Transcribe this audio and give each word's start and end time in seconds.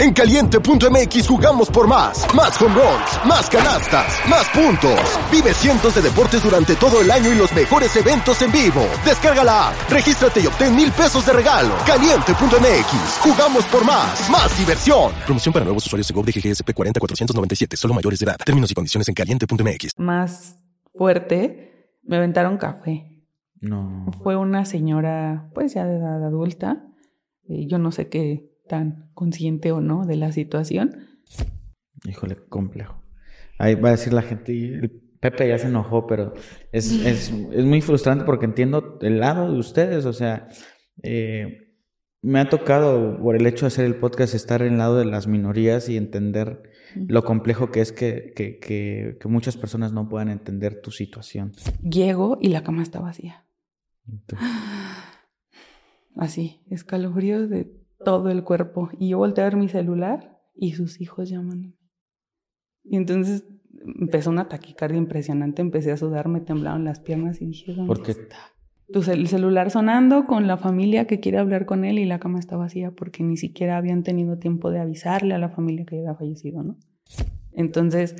En 0.00 0.14
caliente.mx 0.14 1.28
jugamos 1.28 1.68
por 1.68 1.86
más. 1.86 2.26
Más 2.34 2.58
home 2.58 2.74
runs, 2.74 3.26
más 3.26 3.50
canastas, 3.50 4.06
más 4.30 4.48
puntos. 4.48 4.98
Vive 5.30 5.52
cientos 5.52 5.94
de 5.94 6.00
deportes 6.00 6.42
durante 6.42 6.74
todo 6.76 7.02
el 7.02 7.10
año 7.10 7.30
y 7.30 7.34
los 7.34 7.52
mejores 7.52 7.94
eventos 7.96 8.40
en 8.40 8.50
vivo. 8.50 8.80
Descarga 9.04 9.44
la 9.44 9.68
app, 9.68 9.90
regístrate 9.90 10.40
y 10.40 10.46
obtén 10.46 10.74
mil 10.74 10.90
pesos 10.92 11.26
de 11.26 11.34
regalo. 11.34 11.74
Caliente.mx, 11.86 13.18
jugamos 13.20 13.66
por 13.66 13.84
más. 13.84 14.30
Más 14.30 14.56
diversión. 14.58 15.12
Promoción 15.26 15.52
para 15.52 15.66
nuevos 15.66 15.84
usuarios 15.84 16.08
de 16.08 16.14
GOV 16.14 16.24
de 16.24 16.32
GGSP 16.32 16.72
40497, 16.72 17.76
solo 17.76 17.92
mayores 17.92 18.20
de 18.20 18.24
edad. 18.24 18.38
Términos 18.42 18.70
y 18.70 18.74
condiciones 18.74 19.06
en 19.06 19.14
caliente.mx. 19.14 19.98
Más 19.98 20.56
fuerte, 20.94 21.92
me 22.04 22.16
aventaron 22.16 22.56
café. 22.56 23.22
No. 23.60 24.06
Fue 24.22 24.34
una 24.34 24.64
señora, 24.64 25.50
pues 25.52 25.74
ya 25.74 25.84
de 25.84 25.98
edad 25.98 26.24
adulta. 26.24 26.86
Eh, 27.46 27.66
yo 27.66 27.76
no 27.76 27.92
sé 27.92 28.08
qué 28.08 28.49
tan 28.70 29.10
consciente 29.14 29.72
o 29.72 29.80
no 29.80 30.06
de 30.06 30.14
la 30.14 30.30
situación. 30.30 31.08
Híjole, 32.04 32.36
complejo. 32.48 33.02
Ahí 33.58 33.74
va 33.74 33.88
a 33.88 33.92
decir 33.92 34.12
la 34.12 34.22
gente, 34.22 34.52
el 34.52 34.90
Pepe 35.18 35.48
ya 35.48 35.58
se 35.58 35.66
enojó, 35.66 36.06
pero 36.06 36.34
es, 36.70 36.92
es, 37.04 37.34
es 37.52 37.64
muy 37.64 37.80
frustrante 37.80 38.24
porque 38.24 38.46
entiendo 38.46 38.98
el 39.02 39.18
lado 39.18 39.52
de 39.52 39.58
ustedes, 39.58 40.06
o 40.06 40.12
sea, 40.12 40.48
eh, 41.02 41.74
me 42.22 42.38
ha 42.38 42.48
tocado 42.48 43.18
por 43.20 43.34
el 43.34 43.44
hecho 43.46 43.62
de 43.62 43.68
hacer 43.68 43.86
el 43.86 43.96
podcast 43.96 44.34
estar 44.34 44.62
en 44.62 44.74
el 44.74 44.78
lado 44.78 44.98
de 44.98 45.04
las 45.04 45.26
minorías 45.26 45.88
y 45.88 45.96
entender 45.96 46.62
lo 46.94 47.24
complejo 47.24 47.72
que 47.72 47.80
es 47.80 47.90
que, 47.90 48.32
que, 48.36 48.60
que, 48.60 49.18
que 49.20 49.28
muchas 49.28 49.56
personas 49.56 49.92
no 49.92 50.08
puedan 50.08 50.28
entender 50.28 50.80
tu 50.80 50.92
situación. 50.92 51.52
Llego 51.82 52.38
y 52.40 52.50
la 52.50 52.62
cama 52.62 52.82
está 52.82 53.00
vacía. 53.00 53.46
Así, 56.16 56.60
escalofríos 56.70 57.50
de 57.50 57.79
todo 58.04 58.30
el 58.30 58.44
cuerpo. 58.44 58.90
Y 58.98 59.10
yo 59.10 59.18
volteé 59.18 59.44
a 59.44 59.48
ver 59.48 59.56
mi 59.56 59.68
celular 59.68 60.40
y 60.54 60.72
sus 60.72 61.00
hijos 61.00 61.28
llaman. 61.28 61.74
Y 62.84 62.96
entonces 62.96 63.44
empezó 63.84 64.30
una 64.30 64.48
taquicardia 64.48 64.98
impresionante, 64.98 65.62
empecé 65.62 65.92
a 65.92 65.96
sudar, 65.96 66.28
me 66.28 66.40
temblaban 66.40 66.84
las 66.84 67.00
piernas 67.00 67.40
y 67.40 67.46
dije, 67.46 67.72
¿dónde 67.74 67.86
¿Por 67.86 68.02
qué? 68.02 68.12
está? 68.12 68.36
El 69.12 69.28
celular 69.28 69.70
sonando 69.70 70.24
con 70.24 70.48
la 70.48 70.56
familia 70.56 71.06
que 71.06 71.20
quiere 71.20 71.38
hablar 71.38 71.64
con 71.64 71.84
él 71.84 72.00
y 72.00 72.06
la 72.06 72.18
cama 72.18 72.40
está 72.40 72.56
vacía 72.56 72.90
porque 72.90 73.22
ni 73.22 73.36
siquiera 73.36 73.76
habían 73.76 74.02
tenido 74.02 74.38
tiempo 74.38 74.70
de 74.70 74.80
avisarle 74.80 75.34
a 75.34 75.38
la 75.38 75.48
familia 75.48 75.84
que 75.84 75.98
había 75.98 76.14
fallecido, 76.16 76.64
¿no? 76.64 76.76
Entonces, 77.52 78.16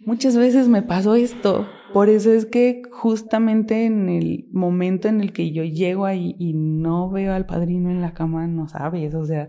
muchas 0.00 0.36
veces 0.36 0.68
me 0.68 0.82
pasó 0.82 1.14
esto. 1.14 1.68
Por 1.92 2.08
eso 2.08 2.32
es 2.32 2.46
que 2.46 2.82
justamente 2.90 3.84
en 3.84 4.08
el 4.08 4.48
momento 4.52 5.08
en 5.08 5.20
el 5.20 5.32
que 5.32 5.52
yo 5.52 5.64
llego 5.64 6.06
ahí 6.06 6.36
y 6.38 6.54
no 6.54 7.10
veo 7.10 7.34
al 7.34 7.46
padrino 7.46 7.90
en 7.90 8.00
la 8.00 8.14
cama, 8.14 8.46
no 8.46 8.68
sabes, 8.68 9.14
o 9.14 9.24
sea, 9.24 9.48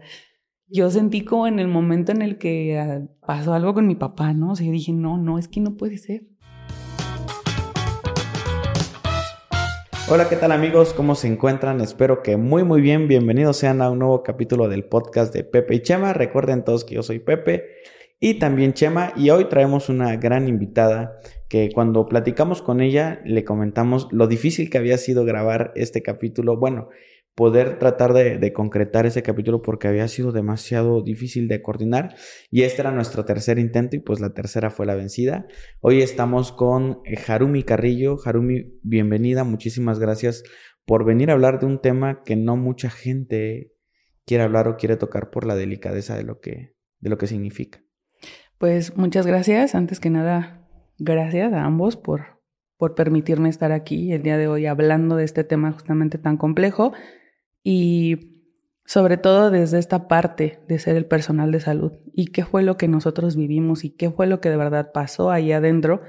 yo 0.67 0.89
sentí 0.89 1.23
como 1.23 1.47
en 1.47 1.59
el 1.59 1.67
momento 1.67 2.11
en 2.11 2.21
el 2.21 2.37
que 2.37 2.79
ah, 2.79 3.01
pasó 3.25 3.53
algo 3.53 3.73
con 3.73 3.87
mi 3.87 3.95
papá, 3.95 4.33
¿no? 4.33 4.51
O 4.51 4.55
sea, 4.55 4.69
dije, 4.71 4.93
no, 4.93 5.17
no, 5.17 5.37
es 5.37 5.47
que 5.47 5.59
no 5.59 5.75
puede 5.75 5.97
ser. 5.97 6.23
Hola, 10.09 10.27
¿qué 10.27 10.35
tal 10.35 10.51
amigos? 10.51 10.93
¿Cómo 10.93 11.15
se 11.15 11.27
encuentran? 11.27 11.79
Espero 11.79 12.21
que 12.21 12.35
muy 12.35 12.63
muy 12.63 12.81
bien. 12.81 13.07
Bienvenidos 13.07 13.57
sean 13.57 13.81
a 13.81 13.89
un 13.89 13.99
nuevo 13.99 14.23
capítulo 14.23 14.67
del 14.67 14.83
podcast 14.83 15.33
de 15.33 15.45
Pepe 15.45 15.75
y 15.75 15.81
Chema. 15.81 16.11
Recuerden 16.11 16.65
todos 16.65 16.83
que 16.83 16.95
yo 16.95 17.03
soy 17.03 17.19
Pepe 17.19 17.63
y 18.23 18.35
también 18.35 18.73
Chema 18.73 19.13
y 19.17 19.31
hoy 19.31 19.49
traemos 19.49 19.89
una 19.89 20.15
gran 20.15 20.47
invitada 20.47 21.17
que 21.49 21.71
cuando 21.73 22.05
platicamos 22.05 22.61
con 22.61 22.79
ella 22.79 23.19
le 23.25 23.43
comentamos 23.43 24.07
lo 24.11 24.27
difícil 24.27 24.69
que 24.69 24.77
había 24.77 24.99
sido 24.99 25.25
grabar 25.25 25.71
este 25.75 26.03
capítulo. 26.03 26.55
Bueno, 26.55 26.89
poder 27.33 27.79
tratar 27.79 28.13
de, 28.13 28.53
concretar 28.53 29.07
ese 29.07 29.23
capítulo 29.23 29.63
porque 29.63 29.87
había 29.87 30.07
sido 30.07 30.31
demasiado 30.31 31.01
difícil 31.01 31.47
de 31.47 31.63
coordinar 31.63 32.15
y 32.51 32.61
este 32.61 32.81
era 32.81 32.91
nuestro 32.91 33.25
tercer 33.25 33.57
intento 33.57 33.95
y 33.95 33.99
pues 33.99 34.19
la 34.19 34.35
tercera 34.35 34.69
fue 34.69 34.85
la 34.85 34.93
vencida. 34.93 35.47
Hoy 35.79 36.03
estamos 36.03 36.51
con 36.51 37.01
eh, 37.05 37.17
Harumi 37.27 37.63
Carrillo. 37.63 38.17
Harumi, 38.23 38.79
bienvenida, 38.83 39.43
muchísimas 39.43 39.97
gracias 39.97 40.43
por 40.85 41.05
venir 41.05 41.31
a 41.31 41.33
hablar 41.33 41.59
de 41.59 41.65
un 41.65 41.81
tema 41.81 42.21
que 42.23 42.35
no 42.35 42.55
mucha 42.55 42.91
gente 42.91 43.73
quiere 44.27 44.43
hablar 44.43 44.67
o 44.67 44.77
quiere 44.77 44.95
tocar 44.95 45.31
por 45.31 45.47
la 45.47 45.55
delicadeza 45.55 46.15
de 46.15 46.23
lo 46.23 46.39
que, 46.39 46.75
de 46.99 47.09
lo 47.09 47.17
que 47.17 47.25
significa. 47.25 47.81
Pues 48.61 48.95
muchas 48.95 49.25
gracias. 49.25 49.73
Antes 49.73 49.99
que 49.99 50.11
nada, 50.11 50.61
gracias 50.99 51.51
a 51.51 51.63
ambos 51.63 51.97
por, 51.97 52.39
por 52.77 52.93
permitirme 52.93 53.49
estar 53.49 53.71
aquí 53.71 54.13
el 54.13 54.21
día 54.21 54.37
de 54.37 54.47
hoy 54.47 54.67
hablando 54.67 55.15
de 55.15 55.23
este 55.23 55.43
tema 55.43 55.71
justamente 55.71 56.19
tan 56.19 56.37
complejo 56.37 56.93
y 57.63 58.43
sobre 58.85 59.17
todo 59.17 59.49
desde 59.49 59.79
esta 59.79 60.07
parte 60.07 60.59
de 60.67 60.77
ser 60.77 60.95
el 60.95 61.07
personal 61.07 61.51
de 61.51 61.59
salud 61.59 61.93
y 62.13 62.27
qué 62.27 62.45
fue 62.45 62.61
lo 62.61 62.77
que 62.77 62.87
nosotros 62.87 63.35
vivimos 63.35 63.83
y 63.83 63.89
qué 63.89 64.11
fue 64.11 64.27
lo 64.27 64.41
que 64.41 64.51
de 64.51 64.57
verdad 64.57 64.91
pasó 64.93 65.31
ahí 65.31 65.51
adentro 65.51 66.03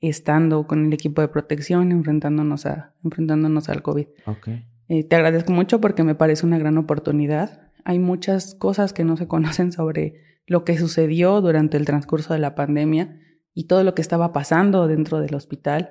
estando 0.00 0.66
con 0.66 0.86
el 0.86 0.94
equipo 0.94 1.20
de 1.20 1.28
protección 1.28 1.92
enfrentándonos 1.92 2.64
a 2.64 2.94
enfrentándonos 3.04 3.68
al 3.68 3.82
COVID. 3.82 4.06
Ok. 4.24 4.48
Eh, 4.88 5.04
te 5.04 5.14
agradezco 5.14 5.52
mucho 5.52 5.78
porque 5.82 6.04
me 6.04 6.14
parece 6.14 6.46
una 6.46 6.58
gran 6.58 6.78
oportunidad. 6.78 7.70
Hay 7.84 7.98
muchas 7.98 8.54
cosas 8.54 8.94
que 8.94 9.04
no 9.04 9.18
se 9.18 9.28
conocen 9.28 9.72
sobre 9.72 10.27
lo 10.48 10.64
que 10.64 10.76
sucedió 10.76 11.40
durante 11.40 11.76
el 11.76 11.84
transcurso 11.84 12.32
de 12.34 12.40
la 12.40 12.54
pandemia 12.56 13.20
y 13.54 13.64
todo 13.68 13.84
lo 13.84 13.94
que 13.94 14.02
estaba 14.02 14.32
pasando 14.32 14.88
dentro 14.88 15.20
del 15.20 15.34
hospital, 15.34 15.90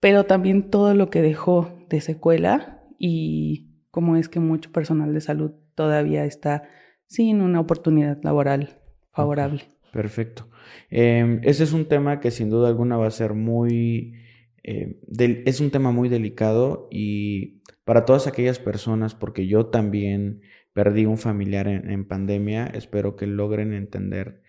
pero 0.00 0.24
también 0.24 0.70
todo 0.70 0.94
lo 0.94 1.10
que 1.10 1.20
dejó 1.20 1.86
de 1.90 2.00
secuela 2.00 2.82
y 2.98 3.68
cómo 3.90 4.16
es 4.16 4.28
que 4.28 4.40
mucho 4.40 4.72
personal 4.72 5.12
de 5.12 5.20
salud 5.20 5.52
todavía 5.74 6.24
está 6.24 6.62
sin 7.06 7.40
una 7.42 7.60
oportunidad 7.60 8.18
laboral 8.22 8.78
favorable. 9.12 9.62
Perfecto. 9.92 10.48
Eh, 10.90 11.40
ese 11.42 11.64
es 11.64 11.72
un 11.72 11.86
tema 11.86 12.20
que 12.20 12.30
sin 12.30 12.48
duda 12.48 12.68
alguna 12.68 12.96
va 12.96 13.06
a 13.08 13.10
ser 13.10 13.34
muy... 13.34 14.14
eh, 14.62 14.98
del- 15.06 15.42
es 15.44 15.60
un 15.60 15.70
tema 15.70 15.90
muy 15.90 16.08
delicado 16.08 16.88
y 16.90 17.62
para 17.84 18.04
todas 18.04 18.26
aquellas 18.26 18.58
personas, 18.58 19.14
porque 19.14 19.46
yo 19.46 19.66
también 19.66 20.40
perdí 20.72 21.06
un 21.06 21.18
familiar 21.18 21.68
en, 21.68 22.04
pandemia, 22.06 22.66
espero 22.66 23.16
que 23.16 23.26
logren 23.26 23.72
entender 23.72 24.42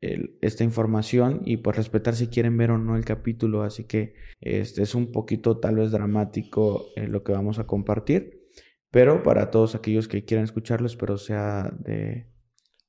el- 0.00 0.36
esta 0.42 0.64
información 0.64 1.42
y 1.44 1.58
pues 1.58 1.76
respetar 1.76 2.14
si 2.14 2.28
quieren 2.28 2.56
ver 2.56 2.70
o 2.70 2.78
no 2.78 2.96
el 2.96 3.04
capítulo, 3.04 3.62
así 3.62 3.84
que 3.84 4.14
este 4.40 4.82
es 4.82 4.94
un 4.94 5.12
poquito 5.12 5.58
tal 5.58 5.76
vez 5.76 5.90
dramático 5.90 6.86
eh, 6.96 7.08
lo 7.08 7.22
que 7.24 7.32
vamos 7.32 7.58
a 7.58 7.66
compartir, 7.66 8.42
pero 8.90 9.22
para 9.22 9.50
todos 9.50 9.74
aquellos 9.74 10.08
que 10.08 10.24
quieran 10.24 10.44
escucharlo, 10.44 10.86
espero 10.86 11.18
sea 11.18 11.70
de, 11.80 12.26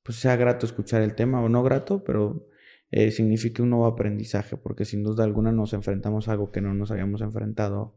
pues 0.02 0.18
sea 0.18 0.36
grato 0.36 0.66
escuchar 0.66 1.02
el 1.02 1.14
tema 1.14 1.42
o 1.42 1.48
no 1.48 1.62
grato, 1.62 2.04
pero 2.04 2.48
eh, 2.90 3.10
signifique 3.12 3.62
un 3.62 3.70
nuevo 3.70 3.86
aprendizaje, 3.86 4.56
porque 4.56 4.84
sin 4.84 5.02
duda 5.04 5.24
alguna 5.24 5.52
nos 5.52 5.72
enfrentamos 5.72 6.28
a 6.28 6.32
algo 6.32 6.50
que 6.50 6.60
no 6.60 6.74
nos 6.74 6.90
habíamos 6.90 7.20
enfrentado 7.22 7.96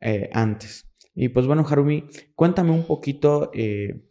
eh, 0.00 0.30
antes. 0.32 0.85
Y 1.16 1.30
pues 1.30 1.46
bueno, 1.46 1.66
Harumi, 1.68 2.04
cuéntame 2.36 2.70
un 2.70 2.84
poquito 2.84 3.50
eh, 3.54 4.04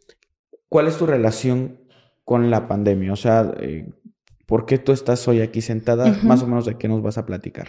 cuál 0.68 0.88
es 0.88 0.98
tu 0.98 1.06
relación 1.06 1.80
con 2.24 2.50
la 2.50 2.68
pandemia, 2.68 3.12
o 3.12 3.16
sea, 3.16 3.54
eh, 3.60 3.88
¿por 4.46 4.66
qué 4.66 4.78
tú 4.78 4.92
estás 4.92 5.26
hoy 5.28 5.40
aquí 5.40 5.60
sentada? 5.62 6.18
Más 6.24 6.42
o 6.42 6.46
menos 6.46 6.66
de 6.66 6.76
qué 6.76 6.88
nos 6.88 7.00
vas 7.00 7.16
a 7.16 7.24
platicar. 7.24 7.68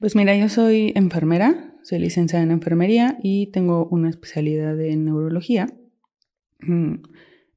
Pues 0.00 0.16
mira, 0.16 0.36
yo 0.36 0.48
soy 0.48 0.92
enfermera, 0.96 1.76
soy 1.84 2.00
licenciada 2.00 2.44
en 2.44 2.50
enfermería 2.50 3.16
y 3.22 3.46
tengo 3.52 3.86
una 3.86 4.10
especialidad 4.10 4.78
en 4.80 5.04
neurología. 5.04 5.68
Mm, 6.60 6.96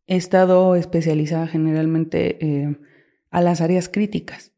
He 0.08 0.16
estado 0.16 0.76
especializada 0.76 1.48
generalmente 1.48 2.38
eh, 2.40 2.78
a 3.30 3.42
las 3.42 3.60
áreas 3.60 3.90
críticas 3.90 4.54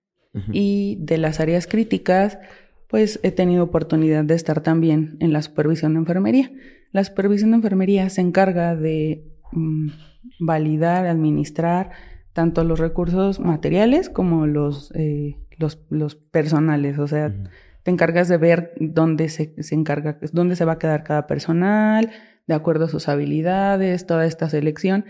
y 0.53 0.97
de 1.01 1.17
las 1.17 1.39
áreas 1.39 1.65
críticas 1.65 2.37
pues 2.89 3.19
he 3.21 3.31
tenido 3.31 3.63
oportunidad 3.63 4.23
de 4.23 4.33
estar 4.33 4.61
también 4.61 5.15
en 5.19 5.31
la 5.31 5.41
supervisión 5.43 5.93
de 5.93 5.99
enfermería. 5.99 6.51
La 6.91 7.03
supervisión 7.03 7.51
de 7.51 7.57
enfermería 7.57 8.09
se 8.09 8.21
encarga 8.21 8.75
de 8.75 9.23
mm, 9.51 9.89
validar, 10.39 11.05
administrar 11.05 11.91
tanto 12.33 12.63
los 12.63 12.79
recursos 12.79 13.39
materiales 13.39 14.09
como 14.09 14.47
los, 14.47 14.91
eh, 14.95 15.37
los, 15.57 15.79
los 15.89 16.15
personales, 16.15 16.97
o 16.97 17.07
sea, 17.07 17.33
te 17.83 17.91
encargas 17.91 18.27
de 18.27 18.37
ver 18.37 18.73
dónde 18.79 19.29
se, 19.29 19.53
se 19.61 19.75
encarga, 19.75 20.17
dónde 20.31 20.55
se 20.55 20.65
va 20.65 20.73
a 20.73 20.79
quedar 20.79 21.03
cada 21.03 21.27
personal, 21.27 22.09
de 22.47 22.55
acuerdo 22.55 22.85
a 22.85 22.89
sus 22.89 23.07
habilidades, 23.07 24.07
toda 24.07 24.25
esta 24.25 24.49
selección, 24.49 25.05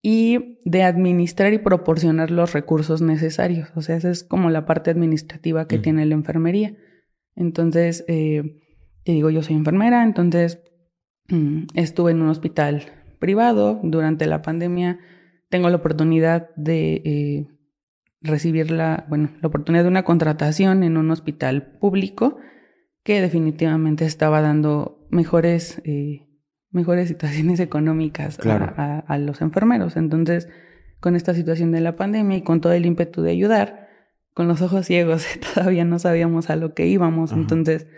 y 0.00 0.58
de 0.64 0.84
administrar 0.84 1.52
y 1.52 1.58
proporcionar 1.58 2.30
los 2.30 2.54
recursos 2.54 3.02
necesarios. 3.02 3.68
O 3.74 3.82
sea, 3.82 3.96
esa 3.96 4.10
es 4.10 4.24
como 4.24 4.48
la 4.48 4.64
parte 4.64 4.90
administrativa 4.90 5.68
que 5.68 5.78
tiene 5.78 6.06
la 6.06 6.14
enfermería. 6.14 6.74
Entonces, 7.38 8.04
eh, 8.08 8.60
te 9.04 9.12
digo, 9.12 9.30
yo 9.30 9.42
soy 9.42 9.54
enfermera, 9.56 10.02
entonces 10.02 10.60
mm, 11.28 11.68
estuve 11.74 12.10
en 12.10 12.20
un 12.22 12.28
hospital 12.28 12.82
privado 13.20 13.80
durante 13.82 14.26
la 14.26 14.42
pandemia. 14.42 14.98
Tengo 15.48 15.70
la 15.70 15.76
oportunidad 15.76 16.50
de 16.56 16.94
eh, 17.04 17.46
recibir 18.20 18.70
la, 18.70 19.06
bueno, 19.08 19.30
la 19.40 19.48
oportunidad 19.48 19.84
de 19.84 19.88
una 19.88 20.04
contratación 20.04 20.82
en 20.82 20.96
un 20.96 21.10
hospital 21.10 21.78
público 21.80 22.36
que 23.04 23.20
definitivamente 23.22 24.04
estaba 24.04 24.40
dando 24.42 25.06
mejores, 25.10 25.80
eh, 25.84 26.26
mejores 26.70 27.08
situaciones 27.08 27.60
económicas 27.68 28.38
a- 28.76 28.98
a 28.98 29.18
los 29.18 29.40
enfermeros. 29.40 29.96
Entonces, 29.96 30.48
con 31.00 31.14
esta 31.14 31.32
situación 31.34 31.70
de 31.70 31.80
la 31.80 31.94
pandemia 31.96 32.36
y 32.36 32.42
con 32.42 32.60
todo 32.60 32.72
el 32.72 32.84
ímpetu 32.84 33.22
de 33.22 33.30
ayudar, 33.30 33.87
con 34.38 34.46
los 34.46 34.62
ojos 34.62 34.86
ciegos, 34.86 35.26
todavía 35.54 35.84
no 35.84 35.98
sabíamos 35.98 36.48
a 36.48 36.54
lo 36.54 36.72
que 36.72 36.86
íbamos. 36.86 37.32
Entonces, 37.32 37.88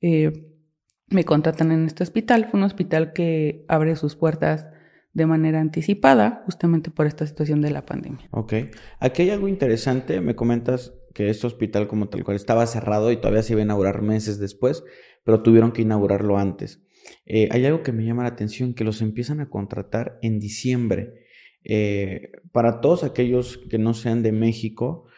eh, 0.00 0.46
me 1.08 1.24
contratan 1.24 1.72
en 1.72 1.84
este 1.84 2.04
hospital. 2.04 2.46
Fue 2.48 2.60
un 2.60 2.64
hospital 2.64 3.12
que 3.12 3.64
abre 3.66 3.96
sus 3.96 4.14
puertas 4.14 4.68
de 5.14 5.26
manera 5.26 5.60
anticipada, 5.60 6.44
justamente 6.44 6.92
por 6.92 7.08
esta 7.08 7.26
situación 7.26 7.60
de 7.60 7.72
la 7.72 7.86
pandemia. 7.86 8.28
Ok. 8.30 8.52
Aquí 9.00 9.22
hay 9.22 9.30
algo 9.30 9.48
interesante. 9.48 10.20
Me 10.20 10.36
comentas 10.36 10.94
que 11.12 11.28
este 11.28 11.48
hospital 11.48 11.88
como 11.88 12.08
tal 12.08 12.22
cual 12.22 12.36
estaba 12.36 12.68
cerrado 12.68 13.10
y 13.10 13.16
todavía 13.16 13.42
se 13.42 13.54
iba 13.54 13.60
a 13.60 13.64
inaugurar 13.64 14.00
meses 14.00 14.38
después, 14.38 14.84
pero 15.24 15.42
tuvieron 15.42 15.72
que 15.72 15.82
inaugurarlo 15.82 16.38
antes. 16.38 16.84
Eh, 17.26 17.48
hay 17.50 17.66
algo 17.66 17.82
que 17.82 17.90
me 17.90 18.04
llama 18.04 18.22
la 18.22 18.28
atención, 18.28 18.74
que 18.74 18.84
los 18.84 19.02
empiezan 19.02 19.40
a 19.40 19.50
contratar 19.50 20.20
en 20.22 20.38
diciembre. 20.38 21.14
Eh, 21.64 22.30
para 22.52 22.80
todos 22.80 23.02
aquellos 23.02 23.58
que 23.68 23.78
no 23.78 23.92
sean 23.92 24.22
de 24.22 24.30
México, 24.30 25.09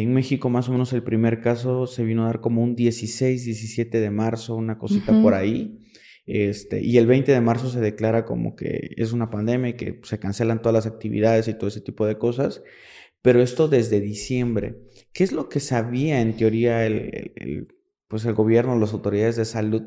en 0.00 0.14
México 0.14 0.48
más 0.48 0.68
o 0.68 0.72
menos 0.72 0.92
el 0.92 1.02
primer 1.02 1.40
caso 1.40 1.86
se 1.86 2.04
vino 2.04 2.22
a 2.22 2.26
dar 2.26 2.40
como 2.40 2.62
un 2.62 2.74
16, 2.76 3.44
17 3.44 4.00
de 4.00 4.10
marzo, 4.10 4.54
una 4.54 4.78
cosita 4.78 5.20
por 5.22 5.34
ahí. 5.34 5.78
Este, 6.24 6.80
y 6.80 6.98
el 6.98 7.06
20 7.06 7.32
de 7.32 7.40
marzo 7.40 7.68
se 7.68 7.80
declara 7.80 8.24
como 8.24 8.54
que 8.54 8.94
es 8.96 9.12
una 9.12 9.28
pandemia 9.28 9.70
y 9.70 9.74
que 9.74 10.00
se 10.04 10.18
cancelan 10.18 10.62
todas 10.62 10.72
las 10.72 10.86
actividades 10.86 11.48
y 11.48 11.54
todo 11.54 11.68
ese 11.68 11.80
tipo 11.80 12.06
de 12.06 12.16
cosas. 12.16 12.62
Pero 13.22 13.42
esto 13.42 13.68
desde 13.68 14.00
diciembre. 14.00 14.76
¿Qué 15.12 15.24
es 15.24 15.32
lo 15.32 15.48
que 15.48 15.60
sabía 15.60 16.20
en 16.20 16.36
teoría 16.36 16.86
el, 16.86 17.68
pues 18.08 18.24
el 18.24 18.34
gobierno, 18.34 18.78
las 18.78 18.92
autoridades 18.92 19.36
de 19.36 19.44
salud 19.44 19.82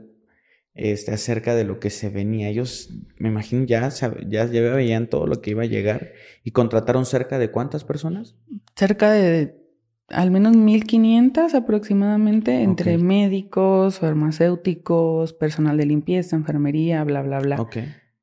este, 0.74 1.14
acerca 1.14 1.56
de 1.56 1.64
lo 1.64 1.80
que 1.80 1.90
se 1.90 2.10
venía? 2.10 2.50
Ellos, 2.50 2.92
me 3.18 3.30
imagino, 3.30 3.66
ya, 3.66 3.90
ya, 3.90 4.46
ya 4.46 4.62
veían 4.62 5.10
todo 5.10 5.26
lo 5.26 5.42
que 5.42 5.52
iba 5.52 5.64
a 5.64 5.68
llegar 5.68 6.14
y 6.44 6.52
contrataron 6.52 7.06
cerca 7.06 7.40
de 7.40 7.50
cuántas 7.50 7.84
personas? 7.84 8.36
Cerca 8.76 9.12
de 9.12 9.65
al 10.10 10.32
menos 10.32 10.56
1.500 10.56 11.54
aproximadamente 11.56 12.62
entre 12.62 12.98
médicos, 12.98 14.00
farmacéuticos, 14.00 15.34
personal 15.34 15.78
de 15.78 15.86
limpieza, 15.86 16.36
enfermería, 16.36 17.04
bla, 17.04 17.22
bla, 17.22 17.40
bla. 17.40 17.62
Ok. 17.62 17.78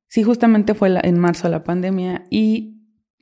Sí, 0.07 0.23
justamente 0.23 0.75
fue 0.75 0.95
en 1.03 1.19
marzo 1.19 1.49
la 1.49 1.63
pandemia 1.63 2.25
y 2.29 2.73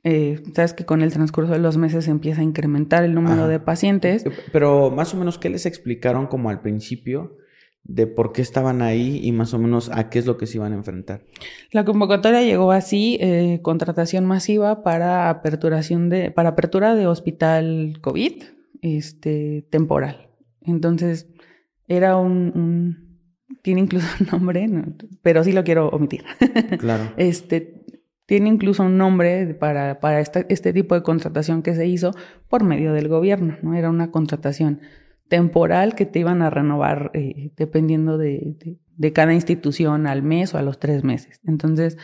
eh, 0.04 0.42
sabes 0.54 0.74
que 0.74 0.84
con 0.84 1.00
el 1.00 1.12
transcurso 1.12 1.52
de 1.52 1.58
los 1.58 1.76
meses 1.76 2.08
empieza 2.08 2.40
a 2.40 2.44
incrementar 2.44 3.04
el 3.04 3.14
número 3.14 3.48
de 3.48 3.60
pacientes. 3.60 4.24
Pero 4.52 4.90
más 4.90 5.14
o 5.14 5.16
menos, 5.16 5.38
¿qué 5.38 5.48
les 5.48 5.64
explicaron 5.64 6.26
como 6.26 6.50
al 6.50 6.60
principio? 6.60 7.36
De 7.84 8.06
por 8.06 8.32
qué 8.32 8.42
estaban 8.42 8.80
ahí 8.80 9.20
y 9.22 9.32
más 9.32 9.54
o 9.54 9.58
menos 9.58 9.90
a 9.92 10.08
qué 10.08 10.18
es 10.18 10.26
lo 10.26 10.36
que 10.36 10.46
se 10.46 10.58
iban 10.58 10.72
a 10.72 10.76
enfrentar. 10.76 11.22
La 11.72 11.84
convocatoria 11.84 12.42
llegó 12.42 12.72
así, 12.72 13.18
eh, 13.20 13.60
contratación 13.62 14.24
masiva 14.24 14.82
para 14.82 15.28
aperturación 15.30 16.08
de, 16.08 16.30
para 16.30 16.50
apertura 16.50 16.94
de 16.94 17.06
hospital 17.06 17.98
COVID, 18.00 18.42
este, 18.82 19.66
temporal. 19.70 20.28
Entonces, 20.60 21.28
era 21.88 22.16
un, 22.16 23.18
tiene 23.62 23.80
incluso 23.80 24.06
un 24.20 24.26
nombre, 24.26 24.68
pero 25.22 25.42
sí 25.42 25.52
lo 25.52 25.64
quiero 25.64 25.88
omitir. 25.88 26.24
Claro. 26.78 27.12
este, 27.16 27.84
tiene 28.26 28.48
incluso 28.48 28.84
un 28.84 28.96
nombre 28.96 29.54
para, 29.54 30.00
para 30.00 30.20
este 30.20 30.72
tipo 30.72 30.94
de 30.94 31.02
contratación 31.02 31.62
que 31.62 31.74
se 31.74 31.86
hizo 31.86 32.12
por 32.48 32.64
medio 32.64 32.92
del 32.92 33.08
gobierno, 33.08 33.56
¿no? 33.62 33.74
Era 33.74 33.90
una 33.90 34.10
contratación 34.10 34.80
temporal 35.32 35.94
que 35.94 36.04
te 36.04 36.18
iban 36.18 36.42
a 36.42 36.50
renovar 36.50 37.10
eh, 37.14 37.52
dependiendo 37.56 38.18
de, 38.18 38.78
cada 39.14 39.32
institución 39.32 40.06
al 40.06 40.22
mes 40.22 40.52
o 40.52 40.58
a 40.58 40.62
los 40.62 40.78
tres 40.78 41.04
meses. 41.04 41.40
Entonces, 41.46 41.96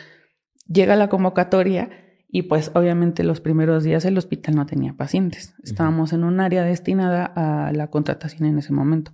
llega 0.67 0.95
la 0.95 1.09
convocatoria 1.09 1.91
y 2.27 2.43
pues 2.43 2.71
obviamente 2.73 3.23
los 3.23 3.39
primeros 3.39 3.83
días 3.83 4.03
el 4.05 4.17
hospital 4.17 4.55
no 4.55 4.65
tenía 4.65 4.93
pacientes. 4.93 5.53
Estábamos 5.63 6.11
en 6.11 6.23
un 6.23 6.39
área 6.39 6.63
destinada 6.63 7.23
a 7.23 7.71
la 7.71 7.91
contratación 7.91 8.47
en 8.47 8.57
ese 8.57 8.73
momento. 8.73 9.11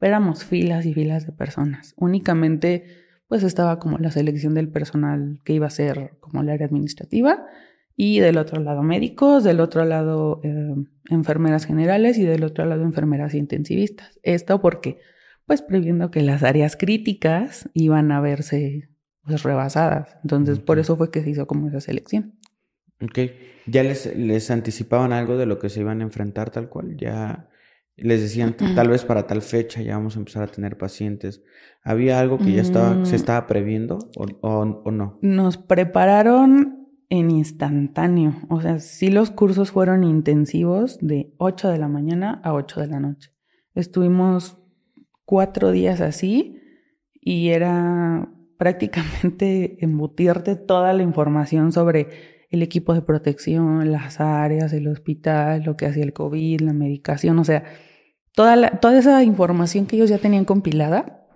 éramos 0.00 0.44
filas 0.44 0.86
y 0.86 0.94
filas 0.94 1.26
de 1.26 1.32
personas. 1.32 1.92
Únicamente 1.96 2.84
pues 3.26 3.42
estaba 3.42 3.80
como 3.80 3.98
la 3.98 4.12
selección 4.12 4.54
del 4.54 4.68
personal 4.68 5.40
que 5.44 5.54
iba 5.54 5.66
a 5.66 5.70
ser 5.70 6.12
como 6.20 6.42
el 6.42 6.50
área 6.50 6.68
administrativa 6.68 7.44
y 7.96 8.20
del 8.20 8.36
otro 8.36 8.60
lado 8.60 8.82
médicos, 8.82 9.42
del 9.42 9.60
otro 9.60 9.84
lado 9.84 10.40
eh, 10.44 10.74
enfermeras 11.08 11.64
generales 11.64 12.18
y 12.18 12.24
del 12.24 12.44
otro 12.44 12.66
lado 12.66 12.82
enfermeras 12.82 13.34
intensivistas. 13.34 14.20
Esto 14.22 14.60
porque, 14.60 14.98
pues 15.46 15.62
previendo 15.62 16.10
que 16.10 16.20
las 16.20 16.42
áreas 16.42 16.76
críticas 16.76 17.70
iban 17.72 18.12
a 18.12 18.20
verse 18.20 18.90
pues, 19.24 19.42
rebasadas. 19.42 20.18
Entonces, 20.22 20.58
por 20.58 20.78
eso 20.78 20.96
fue 20.96 21.10
que 21.10 21.22
se 21.22 21.30
hizo 21.30 21.46
como 21.46 21.68
esa 21.68 21.80
selección. 21.80 22.38
Ok. 23.00 23.18
¿Ya 23.66 23.82
les, 23.82 24.14
les 24.14 24.50
anticipaban 24.50 25.12
algo 25.12 25.38
de 25.38 25.46
lo 25.46 25.58
que 25.58 25.70
se 25.70 25.80
iban 25.80 26.00
a 26.00 26.04
enfrentar 26.04 26.50
tal 26.50 26.68
cual? 26.68 26.96
Ya 26.98 27.48
les 27.96 28.20
decían, 28.20 28.54
tal 28.74 28.88
vez 28.90 29.04
para 29.04 29.26
tal 29.26 29.40
fecha 29.40 29.80
ya 29.80 29.96
vamos 29.96 30.16
a 30.16 30.18
empezar 30.18 30.42
a 30.42 30.48
tener 30.48 30.76
pacientes. 30.76 31.42
¿Había 31.82 32.20
algo 32.20 32.36
que 32.36 32.52
ya 32.52 32.60
estaba, 32.60 33.06
se 33.06 33.12
mm. 33.12 33.16
estaba 33.16 33.46
previendo 33.46 33.98
o, 34.16 34.26
o 34.42 34.90
no? 34.90 35.18
Nos 35.22 35.56
prepararon 35.56 36.85
en 37.08 37.30
instantáneo. 37.30 38.34
O 38.48 38.60
sea, 38.60 38.78
sí 38.78 39.10
los 39.10 39.30
cursos 39.30 39.70
fueron 39.70 40.04
intensivos 40.04 40.98
de 41.00 41.34
8 41.38 41.68
de 41.70 41.78
la 41.78 41.88
mañana 41.88 42.40
a 42.44 42.52
8 42.52 42.80
de 42.80 42.86
la 42.88 43.00
noche. 43.00 43.30
Estuvimos 43.74 44.58
cuatro 45.24 45.70
días 45.70 46.00
así 46.00 46.60
y 47.20 47.48
era 47.48 48.28
prácticamente 48.58 49.84
embutirte 49.84 50.56
toda 50.56 50.92
la 50.92 51.02
información 51.02 51.72
sobre 51.72 52.46
el 52.50 52.62
equipo 52.62 52.94
de 52.94 53.02
protección, 53.02 53.90
las 53.90 54.20
áreas, 54.20 54.72
el 54.72 54.88
hospital, 54.88 55.64
lo 55.64 55.76
que 55.76 55.86
hacía 55.86 56.04
el 56.04 56.12
COVID, 56.12 56.60
la 56.60 56.72
medicación, 56.72 57.38
o 57.38 57.44
sea, 57.44 57.64
toda, 58.34 58.78
toda 58.78 58.98
esa 58.98 59.22
información 59.24 59.86
que 59.86 59.96
ellos 59.96 60.08
ya 60.08 60.18
tenían 60.18 60.44
compilada, 60.44 61.26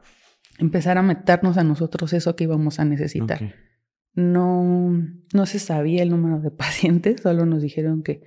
empezar 0.58 0.98
a 0.98 1.02
meternos 1.02 1.58
a 1.58 1.64
nosotros 1.64 2.12
eso 2.12 2.36
que 2.36 2.44
íbamos 2.44 2.78
a 2.78 2.84
necesitar. 2.84 3.54
No, 4.20 4.90
no 5.32 5.46
se 5.46 5.58
sabía 5.58 6.02
el 6.02 6.10
número 6.10 6.40
de 6.40 6.50
pacientes, 6.64 7.22
solo 7.22 7.46
nos 7.46 7.62
dijeron 7.62 8.02
que 8.02 8.22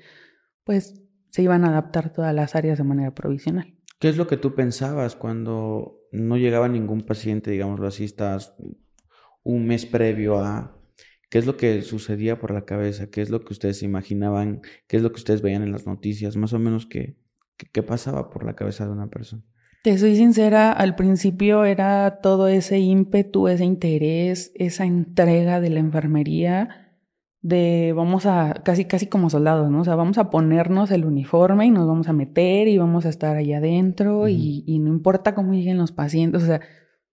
pues 0.64 1.02
se 1.30 1.42
iban 1.42 1.66
a 1.66 1.70
adaptar 1.70 2.14
todas 2.14 2.34
las 2.34 2.56
áreas 2.56 2.78
de 2.78 2.84
manera 2.84 3.14
provisional. 3.14 3.76
¿Qué 4.00 4.10
es 4.10 4.18
lo 4.18 4.28
que 4.28 4.38
tú 4.38 4.54
pensabas 4.54 5.16
cuando 5.16 6.00
no 6.12 6.38
llegaba 6.38 6.68
ningún 6.68 7.02
paciente, 7.02 7.52
digámoslo 7.52 7.88
así, 7.88 8.04
estás 8.04 8.56
un 9.44 9.66
mes 9.66 9.86
previo 9.86 10.40
a... 10.40 10.80
¿Qué 11.30 11.40
es 11.40 11.46
lo 11.48 11.58
que 11.58 11.82
sucedía 11.82 12.40
por 12.40 12.52
la 12.52 12.66
cabeza? 12.66 13.10
¿Qué 13.10 13.22
es 13.22 13.32
lo 13.32 13.44
que 13.44 13.54
ustedes 13.54 13.82
imaginaban? 13.82 14.62
¿Qué 14.88 14.98
es 14.98 15.04
lo 15.04 15.12
que 15.12 15.18
ustedes 15.18 15.42
veían 15.42 15.64
en 15.64 15.72
las 15.72 15.88
noticias? 15.88 16.38
Más 16.38 16.54
o 16.54 16.60
menos, 16.60 16.86
¿qué, 16.86 17.18
qué 17.72 17.82
pasaba 17.82 18.30
por 18.30 18.46
la 18.46 18.56
cabeza 18.56 18.86
de 18.86 18.92
una 18.92 19.08
persona? 19.08 19.44
Te 19.84 19.98
soy 19.98 20.16
sincera, 20.16 20.72
al 20.72 20.96
principio 20.96 21.66
era 21.66 22.22
todo 22.22 22.48
ese 22.48 22.80
ímpetu, 22.80 23.50
ese 23.50 23.66
interés, 23.66 24.54
esa 24.56 24.86
entrega 24.86 25.60
de 25.60 25.70
la 25.70 25.82
enfermería 25.82 26.70
de 27.42 27.92
vamos 27.94 28.26
a, 28.26 28.54
casi, 28.64 28.86
casi 28.86 29.08
como 29.08 29.30
soldados, 29.30 29.70
¿no? 29.70 29.82
O 29.82 29.84
sea, 29.84 29.96
vamos 29.96 30.18
a 30.18 30.30
ponernos 30.30 30.90
el 30.92 31.04
uniforme 31.04 31.66
y 31.66 31.72
nos 31.72 31.86
vamos 31.86 32.08
a 32.08 32.14
meter 32.14 32.70
y 32.70 32.78
vamos 32.78 33.06
a 33.06 33.10
estar 33.10 33.36
ahí 33.36 33.52
adentro 33.52 34.30
y, 34.30 34.64
no 34.80 34.88
importa 34.88 35.36
cómo 35.36 35.54
lleguen 35.54 35.78
los 35.78 35.92
pacientes, 35.92 36.44
o 36.44 36.46
sea, 36.46 36.62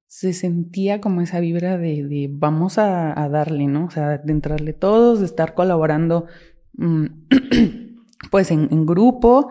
se 0.06 0.32
sentía 0.32 1.00
como 1.00 1.22
esa 1.22 1.40
vibra 1.40 1.76
de, 1.76 2.28
vamos 2.30 2.78
a, 2.78 3.28
darle, 3.28 3.66
¿no? 3.66 3.86
O 3.86 3.90
sea, 3.90 4.18
de 4.18 4.32
entrarle 4.32 4.74
todos, 4.74 5.18
de 5.18 5.26
estar 5.26 5.54
colaborando, 5.54 6.26
mm, 6.74 7.06
pues 8.30 8.52
en, 8.52 8.68
en 8.70 8.86
grupo 8.86 9.48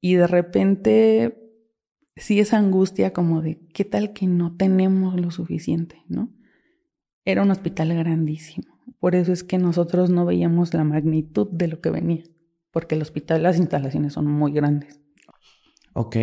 y 0.00 0.14
de 0.14 0.28
repente 0.28 1.43
sí 2.16 2.40
esa 2.40 2.58
angustia 2.58 3.12
como 3.12 3.42
de 3.42 3.58
qué 3.72 3.84
tal 3.84 4.12
que 4.12 4.26
no 4.26 4.56
tenemos 4.56 5.18
lo 5.20 5.30
suficiente, 5.30 6.02
¿no? 6.08 6.32
Era 7.24 7.42
un 7.42 7.50
hospital 7.50 7.94
grandísimo. 7.94 8.78
Por 9.00 9.14
eso 9.14 9.32
es 9.32 9.44
que 9.44 9.58
nosotros 9.58 10.10
no 10.10 10.24
veíamos 10.24 10.74
la 10.74 10.84
magnitud 10.84 11.48
de 11.50 11.68
lo 11.68 11.80
que 11.80 11.90
venía, 11.90 12.24
porque 12.70 12.94
el 12.94 13.02
hospital, 13.02 13.42
las 13.42 13.58
instalaciones 13.58 14.12
son 14.12 14.26
muy 14.26 14.52
grandes. 14.52 15.00
Ok, 15.94 16.16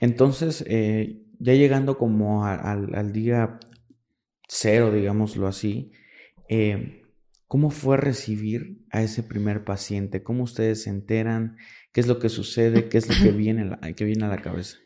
entonces 0.00 0.64
eh, 0.66 1.22
ya 1.38 1.54
llegando 1.54 1.98
como 1.98 2.44
al 2.44 3.12
día 3.12 3.58
cero, 4.48 4.92
digámoslo 4.92 5.46
así, 5.46 5.92
eh, 6.48 7.02
¿cómo 7.46 7.70
fue 7.70 7.96
recibir 7.96 8.84
a 8.90 9.02
ese 9.02 9.22
primer 9.22 9.64
paciente? 9.64 10.22
¿Cómo 10.22 10.42
ustedes 10.42 10.82
se 10.82 10.90
enteran? 10.90 11.56
¿Qué 11.92 12.00
es 12.00 12.08
lo 12.08 12.18
que 12.18 12.28
sucede? 12.28 12.88
¿Qué 12.88 12.98
es 12.98 13.08
lo 13.08 13.14
que 13.22 13.30
viene, 13.36 13.70
que 13.94 14.04
viene 14.04 14.24
a 14.24 14.28
la 14.28 14.42
cabeza? 14.42 14.78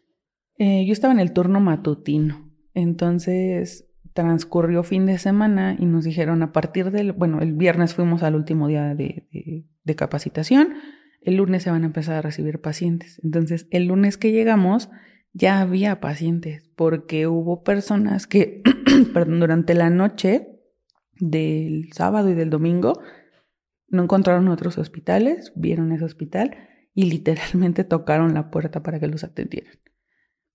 Eh, 0.57 0.85
yo 0.87 0.93
estaba 0.93 1.13
en 1.13 1.21
el 1.21 1.33
turno 1.33 1.61
matutino, 1.61 2.51
entonces 2.75 3.89
transcurrió 4.15 4.85
fin 4.85 5.07
de 5.07 5.19
semana 5.19 5.77
y 5.79 5.87
nos 5.87 6.05
dijeron 6.05 6.43
a 6.43 6.53
partir 6.53 6.93
del, 6.93 7.13
bueno, 7.13 7.41
el 7.41 7.53
viernes 7.53 7.95
fuimos 7.95 8.23
al 8.23 8.37
último 8.37 8.69
día 8.69 8.95
de, 8.95 9.67
capacitación, 9.97 10.75
el 11.21 11.37
lunes 11.37 11.65
se 11.65 11.71
van 11.71 11.83
a 11.83 11.87
empezar 11.87 12.17
a 12.17 12.23
recibir 12.23 12.61
pacientes. 12.61 13.21
Entonces, 13.25 13.67
el 13.71 13.87
lunes 13.87 14.17
que 14.17 14.31
llegamos 14.31 14.89
ya 15.33 15.61
había 15.61 16.01
pacientes 16.01 16.71
porque 16.77 17.27
hubo 17.27 17.65
personas 17.65 18.27
que, 18.27 18.63
perdón, 19.13 19.41
durante 19.41 19.75
la 19.75 19.91
noche 19.91 20.49
del 21.19 21.93
sábado 21.93 22.31
y 22.31 22.35
del 22.35 22.51
domingo 22.51 23.01
No 23.89 24.03
encontraron 24.03 24.49
otros 24.49 24.79
hospitales, 24.79 25.53
vieron 25.57 25.93
ese 25.93 26.05
hospital 26.05 26.57
y 26.95 27.11
literalmente 27.11 27.83
tocaron 27.85 28.35
la 28.35 28.51
puerta 28.51 28.83
para 28.83 29.01
que 29.01 29.09
los 29.09 29.25
atendieran. 29.25 29.75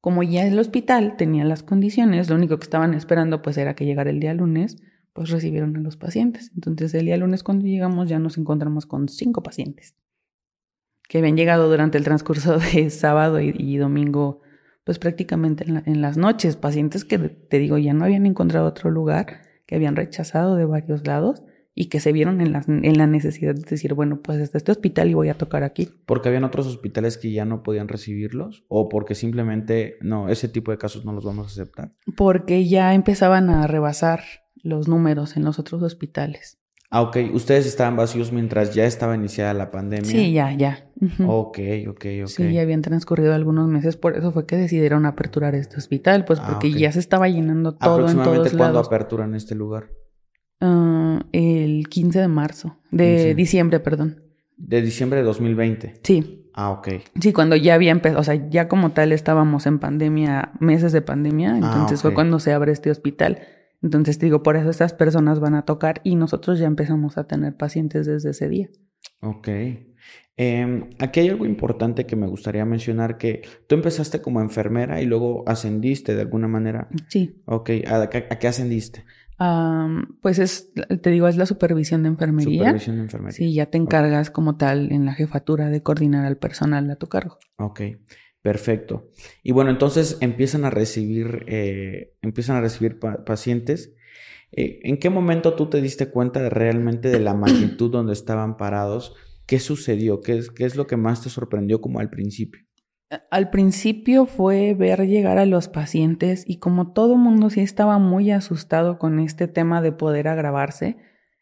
Como 0.01 0.23
ya 0.23 0.45
el 0.45 0.57
hospital 0.57 1.15
tenía 1.17 1.43
las 1.43 1.63
condiciones, 1.63 2.29
lo 2.29 2.35
único 2.35 2.57
que 2.57 2.63
estaban 2.63 2.93
esperando 2.93 3.41
pues 3.41 3.57
era 3.57 3.75
que 3.75 3.85
llegara 3.85 4.09
el 4.09 4.19
día 4.19 4.33
lunes, 4.33 4.77
pues 5.13 5.29
recibieron 5.29 5.75
a 5.75 5.79
los 5.79 5.97
pacientes. 5.97 6.51
Entonces 6.55 6.93
el 6.93 7.05
día 7.05 7.17
lunes 7.17 7.43
cuando 7.43 7.65
llegamos 7.65 8.07
ya 8.07 8.19
nos 8.19 8.37
encontramos 8.37 8.85
con 8.85 9.09
cinco 9.09 9.43
pacientes 9.43 9.95
que 11.09 11.17
habían 11.17 11.35
llegado 11.35 11.69
durante 11.69 11.97
el 11.97 12.05
transcurso 12.05 12.59
de 12.73 12.89
sábado 12.91 13.41
y, 13.41 13.77
domingo, 13.77 14.41
pues 14.85 14.99
prácticamente 14.99 15.65
en, 15.67 16.01
las 16.01 16.17
noches, 16.17 16.55
pacientes 16.55 17.03
que 17.03 17.17
te 17.17 17.59
digo 17.59 17.77
ya 17.77 17.93
no 17.93 18.05
habían 18.05 18.25
encontrado 18.25 18.67
otro 18.67 18.91
lugar, 18.91 19.41
que 19.65 19.75
habían 19.75 19.97
rechazado 19.97 20.55
de 20.55 20.65
varios 20.65 21.05
lados 21.05 21.43
y 21.79 21.85
que 21.85 22.01
se 22.01 22.11
vieron 22.11 22.41
en 22.41 22.51
la, 22.51 22.61
en 22.67 22.97
la 22.97 23.07
necesidad 23.07 23.55
de 23.55 23.61
decir, 23.61 23.93
bueno, 23.93 24.19
pues 24.21 24.37
está 24.41 24.57
este 24.57 24.73
hospital 24.73 25.09
y 25.09 25.13
voy 25.13 25.29
a 25.29 25.35
tocar 25.35 25.63
aquí. 25.63 25.87
¿Porque 26.05 26.27
habían 26.27 26.43
otros 26.43 26.67
hospitales 26.67 27.17
que 27.17 27.31
ya 27.31 27.45
no 27.45 27.63
podían 27.63 27.87
recibirlos? 27.87 28.65
¿O 28.67 28.89
porque 28.89 29.15
simplemente, 29.15 29.95
no, 30.01 30.27
ese 30.27 30.49
tipo 30.49 30.71
de 30.71 30.77
casos 30.77 31.05
no 31.05 31.13
los 31.13 31.23
vamos 31.23 31.47
a 31.47 31.51
aceptar? 31.51 31.93
Porque 32.17 32.67
ya 32.67 32.93
empezaban 32.93 33.49
a 33.49 33.65
rebasar 33.65 34.19
los 34.61 34.89
números 34.89 35.37
en 35.37 35.45
los 35.45 35.57
otros 35.57 35.81
hospitales. 35.81 36.59
Ah, 36.89 37.01
ok. 37.01 37.15
Ustedes 37.33 37.65
estaban 37.65 37.95
vacíos 37.95 38.33
mientras 38.33 38.73
ya 38.73 38.83
estaba 38.83 39.15
iniciada 39.15 39.53
la 39.53 39.71
pandemia. 39.71 40.11
Sí, 40.11 40.33
ya, 40.33 40.51
ya. 40.51 40.85
Ok, 41.25 41.59
ok, 41.87 42.05
ok. 42.23 42.27
Sí, 42.27 42.51
ya 42.51 42.61
habían 42.61 42.81
transcurrido 42.81 43.33
algunos 43.33 43.69
meses, 43.69 43.95
por 43.95 44.17
eso 44.17 44.33
fue 44.33 44.45
que 44.45 44.57
decidieron 44.57 45.05
aperturar 45.05 45.55
este 45.55 45.77
hospital, 45.77 46.25
pues 46.25 46.39
ah, 46.41 46.47
porque 46.49 46.73
ya 46.73 46.91
se 46.91 46.99
estaba 46.99 47.29
llenando 47.29 47.75
todo 47.75 48.09
en 48.09 48.21
todos 48.21 48.51
¿Cuándo 48.51 48.79
aperturan 48.79 49.33
este 49.33 49.55
lugar? 49.55 49.87
Uh, 50.61 51.19
el 51.31 51.87
15 51.87 52.19
de 52.19 52.27
marzo, 52.27 52.77
de 52.91 53.33
diciembre, 53.35 53.79
perdón. 53.79 54.23
De 54.57 54.81
diciembre 54.81 55.19
de 55.19 55.25
2020. 55.25 56.01
Sí. 56.03 56.49
Ah, 56.53 56.71
ok. 56.71 56.89
Sí, 57.21 57.31
cuando 57.31 57.55
ya 57.55 57.75
había 57.75 57.91
empezado, 57.91 58.19
o 58.19 58.23
sea, 58.23 58.49
ya 58.49 58.67
como 58.67 58.91
tal 58.91 59.13
estábamos 59.13 59.65
en 59.65 59.79
pandemia, 59.79 60.51
meses 60.59 60.91
de 60.91 61.01
pandemia, 61.01 61.51
ah, 61.51 61.55
entonces 61.57 62.01
fue 62.01 62.13
cuando 62.13 62.39
se 62.39 62.51
abre 62.51 62.73
este 62.73 62.91
hospital. 62.91 63.39
Entonces 63.81 64.19
digo, 64.19 64.43
por 64.43 64.57
eso 64.57 64.69
estas 64.69 64.93
personas 64.93 65.39
van 65.39 65.55
a 65.55 65.63
tocar 65.63 66.01
y 66.03 66.15
nosotros 66.15 66.59
ya 66.59 66.67
empezamos 66.67 67.17
a 67.17 67.25
tener 67.25 67.55
pacientes 67.55 68.05
desde 68.05 68.31
ese 68.31 68.49
día. 68.49 68.69
Ok. 69.21 69.47
Em, 70.41 70.89
aquí 70.99 71.19
hay 71.19 71.29
algo 71.29 71.45
importante 71.45 72.05
que 72.05 72.15
me 72.15 72.27
gustaría 72.27 72.63
mencionar, 72.63 73.17
que 73.17 73.41
tú 73.67 73.75
empezaste 73.75 74.21
como 74.21 74.39
enfermera 74.39 75.01
y 75.01 75.05
luego 75.05 75.43
ascendiste 75.47 76.15
de 76.15 76.21
alguna 76.21 76.47
manera. 76.47 76.87
Sí. 77.09 77.41
Ok, 77.45 77.71
¿a, 77.85 78.09
qué 78.09 78.47
ascendiste? 78.47 79.03
Pues 80.21 80.39
es, 80.39 80.71
te 80.73 81.09
digo, 81.09 81.27
es 81.27 81.37
la 81.37 81.45
supervisión 81.45 82.03
de 82.03 82.09
enfermería. 82.09 82.59
Supervisión 82.59 82.97
de 82.97 83.01
enfermería. 83.03 83.37
Sí, 83.37 83.53
ya 83.53 83.67
te 83.67 83.77
encargas 83.77 84.31
como 84.31 84.57
tal 84.57 84.91
en 84.91 85.05
la 85.05 85.13
jefatura 85.13 85.69
de 85.69 85.81
coordinar 85.81 86.25
al 86.25 86.37
personal 86.37 86.89
a 86.91 86.95
tu 86.95 87.07
cargo. 87.07 87.37
Ok. 87.57 87.81
Perfecto. 88.41 89.11
Y 89.43 89.51
bueno, 89.51 89.69
entonces 89.69 90.17
empiezan 90.21 90.63
a 90.63 90.69
recibir, 90.69 91.43
eh, 91.47 92.15
empiezan 92.21 92.55
a 92.55 92.61
recibir 92.61 92.97
pacientes. 92.99 93.93
Eh, 94.51 94.79
¿En 94.83 94.97
qué 94.97 95.09
momento 95.09 95.55
tú 95.55 95.69
te 95.69 95.81
diste 95.81 96.09
cuenta 96.09 96.41
de 96.41 96.49
realmente 96.49 97.09
de 97.09 97.19
la 97.19 97.33
magnitud 97.33 97.91
donde 97.91 98.13
estaban 98.13 98.55
parados? 98.55 99.15
¿Qué 99.45 99.59
sucedió? 99.59 100.21
¿Qué 100.21 100.37
es, 100.37 100.51
¿Qué 100.51 100.65
es 100.65 100.75
lo 100.75 100.87
que 100.87 100.95
más 100.95 101.21
te 101.21 101.29
sorprendió 101.29 101.81
como 101.81 101.99
al 101.99 102.09
principio? 102.09 102.65
Al 103.31 103.49
principio 103.49 104.27
fue 104.27 104.75
ver 104.75 105.07
llegar 105.07 105.39
a 105.39 105.47
los 105.47 105.67
pacientes 105.67 106.43
y 106.45 106.57
como 106.57 106.93
todo 106.93 107.17
mundo 107.17 107.49
sí 107.49 107.61
estaba 107.61 107.97
muy 107.97 108.29
asustado 108.29 108.99
con 108.99 109.19
este 109.19 109.47
tema 109.47 109.81
de 109.81 109.91
poder 109.91 110.27
agravarse, 110.27 110.97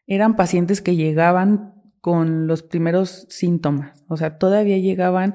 eran 0.06 0.34
pacientes 0.34 0.80
que 0.80 0.96
llegaban 0.96 1.74
con 2.00 2.46
los 2.46 2.62
primeros 2.62 3.26
síntomas, 3.28 4.02
o 4.08 4.16
sea, 4.16 4.38
todavía 4.38 4.78
llegaban 4.78 5.34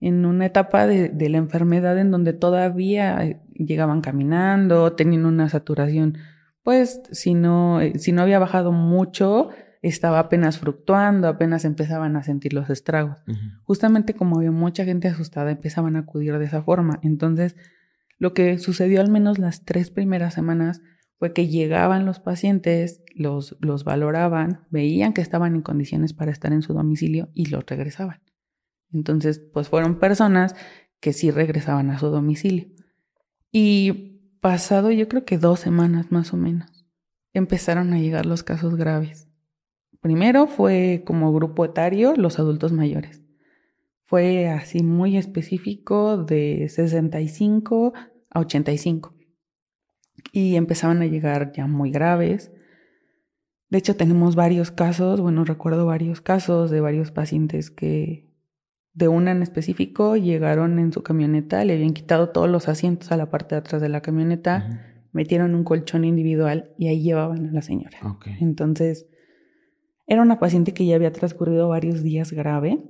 en 0.00 0.26
una 0.26 0.46
etapa 0.46 0.86
de, 0.86 1.28
la 1.28 1.38
enfermedad 1.38 1.98
en 1.98 2.10
donde 2.10 2.32
todavía 2.32 3.40
llegaban 3.54 4.02
caminando, 4.02 4.92
tenían 4.92 5.24
una 5.24 5.48
saturación, 5.48 6.18
pues 6.62 7.00
si 7.12 7.34
no, 7.34 7.80
eh, 7.80 7.98
si 7.98 8.12
no 8.12 8.20
había 8.22 8.38
bajado 8.38 8.72
mucho, 8.72 9.48
estaba 9.82 10.18
apenas 10.18 10.58
fluctuando, 10.58 11.28
apenas 11.28 11.64
empezaban 11.64 12.16
a 12.16 12.22
sentir 12.22 12.52
los 12.52 12.68
estragos. 12.68 13.18
Justamente 13.64 14.14
como 14.14 14.36
había 14.36 14.50
mucha 14.50 14.84
gente 14.84 15.08
asustada, 15.08 15.50
empezaban 15.50 15.96
a 15.96 16.00
acudir 16.00 16.38
de 16.38 16.44
esa 16.44 16.62
forma. 16.62 17.00
Entonces, 17.02 17.56
lo 18.18 18.34
que 18.34 18.58
sucedió 18.58 19.00
al 19.00 19.10
menos 19.10 19.38
las 19.38 19.64
tres 19.64 19.90
primeras 19.90 20.34
semanas 20.34 20.82
fue 21.18 21.32
que 21.32 21.48
llegaban 21.48 22.04
los 22.04 22.20
pacientes, 22.20 23.02
los, 23.14 23.56
los 23.60 23.84
valoraban, 23.84 24.66
veían 24.70 25.12
que 25.12 25.22
estaban 25.22 25.54
en 25.54 25.62
condiciones 25.62 26.12
para 26.12 26.30
estar 26.30 26.52
en 26.52 26.62
su 26.62 26.74
domicilio 26.74 27.30
y 27.34 27.46
los 27.46 27.64
regresaban. 27.64 28.20
Entonces, 28.92 29.38
pues 29.38 29.68
fueron 29.68 29.98
personas 29.98 30.54
que 31.00 31.12
sí 31.12 31.30
regresaban 31.30 31.90
a 31.90 31.98
su 31.98 32.08
domicilio. 32.08 32.68
Y 33.50 34.36
pasado 34.40 34.90
yo 34.90 35.08
creo 35.08 35.24
que 35.24 35.38
dos 35.38 35.60
semanas 35.60 36.10
más 36.10 36.32
o 36.34 36.36
menos, 36.36 36.86
empezaron 37.32 37.92
a 37.92 37.98
llegar 37.98 38.26
los 38.26 38.42
casos 38.42 38.76
graves. 38.76 39.29
Primero 40.00 40.46
fue 40.46 41.02
como 41.04 41.32
grupo 41.32 41.64
etario 41.64 42.14
los 42.16 42.38
adultos 42.38 42.72
mayores. 42.72 43.22
Fue 44.06 44.48
así 44.48 44.82
muy 44.82 45.16
específico 45.16 46.16
de 46.16 46.68
65 46.68 47.92
a 48.30 48.40
85. 48.40 49.14
Y 50.32 50.56
empezaban 50.56 51.02
a 51.02 51.06
llegar 51.06 51.52
ya 51.52 51.66
muy 51.66 51.90
graves. 51.90 52.50
De 53.68 53.78
hecho, 53.78 53.94
tenemos 53.96 54.34
varios 54.34 54.70
casos, 54.70 55.20
bueno, 55.20 55.44
recuerdo 55.44 55.86
varios 55.86 56.20
casos 56.20 56.70
de 56.70 56.80
varios 56.80 57.12
pacientes 57.12 57.70
que 57.70 58.30
de 58.92 59.08
una 59.08 59.30
en 59.30 59.42
específico, 59.42 60.16
llegaron 60.16 60.78
en 60.78 60.92
su 60.92 61.02
camioneta, 61.02 61.64
le 61.64 61.74
habían 61.74 61.92
quitado 61.92 62.30
todos 62.30 62.48
los 62.48 62.68
asientos 62.68 63.12
a 63.12 63.16
la 63.16 63.30
parte 63.30 63.54
de 63.54 63.60
atrás 63.60 63.80
de 63.80 63.88
la 63.88 64.00
camioneta, 64.00 65.06
metieron 65.12 65.54
un 65.54 65.64
colchón 65.64 66.04
individual 66.04 66.72
y 66.76 66.88
ahí 66.88 67.02
llevaban 67.02 67.46
a 67.46 67.52
la 67.52 67.62
señora. 67.62 67.98
Entonces, 68.40 69.06
era 70.10 70.22
una 70.22 70.40
paciente 70.40 70.74
que 70.74 70.84
ya 70.84 70.96
había 70.96 71.12
transcurrido 71.12 71.68
varios 71.68 72.02
días 72.02 72.32
grave 72.32 72.82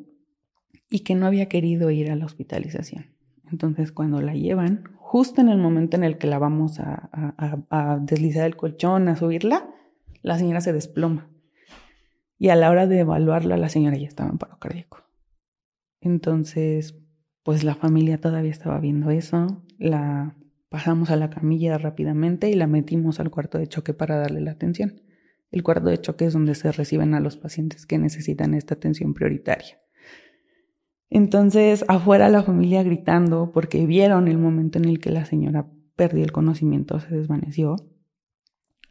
y 0.89 1.01
que 1.01 1.15
no 1.15 1.27
había 1.27 1.51
querido 1.51 1.91
ir 1.91 2.11
a 2.11 2.17
la 2.17 2.25
hospitalización. 2.25 3.15
Entonces, 3.53 3.93
cuando 3.93 4.23
la 4.23 4.33
llevan, 4.33 4.85
justo 4.97 5.43
en 5.43 5.51
el 5.51 5.59
momento 5.59 5.99
en 5.99 6.05
el 6.05 6.17
que 6.17 6.27
la 6.27 6.39
vamos 6.39 6.81
a, 6.81 7.99
deslizar 8.01 8.47
el 8.47 8.57
colchón, 8.57 9.07
a 9.09 9.17
subirla, 9.17 9.69
la 10.23 10.39
señora 10.39 10.63
se 10.63 10.73
desploma. 10.73 11.29
Y 12.39 12.49
a 12.49 12.57
la 12.57 12.71
hora 12.71 12.87
de 12.87 13.01
evaluarla, 13.01 13.59
la 13.59 13.69
señora 13.69 13.99
ya 13.99 14.09
estaba 14.09 14.31
en 14.31 14.39
paro 14.39 14.59
cardíaco. 14.59 15.05
Entonces, 16.01 16.95
pues 17.43 17.65
la 17.65 17.75
familia 17.75 18.19
todavía 18.19 18.51
estaba 18.51 18.81
viendo 18.81 19.11
eso, 19.11 19.63
la 19.77 20.37
pasamos 20.71 21.11
a 21.11 21.17
la 21.17 21.29
camilla 21.29 21.77
rápidamente 21.77 22.49
y 22.49 22.55
la 22.55 22.67
metimos 22.67 23.21
al 23.21 23.31
cuarto 23.31 23.59
de 23.59 23.67
choque 23.67 23.93
para 23.93 24.17
darle 24.17 24.41
la 24.41 24.53
atención. 24.53 25.03
El 25.51 25.63
cuarto 25.63 25.89
de 25.89 26.01
choque 26.01 26.27
es 26.27 26.33
donde 26.33 26.55
se 26.55 26.71
reciben 26.71 27.15
a 27.15 27.21
los 27.21 27.37
pacientes 27.37 27.87
que 27.87 27.99
necesitan 27.99 28.55
esta 28.55 28.75
atención 28.75 29.15
prioritaria. 29.15 29.81
Entonces, 31.09 31.85
afuera 31.89 32.29
la 32.29 32.45
familia 32.45 32.85
gritando 32.85 33.51
porque 33.53 33.85
vieron 33.85 34.29
el 34.29 34.39
momento 34.39 34.79
en 34.79 34.85
el 34.85 35.01
que 35.01 35.11
la 35.11 35.25
señora 35.25 35.67
perdió 35.97 36.23
el 36.23 36.31
conocimiento, 36.31 37.01
se 37.01 37.15
desvaneció. 37.15 37.77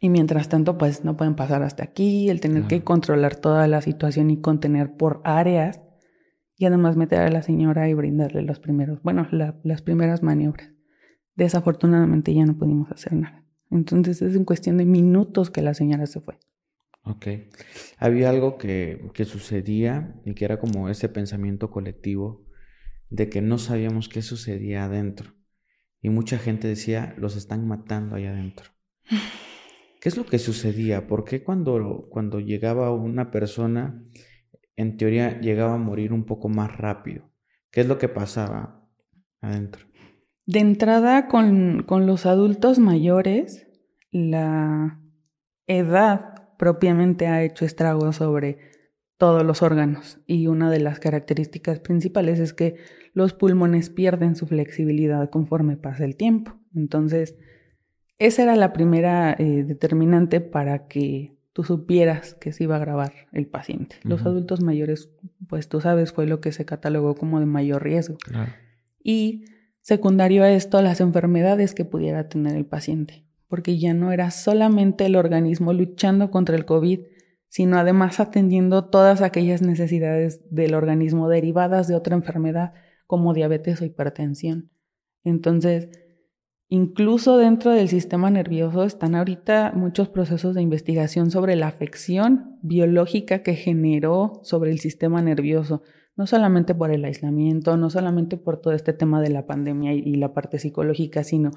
Y 0.00 0.10
mientras 0.10 0.48
tanto, 0.50 0.76
pues 0.76 1.02
no 1.04 1.16
pueden 1.16 1.34
pasar 1.34 1.62
hasta 1.62 1.82
aquí, 1.82 2.28
el 2.28 2.40
tener 2.40 2.64
que 2.64 2.84
controlar 2.84 3.36
toda 3.36 3.66
la 3.68 3.80
situación 3.80 4.30
y 4.30 4.40
contener 4.40 4.96
por 4.96 5.22
áreas 5.24 5.80
y 6.56 6.66
además 6.66 6.96
meter 6.96 7.20
a 7.20 7.30
la 7.30 7.42
señora 7.42 7.88
y 7.88 7.94
brindarle 7.94 8.42
los 8.42 8.60
primeros, 8.60 9.02
bueno, 9.02 9.26
las 9.30 9.82
primeras 9.82 10.22
maniobras. 10.22 10.70
Desafortunadamente 11.34 12.34
ya 12.34 12.44
no 12.44 12.58
pudimos 12.58 12.90
hacer 12.92 13.14
nada. 13.14 13.46
Entonces 13.70 14.20
es 14.20 14.36
en 14.36 14.44
cuestión 14.44 14.76
de 14.76 14.84
minutos 14.84 15.50
que 15.50 15.62
la 15.62 15.72
señora 15.72 16.06
se 16.06 16.20
fue. 16.20 16.38
Ok. 17.02 17.26
Había 17.98 18.30
algo 18.30 18.58
que, 18.58 19.10
que 19.14 19.24
sucedía 19.24 20.20
y 20.24 20.34
que 20.34 20.44
era 20.44 20.58
como 20.58 20.88
ese 20.88 21.08
pensamiento 21.08 21.70
colectivo 21.70 22.46
de 23.08 23.28
que 23.28 23.40
no 23.40 23.58
sabíamos 23.58 24.08
qué 24.08 24.22
sucedía 24.22 24.84
adentro. 24.84 25.34
Y 26.02 26.10
mucha 26.10 26.38
gente 26.38 26.68
decía, 26.68 27.14
los 27.18 27.36
están 27.36 27.66
matando 27.66 28.16
allá 28.16 28.30
adentro. 28.30 28.70
¿Qué 30.00 30.08
es 30.08 30.16
lo 30.16 30.24
que 30.24 30.38
sucedía? 30.38 31.06
¿Por 31.06 31.24
qué 31.24 31.42
cuando, 31.42 32.06
cuando 32.10 32.40
llegaba 32.40 32.90
una 32.94 33.30
persona 33.30 34.02
en 34.80 34.96
teoría 34.96 35.40
llegaba 35.40 35.74
a 35.74 35.78
morir 35.78 36.12
un 36.12 36.24
poco 36.24 36.48
más 36.48 36.74
rápido. 36.74 37.30
¿Qué 37.70 37.82
es 37.82 37.86
lo 37.86 37.98
que 37.98 38.08
pasaba 38.08 38.88
adentro? 39.42 39.86
De 40.46 40.60
entrada, 40.60 41.28
con, 41.28 41.82
con 41.82 42.06
los 42.06 42.24
adultos 42.24 42.78
mayores, 42.78 43.68
la 44.10 44.98
edad 45.66 46.29
propiamente 46.60 47.26
ha 47.26 47.42
hecho 47.42 47.64
estragos 47.64 48.16
sobre 48.16 48.58
todos 49.16 49.42
los 49.44 49.62
órganos 49.62 50.18
y 50.26 50.46
una 50.46 50.70
de 50.70 50.78
las 50.78 51.00
características 51.00 51.80
principales 51.80 52.38
es 52.38 52.52
que 52.52 52.76
los 53.14 53.32
pulmones 53.32 53.88
pierden 53.88 54.36
su 54.36 54.46
flexibilidad 54.46 55.30
conforme 55.30 55.78
pasa 55.78 56.04
el 56.04 56.16
tiempo. 56.16 56.58
Entonces, 56.74 57.38
esa 58.18 58.42
era 58.42 58.56
la 58.56 58.74
primera 58.74 59.34
eh, 59.38 59.64
determinante 59.64 60.42
para 60.42 60.86
que 60.86 61.34
tú 61.54 61.64
supieras 61.64 62.34
que 62.34 62.52
se 62.52 62.64
iba 62.64 62.76
a 62.76 62.80
grabar 62.80 63.14
el 63.32 63.46
paciente. 63.46 63.96
Los 64.02 64.26
adultos 64.26 64.60
mayores, 64.60 65.08
pues 65.48 65.66
tú 65.66 65.80
sabes, 65.80 66.12
fue 66.12 66.26
lo 66.26 66.42
que 66.42 66.52
se 66.52 66.66
catalogó 66.66 67.14
como 67.14 67.40
de 67.40 67.46
mayor 67.46 67.82
riesgo. 67.82 68.18
Y 69.02 69.46
secundario 69.80 70.42
a 70.42 70.52
esto, 70.52 70.82
las 70.82 71.00
enfermedades 71.00 71.72
que 71.72 71.86
pudiera 71.86 72.28
tener 72.28 72.54
el 72.54 72.66
paciente, 72.66 73.24
porque 73.50 73.78
ya 73.78 73.92
no 73.92 74.12
era 74.12 74.30
solamente 74.30 75.04
el 75.04 75.16
organismo 75.16 75.72
luchando 75.72 76.30
contra 76.30 76.56
el 76.56 76.64
COVID, 76.64 77.00
sino 77.48 77.78
además 77.78 78.20
atendiendo 78.20 78.84
todas 78.86 79.22
aquellas 79.22 79.60
necesidades 79.60 80.40
del 80.50 80.72
organismo 80.74 81.28
derivadas 81.28 81.88
de 81.88 81.96
otra 81.96 82.14
enfermedad 82.14 82.72
como 83.08 83.34
diabetes 83.34 83.82
o 83.82 83.84
hipertensión. 83.84 84.70
Entonces, 85.24 85.90
incluso 86.68 87.38
dentro 87.38 87.72
del 87.72 87.88
sistema 87.88 88.30
nervioso 88.30 88.84
están 88.84 89.16
ahorita 89.16 89.72
muchos 89.74 90.08
procesos 90.08 90.54
de 90.54 90.62
investigación 90.62 91.32
sobre 91.32 91.56
la 91.56 91.66
afección 91.66 92.56
biológica 92.62 93.42
que 93.42 93.54
generó 93.54 94.40
sobre 94.44 94.70
el 94.70 94.78
sistema 94.78 95.22
nervioso, 95.22 95.82
no 96.14 96.28
solamente 96.28 96.72
por 96.72 96.92
el 96.92 97.04
aislamiento, 97.04 97.76
no 97.76 97.90
solamente 97.90 98.36
por 98.36 98.60
todo 98.60 98.74
este 98.74 98.92
tema 98.92 99.20
de 99.20 99.30
la 99.30 99.46
pandemia 99.46 99.92
y, 99.92 100.14
la 100.14 100.32
parte 100.32 100.60
psicológica, 100.60 101.24
sino 101.24 101.50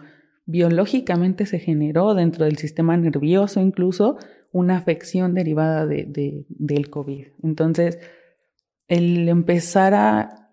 biológicamente 0.45 1.45
se 1.45 1.59
generó 1.59 2.13
dentro 2.15 2.45
del 2.45 2.57
sistema 2.57 2.97
nervioso 2.97 3.61
incluso 3.61 4.17
una 4.51 4.77
afección 4.77 5.33
derivada 5.33 5.85
de, 5.87 6.45
del 6.47 6.89
COVID. 6.89 7.27
Entonces, 7.43 7.99
el 8.87 9.27
empezar 9.29 9.93
a 9.95 10.51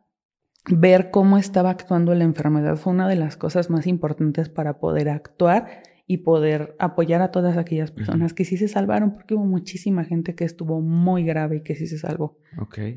ver 0.70 1.10
cómo 1.10 1.38
estaba 1.38 1.70
actuando 1.70 2.14
la 2.14 2.24
enfermedad 2.24 2.76
fue 2.76 2.92
una 2.92 3.08
de 3.08 3.16
las 3.16 3.36
cosas 3.36 3.70
más 3.70 3.86
importantes 3.86 4.48
para 4.48 4.78
poder 4.78 5.08
actuar 5.08 5.82
y 6.06 6.18
poder 6.18 6.74
apoyar 6.78 7.22
a 7.22 7.30
todas 7.30 7.56
aquellas 7.56 7.92
personas 7.92 8.32
que 8.32 8.44
sí 8.44 8.56
se 8.56 8.66
salvaron, 8.66 9.12
porque 9.12 9.34
hubo 9.34 9.44
muchísima 9.44 10.04
gente 10.04 10.34
que 10.34 10.44
estuvo 10.44 10.80
muy 10.80 11.24
grave 11.24 11.58
y 11.58 11.62
que 11.62 11.76
sí 11.76 11.86
se 11.86 11.98
salvó. 11.98 12.36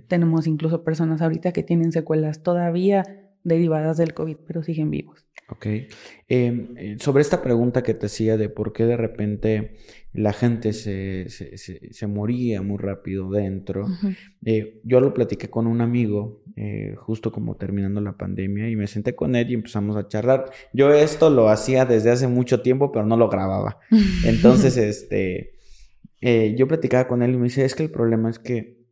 Tenemos 0.08 0.48
incluso 0.48 0.84
personas 0.84 1.22
ahorita 1.22 1.52
que 1.52 1.62
tienen 1.62 1.92
secuelas 1.92 2.42
todavía 2.42 3.04
derivadas 3.44 3.98
del 3.98 4.16
COVID, 4.16 4.38
pero 4.48 4.64
siguen 4.64 4.90
vivos. 4.90 5.28
Ok. 5.50 5.68
Em, 6.28 6.78
eh, 6.78 6.98
sobre 7.00 7.22
esta 7.22 7.42
pregunta 7.42 7.84
que 7.84 7.94
te 7.94 8.06
hacía 8.06 8.38
de 8.38 8.50
por 8.50 8.72
qué 8.72 8.86
de 8.86 8.98
repente 8.98 9.76
la 10.14 10.32
gente 10.32 10.74
se, 10.74 11.28
se, 11.30 12.08
moría 12.08 12.62
muy 12.62 12.78
rápido 12.78 13.32
dentro, 13.32 13.88
eh, 14.46 14.80
yo 14.84 15.00
lo 15.00 15.14
platiqué 15.14 15.50
con 15.50 15.66
un 15.66 15.82
amigo 15.82 16.44
eh, 16.56 16.94
justo 16.98 17.32
como 17.32 17.56
terminando 17.56 18.00
la 18.00 18.16
pandemia 18.16 18.70
y 18.70 18.76
me 18.76 18.86
senté 18.86 19.16
con 19.16 19.36
él 19.36 19.50
y 19.50 19.56
empezamos 19.56 19.96
a 19.98 20.08
charlar. 20.08 20.52
Yo 20.72 20.94
esto 20.94 21.30
lo 21.30 21.50
hacía 21.50 21.86
desde 21.86 22.12
hace 22.12 22.28
mucho 22.28 22.62
tiempo, 22.62 22.92
pero 22.92 23.06
no 23.06 23.18
lo 23.18 23.28
grababa. 23.28 23.80
Entonces, 24.26 24.78
este, 24.78 25.54
yo 26.56 26.68
platicaba 26.68 27.08
con 27.08 27.24
él 27.24 27.34
y 27.34 27.38
me 27.38 27.46
dice, 27.46 27.66
es 27.66 27.76
que 27.76 27.84
el 27.84 27.92
problema 27.92 28.30
es 28.30 28.38
que 28.40 28.84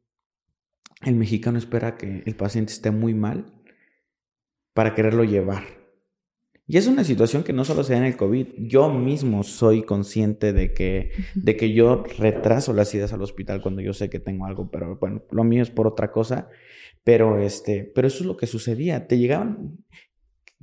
el 1.06 1.16
mexicano 1.16 1.58
espera 1.58 1.98
que 1.98 2.24
el 2.26 2.36
paciente 2.36 2.74
esté 2.74 2.92
muy 2.92 3.14
mal 3.14 3.54
para 4.74 4.96
quererlo 4.96 5.24
llevar. 5.24 5.81
Y 6.68 6.78
es 6.78 6.88
una 6.88 7.04
situación 7.04 7.44
que 7.44 7.54
no 7.54 7.66
solo 7.66 7.84
se 7.84 7.94
da 7.94 8.00
en 8.00 8.06
el 8.06 8.16
COVID. 8.16 8.48
Yo 8.58 8.90
mismo 8.94 9.44
soy 9.44 9.84
consciente 9.84 10.54
de 10.54 10.74
que, 10.74 11.12
de 11.36 11.58
que 11.58 11.74
yo 11.74 12.04
retraso 12.18 12.72
las 12.72 12.94
idas 12.94 13.12
al 13.14 13.22
hospital 13.22 13.62
cuando 13.62 13.82
yo 13.82 13.94
sé 13.94 14.10
que 14.10 14.20
tengo 14.20 14.46
algo, 14.46 14.72
pero 14.72 14.98
bueno, 14.98 15.24
lo 15.32 15.44
mío 15.44 15.64
es 15.64 15.70
por 15.70 15.88
otra 15.88 16.12
cosa. 16.12 16.50
Pero, 17.04 17.40
este, 17.40 17.92
pero 17.96 18.08
eso 18.08 18.20
es 18.20 18.26
lo 18.26 18.38
que 18.38 18.48
sucedía. 18.48 19.08
Te 19.08 19.18
llegaban. 19.18 19.80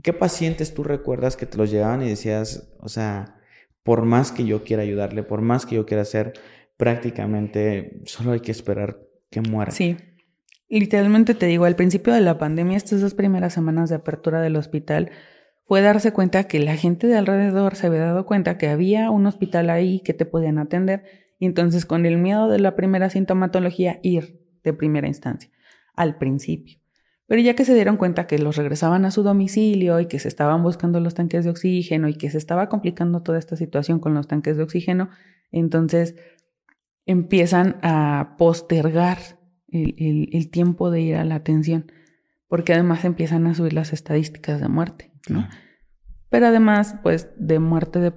¿Qué 0.03 0.13
pacientes 0.13 0.73
tú 0.73 0.85
recuerdas 0.85 1.37
que 1.37 1.47
te 1.47 1.59
los 1.59 1.71
llegaban 1.71 2.03
y 2.03 2.09
decías, 2.09 2.73
o 2.81 2.89
sea, 2.89 3.41
por 3.83 4.05
más 4.05 4.31
que 4.31 4.45
yo 4.45 4.63
quiera 4.63 4.85
ayudarle, 4.85 5.25
por 5.25 5.41
más 5.41 5.67
que 5.67 5.75
yo 5.75 5.87
quiera 5.87 6.03
hacer, 6.03 6.35
prácticamente 6.77 8.01
solo 8.05 8.33
hay 8.33 8.41
que 8.41 8.53
esperar 8.53 9.01
que 9.31 9.41
muera? 9.41 9.73
Sí. 9.73 9.97
Literalmente 10.69 11.35
te 11.35 11.47
digo, 11.47 11.65
al 11.65 11.77
principio 11.77 12.13
de 12.13 12.21
la 12.21 12.39
pandemia, 12.39 12.77
estas 12.77 13.01
dos 13.01 13.15
primeras 13.15 13.55
semanas 13.55 13.89
de 13.89 13.97
apertura 13.97 14.41
del 14.43 14.57
hospital, 14.57 15.11
fue 15.69 15.83
darse 15.83 16.13
cuenta 16.15 16.45
que 16.45 16.61
la 16.61 16.77
gente 16.77 17.07
de 17.07 17.17
alrededor 17.19 17.77
se 17.77 17.89
había 17.89 18.01
dado 18.01 18.25
cuenta 18.25 18.57
que 18.57 18.69
había 18.69 19.11
un 19.11 19.27
hospital 19.27 19.69
ahí 19.69 20.01
que 20.01 20.15
te 20.15 20.25
podían 20.25 20.59
atender 20.59 21.05
y 21.39 21.45
entonces 21.45 21.85
con 21.85 22.07
el 22.07 22.17
miedo 22.17 22.49
de 22.49 22.59
la 22.59 22.75
primera 22.75 23.11
sintomatología 23.11 24.01
ir 24.03 24.41
de 24.65 24.73
primera 24.73 25.07
instancia 25.09 25.51
al 25.95 26.17
principio. 26.17 26.79
Pero 27.27 27.43
ya 27.43 27.55
que 27.55 27.67
se 27.67 27.75
dieron 27.75 27.99
cuenta 27.99 28.27
que 28.27 28.39
los 28.39 28.57
regresaban 28.57 29.05
a 29.05 29.11
su 29.11 29.23
domicilio 29.23 30.01
y 30.01 30.07
que 30.07 30.19
se 30.19 30.29
estaban 30.29 30.63
buscando 30.63 31.01
los 31.01 31.13
tanques 31.13 31.45
de 31.45 31.51
oxígeno 31.51 32.09
y 32.09 32.15
que 32.15 32.31
se 32.31 32.39
estaba 32.39 32.71
complicando 32.71 33.23
toda 33.23 33.39
esta 33.39 33.55
situación 33.55 34.01
con 34.01 34.15
los 34.15 34.27
tanques 34.27 34.57
de 34.57 34.63
oxígeno, 34.63 35.11
entonces 35.53 36.15
empiezan 37.05 37.77
a 37.83 38.37
postergar 38.39 39.19
el, 39.71 40.51
tiempo 40.51 40.91
de 40.91 41.03
ir 41.03 41.17
a 41.17 41.25
la 41.25 41.35
atención, 41.35 41.93
porque 42.47 42.73
además 42.73 43.05
empiezan 43.05 43.47
a 43.47 43.55
subir 43.55 43.75
las 43.75 43.93
estadísticas 43.93 44.63
de 44.63 44.69
muerte. 44.69 45.08
Pero 46.31 46.47
además, 46.47 46.97
pues, 47.03 47.29
de 47.37 47.59
muerte 47.59 48.13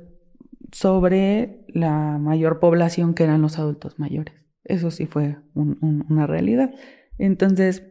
sobre 0.72 1.66
la 1.70 2.18
mayor 2.18 2.60
población 2.60 3.14
que 3.14 3.24
eran 3.24 3.42
los 3.42 3.60
adultos 3.60 4.00
mayores. 4.00 4.36
Eso 4.64 4.92
sí 4.92 5.06
fue 5.06 5.38
una 5.54 6.28
realidad. 6.28 6.72
Entonces, 7.18 7.84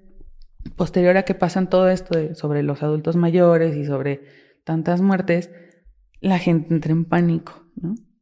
posterior 0.76 1.16
a 1.16 1.24
que 1.24 1.34
pasan 1.34 1.68
todo 1.68 1.88
esto 1.88 2.34
sobre 2.34 2.62
los 2.62 2.82
adultos 2.82 3.16
mayores 3.16 3.76
y 3.76 3.84
sobre 3.84 4.22
tantas 4.64 5.00
muertes, 5.00 5.50
la 6.20 6.38
gente 6.38 6.74
entra 6.74 6.92
en 6.92 7.04
pánico, 7.04 7.66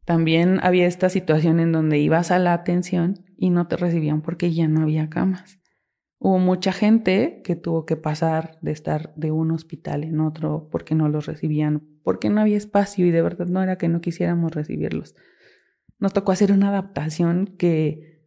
También 0.05 0.61
había 0.63 0.87
esta 0.87 1.11
situación 1.11 1.61
en 1.61 1.73
donde 1.73 1.99
ibas 1.99 2.31
a 2.31 2.39
la 2.39 2.55
atención 2.55 3.25
y 3.37 3.51
no 3.51 3.67
te 3.67 3.77
recibían 3.77 4.23
porque 4.23 4.53
ya 4.55 4.67
no 4.67 4.83
había 4.83 5.11
camas. 5.11 5.58
Hubo 6.21 6.39
mucha 6.39 6.73
gente 6.73 7.43
que 7.45 7.55
tuvo 7.55 7.87
que 7.87 7.97
pasar 7.97 8.59
de 8.61 8.73
estar 8.73 9.15
de 9.15 9.31
un 9.31 9.53
hospital 9.53 10.03
en 10.03 10.21
otro 10.21 10.69
porque 10.71 10.97
no 10.97 11.09
los 11.09 11.27
recibían, 11.27 11.85
porque 12.03 12.29
no 12.29 12.41
había 12.41 12.57
espacio 12.57 13.07
y 13.07 13.13
de 13.13 13.23
verdad 13.23 13.47
no 13.47 13.63
era 13.63 13.79
que 13.79 13.89
no 13.89 14.01
quisiéramos 14.01 14.53
recibirlos. 14.53 15.15
Nos 16.01 16.13
tocó 16.13 16.33
hacer 16.33 16.51
una 16.51 16.71
adaptación 16.71 17.55
que, 17.57 18.25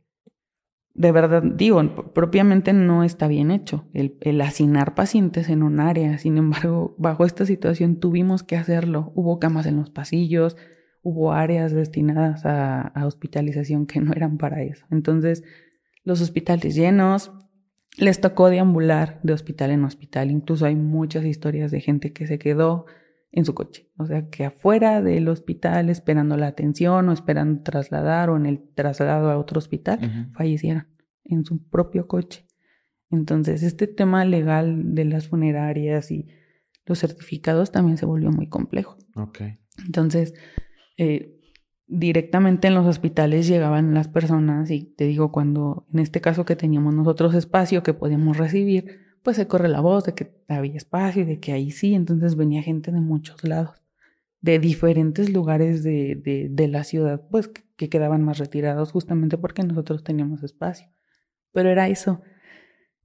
de 0.94 1.12
verdad, 1.12 1.44
digo, 1.44 2.14
propiamente 2.14 2.72
no 2.72 3.04
está 3.04 3.28
bien 3.28 3.52
hecho, 3.52 3.86
el, 3.94 4.18
el 4.22 4.40
asignar 4.40 4.96
pacientes 4.96 5.50
en 5.50 5.62
un 5.62 5.82
área. 5.82 6.18
Sin 6.18 6.38
embargo, 6.38 6.96
bajo 6.98 7.26
esta 7.26 7.46
situación 7.46 7.98
tuvimos 7.98 8.44
que 8.44 8.56
hacerlo. 8.56 9.12
Hubo 9.16 9.40
camas 9.40 9.66
en 9.66 9.76
los 9.78 9.90
pasillos, 9.90 10.56
hubo 11.02 11.34
áreas 11.34 11.74
destinadas 11.74 12.46
a, 12.46 12.82
a 12.82 13.06
hospitalización 13.06 13.86
que 13.86 14.00
no 14.00 14.14
eran 14.14 14.38
para 14.38 14.64
eso. 14.64 14.86
Entonces, 14.92 15.44
los 16.04 16.22
hospitales 16.22 16.76
llenos, 16.76 17.32
les 17.98 18.22
tocó 18.22 18.50
deambular 18.50 19.20
de 19.24 19.34
hospital 19.34 19.72
en 19.72 19.84
hospital. 19.84 20.32
Incluso 20.32 20.66
hay 20.66 20.76
muchas 20.76 21.26
historias 21.26 21.72
de 21.72 21.82
gente 21.82 22.14
que 22.14 22.28
se 22.28 22.40
quedó 22.40 22.86
en 23.32 23.46
su 23.46 23.54
coche. 23.54 23.90
O 23.98 24.06
sea, 24.06 24.30
que 24.30 24.46
afuera 24.46 25.02
del 25.02 25.28
hospital 25.28 25.90
esperando 25.90 26.38
la 26.38 26.48
atención 26.48 27.10
o 27.10 27.14
esperando 27.14 27.64
trasladar 27.64 28.30
o 28.30 28.38
en 28.38 28.46
el 28.46 28.62
traslado 28.74 29.30
a 29.30 29.38
otro 29.38 29.60
hospital, 29.60 30.32
fallecieron 30.34 30.88
en 31.24 31.46
su 31.46 31.68
propio 31.70 32.08
coche. 32.08 32.46
Entonces, 33.10 33.64
este 33.64 33.88
tema 33.88 34.26
legal 34.26 34.96
de 34.96 35.06
las 35.06 35.28
funerarias 35.28 36.12
y 36.12 36.28
los 36.86 37.00
certificados 37.00 37.72
también 37.72 37.98
se 37.98 38.06
volvió 38.06 38.32
muy 38.32 38.48
complejo. 38.48 38.98
Ok. 39.16 39.42
Entonces, 39.86 40.34
eh, 40.98 41.41
directamente 41.92 42.70
en 42.70 42.74
los 42.74 42.88
hospitales 42.88 43.48
llegaban 43.48 43.94
las 43.94 44.08
personas 44.08 44.72
y 44.72 44.84
te 44.84 45.06
digo, 45.06 45.32
cuando 45.32 45.86
en 45.94 46.00
este 46.00 46.22
caso 46.22 46.46
que 46.46 46.56
teníamos 46.56 46.96
nosotros 46.96 47.36
espacio 47.36 47.84
que 47.84 47.94
podíamos 47.94 48.38
recibir, 48.38 49.02
pues 49.24 49.36
se 49.36 49.48
corre 49.48 49.68
la 49.68 49.82
voz 49.82 50.06
de 50.06 50.14
que 50.14 50.32
había 50.48 50.78
espacio 50.78 51.24
y 51.24 51.26
de 51.26 51.40
que 51.40 51.52
ahí 51.52 51.70
sí, 51.70 51.94
entonces 51.94 52.36
venía 52.36 52.64
gente 52.64 52.92
de 52.92 53.02
muchos 53.02 53.44
lados, 53.44 53.84
de 54.40 54.58
diferentes 54.58 55.30
lugares 55.32 55.84
de, 55.84 56.16
de, 56.16 56.48
de 56.50 56.68
la 56.70 56.86
ciudad, 56.86 57.22
pues 57.30 57.50
que 57.50 57.90
quedaban 57.90 58.24
más 58.24 58.38
retirados 58.38 58.92
justamente 58.94 59.38
porque 59.38 59.64
nosotros 59.64 60.04
teníamos 60.04 60.44
espacio. 60.44 60.88
Pero 61.52 61.70
era 61.70 61.90
eso, 61.90 62.22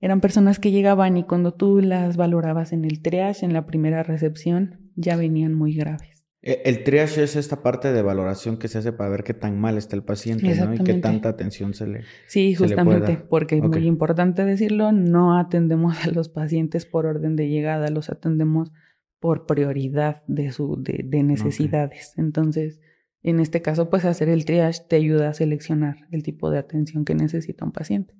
eran 0.00 0.20
personas 0.20 0.60
que 0.60 0.70
llegaban 0.70 1.16
y 1.16 1.24
cuando 1.24 1.54
tú 1.54 1.80
las 1.80 2.16
valorabas 2.16 2.72
en 2.72 2.84
el 2.84 3.02
triage, 3.02 3.44
en 3.44 3.52
la 3.52 3.66
primera 3.66 4.04
recepción, 4.04 4.92
ya 4.94 5.16
venían 5.16 5.54
muy 5.54 5.74
graves. 5.74 6.15
E, 6.46 6.62
el 6.64 6.84
triage 6.84 7.24
es 7.24 7.34
esta 7.34 7.60
parte 7.60 7.92
de 7.92 8.02
valoración 8.02 8.56
que 8.56 8.68
se 8.68 8.78
hace 8.78 8.92
para 8.92 9.10
ver 9.10 9.24
qué 9.24 9.34
tan 9.34 9.58
mal 9.58 9.76
está 9.76 9.96
el 9.96 10.04
paciente 10.04 10.54
¿no? 10.54 10.74
y 10.74 10.78
qué 10.78 10.94
tanta 10.94 11.28
atención 11.28 11.74
se 11.74 11.88
le 11.88 12.04
Sí, 12.28 12.54
justamente, 12.54 13.16
porque 13.16 13.56
es 13.56 13.62
muy 13.62 13.84
importante 13.84 14.44
decirlo, 14.44 14.92
no 14.92 15.36
atendemos 15.36 15.96
a 16.06 16.10
los 16.12 16.28
pacientes 16.28 16.86
por 16.86 17.04
orden 17.04 17.34
de 17.34 17.48
llegada, 17.48 17.90
los 17.90 18.10
atendemos 18.10 18.70
por 19.18 19.46
prioridad 19.46 20.22
de, 20.28 20.52
su, 20.52 20.80
de, 20.80 21.00
de 21.04 21.24
necesidades. 21.24 22.14
Entonces, 22.16 22.80
en 23.24 23.40
este 23.40 23.60
caso, 23.60 23.90
pues 23.90 24.04
hacer 24.04 24.28
el 24.28 24.44
triage 24.44 24.82
te 24.88 24.94
ayuda 24.94 25.30
a 25.30 25.34
seleccionar 25.34 25.96
el 26.12 26.22
tipo 26.22 26.48
de 26.50 26.58
atención 26.58 27.04
que 27.04 27.16
necesita 27.16 27.64
un 27.64 27.72
paciente. 27.72 28.14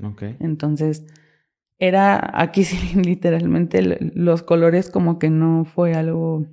Okay. 0.00 0.36
Entonces, 0.38 1.06
era 1.78 2.40
aquí 2.40 2.62
sí, 2.64 3.00
literalmente 3.00 3.82
los 4.14 4.44
colores 4.44 4.90
como 4.90 5.18
que 5.18 5.28
no 5.28 5.64
fue 5.64 5.94
algo 5.94 6.46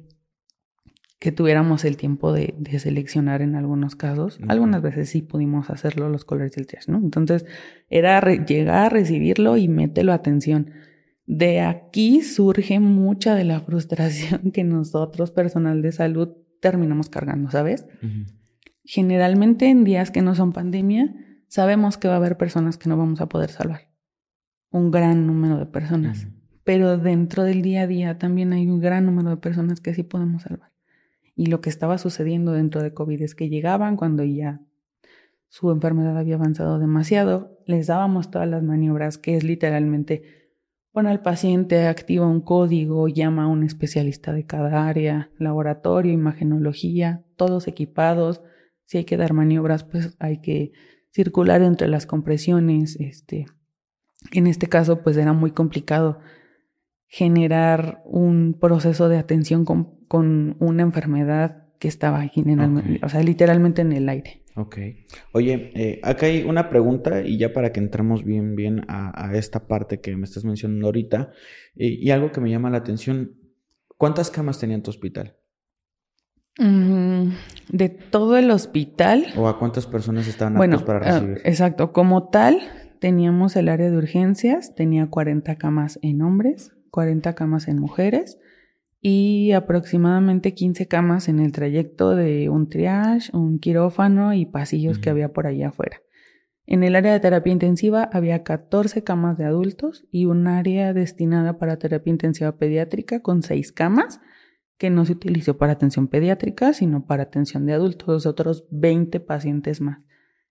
que 1.21 1.31
tuviéramos 1.31 1.85
el 1.85 1.97
tiempo 1.97 2.33
de, 2.33 2.55
seleccionar 2.79 3.43
en 3.43 3.55
algunos 3.55 3.95
casos. 3.95 4.39
Algunas 4.47 4.81
veces 4.81 5.07
sí 5.07 5.21
pudimos 5.21 5.69
hacerlo 5.69 6.09
los 6.09 6.25
colores 6.25 6.53
del 6.53 6.65
triage, 6.65 6.91
¿no? 6.91 6.97
Entonces 6.97 7.45
era 7.91 8.19
llegar 8.43 8.85
a 8.87 8.89
recibirlo 8.89 9.55
y 9.55 9.67
mételo 9.67 10.13
atención. 10.13 10.71
De 11.27 11.61
aquí 11.61 12.23
surge 12.23 12.79
mucha 12.79 13.35
de 13.35 13.43
la 13.43 13.59
frustración 13.59 14.49
que 14.51 14.63
nosotros, 14.63 15.29
personal 15.29 15.83
de 15.83 15.91
salud, 15.91 16.29
terminamos 16.59 17.07
cargando, 17.07 17.51
¿sabes? 17.51 17.85
Generalmente 18.83 19.69
en 19.69 19.83
días 19.83 20.09
que 20.09 20.23
no 20.23 20.33
son 20.33 20.53
pandemia, 20.53 21.13
sabemos 21.47 21.99
que 21.99 22.07
va 22.07 22.15
a 22.15 22.17
haber 22.17 22.35
personas 22.35 22.79
que 22.79 22.89
no 22.89 22.97
vamos 22.97 23.21
a 23.21 23.29
poder 23.29 23.51
salvar. 23.51 23.91
Un 24.71 24.89
gran 24.89 25.27
número 25.27 25.59
de 25.59 25.67
personas. 25.67 26.27
Pero 26.63 26.97
dentro 26.97 27.43
del 27.43 27.61
día 27.61 27.83
a 27.83 27.87
día 27.87 28.17
también 28.17 28.53
hay 28.53 28.67
un 28.67 28.79
gran 28.79 29.05
número 29.05 29.29
de 29.29 29.37
personas 29.37 29.81
que 29.81 29.93
sí 29.93 30.01
podemos 30.01 30.41
salvar. 30.41 30.70
Y 31.41 31.47
lo 31.47 31.59
que 31.59 31.71
estaba 31.71 31.97
sucediendo 31.97 32.51
dentro 32.51 32.83
de 32.83 32.93
COVID 32.93 33.19
es 33.23 33.33
que 33.33 33.49
llegaban 33.49 33.97
cuando 33.97 34.23
ya 34.23 34.61
su 35.49 35.71
enfermedad 35.71 36.15
había 36.15 36.35
avanzado 36.35 36.77
demasiado, 36.77 37.57
les 37.65 37.87
dábamos 37.87 38.29
todas 38.29 38.47
las 38.47 38.61
maniobras, 38.61 39.17
que 39.17 39.37
es 39.37 39.43
literalmente 39.43 40.51
pone 40.91 41.09
al 41.09 41.23
paciente, 41.23 41.87
activa 41.87 42.27
un 42.27 42.41
código, 42.41 43.07
llama 43.07 43.45
a 43.45 43.47
un 43.47 43.63
especialista 43.63 44.33
de 44.33 44.45
cada 44.45 44.87
área, 44.87 45.31
laboratorio, 45.39 46.13
imagenología, 46.13 47.25
todos 47.37 47.67
equipados. 47.67 48.43
Si 48.85 48.99
hay 48.99 49.05
que 49.05 49.17
dar 49.17 49.33
maniobras, 49.33 49.83
pues 49.83 50.15
hay 50.19 50.41
que 50.41 50.73
circular 51.09 51.63
entre 51.63 51.87
las 51.87 52.05
compresiones. 52.05 52.97
Este, 52.99 53.47
en 54.31 54.45
este 54.45 54.67
caso, 54.67 55.01
pues 55.01 55.17
era 55.17 55.33
muy 55.33 55.49
complicado 55.49 56.19
generar 57.11 58.01
un 58.05 58.57
proceso 58.57 59.09
de 59.09 59.17
atención 59.17 59.65
con, 59.65 59.97
con 60.07 60.55
una 60.59 60.81
enfermedad 60.81 61.67
que 61.77 61.89
estaba 61.89 62.21
generalmente, 62.29 63.01
o 63.03 63.09
sea, 63.09 63.21
literalmente 63.21 63.81
en 63.81 63.91
el 63.91 64.07
aire. 64.07 64.43
Ok. 64.55 64.77
Oye, 65.33 65.71
eh, 65.75 65.99
acá 66.03 66.27
hay 66.27 66.43
una 66.43 66.69
pregunta 66.69 67.21
y 67.21 67.37
ya 67.37 67.51
para 67.51 67.73
que 67.73 67.81
entremos 67.81 68.23
bien, 68.23 68.55
bien 68.55 68.85
a, 68.87 69.31
esta 69.33 69.67
parte 69.67 69.99
que 69.99 70.15
me 70.15 70.23
estás 70.23 70.45
mencionando 70.45 70.85
ahorita 70.85 71.31
y 71.75 72.09
algo 72.11 72.31
que 72.31 72.39
me 72.39 72.49
llama 72.49 72.69
la 72.69 72.77
atención, 72.77 73.35
¿cuántas 73.97 74.31
camas 74.31 74.57
tenía 74.59 74.77
en 74.77 74.83
tu 74.83 74.89
hospital? 74.91 75.35
Mm, 76.59 77.31
de 77.73 77.89
todo 77.89 78.37
el 78.37 78.51
hospital. 78.51 79.25
¿O 79.35 79.49
a 79.49 79.59
cuántas 79.59 79.85
personas 79.85 80.27
estaban 80.29 80.55
aptos 80.55 80.83
para 80.83 80.99
ah, 80.99 81.19
recibir? 81.19 81.41
exacto, 81.43 81.91
como 81.91 82.29
tal, 82.29 82.61
teníamos 82.99 83.57
el 83.57 83.67
área 83.67 83.91
de 83.91 83.97
urgencias, 83.97 84.75
tenía 84.75 85.09
40 85.09 85.57
camas 85.57 85.99
en 86.01 86.21
hombres, 86.21 86.71
40 86.91 87.33
camas 87.33 87.67
en 87.67 87.79
mujeres 87.79 88.37
y 89.01 89.53
aproximadamente 89.53 90.53
15 90.53 90.87
camas 90.87 91.27
en 91.27 91.39
el 91.39 91.51
trayecto 91.51 92.15
de 92.15 92.49
un 92.49 92.69
triage, 92.69 93.35
un 93.35 93.57
quirófano 93.57 94.33
y 94.33 94.45
pasillos 94.45 94.99
que 94.99 95.09
había 95.09 95.33
por 95.33 95.47
allá 95.47 95.69
afuera. 95.69 96.01
En 96.67 96.83
el 96.83 96.95
área 96.95 97.11
de 97.11 97.19
terapia 97.19 97.51
intensiva 97.51 98.09
había 98.13 98.43
14 98.43 99.03
camas 99.03 99.37
de 99.37 99.45
adultos 99.45 100.05
y 100.11 100.25
un 100.25 100.47
área 100.47 100.93
destinada 100.93 101.57
para 101.57 101.77
terapia 101.77 102.11
intensiva 102.11 102.57
pediátrica 102.57 103.21
con 103.21 103.41
6 103.41 103.71
camas 103.71 104.21
que 104.77 104.89
no 104.89 105.05
se 105.05 105.13
utilizó 105.13 105.57
para 105.57 105.73
atención 105.73 106.07
pediátrica, 106.07 106.73
sino 106.73 107.05
para 107.05 107.23
atención 107.23 107.65
de 107.65 107.73
adultos, 107.73 108.25
otros 108.25 108.65
20 108.71 109.19
pacientes 109.19 109.81
más. 109.81 109.99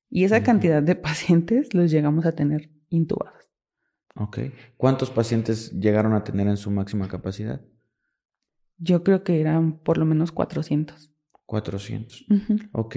Y 0.08 0.24
esa 0.24 0.42
cantidad 0.42 0.82
de 0.82 0.94
pacientes 0.96 1.72
los 1.74 1.90
llegamos 1.90 2.26
a 2.26 2.32
tener 2.32 2.70
intubados. 2.90 3.49
Ok. 4.20 4.38
¿Cuántos 4.76 5.10
pacientes 5.10 5.72
llegaron 5.72 6.12
a 6.12 6.24
tener 6.24 6.46
en 6.46 6.58
su 6.58 6.70
máxima 6.70 7.08
capacidad? 7.08 7.62
Yo 8.76 9.02
creo 9.02 9.24
que 9.24 9.40
eran 9.40 9.78
por 9.78 9.96
lo 9.96 10.04
menos 10.04 10.30
400. 10.30 11.10
400. 11.46 12.26
Ok. 12.72 12.96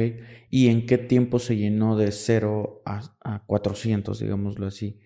¿Y 0.50 0.68
en 0.68 0.86
qué 0.86 0.98
tiempo 0.98 1.40
se 1.40 1.56
llenó 1.56 1.96
de 1.96 2.12
0 2.12 2.82
a, 2.86 3.16
a 3.22 3.46
400, 3.46 4.20
digámoslo 4.20 4.68
así? 4.68 5.00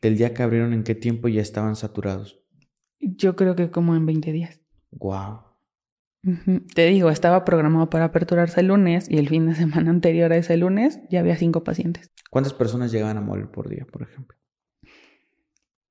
Del 0.00 0.16
día 0.16 0.32
que 0.32 0.42
abrieron, 0.42 0.72
¿en 0.72 0.84
qué 0.84 0.94
tiempo 0.94 1.28
ya 1.28 1.42
estaban 1.42 1.76
saturados? 1.76 2.42
Yo 2.98 3.36
creo 3.36 3.54
que 3.54 3.70
como 3.70 3.94
en 3.94 4.06
20 4.06 4.32
días. 4.32 4.60
Wow. 4.90 5.40
Te 6.74 6.86
digo, 6.86 7.10
estaba 7.10 7.44
programado 7.44 7.90
para 7.90 8.06
aperturarse 8.06 8.60
el 8.60 8.68
lunes 8.68 9.10
y 9.10 9.18
el 9.18 9.28
fin 9.28 9.46
de 9.46 9.54
semana 9.54 9.90
anterior 9.90 10.32
a 10.32 10.36
ese 10.36 10.56
lunes 10.56 11.00
ya 11.10 11.20
había 11.20 11.36
cinco 11.36 11.62
pacientes. 11.62 12.10
¿Cuántas 12.30 12.54
personas 12.54 12.90
llegaban 12.90 13.18
a 13.18 13.20
morir 13.20 13.48
por 13.50 13.68
día, 13.68 13.86
por 13.90 14.02
ejemplo? 14.02 14.41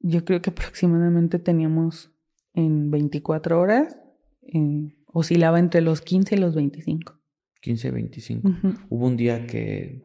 Yo 0.04 0.26
creo 0.26 0.42
que 0.42 0.50
aproximadamente 0.50 1.40
teníamos 1.40 2.12
en 2.54 2.92
24 2.92 3.60
horas, 3.60 3.98
eh, 4.42 4.96
oscilaba 5.06 5.60
entre 5.60 5.82
los 5.82 6.02
15 6.02 6.36
y 6.36 6.38
los 6.38 6.56
25. 6.56 7.20
15 7.62 7.92
25. 7.92 8.50
¿Hubo 8.90 9.06
un 9.06 9.18
día 9.18 9.46
que, 9.46 10.04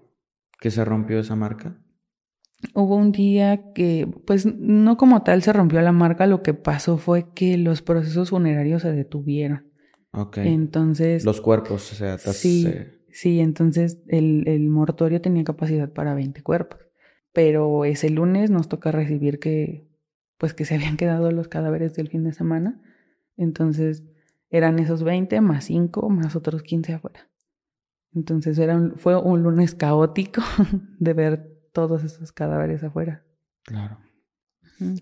que 0.61 0.71
se 0.71 0.85
rompió 0.85 1.19
esa 1.19 1.37
marca? 1.37 1.81
Hubo 2.75 2.97
un 2.97 3.13
día 3.13 3.73
que, 3.73 4.09
pues 4.27 4.47
no 4.47 4.97
como 4.97 5.23
tal 5.23 5.43
se 5.43 5.53
rompió 5.53 5.81
la 5.81 5.93
marca, 5.93 6.27
lo 6.27 6.43
que 6.43 6.55
pasó 6.55 6.99
fue 6.99 7.33
que 7.35 7.57
los 7.57 7.83
procesos 7.83 8.31
funerarios 8.31 8.83
se 8.83 8.93
detuvieron. 8.93 9.73
Ok. 10.13 10.39
Entonces. 10.39 11.25
Los 11.25 11.41
cuerpos, 11.41 11.93
o 11.93 11.95
sea, 11.95 12.19
sí, 12.19 12.67
sí, 13.11 13.41
entonces 13.41 13.99
el, 14.09 14.45
el 14.47 14.69
mortorio 14.69 15.21
tenía 15.21 15.45
capacidad 15.45 15.93
para 15.93 16.15
20 16.15 16.43
cuerpos 16.43 16.86
pero 17.37 17.85
ese 17.85 18.09
lunes 18.09 18.51
nos 18.51 18.67
toca 18.67 18.91
recibir 18.91 19.39
que 19.39 19.87
pues 20.39 20.55
que 20.55 20.65
se 20.65 20.75
habían 20.75 20.97
quedado 20.97 21.31
los 21.33 21.49
cadáveres 21.49 21.95
del 21.95 22.09
fin 22.09 22.25
de 22.25 22.33
semana. 22.33 22.81
Entonces 23.37 24.05
eran 24.49 24.79
esos 24.79 25.03
20 25.03 25.43
más 25.43 25.65
5 25.65 26.09
más 26.09 26.35
otros 26.35 26.63
15 26.63 26.95
afuera. 26.95 27.29
Entonces 28.15 28.57
era 28.59 28.91
fue 28.97 29.21
un 29.21 29.43
lunes 29.43 29.75
caótico 29.75 30.41
de 30.99 31.13
ver 31.13 31.61
todos 31.75 32.05
esos 32.05 32.33
cadáveres 32.33 32.83
afuera. 32.83 33.23
Claro. 33.65 33.99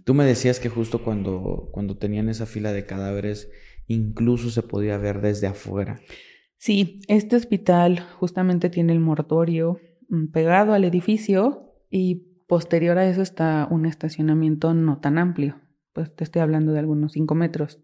Tú 0.04 0.14
me 0.14 0.24
decías 0.24 0.58
que 0.58 0.68
justo 0.68 1.04
cuando, 1.04 1.68
cuando 1.70 1.98
tenían 1.98 2.28
esa 2.28 2.46
fila 2.46 2.72
de 2.72 2.84
cadáveres, 2.84 3.48
incluso 3.86 4.50
se 4.50 4.62
podía 4.62 4.98
ver 4.98 5.20
desde 5.20 5.46
afuera. 5.46 6.00
Sí, 6.56 6.98
este 7.06 7.36
hospital 7.36 8.04
justamente 8.18 8.70
tiene 8.70 8.92
el 8.92 8.98
mortorio 8.98 9.78
mm, 10.08 10.32
pegado 10.32 10.72
al 10.72 10.82
edificio 10.82 11.63
y 11.96 12.16
posterior 12.48 12.98
a 12.98 13.06
eso 13.06 13.22
está 13.22 13.68
un 13.70 13.86
estacionamiento 13.86 14.74
no 14.74 14.98
tan 14.98 15.16
amplio, 15.16 15.60
pues 15.92 16.12
te 16.12 16.24
estoy 16.24 16.42
hablando 16.42 16.72
de 16.72 16.80
algunos 16.80 17.12
5 17.12 17.36
metros. 17.36 17.78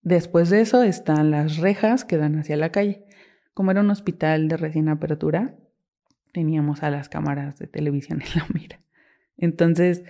Después 0.00 0.50
de 0.50 0.62
eso 0.62 0.82
están 0.82 1.30
las 1.30 1.58
rejas 1.58 2.04
que 2.04 2.16
dan 2.16 2.36
hacia 2.36 2.56
la 2.56 2.72
calle. 2.72 3.04
Como 3.54 3.70
era 3.70 3.80
un 3.80 3.90
hospital 3.90 4.48
de 4.48 4.56
recién 4.56 4.88
apertura, 4.88 5.54
teníamos 6.32 6.82
a 6.82 6.90
las 6.90 7.08
cámaras 7.08 7.56
de 7.60 7.68
televisión 7.68 8.20
en 8.22 8.28
la 8.34 8.48
mira. 8.52 8.80
Entonces, 9.36 10.02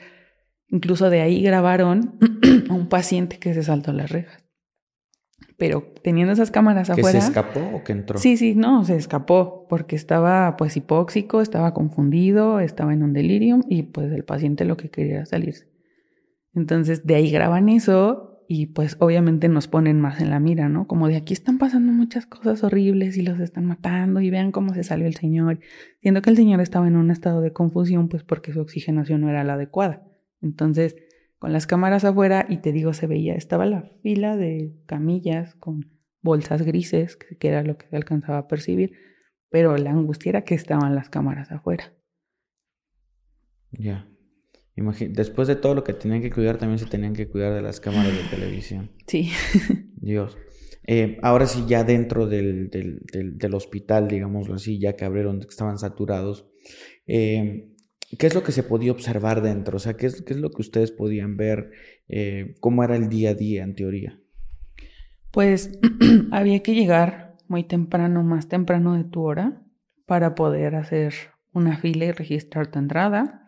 incluso 0.69 1.11
de 1.11 1.21
ahí 1.21 1.43
grabaron 1.43 2.19
a 2.71 2.73
un 2.73 2.89
paciente 2.89 3.39
que 3.39 3.53
se 3.53 3.63
saltó 3.63 3.93
las 3.93 4.11
rejas. 4.11 4.42
Pero 5.63 5.85
teniendo 6.03 6.33
esas 6.33 6.51
cámaras 6.51 6.91
afuera. 6.91 7.13
¿Que 7.13 7.21
se 7.21 7.29
escapó 7.29 7.61
o 7.73 7.85
que 7.85 7.93
entró? 7.93 8.19
Sí, 8.19 8.37
sí, 8.37 8.57
no, 8.57 8.85
se 8.85 8.97
escapó 8.97 9.69
porque 9.69 9.95
estaba 9.95 10.57
pues 10.57 10.77
hipóxico, 10.77 11.41
estaba 11.41 11.73
confundido, 11.73 12.59
estaba 12.59 12.93
en 12.93 13.05
un 13.05 13.13
delirium 13.13 13.63
y 13.69 13.85
pues 13.85 14.11
el 14.11 14.25
paciente 14.25 14.65
lo 14.65 14.77
que 14.77 14.91
quería 14.91 15.19
era 15.19 15.25
salirse. 15.27 15.69
Entonces 16.53 17.07
de 17.07 17.15
ahí 17.15 17.31
graban 17.31 17.69
eso 17.69 18.45
y 18.49 18.67
pues 18.67 18.97
obviamente 18.99 19.49
nos 19.49 19.69
ponen 19.69 20.01
más 20.01 20.21
en 20.21 20.31
la 20.31 20.41
mira, 20.41 20.69
¿no? 20.69 20.89
Como 20.89 21.07
de 21.07 21.15
aquí 21.15 21.33
están 21.33 21.59
pasando 21.59 21.93
muchas 21.93 22.27
cosas 22.27 22.65
horribles 22.65 23.17
y 23.17 23.23
los 23.23 23.39
están 23.39 23.65
matando 23.65 24.21
y 24.21 24.31
vean 24.31 24.51
cómo 24.51 24.75
se 24.75 24.83
salió 24.83 25.07
el 25.07 25.15
señor, 25.15 25.61
siendo 26.01 26.23
que 26.23 26.31
el 26.31 26.37
señor 26.37 26.61
estaba 26.61 26.89
en 26.89 26.97
un 26.97 27.13
estado 27.13 27.41
de 27.41 27.53
confusión 27.53 28.09
pues 28.09 28.25
porque 28.25 28.53
su 28.53 28.61
oxigenación 28.61 29.21
no 29.21 29.29
era 29.29 29.45
la 29.45 29.53
adecuada. 29.53 30.03
Entonces 30.41 30.97
con 31.43 31.53
las 31.53 31.67
cámaras 31.67 32.05
afuera 32.05 32.47
y 32.49 32.59
te 32.59 32.71
digo, 32.71 32.93
se 32.93 33.09
veía, 33.09 33.35
estaba 33.35 33.67
la 33.67 33.91
fila 34.01 34.37
de 34.37 34.77
camillas 34.87 35.57
con 35.57 35.91
bolsas 36.21 36.63
grises, 36.63 37.17
que 37.17 37.49
era 37.49 37.65
lo 37.65 37.77
que 37.77 37.89
se 37.89 37.97
alcanzaba 37.97 38.39
a 38.39 38.47
percibir, 38.47 38.93
pero 39.51 39.77
la 39.77 39.91
angustia 39.91 40.31
era 40.31 40.45
que 40.45 40.55
estaban 40.55 40.95
las 40.95 41.09
cámaras 41.09 41.51
afuera. 41.51 41.93
Ya. 43.73 44.09
Después 44.77 45.49
de 45.49 45.57
todo 45.57 45.75
lo 45.75 45.83
que 45.83 45.95
tenían 45.95 46.23
que 46.23 46.31
cuidar, 46.31 46.59
también 46.59 46.79
se 46.79 46.87
tenían 46.87 47.13
que 47.13 47.29
cuidar 47.29 47.53
de 47.53 47.63
las 47.63 47.81
cámaras 47.81 48.13
de 48.17 48.23
televisión. 48.31 48.93
Sí. 49.09 49.33
Dios. 49.97 50.39
Eh, 50.87 51.19
ahora 51.23 51.47
sí, 51.47 51.65
ya 51.67 51.83
dentro 51.83 52.29
del, 52.29 52.71
del, 52.71 53.01
del, 53.37 53.55
hospital, 53.55 54.07
digámoslo 54.07 54.55
así, 54.55 54.79
ya 54.79 54.95
que 54.95 55.05
abrieron, 55.05 55.41
estaban 55.41 55.77
saturados, 55.77 56.47
eh, 57.09 57.72
¿Qué 58.19 58.27
es 58.27 58.35
lo 58.35 58.43
que 58.43 58.53
se 58.53 58.63
podía 58.63 58.93
observar 58.93 59.43
dentro? 59.43 59.77
O 59.77 59.81
sea, 59.81 59.95
¿qué 59.95 60.07
es, 60.07 60.23
qué 60.23 60.35
es 60.35 60.41
lo 60.41 60.51
que 60.51 60.63
ustedes 60.63 60.91
podían 60.91 61.37
ver? 61.37 61.71
Eh, 62.09 62.55
¿Cómo 62.61 62.85
era 62.85 62.97
el 62.97 63.09
día 63.09 63.31
a 63.31 63.35
día 63.35 63.63
en 63.63 63.75
teoría? 63.75 64.19
Pues 65.31 65.79
había 66.31 66.63
que 66.63 66.75
llegar 66.75 67.37
muy 67.49 67.65
temprano, 67.65 68.23
más 68.23 68.49
temprano 68.49 68.95
de 68.97 69.05
tu 69.05 69.23
hora, 69.23 69.63
para 70.07 70.35
poder 70.35 70.75
hacer 70.75 71.15
una 71.53 71.79
fila 71.79 72.05
y 72.05 72.13
registrar 72.13 72.71
tu 72.71 72.79
entrada 72.79 73.47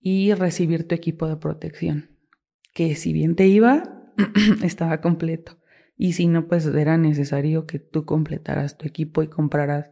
y 0.00 0.32
recibir 0.34 0.86
tu 0.86 0.94
equipo 0.94 1.26
de 1.26 1.36
protección, 1.36 2.10
que 2.74 2.94
si 2.94 3.12
bien 3.12 3.34
te 3.34 3.48
iba, 3.48 3.82
estaba 4.62 5.00
completo. 5.00 5.58
Y 5.96 6.12
si 6.12 6.28
no, 6.28 6.46
pues 6.46 6.66
era 6.66 6.96
necesario 6.96 7.66
que 7.66 7.80
tú 7.80 8.04
completaras 8.04 8.78
tu 8.78 8.86
equipo 8.86 9.22
y 9.22 9.28
compraras 9.28 9.90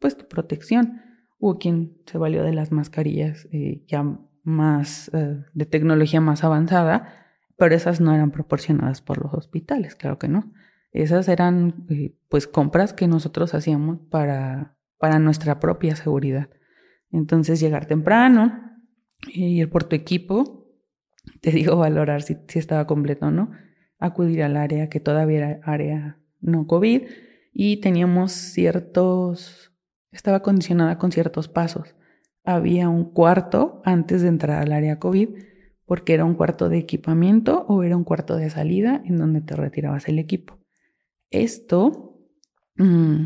pues 0.00 0.16
tu 0.16 0.26
protección. 0.26 1.03
Hubo 1.44 1.58
quien 1.58 1.98
se 2.06 2.16
valió 2.16 2.42
de 2.42 2.54
las 2.54 2.72
mascarillas 2.72 3.46
eh, 3.52 3.84
ya 3.86 4.18
más 4.44 5.10
eh, 5.12 5.44
de 5.52 5.66
tecnología 5.66 6.22
más 6.22 6.42
avanzada, 6.42 7.26
pero 7.58 7.74
esas 7.74 8.00
no 8.00 8.14
eran 8.14 8.30
proporcionadas 8.30 9.02
por 9.02 9.22
los 9.22 9.34
hospitales, 9.34 9.94
claro 9.94 10.18
que 10.18 10.26
no. 10.26 10.50
Esas 10.90 11.28
eran 11.28 11.84
eh, 11.90 12.16
pues 12.30 12.46
compras 12.46 12.94
que 12.94 13.08
nosotros 13.08 13.52
hacíamos 13.52 13.98
para, 14.08 14.78
para 14.96 15.18
nuestra 15.18 15.60
propia 15.60 15.96
seguridad. 15.96 16.48
Entonces 17.12 17.60
llegar 17.60 17.84
temprano, 17.84 18.78
ir 19.26 19.68
por 19.68 19.84
tu 19.84 19.96
equipo, 19.96 20.66
te 21.42 21.50
digo 21.50 21.76
valorar 21.76 22.22
si, 22.22 22.38
si 22.48 22.58
estaba 22.58 22.86
completo 22.86 23.26
o 23.26 23.30
no, 23.30 23.50
acudir 23.98 24.44
al 24.44 24.56
área 24.56 24.88
que 24.88 24.98
todavía 24.98 25.36
era 25.36 25.60
área 25.64 26.18
no 26.40 26.66
COVID 26.66 27.02
y 27.52 27.82
teníamos 27.82 28.32
ciertos, 28.32 29.73
estaba 30.14 30.40
condicionada 30.40 30.98
con 30.98 31.12
ciertos 31.12 31.48
pasos. 31.48 31.94
Había 32.44 32.88
un 32.88 33.04
cuarto 33.12 33.82
antes 33.84 34.22
de 34.22 34.28
entrar 34.28 34.62
al 34.62 34.72
área 34.72 34.98
COVID 34.98 35.30
porque 35.86 36.14
era 36.14 36.24
un 36.24 36.34
cuarto 36.34 36.68
de 36.68 36.78
equipamiento 36.78 37.66
o 37.68 37.82
era 37.82 37.96
un 37.96 38.04
cuarto 38.04 38.36
de 38.36 38.50
salida 38.50 39.02
en 39.04 39.18
donde 39.18 39.40
te 39.40 39.56
retirabas 39.56 40.08
el 40.08 40.18
equipo. 40.18 40.58
Esto, 41.30 42.18
mm, 42.76 43.24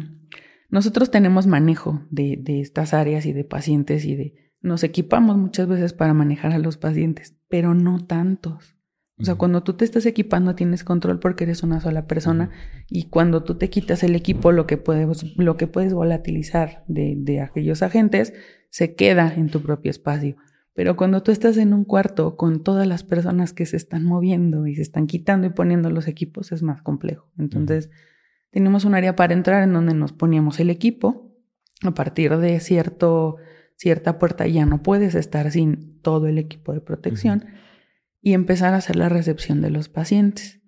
nosotros 0.70 1.10
tenemos 1.10 1.46
manejo 1.46 2.02
de, 2.10 2.38
de 2.40 2.60
estas 2.60 2.94
áreas 2.94 3.26
y 3.26 3.32
de 3.32 3.44
pacientes 3.44 4.04
y 4.04 4.16
de, 4.16 4.52
nos 4.60 4.82
equipamos 4.82 5.36
muchas 5.36 5.68
veces 5.68 5.92
para 5.92 6.14
manejar 6.14 6.52
a 6.52 6.58
los 6.58 6.78
pacientes, 6.78 7.36
pero 7.48 7.74
no 7.74 8.04
tantos. 8.06 8.77
O 9.20 9.24
sea, 9.24 9.34
cuando 9.34 9.62
tú 9.64 9.72
te 9.72 9.84
estás 9.84 10.06
equipando 10.06 10.54
tienes 10.54 10.84
control 10.84 11.18
porque 11.18 11.44
eres 11.44 11.62
una 11.64 11.80
sola 11.80 12.06
persona 12.06 12.50
y 12.88 13.08
cuando 13.08 13.42
tú 13.42 13.56
te 13.56 13.68
quitas 13.68 14.04
el 14.04 14.14
equipo 14.14 14.52
lo 14.52 14.66
que 14.66 14.76
puedes, 14.76 15.36
lo 15.36 15.56
que 15.56 15.66
puedes 15.66 15.92
volatilizar 15.92 16.84
de, 16.86 17.14
de 17.18 17.40
aquellos 17.40 17.82
agentes 17.82 18.32
se 18.70 18.94
queda 18.94 19.34
en 19.34 19.48
tu 19.50 19.60
propio 19.60 19.90
espacio. 19.90 20.36
Pero 20.72 20.96
cuando 20.96 21.24
tú 21.24 21.32
estás 21.32 21.56
en 21.56 21.74
un 21.74 21.84
cuarto 21.84 22.36
con 22.36 22.62
todas 22.62 22.86
las 22.86 23.02
personas 23.02 23.52
que 23.52 23.66
se 23.66 23.76
están 23.76 24.04
moviendo 24.04 24.68
y 24.68 24.76
se 24.76 24.82
están 24.82 25.08
quitando 25.08 25.48
y 25.48 25.50
poniendo 25.50 25.90
los 25.90 26.06
equipos, 26.06 26.52
es 26.52 26.62
más 26.62 26.82
complejo. 26.82 27.28
Entonces, 27.36 27.90
tenemos 28.50 28.84
un 28.84 28.94
área 28.94 29.16
para 29.16 29.34
entrar 29.34 29.64
en 29.64 29.72
donde 29.72 29.94
nos 29.94 30.12
poníamos 30.12 30.60
el 30.60 30.70
equipo. 30.70 31.34
A 31.82 31.94
partir 31.94 32.36
de 32.36 32.60
cierto, 32.60 33.38
cierta 33.74 34.20
puerta 34.20 34.46
ya 34.46 34.66
no 34.66 34.80
puedes 34.84 35.16
estar 35.16 35.50
sin 35.50 36.00
todo 36.00 36.28
el 36.28 36.38
equipo 36.38 36.72
de 36.72 36.80
protección 36.80 37.44
y 38.20 38.32
empezar 38.32 38.74
a 38.74 38.78
hacer 38.78 38.96
la 38.96 39.08
recepción 39.08 39.60
de 39.60 39.70
los 39.70 39.88
pacientes. 39.88 40.60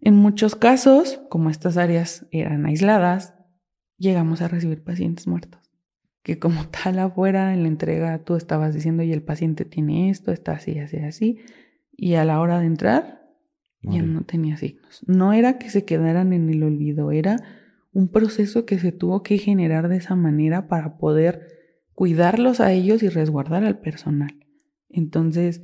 En 0.00 0.14
muchos 0.14 0.56
casos, 0.56 1.20
como 1.30 1.50
estas 1.50 1.76
áreas 1.76 2.26
eran 2.30 2.66
aisladas, 2.66 3.34
llegamos 3.98 4.42
a 4.42 4.48
recibir 4.48 4.82
pacientes 4.84 5.26
muertos 5.26 5.66
que 6.26 6.40
como 6.40 6.66
tal 6.82 6.98
afuera 6.98 7.54
en 7.54 7.62
la 7.62 7.68
entrega 7.68 8.18
tú 8.24 8.34
estabas 8.34 8.74
diciendo 8.74 9.04
y 9.04 9.12
el 9.12 9.22
paciente 9.22 9.64
tiene 9.64 10.10
esto, 10.10 10.32
está 10.32 10.52
así, 10.52 10.76
así, 10.80 10.96
así, 10.96 11.38
y 11.92 12.14
a 12.14 12.24
la 12.24 12.40
hora 12.40 12.58
de 12.58 12.66
entrar 12.66 13.22
ya 13.82 14.02
no 14.02 14.22
tenía 14.22 14.56
signos. 14.56 15.04
No 15.06 15.32
era 15.32 15.58
que 15.58 15.70
se 15.70 15.84
quedaran 15.84 16.32
en 16.32 16.50
el 16.50 16.64
olvido, 16.64 17.12
era 17.12 17.36
un 17.92 18.08
proceso 18.08 18.66
que 18.66 18.80
se 18.80 18.90
tuvo 18.90 19.22
que 19.22 19.38
generar 19.38 19.86
de 19.88 19.98
esa 19.98 20.16
manera 20.16 20.66
para 20.66 20.98
poder 20.98 21.46
cuidarlos 21.92 22.58
a 22.58 22.72
ellos 22.72 23.04
y 23.04 23.08
resguardar 23.08 23.64
al 23.64 23.78
personal. 23.78 24.34
Entonces, 24.88 25.62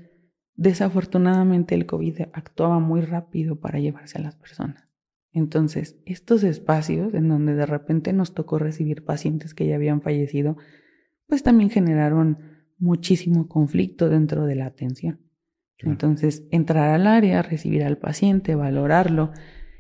desafortunadamente 0.57 1.75
el 1.75 1.87
COVID 1.87 2.23
actuaba 2.33 2.79
muy 2.79 3.01
rápido 3.01 3.57
para 3.61 3.79
llevarse 3.79 4.19
a 4.19 4.23
las 4.23 4.37
personas. 4.37 4.89
Entonces, 5.33 5.97
estos 6.05 6.45
espacios 6.45 7.15
en 7.15 7.29
donde 7.29 7.55
de 7.55 7.67
repente 7.67 8.13
nos 8.13 8.35
tocó 8.35 8.59
recibir 8.59 9.05
pacientes 9.05 9.55
que 9.55 9.67
ya 9.67 9.77
habían 9.77 10.03
fallecido, 10.03 10.57
pues 11.27 11.43
también 11.43 11.71
generaron 11.71 12.39
muchísimo 12.79 13.49
conflicto 13.49 14.11
dentro 14.11 14.45
de 14.45 14.57
la 14.57 14.67
atención. 14.67 15.21
Entonces, 15.79 16.45
entrar 16.51 16.91
al 16.91 17.07
área, 17.07 17.43
recibir 17.43 17.83
al 17.83 17.99
paciente, 17.99 18.55
valorarlo 18.55 19.33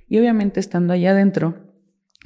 y 0.08 0.18
obviamente 0.18 0.58
estando 0.58 0.94
allá 0.94 1.12
adentro, 1.12 1.72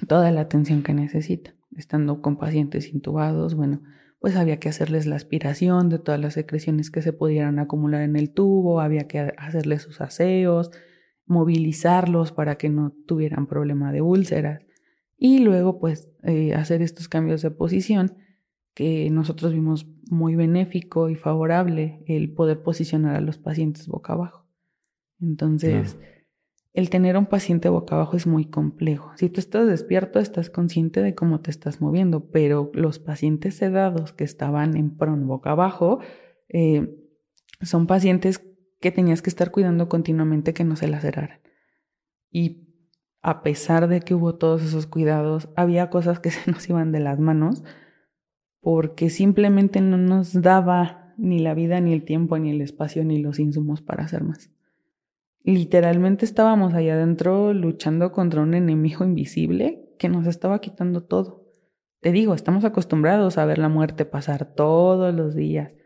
toda 0.06 0.30
la 0.30 0.42
atención 0.42 0.82
que 0.82 0.94
necesita. 0.94 1.54
Estando 1.76 2.22
con 2.22 2.38
pacientes 2.38 2.92
intubados, 2.92 3.54
bueno, 3.54 3.82
pues 4.26 4.34
había 4.34 4.58
que 4.58 4.68
hacerles 4.68 5.06
la 5.06 5.14
aspiración 5.14 5.88
de 5.88 6.00
todas 6.00 6.20
las 6.20 6.34
secreciones 6.34 6.90
que 6.90 7.00
se 7.00 7.12
pudieran 7.12 7.60
acumular 7.60 8.02
en 8.02 8.16
el 8.16 8.30
tubo, 8.30 8.80
había 8.80 9.06
que 9.06 9.20
hacerles 9.38 9.82
sus 9.82 10.00
aseos, 10.00 10.72
movilizarlos 11.26 12.32
para 12.32 12.56
que 12.56 12.68
no 12.68 12.92
tuvieran 13.06 13.46
problema 13.46 13.92
de 13.92 14.02
úlceras 14.02 14.66
y 15.16 15.38
luego 15.44 15.78
pues 15.78 16.10
eh, 16.24 16.54
hacer 16.54 16.82
estos 16.82 17.08
cambios 17.08 17.40
de 17.42 17.52
posición 17.52 18.16
que 18.74 19.08
nosotros 19.12 19.52
vimos 19.52 19.86
muy 20.10 20.34
benéfico 20.34 21.08
y 21.08 21.14
favorable 21.14 22.02
el 22.08 22.32
poder 22.32 22.64
posicionar 22.64 23.14
a 23.14 23.20
los 23.20 23.38
pacientes 23.38 23.86
boca 23.86 24.14
abajo. 24.14 24.44
Entonces, 25.20 25.96
el 26.76 26.90
tener 26.90 27.16
un 27.16 27.24
paciente 27.24 27.70
boca 27.70 27.94
abajo 27.94 28.18
es 28.18 28.26
muy 28.26 28.44
complejo. 28.44 29.10
Si 29.16 29.30
tú 29.30 29.40
estás 29.40 29.66
despierto, 29.66 30.18
estás 30.18 30.50
consciente 30.50 31.00
de 31.00 31.14
cómo 31.14 31.40
te 31.40 31.50
estás 31.50 31.80
moviendo, 31.80 32.30
pero 32.30 32.70
los 32.74 32.98
pacientes 32.98 33.54
sedados 33.54 34.12
que 34.12 34.24
estaban 34.24 34.76
en 34.76 34.94
pron 34.94 35.26
boca 35.26 35.52
abajo 35.52 36.00
eh, 36.50 36.94
son 37.62 37.86
pacientes 37.86 38.46
que 38.78 38.92
tenías 38.92 39.22
que 39.22 39.30
estar 39.30 39.50
cuidando 39.50 39.88
continuamente 39.88 40.52
que 40.52 40.64
no 40.64 40.76
se 40.76 40.86
laceraran. 40.86 41.40
Y 42.30 42.68
a 43.22 43.42
pesar 43.42 43.88
de 43.88 44.00
que 44.00 44.14
hubo 44.14 44.34
todos 44.34 44.62
esos 44.62 44.86
cuidados, 44.86 45.48
había 45.56 45.88
cosas 45.88 46.20
que 46.20 46.30
se 46.30 46.50
nos 46.50 46.68
iban 46.68 46.92
de 46.92 47.00
las 47.00 47.18
manos 47.18 47.64
porque 48.60 49.08
simplemente 49.08 49.80
no 49.80 49.96
nos 49.96 50.42
daba 50.42 51.14
ni 51.16 51.38
la 51.38 51.54
vida, 51.54 51.80
ni 51.80 51.94
el 51.94 52.04
tiempo, 52.04 52.38
ni 52.38 52.50
el 52.50 52.60
espacio, 52.60 53.02
ni 53.02 53.22
los 53.22 53.38
insumos 53.38 53.80
para 53.80 54.04
hacer 54.04 54.24
más. 54.24 54.50
Literalmente 55.46 56.24
estábamos 56.24 56.74
allá 56.74 56.94
adentro 56.94 57.54
luchando 57.54 58.10
contra 58.10 58.40
un 58.40 58.54
enemigo 58.54 59.04
invisible 59.04 59.94
que 59.96 60.08
nos 60.08 60.26
estaba 60.26 60.60
quitando 60.60 61.04
todo. 61.04 61.46
Te 62.00 62.10
digo, 62.10 62.34
estamos 62.34 62.64
acostumbrados 62.64 63.38
a 63.38 63.44
ver 63.44 63.58
la 63.58 63.68
muerte 63.68 64.04
pasar 64.04 64.54
todos 64.56 65.14
los 65.14 65.36
días, 65.36 65.76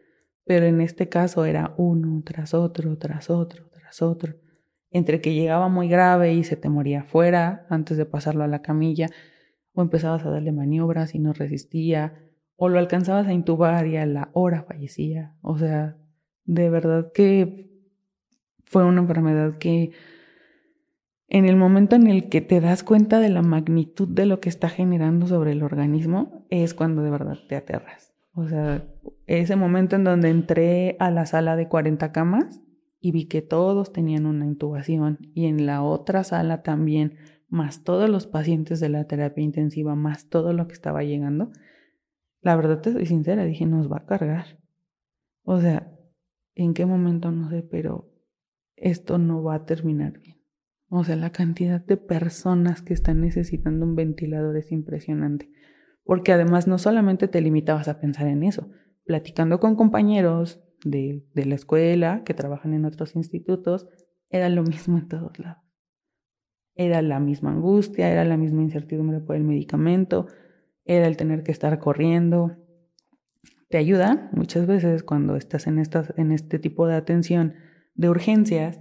pero 0.46 0.64
en 0.64 0.80
este 0.80 1.10
caso 1.10 1.44
era 1.44 1.74
uno 1.76 2.22
tras 2.24 2.54
otro, 2.54 2.96
tras 2.96 3.28
otro, 3.28 3.68
tras 3.68 4.00
otro. 4.00 4.36
Entre 4.90 5.20
que 5.20 5.34
llegaba 5.34 5.68
muy 5.68 5.88
grave 5.88 6.32
y 6.32 6.42
se 6.42 6.56
te 6.56 6.70
moría 6.70 7.04
fuera 7.04 7.66
antes 7.68 7.98
de 7.98 8.06
pasarlo 8.06 8.44
a 8.44 8.48
la 8.48 8.62
camilla, 8.62 9.10
o 9.74 9.82
empezabas 9.82 10.24
a 10.24 10.30
darle 10.30 10.52
maniobras 10.52 11.14
y 11.14 11.18
no 11.18 11.34
resistía, 11.34 12.14
o 12.56 12.70
lo 12.70 12.78
alcanzabas 12.78 13.26
a 13.26 13.34
intubar 13.34 13.86
y 13.86 13.98
a 13.98 14.06
la 14.06 14.30
hora 14.32 14.62
fallecía. 14.62 15.36
O 15.42 15.58
sea, 15.58 15.98
de 16.46 16.70
verdad 16.70 17.12
que 17.12 17.69
fue 18.70 18.84
una 18.84 19.00
enfermedad 19.00 19.58
que 19.58 19.90
en 21.26 21.44
el 21.44 21.56
momento 21.56 21.96
en 21.96 22.06
el 22.06 22.28
que 22.28 22.40
te 22.40 22.60
das 22.60 22.84
cuenta 22.84 23.18
de 23.18 23.28
la 23.28 23.42
magnitud 23.42 24.06
de 24.06 24.26
lo 24.26 24.38
que 24.38 24.48
está 24.48 24.68
generando 24.68 25.26
sobre 25.26 25.50
el 25.50 25.64
organismo, 25.64 26.46
es 26.50 26.72
cuando 26.72 27.02
de 27.02 27.10
verdad 27.10 27.36
te 27.48 27.56
aterras. 27.56 28.14
O 28.32 28.46
sea, 28.46 28.86
ese 29.26 29.56
momento 29.56 29.96
en 29.96 30.04
donde 30.04 30.28
entré 30.30 30.96
a 31.00 31.10
la 31.10 31.26
sala 31.26 31.56
de 31.56 31.66
40 31.66 32.12
camas 32.12 32.60
y 33.00 33.10
vi 33.10 33.26
que 33.26 33.42
todos 33.42 33.92
tenían 33.92 34.24
una 34.24 34.46
intubación 34.46 35.18
y 35.34 35.46
en 35.46 35.66
la 35.66 35.82
otra 35.82 36.22
sala 36.22 36.62
también, 36.62 37.16
más 37.48 37.82
todos 37.82 38.08
los 38.08 38.28
pacientes 38.28 38.78
de 38.78 38.88
la 38.88 39.08
terapia 39.08 39.42
intensiva, 39.42 39.96
más 39.96 40.28
todo 40.28 40.52
lo 40.52 40.68
que 40.68 40.74
estaba 40.74 41.02
llegando, 41.02 41.50
la 42.40 42.54
verdad 42.54 42.80
te 42.80 42.92
soy 42.92 43.06
sincera, 43.06 43.44
dije, 43.44 43.66
nos 43.66 43.90
va 43.90 43.96
a 43.96 44.06
cargar. 44.06 44.60
O 45.42 45.60
sea, 45.60 45.92
¿en 46.54 46.72
qué 46.72 46.86
momento? 46.86 47.32
No 47.32 47.50
sé, 47.50 47.64
pero 47.64 48.09
esto 48.80 49.18
no 49.18 49.42
va 49.42 49.54
a 49.54 49.64
terminar 49.64 50.20
bien. 50.20 50.38
O 50.88 51.04
sea, 51.04 51.16
la 51.16 51.30
cantidad 51.30 51.80
de 51.80 51.96
personas 51.96 52.82
que 52.82 52.94
están 52.94 53.20
necesitando 53.20 53.86
un 53.86 53.94
ventilador 53.94 54.56
es 54.56 54.72
impresionante 54.72 55.50
porque 56.10 56.32
además 56.32 56.66
no 56.66 56.76
solamente 56.76 57.28
te 57.28 57.40
limitabas 57.40 57.86
a 57.86 58.00
pensar 58.00 58.26
en 58.26 58.42
eso, 58.42 58.68
platicando 59.04 59.60
con 59.60 59.76
compañeros 59.76 60.60
de, 60.84 61.24
de 61.34 61.44
la 61.44 61.54
escuela 61.54 62.22
que 62.24 62.34
trabajan 62.34 62.74
en 62.74 62.84
otros 62.84 63.14
institutos, 63.14 63.86
era 64.28 64.48
lo 64.48 64.64
mismo 64.64 64.98
en 64.98 65.08
todos 65.08 65.38
lados. 65.38 65.62
Era 66.74 67.00
la 67.02 67.20
misma 67.20 67.52
angustia, 67.52 68.10
era 68.10 68.24
la 68.24 68.36
misma 68.36 68.62
incertidumbre 68.62 69.20
por 69.20 69.36
el 69.36 69.44
medicamento, 69.44 70.26
era 70.84 71.06
el 71.06 71.16
tener 71.16 71.44
que 71.44 71.52
estar 71.52 71.78
corriendo. 71.78 72.56
Te 73.68 73.78
ayuda 73.78 74.30
muchas 74.32 74.66
veces 74.66 75.04
cuando 75.04 75.36
estás 75.36 75.68
en, 75.68 75.78
estas, 75.78 76.12
en 76.16 76.32
este 76.32 76.58
tipo 76.58 76.88
de 76.88 76.94
atención 76.94 77.54
de 77.94 78.08
urgencias, 78.08 78.80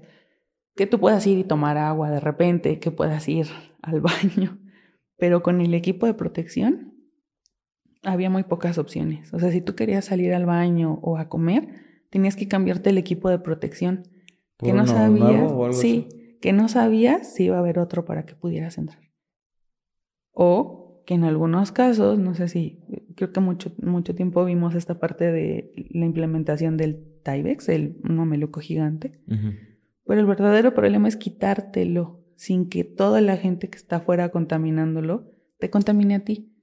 que 0.75 0.87
tú 0.87 0.99
puedas 0.99 1.25
ir 1.27 1.37
y 1.37 1.43
tomar 1.43 1.77
agua 1.77 2.09
de 2.09 2.19
repente, 2.19 2.79
que 2.79 2.91
puedas 2.91 3.27
ir 3.27 3.47
al 3.81 4.01
baño, 4.01 4.59
pero 5.17 5.43
con 5.43 5.61
el 5.61 5.73
equipo 5.73 6.05
de 6.05 6.13
protección 6.13 6.93
había 8.03 8.29
muy 8.29 8.43
pocas 8.43 8.77
opciones. 8.77 9.33
O 9.33 9.39
sea, 9.39 9.51
si 9.51 9.61
tú 9.61 9.75
querías 9.75 10.05
salir 10.05 10.33
al 10.33 10.45
baño 10.45 10.99
o 11.01 11.17
a 11.17 11.27
comer, 11.27 11.67
tenías 12.09 12.35
que 12.35 12.47
cambiarte 12.47 12.89
el 12.89 12.97
equipo 12.97 13.29
de 13.29 13.39
protección. 13.39 14.07
Que 14.57 14.73
no 14.73 14.85
sabías, 14.87 15.77
sí, 15.77 16.09
que 16.41 16.51
no 16.51 16.67
sabías 16.67 17.33
si 17.33 17.45
iba 17.45 17.55
a 17.55 17.59
haber 17.59 17.79
otro 17.79 18.03
para 18.03 18.25
que 18.25 18.35
pudieras 18.35 18.77
entrar. 18.77 19.01
O 20.31 21.01
que 21.05 21.13
en 21.13 21.23
algunos 21.23 21.71
casos, 21.71 22.19
no 22.19 22.35
sé 22.35 22.49
si, 22.49 22.83
creo 23.15 23.31
que 23.31 23.39
mucho, 23.39 23.71
mucho 23.81 24.15
tiempo 24.15 24.43
vimos 24.43 24.75
esta 24.75 24.99
parte 24.99 25.31
de 25.31 25.71
la 25.91 26.05
implementación 26.05 26.75
del 26.75 27.08
Tyvex, 27.21 27.69
el 27.69 27.97
mameluco 28.03 28.59
gigante. 28.59 29.19
Pero 30.05 30.21
el 30.21 30.25
verdadero 30.25 30.73
problema 30.73 31.07
es 31.07 31.17
quitártelo 31.17 32.25
sin 32.35 32.69
que 32.69 32.83
toda 32.83 33.21
la 33.21 33.37
gente 33.37 33.69
que 33.69 33.77
está 33.77 33.97
afuera 33.97 34.29
contaminándolo 34.29 35.31
te 35.59 35.69
contamine 35.69 36.15
a 36.15 36.23
ti. 36.23 36.53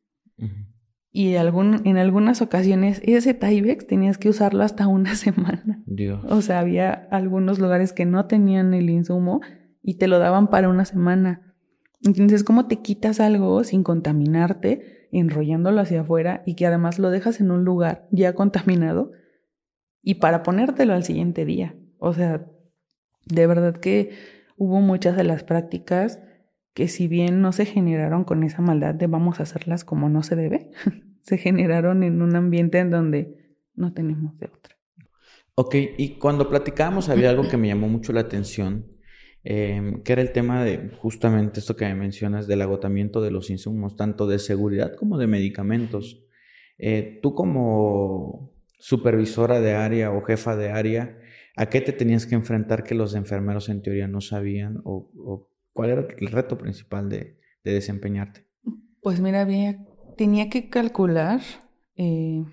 Y 1.13 1.37
algún, 1.37 1.81
en 1.85 1.97
algunas 1.97 2.43
ocasiones 2.43 3.01
ese 3.05 3.35
Tyvex 3.35 3.87
tenías 3.87 4.19
que 4.19 4.29
usarlo 4.29 4.63
hasta 4.65 4.87
una 4.87 5.15
semana. 5.15 5.83
Dios. 5.87 6.25
O 6.29 6.43
sea, 6.43 6.61
había 6.61 6.93
algunos 7.11 7.59
lugares 7.59 7.93
que 7.93 8.05
no 8.05 8.27
tenían 8.27 8.75
el 8.75 8.91
insumo 8.91 9.41
y 9.83 9.95
te 9.95 10.09
lo 10.09 10.19
daban 10.19 10.49
para 10.49 10.69
una 10.69 10.85
semana. 10.85 11.55
Entonces, 12.03 12.45
¿cómo 12.45 12.67
te 12.67 12.83
quitas 12.83 13.21
algo 13.21 13.63
sin 13.65 13.83
contaminarte, 13.83 15.09
enrollándolo 15.13 15.81
hacia 15.81 16.03
afuera 16.03 16.43
y 16.47 16.55
que 16.55 16.67
además 16.67 16.99
lo 16.99 17.11
dejas 17.11 17.41
en 17.41 17.51
un 17.51 17.65
lugar 17.65 18.07
ya 18.11 18.35
contaminado 18.35 19.13
y 20.07 20.15
para 20.15 20.45
ponértelo 20.45 20.95
al 20.95 21.03
siguiente 21.03 21.45
día? 21.45 21.75
O 21.99 22.13
sea, 22.13 22.47
de 23.25 23.47
verdad 23.49 23.77
que 23.77 24.13
hubo 24.57 24.81
muchas 24.81 25.17
de 25.17 25.25
las 25.25 25.43
prácticas 25.43 26.23
que 26.75 26.87
si 26.87 27.09
bien 27.09 27.43
no 27.43 27.51
se 27.51 27.67
generaron 27.67 28.23
con 28.23 28.45
esa 28.45 28.63
maldad 28.63 28.95
de 28.95 29.09
vamos 29.09 29.41
a 29.41 29.43
hacerlas 29.43 29.85
como 29.85 30.09
no 30.09 30.23
se 30.23 30.37
debe, 30.37 30.71
se 31.23 31.39
generaron 31.39 32.05
en 32.05 32.23
un 32.23 32.37
ambiente 32.37 32.79
en 32.79 32.91
donde 32.91 33.57
no 33.75 33.95
tenemos 33.95 34.39
de 34.39 34.47
otra. 34.47 34.77
Ok, 35.57 35.75
y 35.99 36.19
cuando 36.21 36.49
platicábamos 36.49 37.09
había 37.09 37.31
algo 37.31 37.49
que 37.49 37.57
me 37.57 37.67
llamó 37.67 37.89
mucho 37.89 38.13
la 38.13 38.21
atención, 38.21 38.87
em, 39.43 40.05
que 40.05 40.13
era 40.13 40.23
el 40.23 40.31
tema 40.31 40.63
de 40.63 40.93
justamente 41.01 41.59
esto 41.59 41.75
que 41.75 41.85
me 41.87 41.97
mencionas 41.97 42.47
del 42.47 42.63
agotamiento 42.63 43.21
de 43.21 43.33
los 43.33 43.51
insumos, 43.51 43.97
tanto 43.97 44.29
de 44.29 44.39
seguridad 44.39 44.95
como 44.95 45.19
de 45.19 45.27
medicamentos. 45.27 46.23
Eh, 46.79 47.19
tú 47.23 47.35
como 47.35 48.56
supervisora 48.79 49.61
de 49.61 49.75
área 49.75 50.13
o 50.13 50.21
jefa 50.21 50.57
de 50.57 50.71
área, 50.71 51.19
¿a 51.57 51.67
qué 51.67 51.81
te 51.81 51.93
tenías 51.93 52.27
que 52.27 52.35
enfrentar 52.35 52.85
que 52.85 52.95
los 52.95 53.15
enfermeros 53.15 53.69
en 53.69 53.83
teoría 53.83 54.09
no 54.09 54.21
sabían 54.21 54.81
o 54.85 55.49
¿Cuál 55.77 55.91
era 55.91 56.09
el 56.19 56.29
reto 56.29 56.57
principal 56.57 57.11
de, 57.11 57.39
desempeñarte? 57.63 58.47
Pues 59.03 59.21
mira, 59.21 59.43
había, 59.43 59.85
tenía 60.17 60.49
que 60.49 60.71
calcular 60.71 61.43
eh, 61.97 62.45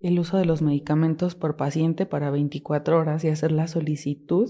el 0.00 0.18
uso 0.18 0.38
de 0.38 0.46
los 0.46 0.62
medicamentos 0.62 1.34
por 1.34 1.56
paciente 1.56 2.06
para 2.06 2.30
24 2.30 2.98
horas 2.98 3.22
y 3.22 3.28
hacer 3.28 3.52
la 3.52 3.68
solicitud 3.68 4.48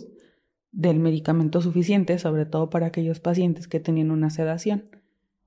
del 0.70 1.00
medicamento 1.00 1.60
suficiente, 1.60 2.20
sobre 2.20 2.46
todo 2.46 2.70
para 2.70 2.86
aquellos 2.86 3.18
pacientes 3.18 3.66
que 3.66 3.80
tenían 3.80 4.12
una 4.12 4.30
sedación. 4.30 4.84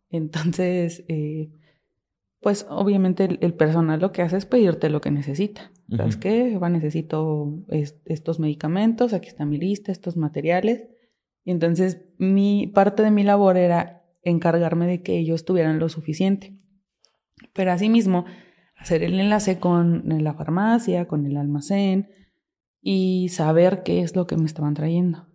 Entonces, 0.09 1.05
eh, 1.07 1.53
pues 2.43 2.67
obviamente 2.69 3.39
el, 3.39 3.53
personal 3.53 4.01
lo 4.01 4.11
que 4.11 4.21
hace 4.21 4.35
es 4.35 4.45
pedirte 4.45 4.89
lo 4.89 4.99
que 4.99 5.11
necesita. 5.11 5.71
¿Sabes 5.95 6.17
qué? 6.17 6.57
Va, 6.57 6.69
necesito 6.69 7.63
estos 8.05 8.39
medicamentos, 8.39 9.13
aquí 9.13 9.29
está 9.29 9.45
mi 9.45 9.57
lista, 9.57 9.91
estos 9.93 10.17
materiales. 10.17 10.89
Y 11.45 11.51
entonces 11.51 12.05
mi 12.17 12.67
parte 12.67 13.01
de 13.01 13.11
mi 13.11 13.23
labor 13.23 13.57
era 13.57 14.03
encargarme 14.23 14.87
de 14.87 15.01
que 15.01 15.17
ellos 15.17 15.45
tuvieran 15.45 15.79
lo 15.79 15.87
suficiente. 15.87 16.59
Pero 17.53 17.71
asimismo, 17.71 18.25
hacer 18.75 19.03
el 19.03 19.19
enlace 19.19 19.59
con 19.59 20.03
la 20.05 20.33
farmacia, 20.33 21.07
con 21.07 21.25
el 21.25 21.37
almacén 21.37 22.09
y 22.81 23.29
saber 23.29 23.83
qué 23.83 24.01
es 24.01 24.17
lo 24.17 24.27
que 24.27 24.35
me 24.35 24.45
estaban 24.45 24.73
trayendo. 24.73 25.27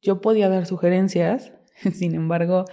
Yo 0.00 0.22
podía 0.22 0.48
dar 0.48 0.64
sugerencias, 0.64 1.52
sin 1.92 2.14
embargo, 2.14 2.64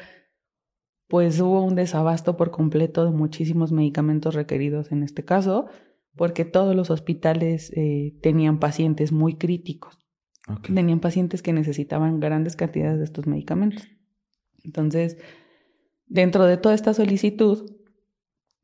pues 1.12 1.42
hubo 1.42 1.62
un 1.62 1.76
desabasto 1.76 2.38
por 2.38 2.52
completo 2.52 3.04
de 3.04 3.12
muchísimos 3.12 3.74
medicamentos 3.74 4.34
requeridos 4.34 4.94
en 4.94 5.04
este 5.04 5.26
caso, 5.26 5.66
porque 6.16 6.46
todos 6.46 6.74
los 6.74 6.90
hospitales 6.90 7.70
eh, 7.76 8.18
tenían 8.22 8.60
pacientes 8.60 9.12
muy 9.12 9.36
críticos. 9.36 10.00
Tenían 10.74 11.02
pacientes 11.02 11.42
que 11.42 11.52
necesitaban 11.52 12.22
grandes 12.22 12.56
cantidades 12.56 13.00
de 13.00 13.04
estos 13.04 13.28
medicamentos. 13.28 13.90
Entonces, 14.64 15.18
dentro 16.06 16.46
de 16.46 16.56
toda 16.56 16.76
esta 16.76 16.94
solicitud, 16.94 17.70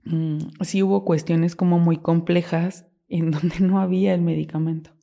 mm, 0.05 0.37
sí 0.61 0.83
hubo 0.83 1.03
cuestiones 1.03 1.53
como 1.57 1.79
muy 1.79 1.97
complejas 1.97 2.87
en 3.09 3.29
donde 3.31 3.59
no 3.59 3.81
había 3.81 4.13
el 4.13 4.21
medicamento 4.21 4.96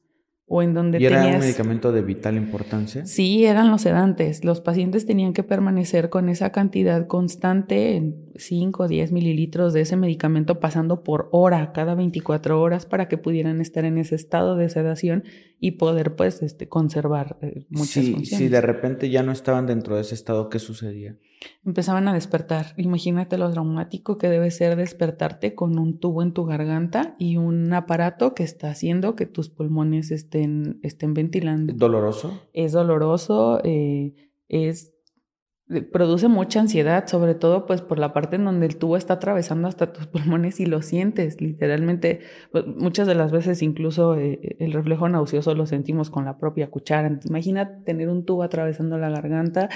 o 0.57 0.63
en 0.63 0.73
donde 0.73 1.01
¿Y 1.01 1.07
era 1.07 1.27
un 1.27 1.41
medicamento 1.41 1.91
de 1.91 2.01
vital 2.01 2.37
importancia? 2.37 3.05
Sí, 3.07 3.45
eran 3.45 3.73
los 3.73 3.83
sedantes. 3.83 4.45
Los 4.45 4.61
pacientes 4.61 5.05
tenían 5.05 5.33
que 5.33 5.43
permanecer 5.43 6.11
con 6.11 6.29
esa 6.29 6.53
cantidad 6.53 7.09
constante, 7.09 7.97
en 7.97 8.15
5 8.37 8.85
o 8.85 8.87
10 8.87 9.11
mililitros 9.11 9.73
de 9.73 9.81
ese 9.81 9.97
medicamento 9.97 10.61
pasando 10.61 11.03
por 11.03 11.29
hora, 11.33 11.73
cada 11.73 11.97
24 11.97 12.61
horas, 12.61 12.87
para 12.87 13.09
que 13.09 13.19
pudieran 13.19 13.61
estar 13.61 13.85
en 13.85 13.99
ese 13.99 14.15
estado 14.15 14.55
de 14.55 14.69
sedación 14.69 15.25
y 15.65 15.73
poder, 15.73 16.15
pues, 16.15 16.43
este, 16.43 16.69
conservar 16.69 17.39
eh, 17.41 17.65
muchas 17.71 18.05
sí, 18.05 18.13
funciones. 18.13 18.39
Si 18.39 18.49
de 18.49 18.61
repente 18.61 19.09
ya 19.09 19.23
no 19.23 19.33
estaban 19.33 19.67
dentro 19.67 19.95
de 19.97 20.03
ese 20.03 20.15
estado, 20.15 20.51
¿qué 20.51 20.59
sucedía? 20.59 21.17
empezaban 21.65 22.09
a 22.09 22.15
despertar. 22.15 22.75
Imagínate 22.77 23.37
lo 23.39 23.51
traumático 23.51 24.17
que 24.17 24.29
debe 24.29 24.51
ser 24.51 24.77
despertarte 24.77 25.55
con 25.55 25.79
un 25.79 25.99
tubo 25.99 26.23
en 26.23 26.33
tu 26.33 26.47
garganta 26.47 27.17
y 27.19 27.37
un 27.37 27.73
aparato 27.73 28.35
que 28.35 28.43
está 28.43 28.71
haciendo 28.71 29.15
que 29.15 29.27
tus 29.27 29.51
pulmones 29.51 30.11
estén, 30.11 30.81
estén 30.83 31.13
ventilando. 31.13 31.75
¿Doloroso? 31.75 32.41
Es 32.55 32.73
doloroso, 32.73 33.61
eh, 33.63 34.15
es 34.49 34.94
produce 35.93 36.29
mucha 36.29 36.61
ansiedad, 36.61 37.07
sobre 37.07 37.35
todo 37.35 37.67
pues 37.67 37.81
por 37.81 37.99
la 37.99 38.13
parte 38.13 38.37
en 38.37 38.45
donde 38.45 38.67
el 38.67 38.77
tubo 38.77 38.97
está 38.97 39.15
atravesando 39.15 39.67
hasta 39.69 39.93
tus 39.93 40.07
pulmones 40.09 40.61
y 40.61 40.67
lo 40.67 40.83
sientes, 40.83 41.41
literalmente. 41.41 42.21
Pues, 42.53 42.67
muchas 42.67 43.07
de 43.07 43.15
las 43.15 43.33
veces 43.33 43.63
incluso 43.63 44.17
eh, 44.17 44.57
el 44.59 44.73
reflejo 44.73 45.09
nauseoso 45.09 45.55
lo 45.55 45.67
sentimos 45.67 46.11
con 46.11 46.25
la 46.25 46.39
propia 46.39 46.71
cuchara. 46.71 47.19
Imagina 47.25 47.83
tener 47.85 48.09
un 48.09 48.25
tubo 48.25 48.43
atravesando 48.43 48.99
la 48.99 49.11
garganta 49.11 49.69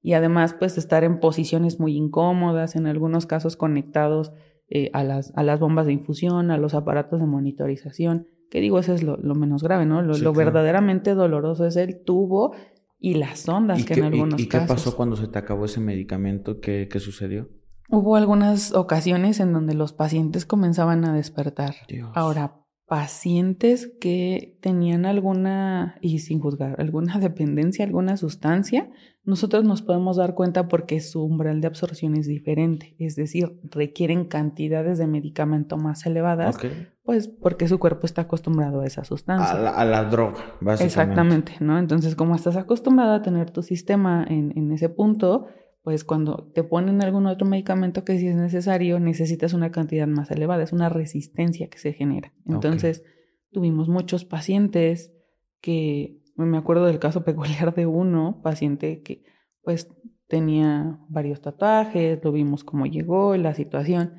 y 0.00 0.14
además 0.14 0.54
pues 0.54 0.78
estar 0.78 1.04
en 1.04 1.20
posiciones 1.20 1.80
muy 1.80 1.96
incómodas, 1.96 2.76
en 2.76 2.86
algunos 2.86 3.26
casos 3.26 3.56
conectados 3.56 4.32
eh, 4.68 4.90
a, 4.92 5.04
las, 5.04 5.32
a 5.36 5.42
las 5.42 5.60
bombas 5.60 5.86
de 5.86 5.92
infusión, 5.92 6.50
a 6.50 6.58
los 6.58 6.74
aparatos 6.74 7.20
de 7.20 7.26
monitorización, 7.26 8.28
que 8.52 8.60
digo, 8.60 8.78
eso 8.78 8.92
es 8.92 9.02
lo, 9.02 9.16
menos 9.34 9.62
grave, 9.62 9.86
¿no? 9.86 10.02
Lo, 10.02 10.32
verdaderamente 10.34 11.14
doloroso 11.14 11.64
es 11.64 11.76
el 11.76 12.04
tubo 12.04 12.54
y 13.02 13.14
las 13.14 13.48
ondas 13.48 13.84
que 13.84 13.94
en 13.94 14.04
algunos 14.04 14.34
casos. 14.34 14.46
¿Y 14.46 14.48
qué 14.48 14.60
pasó 14.60 14.96
cuando 14.96 15.16
se 15.16 15.26
te 15.26 15.36
acabó 15.36 15.64
ese 15.64 15.80
medicamento? 15.80 16.60
¿Qué, 16.60 16.88
qué 16.90 17.00
sucedió? 17.00 17.50
Hubo 17.90 18.14
algunas 18.14 18.72
ocasiones 18.72 19.40
en 19.40 19.52
donde 19.52 19.74
los 19.74 19.92
pacientes 19.92 20.46
comenzaban 20.46 21.04
a 21.04 21.12
despertar. 21.12 21.74
Ahora, 22.14 22.62
pacientes 22.86 23.90
que 24.00 24.56
tenían 24.60 25.04
alguna, 25.04 25.98
y 26.00 26.20
sin 26.20 26.38
juzgar, 26.38 26.80
alguna 26.80 27.18
dependencia, 27.18 27.84
alguna 27.84 28.16
sustancia, 28.16 28.88
nosotros 29.24 29.64
nos 29.64 29.82
podemos 29.82 30.16
dar 30.16 30.34
cuenta 30.34 30.68
porque 30.68 31.00
su 31.00 31.24
umbral 31.24 31.60
de 31.60 31.66
absorción 31.66 32.16
es 32.16 32.26
diferente, 32.26 32.94
es 32.98 33.16
decir, 33.16 33.58
requieren 33.64 34.26
cantidades 34.26 34.98
de 34.98 35.08
medicamento 35.08 35.76
más 35.76 36.06
elevadas, 36.06 36.56
pues 37.04 37.28
porque 37.28 37.66
su 37.68 37.78
cuerpo 37.78 38.06
está 38.06 38.22
acostumbrado 38.22 38.80
a 38.80 38.86
esa 38.86 39.04
sustancia. 39.04 39.54
A 39.54 39.84
la, 39.84 40.04
droga, 40.04 40.56
básicamente. 40.60 40.84
Exactamente, 40.84 41.52
¿no? 41.60 41.78
Entonces, 41.78 42.14
como 42.14 42.34
estás 42.34 42.56
acostumbrado 42.56 43.12
a 43.12 43.22
tener 43.22 43.50
tu 43.50 43.62
sistema 43.62 44.24
en, 44.28 44.56
en 44.56 44.72
ese 44.72 44.88
punto, 44.88 45.46
pues 45.82 46.04
cuando 46.04 46.50
te 46.54 46.62
ponen 46.62 47.02
algún 47.02 47.26
otro 47.26 47.46
medicamento 47.46 48.04
que 48.04 48.18
si 48.18 48.28
es 48.28 48.36
necesario, 48.36 49.00
necesitas 49.00 49.52
una 49.52 49.72
cantidad 49.72 50.06
más 50.06 50.30
elevada, 50.30 50.62
es 50.62 50.72
una 50.72 50.88
resistencia 50.88 51.68
que 51.68 51.78
se 51.78 51.92
genera. 51.92 52.32
Entonces, 52.46 53.02
tuvimos 53.50 53.88
muchos 53.88 54.24
pacientes 54.24 55.12
que, 55.60 56.20
me 56.36 56.56
acuerdo 56.56 56.86
del 56.86 57.00
caso 57.00 57.24
peculiar 57.24 57.74
de 57.74 57.86
uno, 57.86 58.40
paciente 58.42 59.02
que 59.02 59.24
pues 59.62 59.88
tenía 60.28 60.98
varios 61.08 61.40
tatuajes, 61.40 62.20
lo 62.22 62.32
vimos 62.32 62.64
cómo 62.64 62.86
llegó, 62.86 63.36
la 63.36 63.54
situación, 63.54 64.14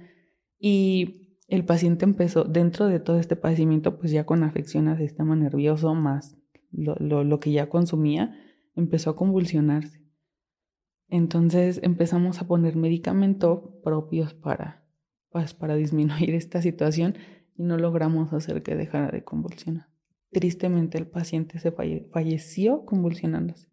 y 0.59 1.22
el 1.47 1.65
paciente 1.65 2.05
empezó, 2.05 2.43
dentro 2.43 2.87
de 2.87 2.99
todo 2.99 3.19
este 3.19 3.35
padecimiento, 3.35 3.97
pues 3.97 4.11
ya 4.11 4.25
con 4.25 4.43
afección 4.43 4.87
al 4.87 4.97
sistema 4.97 5.35
nervioso, 5.35 5.93
más 5.93 6.37
lo, 6.71 6.95
lo, 6.99 7.23
lo 7.23 7.39
que 7.39 7.51
ya 7.51 7.69
consumía, 7.69 8.35
empezó 8.75 9.11
a 9.11 9.15
convulsionarse 9.15 10.03
entonces 11.13 11.79
empezamos 11.83 12.41
a 12.41 12.47
poner 12.47 12.75
medicamentos 12.75 13.59
propios 13.83 14.33
para, 14.33 14.83
pues, 15.29 15.53
para 15.53 15.75
disminuir 15.75 16.31
esta 16.33 16.59
situación 16.63 17.13
y 17.55 17.61
no 17.61 17.77
logramos 17.77 18.33
hacer 18.33 18.63
que 18.63 18.75
dejara 18.75 19.11
de 19.11 19.23
convulsionar. 19.23 19.89
Tristemente 20.31 20.97
el 20.97 21.05
paciente 21.05 21.59
se 21.59 21.71
falleció 21.71 22.83
convulsionándose 22.85 23.67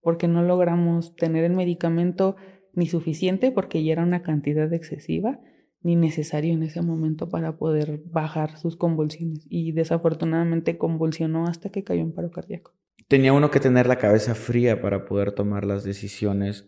porque 0.00 0.28
no 0.28 0.44
logramos 0.44 1.16
tener 1.16 1.42
el 1.42 1.54
medicamento 1.54 2.36
ni 2.74 2.86
suficiente 2.86 3.50
porque 3.50 3.82
ya 3.82 3.94
era 3.94 4.04
una 4.04 4.22
cantidad 4.22 4.72
excesiva 4.72 5.40
ni 5.84 5.96
necesario 5.96 6.54
en 6.54 6.62
ese 6.62 6.82
momento 6.82 7.28
para 7.28 7.56
poder 7.58 8.00
bajar 8.06 8.56
sus 8.58 8.74
convulsiones 8.76 9.46
y 9.50 9.72
desafortunadamente 9.72 10.78
convulsionó 10.78 11.46
hasta 11.46 11.68
que 11.68 11.84
cayó 11.84 12.00
en 12.00 12.12
paro 12.12 12.30
cardíaco. 12.30 12.72
tenía 13.06 13.34
uno 13.34 13.50
que 13.50 13.60
tener 13.60 13.86
la 13.86 13.98
cabeza 13.98 14.34
fría 14.34 14.80
para 14.80 15.04
poder 15.04 15.32
tomar 15.32 15.66
las 15.66 15.84
decisiones, 15.84 16.66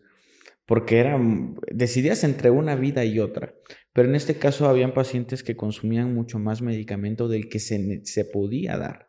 porque 0.66 0.98
eran, 0.98 1.56
decidías 1.72 2.24
entre 2.24 2.50
una 2.50 2.76
vida 2.76 3.04
y 3.06 3.18
otra. 3.18 3.54
Pero 3.94 4.08
en 4.10 4.14
este 4.14 4.34
caso 4.34 4.68
habían 4.68 4.92
pacientes 4.92 5.42
que 5.42 5.56
consumían 5.56 6.12
mucho 6.12 6.38
más 6.38 6.60
medicamento 6.60 7.26
del 7.26 7.48
que 7.48 7.58
se, 7.58 8.02
se 8.04 8.26
podía 8.26 8.76
dar. 8.76 9.08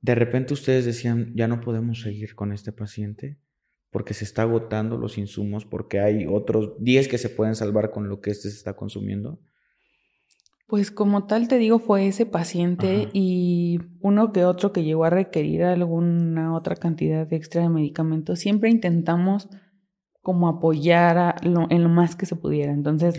De 0.00 0.16
repente 0.16 0.54
ustedes 0.54 0.84
decían, 0.84 1.32
ya 1.36 1.46
no 1.46 1.60
podemos 1.60 2.02
seguir 2.02 2.34
con 2.34 2.52
este 2.52 2.72
paciente 2.72 3.38
porque 3.90 4.14
se 4.14 4.24
está 4.24 4.42
agotando 4.42 4.98
los 4.98 5.18
insumos, 5.18 5.64
porque 5.64 6.00
hay 6.00 6.26
otros 6.26 6.72
10 6.80 7.08
que 7.08 7.18
se 7.18 7.30
pueden 7.30 7.54
salvar 7.54 7.90
con 7.90 8.08
lo 8.08 8.20
que 8.20 8.30
este 8.30 8.50
se 8.50 8.56
está 8.56 8.74
consumiendo. 8.74 9.40
Pues 10.66 10.90
como 10.90 11.24
tal 11.26 11.48
te 11.48 11.56
digo, 11.56 11.78
fue 11.78 12.06
ese 12.06 12.26
paciente 12.26 13.08
y 13.14 13.78
uno 14.00 14.32
que 14.32 14.44
otro 14.44 14.70
que 14.70 14.84
llegó 14.84 15.04
a 15.04 15.10
requerir 15.10 15.64
alguna 15.64 16.54
otra 16.54 16.76
cantidad 16.76 17.32
extra 17.32 17.62
de 17.62 17.70
medicamentos. 17.70 18.38
Siempre 18.38 18.68
intentamos 18.68 19.48
como 20.20 20.46
apoyar 20.46 21.36
en 21.42 21.82
lo 21.82 21.88
más 21.88 22.16
que 22.16 22.26
se 22.26 22.36
pudiera. 22.36 22.70
Entonces, 22.72 23.18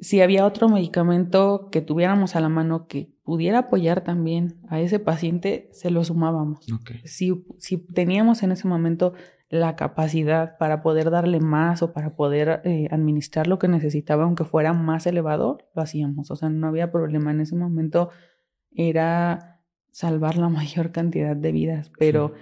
si 0.00 0.22
había 0.22 0.46
otro 0.46 0.70
medicamento 0.70 1.68
que 1.70 1.82
tuviéramos 1.82 2.36
a 2.36 2.40
la 2.40 2.48
mano 2.48 2.86
que 2.86 3.12
pudiera 3.22 3.58
apoyar 3.58 4.02
también 4.02 4.58
a 4.70 4.80
ese 4.80 4.98
paciente, 4.98 5.68
se 5.72 5.90
lo 5.90 6.02
sumábamos. 6.04 6.64
Si, 7.04 7.44
si 7.58 7.76
teníamos 7.76 8.42
en 8.42 8.52
ese 8.52 8.66
momento 8.66 9.12
la 9.50 9.76
capacidad 9.76 10.58
para 10.58 10.82
poder 10.82 11.10
darle 11.10 11.40
más 11.40 11.82
o 11.82 11.92
para 11.92 12.14
poder 12.16 12.60
eh, 12.64 12.88
administrar 12.90 13.46
lo 13.46 13.58
que 13.58 13.68
necesitaba, 13.68 14.24
aunque 14.24 14.44
fuera 14.44 14.72
más 14.72 15.06
elevado, 15.06 15.58
lo 15.74 15.82
hacíamos. 15.82 16.30
O 16.30 16.36
sea, 16.36 16.50
no 16.50 16.68
había 16.68 16.92
problema. 16.92 17.30
En 17.30 17.40
ese 17.40 17.56
momento 17.56 18.10
era 18.70 19.62
salvar 19.90 20.36
la 20.36 20.48
mayor 20.50 20.92
cantidad 20.92 21.34
de 21.34 21.52
vidas, 21.52 21.90
pero 21.98 22.34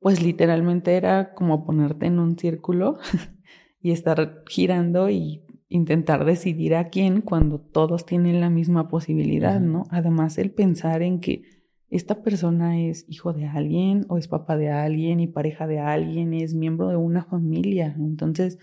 pues 0.00 0.22
literalmente 0.22 0.96
era 0.96 1.34
como 1.34 1.64
ponerte 1.64 2.06
en 2.06 2.18
un 2.18 2.38
círculo 2.38 2.98
y 3.80 3.92
estar 3.92 4.42
girando 4.48 5.10
y 5.10 5.44
intentar 5.68 6.24
decidir 6.24 6.74
a 6.74 6.88
quién 6.88 7.20
cuando 7.20 7.60
todos 7.60 8.06
tienen 8.06 8.40
la 8.40 8.50
misma 8.50 8.88
posibilidad, 8.88 9.60
¿no? 9.60 9.84
Además, 9.90 10.38
el 10.38 10.50
pensar 10.50 11.02
en 11.02 11.20
que 11.20 11.42
esta 11.90 12.22
persona 12.22 12.80
es 12.80 13.06
hijo 13.08 13.32
de 13.32 13.46
alguien 13.46 14.04
o 14.08 14.18
es 14.18 14.28
papá 14.28 14.56
de 14.56 14.70
alguien 14.70 15.20
y 15.20 15.26
pareja 15.26 15.66
de 15.66 15.78
alguien, 15.78 16.34
es 16.34 16.54
miembro 16.54 16.88
de 16.88 16.96
una 16.96 17.24
familia. 17.24 17.94
Entonces, 17.98 18.58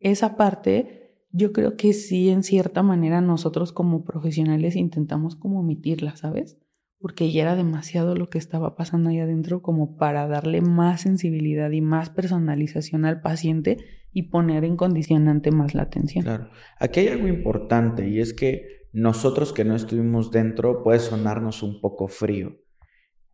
esa 0.00 0.36
parte 0.36 1.04
yo 1.30 1.52
creo 1.52 1.76
que 1.76 1.92
sí, 1.92 2.28
en 2.28 2.42
cierta 2.42 2.82
manera, 2.82 3.20
nosotros 3.20 3.72
como 3.72 4.04
profesionales 4.04 4.76
intentamos 4.76 5.34
como 5.34 5.60
omitirla, 5.60 6.16
¿sabes? 6.16 6.58
Porque 7.00 7.32
ya 7.32 7.42
era 7.42 7.56
demasiado 7.56 8.14
lo 8.14 8.30
que 8.30 8.38
estaba 8.38 8.76
pasando 8.76 9.10
ahí 9.10 9.18
adentro 9.18 9.60
como 9.60 9.96
para 9.96 10.28
darle 10.28 10.60
más 10.60 11.00
sensibilidad 11.00 11.70
y 11.72 11.80
más 11.80 12.10
personalización 12.10 13.04
al 13.04 13.20
paciente 13.20 13.78
y 14.12 14.24
poner 14.24 14.64
en 14.64 14.76
condicionante 14.76 15.50
más 15.50 15.74
la 15.74 15.82
atención. 15.82 16.24
Claro. 16.24 16.50
Aquí 16.78 17.00
hay 17.00 17.08
algo 17.08 17.26
importante 17.26 18.08
y 18.08 18.20
es 18.20 18.32
que 18.32 18.83
nosotros 18.94 19.52
que 19.52 19.64
no 19.64 19.74
estuvimos 19.74 20.30
dentro 20.30 20.84
puede 20.84 21.00
sonarnos 21.00 21.64
un 21.64 21.80
poco 21.80 22.06
frío. 22.06 22.60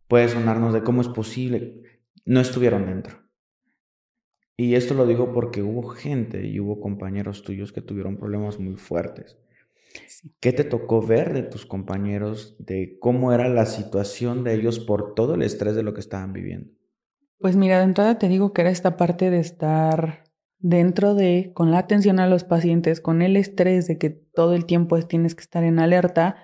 Puede 0.07 0.27
sonarnos 0.27 0.73
de 0.73 0.81
cómo 0.81 1.01
es 1.01 1.07
posible. 1.07 1.83
No 2.25 2.39
estuvieron 2.39 2.87
dentro. 2.87 3.19
Y 4.57 4.73
esto 4.73 4.95
lo 4.95 5.05
digo 5.05 5.33
porque 5.33 5.61
hubo 5.61 5.83
gente 5.89 6.47
y 6.47 6.59
hubo 6.59 6.81
compañeros 6.81 7.43
tuyos 7.43 7.71
que 7.71 7.81
tuvieron 7.81 8.17
problemas 8.17 8.59
muy 8.59 8.75
fuertes. 8.75 9.37
¿Qué 10.39 10.51
te 10.51 10.63
tocó 10.63 11.05
ver 11.05 11.31
de 11.31 11.43
tus 11.43 11.67
compañeros, 11.67 12.55
de 12.57 12.97
cómo 12.99 13.31
era 13.31 13.47
la 13.47 13.67
situación 13.67 14.43
de 14.43 14.55
ellos 14.55 14.79
por 14.79 15.13
todo 15.13 15.35
el 15.35 15.43
estrés 15.43 15.75
de 15.75 15.83
lo 15.83 15.93
que 15.93 15.99
estaban 15.99 16.33
viviendo? 16.33 16.71
Pues 17.37 17.55
mira, 17.55 17.77
de 17.77 17.83
entrada 17.83 18.17
te 18.17 18.29
digo 18.29 18.51
que 18.51 18.61
era 18.61 18.71
esta 18.71 18.97
parte 18.97 19.29
de 19.29 19.39
estar 19.39 20.23
dentro 20.61 21.15
de, 21.15 21.51
con 21.53 21.71
la 21.71 21.79
atención 21.79 22.19
a 22.19 22.27
los 22.27 22.43
pacientes, 22.43 23.01
con 23.01 23.21
el 23.21 23.35
estrés 23.35 23.87
de 23.87 23.97
que 23.97 24.09
todo 24.09 24.53
el 24.53 24.65
tiempo 24.65 24.99
tienes 25.01 25.35
que 25.35 25.41
estar 25.41 25.63
en 25.63 25.79
alerta, 25.79 26.35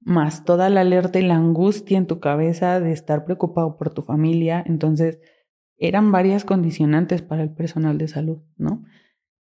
más 0.00 0.44
toda 0.44 0.70
la 0.70 0.80
alerta 0.80 1.18
y 1.18 1.22
la 1.22 1.36
angustia 1.36 1.98
en 1.98 2.06
tu 2.06 2.18
cabeza 2.18 2.80
de 2.80 2.92
estar 2.92 3.24
preocupado 3.24 3.76
por 3.76 3.90
tu 3.90 4.02
familia, 4.02 4.64
entonces 4.66 5.20
eran 5.76 6.10
varias 6.10 6.44
condicionantes 6.44 7.22
para 7.22 7.42
el 7.42 7.52
personal 7.52 7.98
de 7.98 8.08
salud, 8.08 8.38
¿no? 8.56 8.84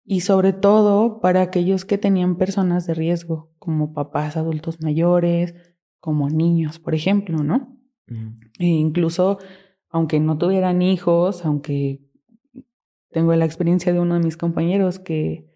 Y 0.03 0.21
sobre 0.21 0.53
todo 0.53 1.19
para 1.19 1.41
aquellos 1.41 1.83
que 1.85 1.97
tenían 1.97 2.37
personas 2.37 2.85
de 2.85 2.93
riesgo, 2.93 3.51
como 3.59 3.93
papás 3.93 4.37
adultos 4.37 4.81
mayores, 4.81 5.55
como 5.99 6.29
niños, 6.29 6.79
por 6.79 6.95
ejemplo, 6.95 7.43
¿no? 7.43 7.77
E 8.59 8.65
incluso 8.65 9.39
aunque 9.89 10.19
no 10.19 10.37
tuvieran 10.37 10.81
hijos, 10.81 11.45
aunque 11.45 12.06
tengo 13.17 13.33
la 13.33 13.45
experiencia 13.45 13.91
de 13.91 13.99
uno 13.99 14.13
de 14.13 14.19
mis 14.19 14.37
compañeros 14.37 14.99
que 14.99 15.49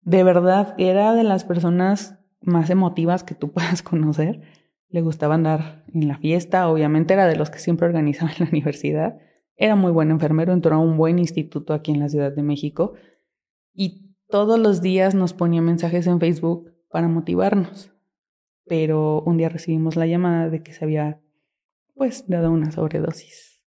de 0.00 0.24
verdad 0.24 0.74
era 0.78 1.14
de 1.14 1.22
las 1.22 1.44
personas 1.44 2.18
más 2.40 2.70
emotivas 2.70 3.22
que 3.22 3.36
tú 3.36 3.52
puedas 3.52 3.82
conocer. 3.82 4.40
Le 4.88 5.00
gustaba 5.00 5.36
andar 5.36 5.84
en 5.94 6.08
la 6.08 6.18
fiesta, 6.18 6.68
obviamente 6.68 7.14
era 7.14 7.28
de 7.28 7.36
los 7.36 7.50
que 7.50 7.60
siempre 7.60 7.86
organizaban 7.86 8.34
la 8.40 8.48
universidad. 8.50 9.16
Era 9.54 9.76
muy 9.76 9.92
buen 9.92 10.10
enfermero, 10.10 10.52
entró 10.52 10.74
a 10.74 10.78
un 10.80 10.96
buen 10.96 11.20
instituto 11.20 11.72
aquí 11.72 11.92
en 11.92 12.00
la 12.00 12.08
Ciudad 12.08 12.34
de 12.34 12.42
México 12.42 12.94
y 13.72 14.16
todos 14.26 14.58
los 14.58 14.82
días 14.82 15.14
nos 15.14 15.34
ponía 15.34 15.62
mensajes 15.62 16.08
en 16.08 16.18
Facebook 16.18 16.72
para 16.90 17.06
motivarnos. 17.06 17.92
Pero 18.66 19.22
un 19.22 19.36
día 19.36 19.50
recibimos 19.50 19.94
la 19.94 20.08
llamada 20.08 20.50
de 20.50 20.64
que 20.64 20.72
se 20.72 20.84
había 20.84 21.20
pues 21.94 22.26
dado 22.26 22.50
una 22.50 22.72
sobredosis 22.72 23.62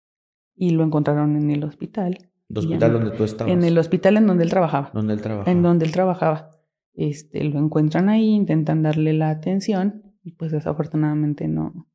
y 0.55 0.71
lo 0.71 0.83
encontraron 0.83 1.37
en 1.37 1.51
el 1.51 1.63
hospital 1.65 2.28
¿El 2.49 2.59
hospital 2.59 2.93
donde 2.93 3.11
tú 3.11 3.25
estabas? 3.25 3.53
En 3.53 3.65
el 3.65 3.79
hospital 3.79 4.17
en 4.17 4.27
donde 4.27 4.45
él 4.45 4.51
trabajaba. 4.51 4.91
Donde 4.95 5.15
él 5.15 5.21
trabajaba. 5.21 5.51
En 5.51 5.63
donde 5.63 5.87
él 5.87 5.93
trabajaba. 5.93 6.51
Este, 6.95 7.45
lo 7.45 7.59
encuentran 7.59 8.09
ahí, 8.09 8.31
intentan 8.31 8.83
darle 8.83 9.13
la 9.13 9.31
atención 9.31 10.03
y 10.23 10.33
pues 10.33 10.51
desafortunadamente 10.51 11.47
no, 11.47 11.89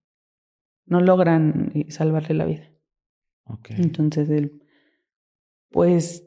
no 0.86 1.02
logran 1.02 1.72
eh, 1.74 1.92
salvarle 1.92 2.36
la 2.36 2.46
vida. 2.46 2.72
Okay. 3.46 3.76
Entonces 3.80 4.30
él, 4.30 4.64
pues 5.72 6.26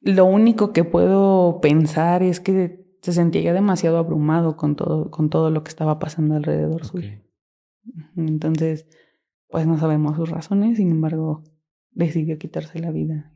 lo 0.00 0.24
único 0.24 0.72
que 0.72 0.84
puedo 0.84 1.60
pensar 1.60 2.22
es 2.22 2.40
que 2.40 2.80
se 3.02 3.12
sentía 3.12 3.42
ya 3.42 3.52
demasiado 3.52 3.98
abrumado 3.98 4.56
con 4.56 4.76
todo, 4.76 5.10
con 5.10 5.30
todo 5.30 5.50
lo 5.50 5.62
que 5.62 5.68
estaba 5.68 5.98
pasando 5.98 6.34
alrededor 6.34 6.84
suyo. 6.84 7.22
Entonces, 8.16 8.86
pues 9.48 9.66
no 9.66 9.78
sabemos 9.78 10.16
sus 10.16 10.28
razones, 10.28 10.76
sin 10.76 10.90
embargo, 10.90 11.44
decidió 11.92 12.38
quitarse 12.38 12.78
la 12.78 12.90
vida. 12.90 13.32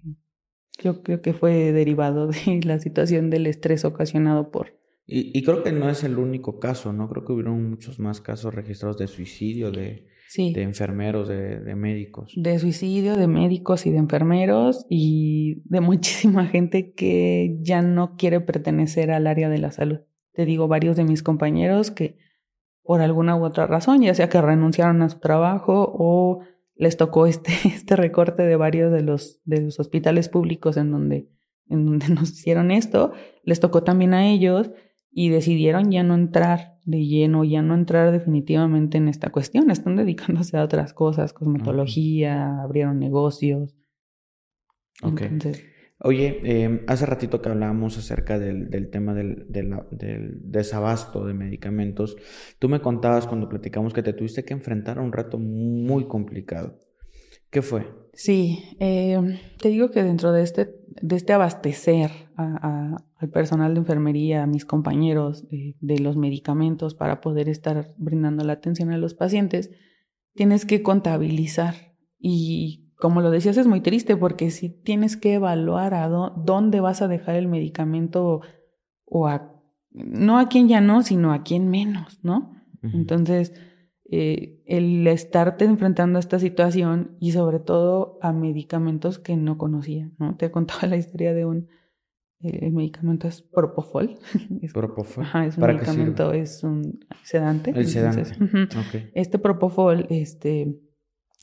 Yo 0.82 1.02
creo 1.02 1.22
que 1.22 1.32
fue 1.32 1.72
derivado 1.72 2.26
de 2.46 2.60
la 2.64 2.78
situación 2.78 3.30
del 3.30 3.46
estrés 3.46 3.84
ocasionado 3.84 4.50
por... 4.50 4.78
Y, 5.06 5.42
creo 5.42 5.62
que 5.62 5.70
no 5.70 5.90
es 5.90 6.02
el 6.02 6.16
único 6.16 6.58
caso, 6.58 6.94
¿no? 6.94 7.10
Creo 7.10 7.26
que 7.26 7.32
hubieron 7.34 7.68
muchos 7.68 8.00
más 8.00 8.22
casos 8.22 8.54
registrados 8.54 8.96
de 8.96 9.06
suicidio, 9.06 9.70
de, 9.70 10.06
de 10.34 10.62
enfermeros, 10.62 11.28
de, 11.28 11.60
de 11.60 11.74
médicos. 11.74 12.32
De 12.36 12.58
suicidio, 12.58 13.14
de 13.14 13.26
médicos 13.26 13.84
y 13.84 13.90
de 13.90 13.98
enfermeros 13.98 14.86
y 14.88 15.62
de 15.66 15.80
muchísima 15.82 16.46
gente 16.46 16.94
que 16.94 17.58
ya 17.60 17.82
no 17.82 18.16
quiere 18.16 18.40
pertenecer 18.40 19.10
al 19.10 19.26
área 19.26 19.50
de 19.50 19.58
la 19.58 19.72
salud. 19.72 19.98
Te 20.32 20.46
digo, 20.46 20.68
varios 20.68 20.96
de 20.96 21.04
mis 21.04 21.22
compañeros 21.22 21.90
que 21.90 22.16
por 22.82 23.00
alguna 23.00 23.36
u 23.36 23.44
otra 23.44 23.66
razón, 23.66 24.02
ya 24.02 24.14
sea 24.14 24.28
que 24.28 24.40
renunciaron 24.40 25.02
a 25.02 25.08
su 25.08 25.18
trabajo 25.18 25.94
o 25.98 26.40
les 26.76 26.96
tocó 26.96 27.26
este, 27.26 27.52
este 27.64 27.96
recorte 27.96 28.42
de 28.42 28.56
varios 28.56 28.92
de 28.92 29.02
los, 29.02 29.40
de 29.44 29.62
los 29.62 29.80
hospitales 29.80 30.28
públicos 30.28 30.76
en 30.76 30.90
donde, 30.90 31.28
en 31.68 31.86
donde 31.86 32.08
nos 32.14 32.30
hicieron 32.30 32.70
esto, 32.70 33.12
les 33.42 33.60
tocó 33.60 33.82
también 33.82 34.14
a 34.14 34.28
ellos 34.28 34.70
y 35.10 35.28
decidieron 35.28 35.92
ya 35.92 36.02
no 36.02 36.14
entrar 36.14 36.74
de 36.84 37.06
lleno, 37.06 37.44
ya 37.44 37.62
no 37.62 37.74
entrar 37.74 38.10
definitivamente 38.12 38.98
en 38.98 39.08
esta 39.08 39.30
cuestión, 39.30 39.70
están 39.70 39.96
dedicándose 39.96 40.56
a 40.56 40.64
otras 40.64 40.92
cosas, 40.92 41.32
cosmetología, 41.32 42.62
abrieron 42.62 42.98
negocios. 42.98 43.74
Entonces, 45.02 45.64
Oye, 46.06 46.40
em, 46.44 46.80
hace 46.86 47.06
ratito 47.06 47.40
que 47.40 47.48
hablábamos 47.48 47.96
acerca 47.96 48.38
del, 48.38 48.90
tema 48.90 49.14
del, 49.14 49.46
desabasto 50.42 51.24
de 51.24 51.32
medicamentos, 51.32 52.18
tú 52.58 52.68
me 52.68 52.82
contabas 52.82 53.26
cuando 53.26 53.48
platicamos 53.48 53.94
que 53.94 54.02
te 54.02 54.12
tuviste 54.12 54.44
que 54.44 54.52
enfrentar 54.52 54.98
a 54.98 55.00
un 55.00 55.12
reto 55.12 55.38
muy 55.38 56.06
complicado. 56.06 56.78
¿Qué 57.48 57.62
fue? 57.62 57.86
Sí, 58.12 58.76
em, 58.80 59.38
te 59.58 59.70
digo 59.70 59.90
que 59.90 60.02
dentro 60.02 60.32
de 60.32 60.42
este, 60.42 60.74
de 61.00 61.16
este 61.16 61.32
abastecer 61.32 62.10
al 62.36 63.30
personal 63.32 63.72
de 63.72 63.80
enfermería, 63.80 64.42
a 64.42 64.46
mis 64.46 64.66
compañeros 64.66 65.48
de, 65.48 65.74
de 65.80 65.98
los 66.00 66.18
medicamentos 66.18 66.94
para 66.94 67.22
poder 67.22 67.48
estar 67.48 67.94
brindando 67.96 68.44
la 68.44 68.52
atención 68.52 68.90
a 68.90 68.98
los 68.98 69.14
pacientes, 69.14 69.70
tienes 70.34 70.66
que 70.66 70.82
contabilizar 70.82 71.94
y 72.18 72.83
como 72.96 73.20
lo 73.20 73.30
decías, 73.30 73.56
es 73.56 73.66
muy 73.66 73.80
triste 73.80 74.16
porque 74.16 74.50
si 74.50 74.68
tienes 74.68 75.16
que 75.16 75.34
evaluar 75.34 75.94
a 75.94 76.08
dónde 76.08 76.80
vas 76.80 77.02
a 77.02 77.08
dejar 77.08 77.36
el 77.36 77.48
medicamento 77.48 78.40
o 79.04 79.26
a, 79.28 79.52
no 79.90 80.38
a 80.38 80.48
quien 80.48 80.68
ya 80.68 80.80
no, 80.80 81.02
sino 81.02 81.32
a 81.32 81.42
quien 81.42 81.68
menos, 81.70 82.20
¿no? 82.22 82.52
Entonces, 82.82 83.54
eh, 84.10 84.62
el 84.66 85.06
estarte 85.06 85.64
enfrentando 85.64 86.18
a 86.18 86.20
esta 86.20 86.38
situación 86.38 87.16
y 87.18 87.32
sobre 87.32 87.58
todo 87.58 88.18
a 88.20 88.32
medicamentos 88.32 89.18
que 89.18 89.36
no 89.36 89.56
conocía, 89.56 90.10
¿no? 90.18 90.36
Te 90.36 90.50
contaba 90.52 90.86
la 90.86 90.96
historia 90.96 91.32
de 91.32 91.46
un 91.46 91.68
el 92.44 92.72
medicamento 92.72 93.26
es 93.26 93.40
Propofol. 93.40 94.18
Propofol. 94.74 95.24
Ajá, 95.24 95.46
es 95.46 95.56
un 95.56 95.66
medicamento, 95.66 96.32
es 96.32 96.62
un 96.62 97.00
sedante. 97.22 97.70
El 97.74 97.86
sedante. 97.86 98.32
Este 99.14 99.38
Propofol, 99.38 100.06
este, 100.10 100.78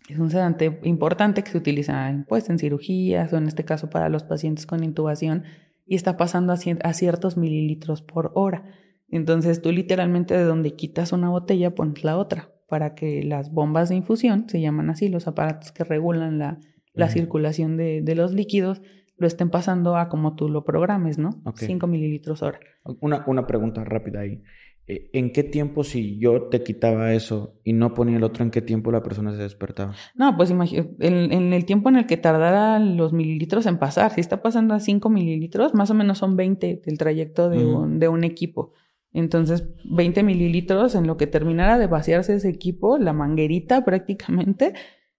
es 0.09 0.19
un 0.19 0.29
sedante 0.29 0.79
importante 0.83 1.43
que 1.43 1.51
se 1.51 1.57
utiliza 1.57 2.25
pues, 2.27 2.49
en 2.49 2.59
cirugías 2.59 3.31
o 3.33 3.37
en 3.37 3.47
este 3.47 3.65
caso 3.65 3.89
para 3.89 4.09
los 4.09 4.23
pacientes 4.23 4.65
con 4.65 4.83
intubación 4.83 5.43
y 5.85 5.95
está 5.95 6.17
pasando 6.17 6.53
a, 6.53 6.93
ciertos 6.93 7.37
mililitros 7.37 8.01
por 8.01 8.31
hora. 8.35 8.63
Entonces 9.09 9.61
tú 9.61 9.71
literalmente 9.71 10.35
de 10.35 10.43
donde 10.43 10.75
quitas 10.75 11.11
una 11.11 11.29
botella 11.29 11.75
pones 11.75 12.03
la 12.03 12.17
otra 12.17 12.49
para 12.67 12.95
que 12.95 13.23
las 13.23 13.51
bombas 13.51 13.89
de 13.89 13.95
infusión, 13.95 14.47
se 14.47 14.61
llaman 14.61 14.89
así, 14.89 15.09
los 15.09 15.27
aparatos 15.27 15.71
que 15.73 15.83
regulan 15.83 16.39
la, 16.39 16.59
la 16.93 17.09
circulación 17.09 17.75
de, 17.75 18.01
de 18.01 18.15
los 18.15 18.33
líquidos, 18.33 18.81
lo 19.17 19.27
estén 19.27 19.49
pasando 19.49 19.97
a 19.97 20.09
como 20.09 20.35
tú 20.35 20.49
lo 20.49 20.63
programes, 20.63 21.17
¿no? 21.17 21.43
5 21.53 21.85
mililitros 21.87 22.41
hora. 22.41 22.59
Una, 23.01 23.23
una 23.27 23.45
pregunta 23.45 23.83
rápida 23.83 24.21
ahí. 24.21 24.41
Eh, 24.87 25.09
¿En 25.13 25.31
qué 25.31 25.43
tiempo 25.43 25.83
si 25.83 26.17
yo 26.17 26.49
te 26.49 26.63
quitaba 26.63 27.13
eso 27.13 27.59
y 27.63 27.73
no 27.73 27.93
ponía 27.93 28.17
el 28.17 28.23
otro, 28.23 28.43
en 28.43 28.51
qué 28.51 28.61
tiempo 28.61 28.91
la 28.91 29.03
persona 29.03 29.31
se 29.35 29.41
despertaba? 29.41 29.93
No, 30.15 30.35
pues 30.35 30.49
imagínate, 30.49 30.95
en, 30.99 31.53
el 31.53 31.65
tiempo 31.65 31.89
en 31.89 31.97
el 31.97 32.07
que 32.07 32.17
tardara 32.17 32.79
los 32.79 33.13
mililitros 33.13 33.65
en 33.65 33.77
pasar, 33.77 34.11
si 34.11 34.21
está 34.21 34.41
pasando 34.41 34.73
a 34.73 34.79
5 34.79 35.09
mililitros, 35.09 35.73
más 35.73 35.91
o 35.91 35.93
menos 35.93 36.17
son 36.17 36.35
20 36.35 36.81
del 36.85 36.97
trayecto 36.97 37.49
de, 37.49 37.65
un, 37.65 37.99
de 37.99 38.07
un 38.07 38.23
equipo. 38.23 38.73
Entonces, 39.13 39.67
20 39.83 40.23
mililitros 40.23 40.95
en 40.95 41.05
lo 41.05 41.17
que 41.17 41.27
terminara 41.27 41.77
de 41.77 41.87
vaciarse 41.87 42.35
ese 42.35 42.49
equipo, 42.49 42.97
la 42.97 43.13
manguerita 43.13 43.83
prácticamente, 43.83 44.73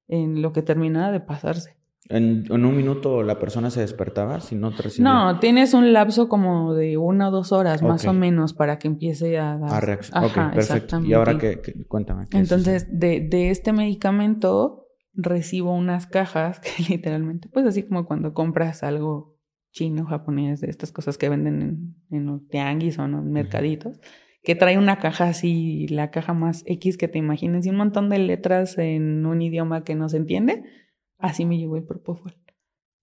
en 0.09 0.43
lo 0.43 0.53
que 0.53 0.63
terminara 0.63 1.13
de 1.13 1.21
pasarse. 1.21 1.82
En, 2.13 2.53
un 2.53 2.77
minuto 2.77 3.23
la 3.23 3.39
persona 3.39 3.71
se 3.71 3.81
despertaba 3.81 4.41
si 4.41 4.55
no 4.55 4.75
te 4.75 4.83
recibía. 4.83 5.11
No, 5.11 5.39
tienes 5.39 5.73
un 5.73 5.93
lapso 5.95 6.29
como 6.29 6.75
de 6.75 6.99
una 6.99 7.29
o 7.29 7.31
dos 7.31 7.53
horas 7.53 7.83
más 7.83 8.05
o 8.07 8.13
menos 8.13 8.53
para 8.53 8.79
que 8.79 8.89
empiece 8.89 9.39
a 9.39 9.57
dar. 9.57 9.73
A 9.73 9.81
reacción. 9.81 10.25
ok, 10.25 10.55
perfecto. 10.55 11.01
Y 11.01 11.15
ahora 11.15 11.39
que, 11.39 11.61
cuéntame. 11.89 12.27
Entonces, 12.33 12.87
de, 12.91 13.21
de 13.21 13.51
este 13.51 13.73
medicamento 13.73 14.89
recibo 15.15 15.75
unas 15.75 16.07
cajas 16.07 16.61
que 16.61 16.71
literalmente, 16.89 17.49
pues 17.49 17.65
así 17.67 17.85
como 17.85 18.05
cuando 18.05 18.35
compras 18.35 18.83
algo 18.83 19.39
chino, 19.71 20.05
japonés, 20.05 20.61
de 20.61 20.69
estas 20.69 20.93
cosas 20.93 21.17
que 21.17 21.31
venden 21.31 21.63
en, 21.63 21.97
en 22.11 22.27
los 22.27 22.47
tianguis 22.49 22.99
o 22.99 23.05
en 23.05 23.13
los 23.13 23.25
mercaditos, 23.25 24.01
que 24.43 24.55
trae 24.55 24.77
una 24.77 24.99
caja 24.99 25.29
así, 25.29 25.87
la 25.89 26.11
caja 26.11 26.35
más 26.35 26.63
X 26.67 26.99
que 26.99 27.09
te 27.09 27.19
imagines, 27.19 27.65
y 27.65 27.71
un 27.71 27.77
montón 27.77 28.11
de 28.11 28.19
letras 28.19 28.77
en 28.77 29.25
un 29.25 29.41
idioma 29.41 29.83
que 29.83 29.95
no 29.95 30.11
se 30.11 30.19
entiende 30.19 30.63
Así 31.23 31.47
me 31.47 31.57
llegó 31.57 31.77
el 31.77 31.85
Propofol. 31.85 32.35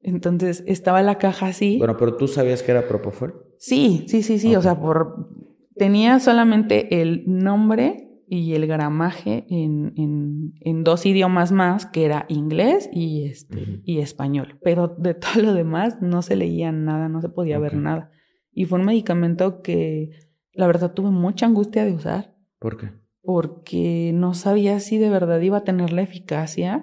Entonces 0.01 0.63
estaba 0.67 1.01
la 1.01 1.17
caja 1.17 1.47
así. 1.47 1.77
Bueno, 1.77 1.97
pero 1.97 2.15
tú 2.15 2.27
sabías 2.27 2.61
que 2.61 2.71
era 2.71 2.87
Propofol. 2.87 3.45
Sí, 3.57 4.05
sí, 4.07 4.23
sí, 4.23 4.37
sí. 4.37 4.55
O 4.55 4.61
sea, 4.61 4.79
por 4.79 5.29
tenía 5.75 6.19
solamente 6.19 7.01
el 7.01 7.23
nombre 7.25 8.05
y 8.27 8.53
el 8.53 8.67
gramaje 8.67 9.45
en, 9.49 9.93
en, 9.95 10.53
en, 10.61 10.83
dos 10.83 11.05
idiomas 11.05 11.51
más, 11.51 11.85
que 11.87 12.05
era 12.05 12.25
inglés 12.27 12.89
y, 12.93 13.25
este, 13.25 13.81
y 13.85 13.99
español. 13.99 14.59
Pero 14.61 14.87
de 14.87 15.13
todo 15.15 15.41
lo 15.41 15.53
demás 15.53 15.97
no 16.01 16.21
se 16.21 16.35
leía 16.35 16.71
nada, 16.71 17.09
no 17.09 17.21
se 17.21 17.29
podía 17.29 17.57
ver 17.57 17.75
nada. 17.75 18.11
Y 18.51 18.65
fue 18.65 18.79
un 18.79 18.85
medicamento 18.85 19.61
que 19.61 20.11
la 20.53 20.67
verdad 20.67 20.93
tuve 20.93 21.09
mucha 21.09 21.45
angustia 21.45 21.85
de 21.85 21.93
usar. 21.93 22.35
¿Por 22.59 22.77
qué? 22.77 22.91
Porque 23.21 24.11
no 24.13 24.33
sabía 24.33 24.79
si 24.79 24.97
de 24.97 25.09
verdad 25.09 25.39
iba 25.39 25.59
a 25.59 25.63
tener 25.63 25.91
la 25.93 26.01
eficacia 26.01 26.81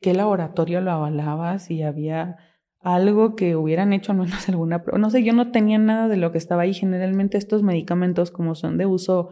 qué 0.00 0.14
laboratorio 0.14 0.80
lo 0.80 0.90
avalaba, 0.90 1.58
si 1.58 1.82
había 1.82 2.36
algo 2.80 3.36
que 3.36 3.56
hubieran 3.56 3.92
hecho 3.92 4.12
al 4.12 4.18
menos 4.18 4.48
alguna 4.48 4.82
prueba. 4.82 4.98
No 4.98 5.10
sé, 5.10 5.22
yo 5.22 5.32
no 5.32 5.50
tenía 5.52 5.78
nada 5.78 6.08
de 6.08 6.16
lo 6.16 6.32
que 6.32 6.38
estaba 6.38 6.62
ahí. 6.62 6.74
Generalmente 6.74 7.38
estos 7.38 7.62
medicamentos, 7.62 8.30
como 8.30 8.54
son 8.54 8.78
de 8.78 8.86
uso 8.86 9.30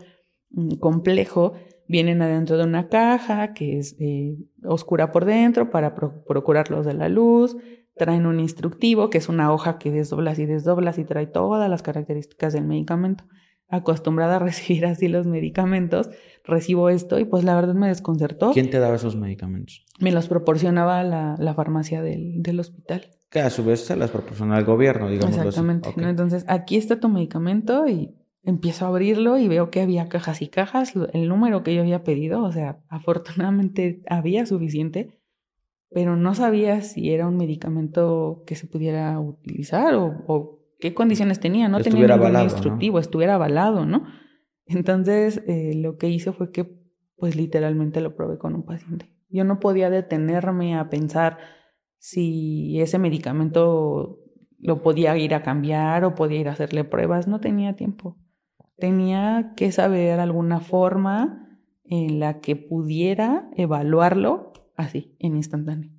mm, 0.50 0.76
complejo, 0.76 1.54
vienen 1.88 2.20
adentro 2.20 2.58
de 2.58 2.64
una 2.64 2.88
caja 2.88 3.54
que 3.54 3.78
es 3.78 3.96
eh, 3.98 4.36
oscura 4.64 5.10
por 5.10 5.24
dentro 5.24 5.70
para 5.70 5.94
procurarlos 5.94 6.84
de 6.84 6.94
la 6.94 7.08
luz. 7.08 7.56
Traen 7.96 8.26
un 8.26 8.38
instructivo 8.38 9.10
que 9.10 9.18
es 9.18 9.28
una 9.28 9.52
hoja 9.52 9.78
que 9.78 9.90
desdoblas 9.90 10.38
y 10.38 10.46
desdoblas 10.46 10.98
y 10.98 11.04
trae 11.04 11.26
todas 11.26 11.68
las 11.68 11.82
características 11.82 12.52
del 12.52 12.64
medicamento 12.64 13.24
acostumbrada 13.68 14.36
a 14.36 14.38
recibir 14.38 14.86
así 14.86 15.08
los 15.08 15.26
medicamentos, 15.26 16.10
recibo 16.44 16.88
esto 16.88 17.18
y 17.18 17.24
pues 17.24 17.44
la 17.44 17.54
verdad 17.54 17.74
me 17.74 17.88
desconcertó. 17.88 18.52
¿Quién 18.52 18.70
te 18.70 18.78
daba 18.78 18.96
esos 18.96 19.16
medicamentos? 19.16 19.84
Me 20.00 20.12
los 20.12 20.28
proporcionaba 20.28 21.02
la, 21.04 21.36
la 21.38 21.54
farmacia 21.54 22.02
del, 22.02 22.42
del, 22.42 22.60
hospital. 22.60 23.10
Que 23.30 23.40
a 23.40 23.50
su 23.50 23.64
vez 23.64 23.84
se 23.84 23.96
las 23.96 24.10
proporciona 24.10 24.58
el 24.58 24.64
gobierno, 24.64 25.10
digamos. 25.10 25.36
Exactamente. 25.36 25.92
Entonces, 25.96 26.44
aquí 26.48 26.76
está 26.76 26.98
tu 26.98 27.08
medicamento 27.10 27.86
y 27.86 28.14
empiezo 28.42 28.86
a 28.86 28.88
abrirlo 28.88 29.38
y 29.38 29.46
veo 29.48 29.70
que 29.70 29.82
había 29.82 30.08
cajas 30.08 30.40
y 30.40 30.48
cajas, 30.48 30.94
el 31.12 31.28
número 31.28 31.62
que 31.62 31.74
yo 31.74 31.82
había 31.82 32.02
pedido, 32.02 32.42
o 32.42 32.52
sea, 32.52 32.80
afortunadamente 32.88 34.02
había 34.08 34.46
suficiente, 34.46 35.20
pero 35.90 36.16
no 36.16 36.34
sabía 36.34 36.80
si 36.80 37.10
era 37.10 37.28
un 37.28 37.36
medicamento 37.36 38.42
que 38.46 38.54
se 38.54 38.66
pudiera 38.66 39.18
utilizar 39.20 39.94
o, 39.94 40.24
o 40.26 40.57
qué 40.78 40.94
condiciones 40.94 41.40
tenía, 41.40 41.68
no 41.68 41.80
tenía 41.80 42.16
ningún 42.16 42.40
instructivo, 42.42 42.98
estuviera 42.98 43.34
avalado, 43.34 43.84
¿no? 43.84 44.04
Entonces, 44.66 45.42
eh, 45.46 45.72
lo 45.74 45.96
que 45.96 46.08
hice 46.08 46.32
fue 46.32 46.52
que, 46.52 46.78
pues 47.16 47.36
literalmente 47.36 48.00
lo 48.00 48.14
probé 48.14 48.38
con 48.38 48.54
un 48.54 48.64
paciente. 48.64 49.06
Yo 49.28 49.44
no 49.44 49.60
podía 49.60 49.90
detenerme 49.90 50.76
a 50.76 50.88
pensar 50.88 51.38
si 51.98 52.80
ese 52.80 52.98
medicamento 52.98 54.20
lo 54.58 54.82
podía 54.82 55.16
ir 55.16 55.34
a 55.34 55.42
cambiar 55.42 56.04
o 56.04 56.14
podía 56.14 56.40
ir 56.40 56.48
a 56.48 56.52
hacerle 56.52 56.84
pruebas, 56.84 57.28
no 57.28 57.40
tenía 57.40 57.74
tiempo. 57.74 58.16
Tenía 58.76 59.54
que 59.56 59.72
saber 59.72 60.20
alguna 60.20 60.60
forma 60.60 61.48
en 61.84 62.20
la 62.20 62.40
que 62.40 62.54
pudiera 62.54 63.48
evaluarlo 63.56 64.52
así, 64.76 65.16
en 65.18 65.36
instantáneo. 65.36 65.90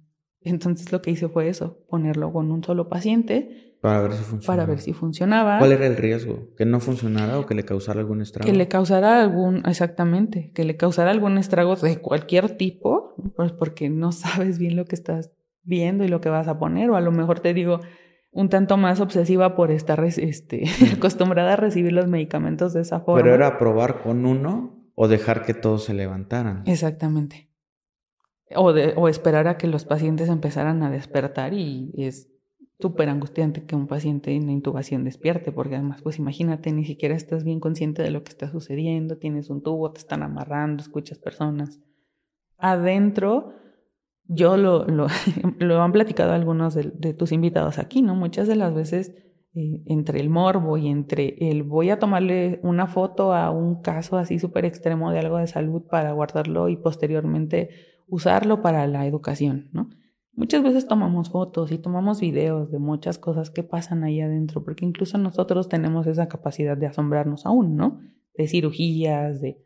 Entonces 0.41 0.91
lo 0.91 1.01
que 1.01 1.11
hice 1.11 1.27
fue 1.27 1.49
eso, 1.49 1.85
ponerlo 1.89 2.31
con 2.31 2.51
un 2.51 2.63
solo 2.63 2.87
paciente 2.87 3.68
para 3.81 4.01
ver 4.01 4.13
si 4.13 4.23
funcionaba. 4.23 4.45
Para 4.45 4.65
ver 4.65 4.79
si 4.79 4.93
funcionaba. 4.93 5.59
¿Cuál 5.59 5.71
era 5.71 5.87
el 5.87 5.95
riesgo? 5.95 6.49
¿Que 6.57 6.65
no 6.65 6.79
funcionara 6.81 7.39
o 7.39 7.45
que 7.45 7.55
le 7.55 7.63
causara 7.63 8.01
algún 8.01 8.21
estrago? 8.21 8.45
Que 8.45 8.57
le 8.57 8.67
causara 8.67 9.21
algún, 9.21 9.63
exactamente, 9.65 10.51
que 10.53 10.65
le 10.65 10.75
causara 10.75 11.11
algún 11.11 11.37
estrago 11.37 11.75
de 11.77 12.01
cualquier 12.01 12.57
tipo, 12.57 13.15
pues 13.35 13.53
porque 13.53 13.89
no 13.89 14.11
sabes 14.11 14.59
bien 14.59 14.75
lo 14.75 14.85
que 14.85 14.95
estás 14.95 15.31
viendo 15.63 16.03
y 16.03 16.09
lo 16.09 16.19
que 16.19 16.29
vas 16.29 16.47
a 16.47 16.59
poner, 16.59 16.89
o 16.89 16.95
a 16.95 17.01
lo 17.01 17.11
mejor 17.11 17.39
te 17.39 17.53
digo, 17.53 17.79
un 18.31 18.49
tanto 18.49 18.75
más 18.75 18.99
obsesiva 18.99 19.55
por 19.55 19.71
estar 19.71 20.03
este, 20.03 20.65
acostumbrada 20.93 21.53
a 21.53 21.55
recibir 21.55 21.93
los 21.93 22.07
medicamentos 22.07 22.73
de 22.73 22.81
esa 22.81 22.99
forma. 22.99 23.21
Pero 23.21 23.33
era 23.33 23.57
probar 23.57 24.01
con 24.01 24.25
uno 24.25 24.91
o 24.93 25.07
dejar 25.07 25.43
que 25.43 25.53
todos 25.53 25.85
se 25.85 25.93
levantaran. 25.93 26.63
Exactamente. 26.65 27.49
O, 28.55 28.73
de, 28.73 28.93
o 28.97 29.07
esperar 29.07 29.47
a 29.47 29.57
que 29.57 29.67
los 29.67 29.85
pacientes 29.85 30.27
empezaran 30.27 30.83
a 30.83 30.89
despertar 30.89 31.53
y 31.53 31.93
es 31.95 32.29
súper 32.79 33.09
angustiante 33.09 33.65
que 33.65 33.75
un 33.75 33.87
paciente 33.87 34.33
en 34.33 34.49
intubación 34.49 35.03
despierte, 35.03 35.51
porque 35.51 35.75
además, 35.75 36.01
pues 36.01 36.17
imagínate, 36.17 36.71
ni 36.71 36.85
siquiera 36.85 37.15
estás 37.15 37.43
bien 37.43 37.59
consciente 37.59 38.01
de 38.01 38.11
lo 38.11 38.23
que 38.23 38.29
está 38.29 38.49
sucediendo, 38.49 39.17
tienes 39.17 39.49
un 39.49 39.61
tubo, 39.61 39.91
te 39.91 39.99
están 39.99 40.23
amarrando, 40.23 40.81
escuchas 40.81 41.19
personas. 41.19 41.81
Adentro, 42.57 43.53
yo 44.23 44.55
lo, 44.55 44.85
lo, 44.85 45.07
lo 45.59 45.81
han 45.81 45.91
platicado 45.91 46.31
algunos 46.31 46.73
de, 46.73 47.13
tus 47.13 47.33
invitados 47.33 47.79
aquí, 47.79 48.01
¿no? 48.01 48.15
Muchas 48.15 48.47
de 48.47 48.55
las 48.55 48.73
veces, 48.73 49.13
eh, 49.55 49.83
entre 49.87 50.21
el 50.21 50.29
morbo 50.29 50.77
y 50.77 50.87
entre 50.87 51.49
el 51.49 51.63
voy 51.63 51.89
a 51.89 51.99
tomarle 51.99 52.61
una 52.63 52.87
foto 52.87 53.33
a 53.33 53.49
un 53.51 53.81
caso 53.81 54.17
así 54.17 54.39
súper 54.39 54.63
extremo 54.63 55.11
de 55.11 55.19
algo 55.19 55.37
de 55.37 55.47
salud 55.47 55.83
para 55.89 56.13
guardarlo 56.13 56.69
y 56.69 56.77
posteriormente 56.77 57.69
usarlo 58.07 58.61
para 58.61 58.87
la 58.87 59.05
educación, 59.05 59.69
¿no? 59.73 59.89
Muchas 60.39 60.63
veces 60.63 60.87
tomamos 60.87 61.31
fotos 61.31 61.69
y 61.73 61.77
tomamos 61.77 62.21
videos 62.21 62.71
de 62.71 62.79
muchas 62.79 63.17
cosas 63.17 63.49
que 63.49 63.61
pasan 63.61 64.05
ahí 64.05 64.21
adentro, 64.21 64.63
porque 64.63 64.85
incluso 64.85 65.17
nosotros 65.17 65.67
tenemos 65.67 66.07
esa 66.07 66.29
capacidad 66.29 66.77
de 66.77 66.87
asombrarnos 66.87 67.45
aún, 67.45 67.75
¿no? 67.75 67.99
De 68.37 68.47
cirugías, 68.47 69.41
de 69.41 69.61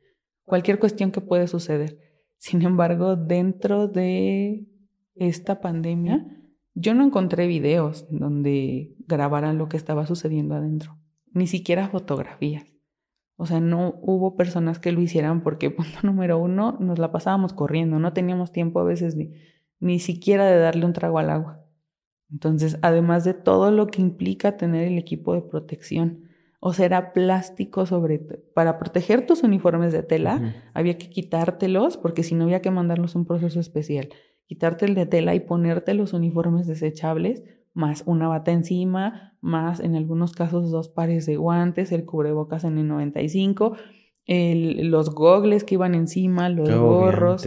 cualquier 0.46 0.80
cuestión 0.80 1.12
que 1.12 1.22
puede 1.22 1.46
suceder. 1.46 2.00
Sin 2.40 2.64
embargo, 2.64 3.16
dentro 3.16 3.88
de 3.88 4.68
esta 5.14 5.62
pandemia, 5.62 6.26
yo 6.74 6.96
no 6.96 7.06
encontré 7.06 7.46
videos 7.46 8.08
donde 8.10 8.96
grabaran 9.06 9.60
lo 9.60 9.70
que 9.70 9.78
estaba 9.78 10.08
sucediendo 10.08 10.56
adentro, 10.56 10.98
ni 11.34 11.46
siquiera 11.46 11.90
fotografías. 11.90 12.66
O 13.36 13.46
sea, 13.46 13.60
no 13.60 14.00
hubo 14.02 14.36
personas 14.36 14.80
que 14.80 14.92
lo 14.92 15.02
hicieran 15.02 15.44
porque, 15.44 15.70
punto 15.70 16.00
número 16.02 16.40
uno, 16.40 16.78
nos 16.80 16.98
la 16.98 17.12
pasábamos 17.12 17.54
corriendo, 17.54 18.00
no 18.00 18.12
teníamos 18.12 18.52
tiempo 18.52 18.80
a 18.80 18.84
veces 18.84 19.16
de 19.16 19.54
ni 19.84 20.00
siquiera 20.00 20.46
de 20.46 20.58
darle 20.58 20.86
un 20.86 20.94
trago 20.94 21.20
al 21.20 21.30
agua. 21.30 21.60
Entonces, 22.32 22.80
además 22.82 23.26
de 23.26 23.34
todo 23.34 23.70
lo 23.70 23.88
que 23.88 24.02
implica 24.02 24.56
tener 24.56 24.88
el 24.88 24.98
equipo 24.98 25.34
de 25.34 25.42
protección, 25.42 26.30
o 26.62 26.72
sea, 26.74 26.86
era 26.86 27.12
plástico 27.12 27.86
sobre... 27.86 28.20
Para 28.20 28.80
proteger 28.80 29.28
tus 29.28 29.44
uniformes 29.44 29.92
de 29.92 30.02
tela, 30.02 30.54
había 30.74 30.98
que 30.98 31.10
quitártelos, 31.10 31.98
porque 31.98 32.24
si 32.24 32.34
no 32.34 32.46
había 32.46 32.62
que 32.62 32.72
mandarlos 32.72 33.16
un 33.16 33.26
proceso 33.26 33.60
especial. 33.60 34.08
Quitarte 34.46 34.86
el 34.86 34.96
de 34.96 35.06
tela 35.06 35.36
y 35.36 35.42
ponerte 35.42 35.94
los 35.94 36.14
uniformes 36.14 36.66
desechables, 36.66 37.44
más 37.74 38.04
una 38.06 38.30
bata 38.30 38.54
encima, 38.54 39.38
más 39.42 39.82
en 39.82 39.96
algunos 39.96 40.32
casos 40.32 40.72
dos 40.72 40.88
pares 40.88 41.26
de 41.26 41.36
guantes, 41.36 41.92
el 41.92 42.06
cubrebocas 42.06 42.64
en 42.64 42.78
el 42.78 42.88
95 42.88 43.76
el, 44.26 44.90
los 44.90 45.14
gogles 45.14 45.64
que 45.64 45.76
iban 45.76 45.96
encima, 45.96 46.50
los 46.50 46.70
gorros, 46.70 47.46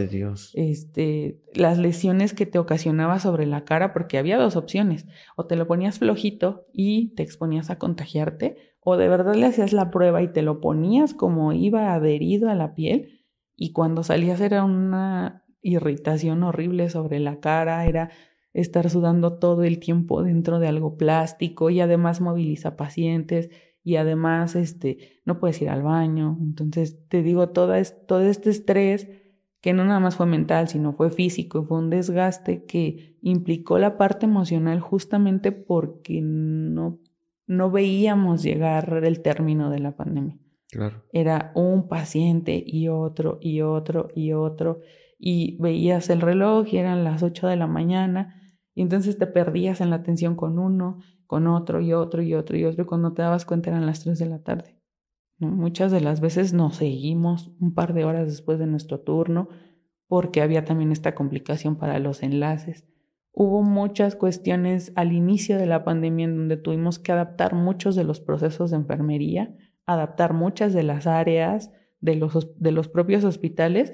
este, 0.53 1.41
las 1.53 1.77
lesiones 1.77 2.33
que 2.33 2.45
te 2.45 2.59
ocasionaba 2.59 3.19
sobre 3.19 3.45
la 3.47 3.65
cara, 3.65 3.93
porque 3.93 4.17
había 4.17 4.37
dos 4.37 4.55
opciones, 4.55 5.07
o 5.35 5.45
te 5.45 5.55
lo 5.55 5.65
ponías 5.67 5.99
flojito 5.99 6.67
y 6.73 7.15
te 7.15 7.23
exponías 7.23 7.69
a 7.69 7.79
contagiarte, 7.79 8.57
o 8.79 8.95
de 8.97 9.07
verdad 9.07 9.35
le 9.35 9.47
hacías 9.47 9.73
la 9.73 9.89
prueba 9.89 10.21
y 10.21 10.27
te 10.27 10.43
lo 10.43 10.61
ponías 10.61 11.13
como 11.13 11.51
iba 11.51 11.93
adherido 11.93 12.49
a 12.49 12.55
la 12.55 12.75
piel, 12.75 13.23
y 13.55 13.71
cuando 13.71 14.03
salías 14.03 14.39
era 14.39 14.63
una 14.63 15.43
irritación 15.61 16.43
horrible 16.43 16.89
sobre 16.89 17.19
la 17.19 17.39
cara, 17.39 17.85
era 17.87 18.11
estar 18.53 18.89
sudando 18.89 19.37
todo 19.37 19.63
el 19.63 19.79
tiempo 19.79 20.23
dentro 20.23 20.59
de 20.59 20.67
algo 20.67 20.97
plástico 20.97 21.69
y 21.69 21.79
además 21.79 22.21
moviliza 22.21 22.75
pacientes 22.75 23.49
y 23.87 23.95
además 23.95 24.57
este, 24.57 25.21
no 25.23 25.39
puedes 25.39 25.61
ir 25.61 25.69
al 25.69 25.81
baño. 25.81 26.37
Entonces, 26.41 27.07
te 27.07 27.23
digo, 27.23 27.51
todo, 27.51 27.71
todo 28.05 28.19
este 28.19 28.49
estrés 28.49 29.07
que 29.61 29.71
no 29.71 29.85
nada 29.85 30.01
más 30.01 30.17
fue 30.17 30.25
mental, 30.25 30.67
sino 30.67 30.91
fue 30.91 31.09
físico, 31.09 31.63
fue 31.63 31.77
un 31.77 31.89
desgaste 31.89 32.65
que 32.65 33.17
implicó 33.21 33.79
la 33.79 33.97
parte 33.97 34.25
emocional 34.25 34.81
justamente 34.81 35.53
porque 35.53 36.19
no, 36.21 36.99
no 37.45 37.71
veíamos 37.71 38.43
llegar 38.43 39.01
el 39.05 39.21
término 39.21 39.69
de 39.69 39.79
la 39.79 39.95
pandemia. 39.95 40.37
Claro. 40.69 41.05
Era 41.13 41.53
un 41.55 41.87
paciente 41.87 42.61
y 42.67 42.89
otro 42.89 43.37
y 43.39 43.61
otro 43.61 44.09
y 44.13 44.33
otro 44.33 44.81
y 45.17 45.55
veías 45.61 46.09
el 46.09 46.19
reloj 46.19 46.67
y 46.73 46.77
eran 46.77 47.05
las 47.05 47.23
8 47.23 47.47
de 47.47 47.55
la 47.55 47.67
mañana 47.67 48.35
y 48.75 48.81
entonces 48.81 49.17
te 49.17 49.27
perdías 49.27 49.79
en 49.79 49.91
la 49.91 49.95
atención 49.95 50.35
con 50.35 50.59
uno 50.59 50.99
con 51.27 51.47
otro 51.47 51.81
y 51.81 51.93
otro 51.93 52.21
y 52.21 52.33
otro 52.33 52.57
y 52.57 52.65
otro, 52.65 52.83
y 52.83 52.87
cuando 52.87 53.13
te 53.13 53.21
dabas 53.21 53.45
cuenta 53.45 53.69
eran 53.69 53.85
las 53.85 54.03
3 54.03 54.17
de 54.17 54.25
la 54.25 54.39
tarde. 54.39 54.77
Muchas 55.39 55.91
de 55.91 56.01
las 56.01 56.19
veces 56.19 56.53
nos 56.53 56.77
seguimos 56.77 57.51
un 57.59 57.75
par 57.75 57.93
de 57.93 58.05
horas 58.05 58.27
después 58.27 58.57
de 58.57 58.65
nuestro 58.65 59.01
turno 59.01 59.49
porque 60.07 60.41
había 60.41 60.65
también 60.65 60.91
esta 60.91 61.13
complicación 61.13 61.75
para 61.75 61.99
los 61.99 62.23
enlaces. 62.23 62.87
Hubo 63.33 63.61
muchas 63.61 64.15
cuestiones 64.15 64.91
al 64.95 65.11
inicio 65.11 65.59
de 65.59 65.67
la 65.67 65.83
pandemia 65.83 66.25
en 66.25 66.37
donde 66.37 66.57
tuvimos 66.57 66.97
que 66.97 67.11
adaptar 67.11 67.53
muchos 67.53 67.95
de 67.95 68.03
los 68.03 68.19
procesos 68.19 68.71
de 68.71 68.77
enfermería, 68.77 69.55
adaptar 69.85 70.33
muchas 70.33 70.73
de 70.73 70.81
las 70.81 71.05
áreas 71.05 71.71
de 71.99 72.15
los, 72.15 72.59
de 72.59 72.71
los 72.71 72.87
propios 72.87 73.23
hospitales 73.23 73.93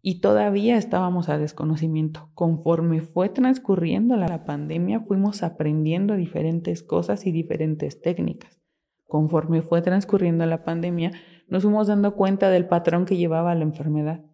y 0.00 0.20
todavía 0.20 0.76
estábamos 0.76 1.28
a 1.28 1.38
desconocimiento. 1.38 2.30
Conforme 2.34 3.00
fue 3.00 3.28
transcurriendo 3.28 4.16
la 4.16 4.44
pandemia, 4.44 5.00
fuimos 5.00 5.42
aprendiendo 5.42 6.14
diferentes 6.14 6.82
cosas 6.82 7.26
y 7.26 7.32
diferentes 7.32 8.00
técnicas. 8.00 8.60
Conforme 9.06 9.62
fue 9.62 9.82
transcurriendo 9.82 10.46
la 10.46 10.62
pandemia, 10.62 11.12
nos 11.48 11.62
fuimos 11.62 11.86
dando 11.88 12.14
cuenta 12.14 12.50
del 12.50 12.66
patrón 12.66 13.06
que 13.06 13.16
llevaba 13.16 13.54
la 13.54 13.62
enfermedad. 13.62 14.24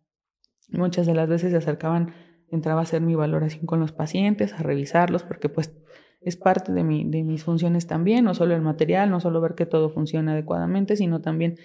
Muchas 0.69 1.07
de 1.07 1.15
las 1.15 1.29
veces 1.29 1.53
se 1.53 1.57
acercaban, 1.57 2.13
entraba 2.49 2.81
a 2.81 2.83
hacer 2.83 3.01
mi 3.01 3.15
valoración 3.15 3.67
con 3.67 3.81
los 3.81 3.93
pacientes, 3.93 4.53
a 4.53 4.63
revisarlos, 4.63 5.23
porque 5.23 5.49
pues 5.49 5.77
es 6.21 6.37
parte 6.37 6.73
de, 6.73 6.83
mi, 6.83 7.05
de 7.05 7.23
mis 7.23 7.45
funciones 7.45 7.87
también, 7.87 8.25
no 8.25 8.35
solo 8.35 8.55
el 8.55 8.63
material, 8.63 9.11
no 9.11 9.21
solo 9.21 9.41
ver 9.41 9.55
que 9.55 9.67
todo 9.67 9.91
funciona 9.91 10.33
adecuadamente, 10.33 10.97
sino 10.97 11.21
también 11.21 11.57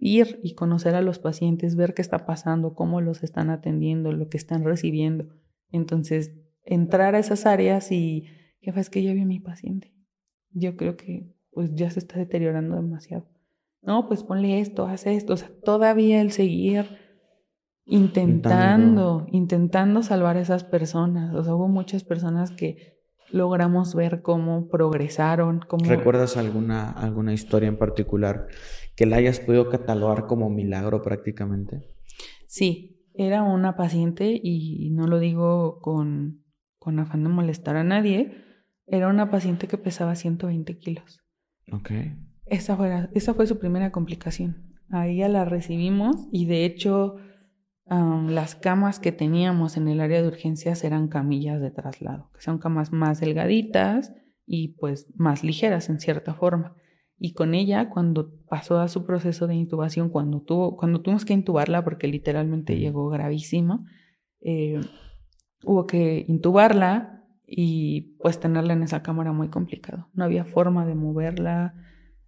ir 0.00 0.40
y 0.42 0.54
conocer 0.54 0.94
a 0.94 1.02
los 1.02 1.18
pacientes, 1.18 1.76
ver 1.76 1.94
qué 1.94 2.02
está 2.02 2.24
pasando, 2.24 2.74
cómo 2.74 3.00
los 3.00 3.22
están 3.22 3.50
atendiendo, 3.50 4.12
lo 4.12 4.28
que 4.28 4.38
están 4.38 4.64
recibiendo. 4.64 5.26
Entonces, 5.70 6.32
entrar 6.64 7.14
a 7.14 7.18
esas 7.18 7.46
áreas 7.46 7.92
y, 7.92 8.24
jefa, 8.60 8.80
es 8.80 8.90
que 8.90 9.02
ya 9.02 9.12
vi 9.12 9.20
a 9.20 9.26
mi 9.26 9.38
paciente. 9.38 9.94
Yo 10.52 10.76
creo 10.76 10.96
que 10.96 11.32
pues 11.52 11.74
ya 11.74 11.90
se 11.90 11.98
está 11.98 12.18
deteriorando 12.18 12.76
demasiado. 12.76 13.28
No, 13.82 14.08
pues 14.08 14.24
ponle 14.24 14.60
esto, 14.60 14.86
haz 14.86 15.06
esto. 15.06 15.34
O 15.34 15.36
sea, 15.36 15.50
todavía 15.64 16.20
el 16.20 16.32
seguir 16.32 16.98
intentando, 17.84 19.26
intentando 19.30 20.02
salvar 20.02 20.36
a 20.36 20.40
esas 20.40 20.64
personas. 20.64 21.34
O 21.34 21.44
sea, 21.44 21.54
hubo 21.54 21.68
muchas 21.68 22.04
personas 22.04 22.50
que 22.50 23.00
logramos 23.30 23.94
ver 23.94 24.22
cómo 24.22 24.68
progresaron. 24.68 25.60
Cómo... 25.66 25.84
¿Recuerdas 25.86 26.36
alguna, 26.36 26.90
alguna 26.90 27.32
historia 27.32 27.68
en 27.68 27.78
particular 27.78 28.48
que 29.00 29.06
la 29.06 29.16
hayas 29.16 29.40
podido 29.40 29.70
catalogar 29.70 30.26
como 30.26 30.50
milagro 30.50 31.00
prácticamente? 31.00 31.80
Sí, 32.46 33.02
era 33.14 33.42
una 33.42 33.74
paciente 33.74 34.38
y 34.42 34.90
no 34.90 35.06
lo 35.06 35.18
digo 35.18 35.80
con, 35.80 36.44
con 36.78 36.98
afán 36.98 37.22
de 37.22 37.30
molestar 37.30 37.76
a 37.76 37.82
nadie, 37.82 38.44
era 38.86 39.08
una 39.08 39.30
paciente 39.30 39.68
que 39.68 39.78
pesaba 39.78 40.16
120 40.16 40.76
kilos. 40.76 41.22
Ok. 41.72 41.92
Esa 42.44 42.76
fue, 42.76 43.08
esa 43.14 43.32
fue 43.32 43.46
su 43.46 43.58
primera 43.58 43.90
complicación. 43.90 44.76
A 44.90 45.08
ella 45.08 45.30
la 45.30 45.46
recibimos 45.46 46.28
y 46.30 46.44
de 46.44 46.66
hecho 46.66 47.16
las 47.88 48.54
camas 48.54 49.00
que 49.00 49.12
teníamos 49.12 49.78
en 49.78 49.88
el 49.88 50.02
área 50.02 50.20
de 50.20 50.28
urgencias 50.28 50.84
eran 50.84 51.08
camillas 51.08 51.62
de 51.62 51.70
traslado, 51.70 52.30
que 52.34 52.42
son 52.42 52.58
camas 52.58 52.92
más 52.92 53.18
delgaditas 53.18 54.12
y 54.44 54.76
pues 54.78 55.06
más 55.16 55.42
ligeras 55.42 55.88
en 55.88 56.00
cierta 56.00 56.34
forma. 56.34 56.76
Y 57.22 57.34
con 57.34 57.52
ella, 57.52 57.90
cuando 57.90 58.32
pasó 58.48 58.80
a 58.80 58.88
su 58.88 59.04
proceso 59.04 59.46
de 59.46 59.54
intubación, 59.54 60.08
cuando, 60.08 60.40
tuvo, 60.40 60.78
cuando 60.78 61.02
tuvimos 61.02 61.26
que 61.26 61.34
intubarla, 61.34 61.84
porque 61.84 62.08
literalmente 62.08 62.78
llegó 62.78 63.10
gravísimo, 63.10 63.84
eh, 64.40 64.80
hubo 65.62 65.86
que 65.86 66.24
intubarla 66.26 67.22
y 67.46 68.16
pues 68.22 68.40
tenerla 68.40 68.72
en 68.72 68.84
esa 68.84 69.02
cámara 69.02 69.32
muy 69.32 69.48
complicado. 69.48 70.08
No 70.14 70.24
había 70.24 70.46
forma 70.46 70.86
de 70.86 70.94
moverla, 70.94 71.74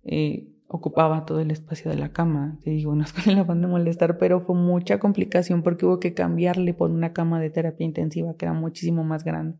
eh, 0.02 0.52
ocupaba 0.68 1.24
todo 1.24 1.40
el 1.40 1.50
espacio 1.50 1.90
de 1.90 1.96
la 1.96 2.12
cama. 2.12 2.58
Te 2.62 2.68
digo, 2.68 2.94
no 2.94 3.04
es 3.04 3.14
con 3.14 3.32
el 3.32 3.38
afán 3.38 3.62
de 3.62 3.68
molestar, 3.68 4.18
pero 4.18 4.42
fue 4.42 4.54
mucha 4.54 4.98
complicación 4.98 5.62
porque 5.62 5.86
hubo 5.86 6.00
que 6.00 6.12
cambiarle 6.12 6.74
por 6.74 6.90
una 6.90 7.14
cama 7.14 7.40
de 7.40 7.48
terapia 7.48 7.86
intensiva 7.86 8.36
que 8.36 8.44
era 8.44 8.52
muchísimo 8.52 9.04
más 9.04 9.24
grande. 9.24 9.56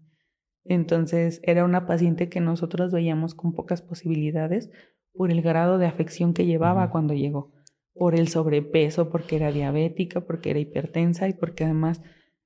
Entonces 0.64 1.40
era 1.42 1.64
una 1.64 1.86
paciente 1.86 2.28
que 2.28 2.40
nosotros 2.40 2.92
veíamos 2.92 3.34
con 3.34 3.52
pocas 3.52 3.82
posibilidades 3.82 4.70
por 5.14 5.30
el 5.30 5.42
grado 5.42 5.78
de 5.78 5.86
afección 5.86 6.34
que 6.34 6.46
llevaba 6.46 6.90
cuando 6.90 7.14
llegó, 7.14 7.52
por 7.94 8.14
el 8.14 8.28
sobrepeso, 8.28 9.10
porque 9.10 9.36
era 9.36 9.52
diabética, 9.52 10.22
porque 10.22 10.50
era 10.50 10.60
hipertensa 10.60 11.28
y 11.28 11.34
porque 11.34 11.64
además, 11.64 12.00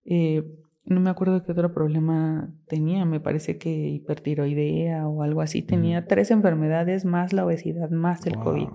eh, 0.05 0.45
no 0.85 1.01
me 1.01 1.11
acuerdo 1.11 1.45
qué 1.45 1.53
otro 1.53 1.73
problema 1.73 2.55
tenía, 2.67 3.05
me 3.05 3.21
parece 3.21 3.59
que 3.59 3.71
hipertiroidea 3.71 5.07
o 5.07 5.23
algo 5.23 5.41
así, 5.41 5.63
tenía 5.63 6.07
tres 6.07 6.31
enfermedades 6.31 7.05
más 7.05 7.33
la 7.33 7.45
obesidad 7.45 7.91
más 7.91 8.27
el 8.27 8.37
COVID. 8.37 8.69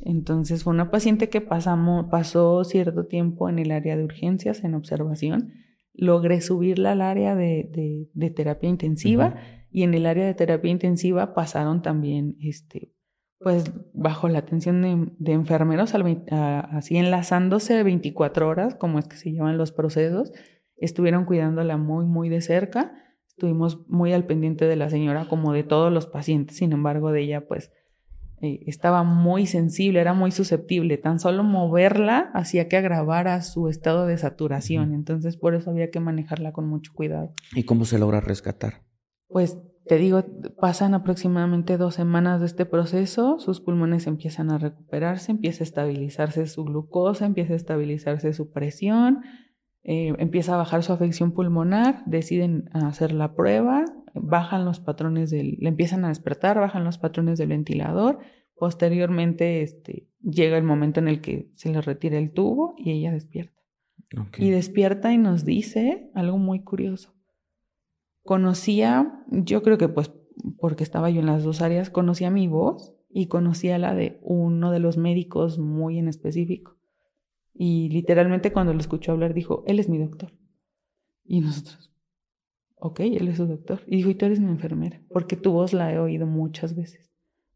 Entonces 0.00 0.64
fue 0.64 0.72
una 0.72 0.90
paciente 0.90 1.28
que 1.28 1.40
pasamos, 1.40 2.06
pasó 2.10 2.62
cierto 2.64 3.06
tiempo 3.06 3.48
en 3.48 3.58
el 3.58 3.70
área 3.70 3.96
de 3.96 4.04
urgencias, 4.04 4.62
en 4.64 4.74
observación. 4.74 5.52
Logré 5.94 6.40
subirla 6.40 6.92
al 6.92 7.00
área 7.00 7.34
de, 7.34 8.08
de, 8.12 8.30
terapia 8.30 8.68
intensiva 8.68 9.36
y 9.70 9.84
en 9.84 9.94
el 9.94 10.06
área 10.06 10.26
de 10.26 10.34
terapia 10.34 10.70
intensiva 10.70 11.34
pasaron 11.34 11.82
también 11.82 12.36
este, 12.40 12.92
pues 13.38 13.72
bajo 13.92 14.28
la 14.28 14.40
atención 14.40 14.82
de, 15.18 15.32
enfermeros, 15.32 15.94
así 15.94 16.96
enlazándose 16.96 17.82
24 17.82 18.48
horas, 18.48 18.74
como 18.74 18.98
es 18.98 19.06
que 19.06 19.16
se 19.16 19.32
llaman 19.32 19.58
los 19.58 19.70
procesos, 19.70 20.32
estuvieron 20.76 21.26
cuidándola 21.26 21.76
muy, 21.76 22.06
muy 22.06 22.28
de 22.28 22.40
cerca, 22.40 22.92
estuvimos 23.28 23.86
muy 23.88 24.12
al 24.12 24.26
pendiente 24.26 24.66
de 24.66 24.76
la 24.76 24.90
señora 24.90 25.28
como 25.28 25.52
de 25.52 25.62
todos 25.62 25.92
los 25.92 26.06
pacientes, 26.06 26.56
sin 26.56 26.72
embargo 26.72 27.12
de 27.12 27.22
ella 27.22 27.46
pues 27.46 27.70
eh, 28.44 28.62
estaba 28.66 29.04
muy 29.04 29.46
sensible, 29.46 30.02
era 30.02 30.12
muy 30.12 30.30
susceptible, 30.30 30.98
tan 30.98 31.18
solo 31.18 31.42
moverla 31.44 32.30
hacía 32.34 32.68
que 32.68 32.76
agravara 32.76 33.40
su 33.40 33.68
estado 33.68 34.06
de 34.06 34.18
saturación, 34.18 34.92
entonces 34.92 35.38
por 35.38 35.54
eso 35.54 35.70
había 35.70 35.90
que 35.90 35.98
manejarla 35.98 36.52
con 36.52 36.68
mucho 36.68 36.92
cuidado. 36.94 37.32
¿Y 37.54 37.62
cómo 37.62 37.86
se 37.86 37.98
logra 37.98 38.20
rescatar? 38.20 38.82
Pues 39.28 39.56
te 39.86 39.96
digo, 39.96 40.22
pasan 40.60 40.92
aproximadamente 40.92 41.78
dos 41.78 41.94
semanas 41.94 42.40
de 42.40 42.46
este 42.46 42.66
proceso, 42.66 43.38
sus 43.38 43.62
pulmones 43.62 44.06
empiezan 44.06 44.50
a 44.50 44.58
recuperarse, 44.58 45.32
empieza 45.32 45.62
a 45.62 45.66
estabilizarse 45.66 46.46
su 46.46 46.64
glucosa, 46.64 47.24
empieza 47.24 47.54
a 47.54 47.56
estabilizarse 47.56 48.34
su 48.34 48.50
presión, 48.52 49.22
eh, 49.84 50.12
empieza 50.18 50.52
a 50.52 50.58
bajar 50.58 50.82
su 50.82 50.92
afección 50.92 51.32
pulmonar, 51.32 52.02
deciden 52.04 52.68
hacer 52.74 53.12
la 53.12 53.34
prueba, 53.34 53.86
bajan 54.14 54.64
los 54.64 54.80
patrones 54.80 55.30
del, 55.30 55.56
le 55.60 55.68
empiezan 55.68 56.04
a 56.04 56.08
despertar, 56.08 56.58
bajan 56.58 56.84
los 56.84 56.98
patrones 56.98 57.38
del 57.38 57.48
ventilador, 57.48 58.20
posteriormente 58.56 59.62
este, 59.62 60.08
llega 60.22 60.56
el 60.56 60.64
momento 60.64 61.00
en 61.00 61.08
el 61.08 61.20
que 61.20 61.50
se 61.52 61.70
le 61.70 61.80
retira 61.80 62.18
el 62.18 62.32
tubo 62.32 62.74
y 62.78 62.92
ella 62.92 63.12
despierta. 63.12 63.60
Y 64.38 64.50
despierta 64.50 65.12
y 65.12 65.18
nos 65.18 65.44
dice 65.44 66.10
algo 66.14 66.38
muy 66.38 66.62
curioso 66.62 67.14
conocía, 68.24 69.22
yo 69.28 69.62
creo 69.62 69.78
que 69.78 69.88
pues 69.88 70.12
porque 70.58 70.82
estaba 70.82 71.10
yo 71.10 71.20
en 71.20 71.26
las 71.26 71.44
dos 71.44 71.62
áreas, 71.62 71.90
conocía 71.90 72.30
mi 72.30 72.48
voz 72.48 72.92
y 73.08 73.28
conocía 73.28 73.78
la 73.78 73.94
de 73.94 74.18
uno 74.22 74.72
de 74.72 74.80
los 74.80 74.96
médicos 74.96 75.58
muy 75.58 75.98
en 75.98 76.08
específico. 76.08 76.76
Y 77.52 77.88
literalmente 77.90 78.52
cuando 78.52 78.72
lo 78.72 78.80
escuchó 78.80 79.12
hablar 79.12 79.32
dijo, 79.32 79.62
él 79.66 79.78
es 79.78 79.88
mi 79.88 79.98
doctor. 79.98 80.32
Y 81.24 81.40
nosotros, 81.40 81.93
ok, 82.84 83.00
él 83.00 83.28
es 83.28 83.38
su 83.38 83.46
doctor. 83.46 83.80
Y 83.86 83.96
dijo, 83.96 84.10
y 84.10 84.14
tú 84.14 84.26
eres 84.26 84.40
mi 84.40 84.50
enfermera, 84.50 85.00
porque 85.10 85.36
tu 85.36 85.52
voz 85.52 85.72
la 85.72 85.90
he 85.90 85.98
oído 85.98 86.26
muchas 86.26 86.76
veces. 86.76 87.10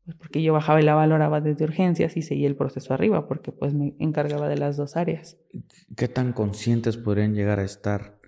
Pues 0.07 0.17
porque 0.17 0.43
yo 0.43 0.55
bajaba 0.55 0.81
y 0.81 0.85
la 0.85 0.95
valoraba 0.95 1.43
desde 1.43 1.65
urgencias 1.65 2.17
y 2.17 2.23
seguía 2.23 2.49
el 2.49 2.57
proceso 2.57 2.95
arriba, 2.95 3.29
porque 3.29 3.53
pues 3.53 3.75
me 3.75 3.95
encargaba 3.99 4.49
de 4.49 4.57
las 4.57 4.79
dos 4.79 4.97
áreas. 4.97 5.37
¿Qué 5.97 6.09
tan 6.09 6.33
conscientes 6.33 6.97
podrían 6.97 7.35
llegar 7.35 7.59
a 7.59 7.65
estar? 7.65 8.19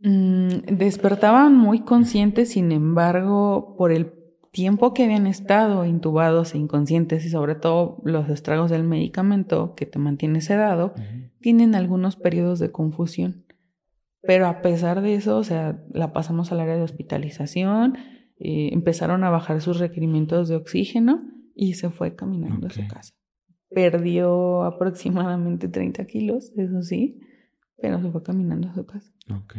Mm, 0.00 0.48
despertaban 0.76 1.56
muy 1.56 1.82
conscientes, 1.82 2.50
sin 2.50 2.72
embargo, 2.72 3.76
por 3.78 3.92
el 3.92 4.12
tiempo 4.50 4.92
que 4.92 5.04
habían 5.04 5.28
estado 5.28 5.84
intubados 5.84 6.52
e 6.52 6.58
inconscientes 6.58 7.24
y 7.24 7.30
sobre 7.30 7.54
todo 7.54 8.02
los 8.02 8.28
estragos 8.28 8.72
del 8.72 8.82
medicamento 8.82 9.76
que 9.76 9.86
te 9.86 10.00
mantiene 10.00 10.40
sedado, 10.40 10.94
tienen 11.40 11.76
algunos 11.76 12.16
periodos 12.16 12.58
de 12.58 12.72
confusión. 12.72 13.44
Pero 14.22 14.46
a 14.46 14.62
pesar 14.62 15.00
de 15.00 15.14
eso, 15.14 15.38
o 15.38 15.44
sea, 15.44 15.84
la 15.92 16.12
pasamos 16.12 16.50
al 16.52 16.60
área 16.60 16.76
de 16.76 16.82
hospitalización, 16.82 17.96
eh, 18.38 18.70
empezaron 18.72 19.24
a 19.24 19.30
bajar 19.30 19.60
sus 19.60 19.78
requerimientos 19.78 20.48
de 20.48 20.56
oxígeno 20.56 21.20
y 21.54 21.74
se 21.74 21.90
fue 21.90 22.14
caminando 22.14 22.66
a 22.66 22.70
su 22.70 22.86
casa. 22.86 23.14
Perdió 23.70 24.62
aproximadamente 24.64 25.68
30 25.68 26.04
kilos, 26.06 26.52
eso 26.56 26.82
sí, 26.82 27.20
pero 27.80 28.00
se 28.00 28.10
fue 28.10 28.22
caminando 28.22 28.68
a 28.68 28.74
su 28.74 28.86
casa. 28.86 29.12
Ok. 29.30 29.56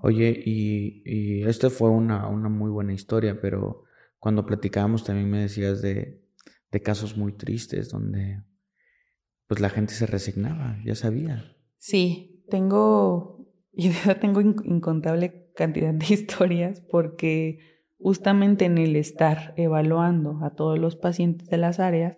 Oye, 0.00 0.42
y, 0.44 1.02
y 1.04 1.42
esta 1.42 1.70
fue 1.70 1.90
una, 1.90 2.28
una 2.28 2.48
muy 2.48 2.70
buena 2.70 2.92
historia, 2.92 3.40
pero 3.40 3.84
cuando 4.18 4.46
platicábamos 4.46 5.04
también 5.04 5.30
me 5.30 5.40
decías 5.40 5.82
de, 5.82 6.22
de 6.70 6.82
casos 6.82 7.16
muy 7.16 7.32
tristes 7.32 7.90
donde 7.90 8.42
pues 9.46 9.60
la 9.60 9.70
gente 9.70 9.94
se 9.94 10.06
resignaba, 10.06 10.78
ya 10.84 10.94
sabía. 10.94 11.56
Sí, 11.78 12.44
tengo, 12.50 13.35
y 13.76 13.90
tengo 14.20 14.40
incontable 14.40 15.52
cantidad 15.54 15.92
de 15.92 16.06
historias 16.14 16.80
porque 16.90 17.58
justamente 17.98 18.64
en 18.64 18.78
el 18.78 18.96
estar 18.96 19.52
evaluando 19.56 20.38
a 20.42 20.54
todos 20.54 20.78
los 20.78 20.96
pacientes 20.96 21.48
de 21.48 21.58
las 21.58 21.78
áreas, 21.78 22.16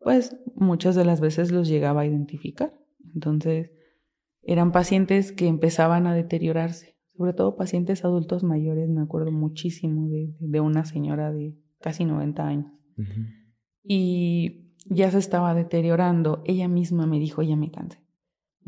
pues 0.00 0.36
muchas 0.54 0.94
de 0.94 1.04
las 1.04 1.20
veces 1.20 1.50
los 1.50 1.66
llegaba 1.66 2.02
a 2.02 2.06
identificar. 2.06 2.74
Entonces, 3.14 3.70
eran 4.42 4.70
pacientes 4.70 5.32
que 5.32 5.46
empezaban 5.46 6.06
a 6.06 6.14
deteriorarse, 6.14 6.96
sobre 7.16 7.32
todo 7.32 7.56
pacientes 7.56 8.04
adultos 8.04 8.44
mayores, 8.44 8.88
me 8.88 9.00
acuerdo 9.00 9.32
muchísimo 9.32 10.08
de, 10.08 10.34
de 10.38 10.60
una 10.60 10.84
señora 10.84 11.32
de 11.32 11.56
casi 11.80 12.04
90 12.04 12.46
años. 12.46 12.72
Y 13.82 14.74
ya 14.86 15.10
se 15.10 15.18
estaba 15.18 15.54
deteriorando, 15.54 16.42
ella 16.44 16.68
misma 16.68 17.06
me 17.06 17.18
dijo, 17.18 17.42
ya 17.42 17.56
me 17.56 17.70
cansé. 17.70 18.07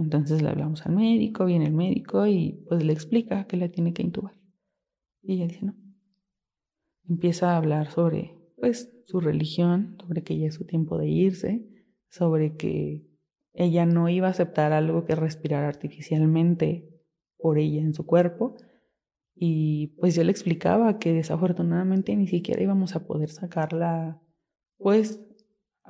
Entonces 0.03 0.43
le 0.43 0.49
hablamos 0.49 0.87
al 0.87 0.97
médico, 0.97 1.45
viene 1.45 1.67
el 1.67 1.75
médico 1.75 2.27
y 2.27 2.65
pues 2.69 2.83
le 2.85 2.93
explica 2.93 3.47
que 3.47 3.57
la 3.57 3.69
tiene 3.69 3.93
que 3.93 4.03
intubar. 4.03 4.35
Y 5.23 5.35
ella 5.35 5.47
dice, 5.47 5.67
no. 5.67 5.75
Empieza 7.09 7.53
a 7.53 7.57
hablar 7.57 7.91
sobre 7.91 8.37
pues 8.57 8.93
su 9.07 9.21
religión, 9.21 9.97
sobre 10.01 10.23
que 10.23 10.39
ya 10.39 10.47
es 10.47 10.55
su 10.55 10.65
tiempo 10.65 10.99
de 10.99 11.09
irse, 11.09 11.67
sobre 12.09 12.57
que 12.57 13.07
ella 13.53 13.87
no 13.87 14.09
iba 14.09 14.29
a 14.29 14.31
aceptar 14.31 14.73
algo 14.73 15.05
que 15.05 15.15
respirara 15.15 15.69
artificialmente 15.69 16.89
por 17.37 17.59
ella 17.59 17.81
en 17.81 17.95
su 17.95 18.07
cuerpo. 18.07 18.57
Y 19.35 19.89
pues 19.99 20.15
yo 20.15 20.25
le 20.25 20.31
explicaba 20.31 20.99
que 20.99 21.13
desafortunadamente 21.13 22.15
ni 22.15 22.27
siquiera 22.27 22.63
íbamos 22.63 22.95
a 22.95 23.07
poder 23.07 23.31
sacarla, 23.31 24.21
pues, 24.77 25.21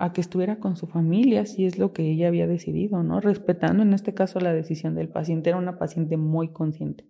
a 0.01 0.15
que 0.15 0.23
estuviera 0.23 0.59
con 0.59 0.77
su 0.77 0.87
familia, 0.87 1.45
si 1.45 1.67
es 1.67 1.79
lo 1.79 1.93
que 1.93 2.11
ella 2.11 2.29
había 2.29 2.47
decidido, 2.47 3.03
¿no? 3.03 3.21
Respetando 3.21 3.83
en 3.83 3.93
este 3.93 4.15
caso 4.15 4.41
la 4.41 4.55
decisión 4.55 4.95
del 4.95 5.11
paciente, 5.11 5.51
era 5.51 5.59
una 5.59 5.79
paciente 5.79 6.17
muy 6.17 6.49
consciente. 6.49 7.07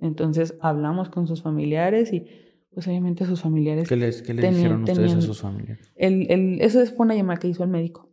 Entonces 0.00 0.56
hablamos 0.60 1.08
con 1.08 1.26
sus 1.26 1.42
familiares 1.42 2.12
y 2.12 2.26
pues 2.72 2.86
obviamente 2.86 3.26
sus 3.26 3.42
familiares... 3.42 3.88
¿Qué, 3.88 3.96
les, 3.96 4.22
qué 4.22 4.32
le 4.32 4.48
dijeron 4.48 4.84
ustedes 4.84 5.12
a 5.12 5.20
sus 5.20 5.40
familiares? 5.40 5.92
El, 5.96 6.30
el, 6.30 6.60
eso 6.60 6.86
fue 6.86 7.04
una 7.04 7.16
llamada 7.16 7.40
que 7.40 7.48
hizo 7.48 7.64
el 7.64 7.70
médico 7.70 8.12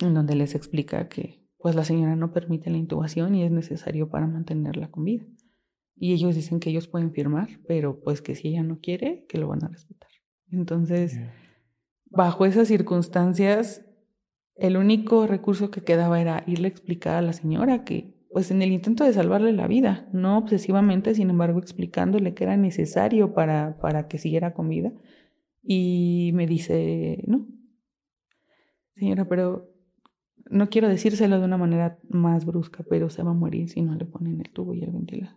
en 0.00 0.14
donde 0.14 0.34
les 0.34 0.54
explica 0.54 1.08
que 1.08 1.46
pues 1.58 1.74
la 1.74 1.84
señora 1.84 2.16
no 2.16 2.32
permite 2.32 2.70
la 2.70 2.78
intubación 2.78 3.34
y 3.34 3.44
es 3.44 3.50
necesario 3.50 4.08
para 4.08 4.26
mantenerla 4.26 4.90
con 4.90 5.04
vida. 5.04 5.26
Y 5.94 6.14
ellos 6.14 6.34
dicen 6.34 6.58
que 6.58 6.70
ellos 6.70 6.88
pueden 6.88 7.12
firmar, 7.12 7.48
pero 7.68 8.00
pues 8.00 8.22
que 8.22 8.34
si 8.34 8.48
ella 8.48 8.62
no 8.62 8.80
quiere, 8.80 9.26
que 9.28 9.36
lo 9.36 9.48
van 9.48 9.62
a 9.62 9.68
respetar. 9.68 10.10
Entonces, 10.50 11.18
bajo 12.10 12.46
esas 12.46 12.68
circunstancias, 12.68 13.84
el 14.56 14.76
único 14.76 15.26
recurso 15.26 15.70
que 15.70 15.82
quedaba 15.82 16.20
era 16.20 16.42
irle 16.46 16.68
a 16.68 16.70
explicar 16.70 17.16
a 17.16 17.22
la 17.22 17.32
señora 17.32 17.84
que, 17.84 18.14
pues 18.30 18.50
en 18.50 18.62
el 18.62 18.72
intento 18.72 19.04
de 19.04 19.12
salvarle 19.12 19.52
la 19.52 19.66
vida, 19.66 20.08
no 20.12 20.38
obsesivamente, 20.38 21.14
sin 21.14 21.30
embargo, 21.30 21.58
explicándole 21.58 22.34
que 22.34 22.44
era 22.44 22.56
necesario 22.56 23.34
para, 23.34 23.78
para 23.78 24.08
que 24.08 24.18
siguiera 24.18 24.54
con 24.54 24.68
vida. 24.68 24.92
Y 25.62 26.30
me 26.34 26.46
dice, 26.46 27.22
no, 27.26 27.46
señora, 28.94 29.26
pero 29.26 29.70
no 30.48 30.68
quiero 30.68 30.88
decírselo 30.88 31.38
de 31.38 31.44
una 31.44 31.58
manera 31.58 31.98
más 32.08 32.44
brusca, 32.44 32.84
pero 32.88 33.10
se 33.10 33.22
va 33.22 33.30
a 33.30 33.34
morir 33.34 33.68
si 33.68 33.82
no 33.82 33.94
le 33.94 34.04
ponen 34.04 34.40
el 34.40 34.50
tubo 34.50 34.74
y 34.74 34.82
el 34.82 34.90
ventilador. 34.90 35.36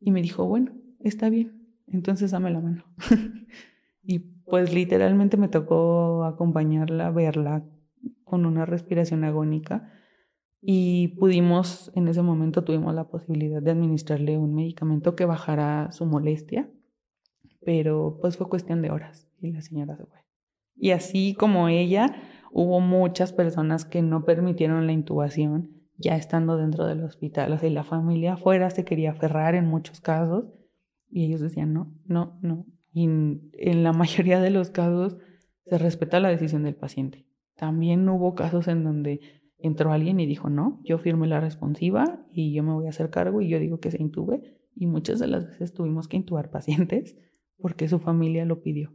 Y 0.00 0.10
me 0.10 0.22
dijo, 0.22 0.46
bueno, 0.46 0.72
está 1.00 1.28
bien, 1.28 1.68
entonces 1.86 2.30
dame 2.30 2.50
la 2.50 2.60
mano. 2.60 2.84
y 4.02 4.18
pues 4.46 4.72
literalmente 4.72 5.36
me 5.36 5.48
tocó 5.48 6.24
acompañarla, 6.24 7.10
verla 7.10 7.64
con 8.24 8.46
una 8.46 8.66
respiración 8.66 9.24
agónica 9.24 9.92
y 10.60 11.08
pudimos, 11.18 11.90
en 11.96 12.06
ese 12.06 12.22
momento 12.22 12.62
tuvimos 12.62 12.94
la 12.94 13.08
posibilidad 13.08 13.60
de 13.60 13.72
administrarle 13.72 14.38
un 14.38 14.54
medicamento 14.54 15.16
que 15.16 15.24
bajara 15.24 15.90
su 15.90 16.06
molestia, 16.06 16.70
pero 17.64 18.18
pues 18.20 18.36
fue 18.36 18.48
cuestión 18.48 18.80
de 18.80 18.90
horas 18.90 19.28
y 19.40 19.50
la 19.50 19.60
señora 19.60 19.96
se 19.96 20.06
fue. 20.06 20.18
Y 20.76 20.92
así 20.92 21.34
como 21.34 21.68
ella, 21.68 22.14
hubo 22.52 22.80
muchas 22.80 23.32
personas 23.32 23.84
que 23.84 24.02
no 24.02 24.24
permitieron 24.24 24.86
la 24.86 24.92
intubación 24.92 25.82
ya 25.98 26.16
estando 26.16 26.56
dentro 26.56 26.86
del 26.86 27.02
hospital. 27.04 27.52
O 27.52 27.58
sea, 27.58 27.70
la 27.70 27.84
familia 27.84 28.34
afuera 28.34 28.70
se 28.70 28.84
quería 28.84 29.10
aferrar 29.10 29.54
en 29.54 29.66
muchos 29.66 30.00
casos 30.00 30.46
y 31.10 31.26
ellos 31.26 31.40
decían 31.40 31.72
no, 31.72 31.92
no, 32.04 32.38
no. 32.40 32.66
Y 32.92 33.04
en, 33.04 33.82
la 33.82 33.92
mayoría 33.92 34.40
de 34.40 34.50
los 34.50 34.70
casos 34.70 35.16
se 35.64 35.78
respeta 35.78 36.20
la 36.20 36.28
decisión 36.28 36.64
del 36.64 36.74
paciente. 36.74 37.26
También 37.56 38.08
hubo 38.08 38.34
casos 38.34 38.68
en 38.68 38.84
donde 38.84 39.20
entró 39.58 39.92
alguien 39.92 40.20
y 40.20 40.26
dijo 40.26 40.50
no, 40.50 40.80
yo 40.84 40.98
firmo 40.98 41.24
la 41.26 41.40
responsiva 41.40 42.26
y 42.32 42.52
yo 42.52 42.62
me 42.62 42.72
voy 42.72 42.86
a 42.86 42.90
hacer 42.90 43.10
cargo 43.10 43.40
y 43.40 43.48
yo 43.48 43.58
digo 43.58 43.80
que 43.80 43.90
se 43.90 44.02
intube. 44.02 44.58
Y 44.74 44.86
muchas 44.86 45.18
de 45.20 45.26
las 45.26 45.46
veces 45.46 45.72
tuvimos 45.72 46.08
que 46.08 46.16
intubar 46.16 46.50
pacientes 46.50 47.16
porque 47.58 47.88
su 47.88 47.98
familia 47.98 48.44
lo 48.44 48.62
pidió, 48.62 48.92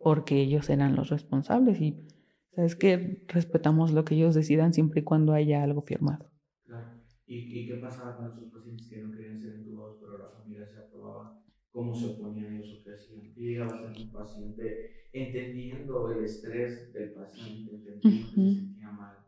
porque 0.00 0.40
ellos 0.40 0.68
eran 0.68 0.94
los 0.94 1.08
responsables 1.08 1.80
y 1.80 2.06
es 2.52 2.76
que 2.76 3.24
respetamos 3.28 3.92
lo 3.92 4.04
que 4.04 4.14
ellos 4.14 4.34
decidan 4.34 4.74
siempre 4.74 5.00
y 5.00 5.04
cuando 5.04 5.32
haya 5.32 5.62
algo 5.62 5.82
firmado. 5.82 6.30
Claro. 6.64 7.02
¿Y, 7.26 7.66
qué 7.66 7.76
pasaba 7.76 8.16
con 8.16 8.26
esos 8.26 8.52
pacientes 8.52 8.88
que 8.90 8.98
no 8.98 9.10
querían 9.10 9.40
ser 9.40 9.54
entubados, 9.54 9.98
pero 10.00 10.18
la 10.18 10.28
familia 10.28 10.66
se 10.66 10.78
aprobaba? 10.78 11.41
¿Cómo 11.72 11.96
se 11.96 12.08
oponían 12.08 12.54
ellos 12.54 12.72
o 12.74 12.82
qué 12.82 12.92
hacían? 12.92 13.32
Y 13.36 13.42
llegaba 13.42 13.74
a 13.74 13.78
ser 13.78 14.00
un 14.02 14.12
paciente 14.12 14.80
entendiendo 15.12 16.08
el 16.10 16.20
estrés 16.20 16.92
del 16.92 17.12
paciente, 17.12 17.74
entendiendo 17.74 18.28
que 18.28 18.36
se 18.40 18.50
sentía 18.50 18.90
mal, 18.92 19.18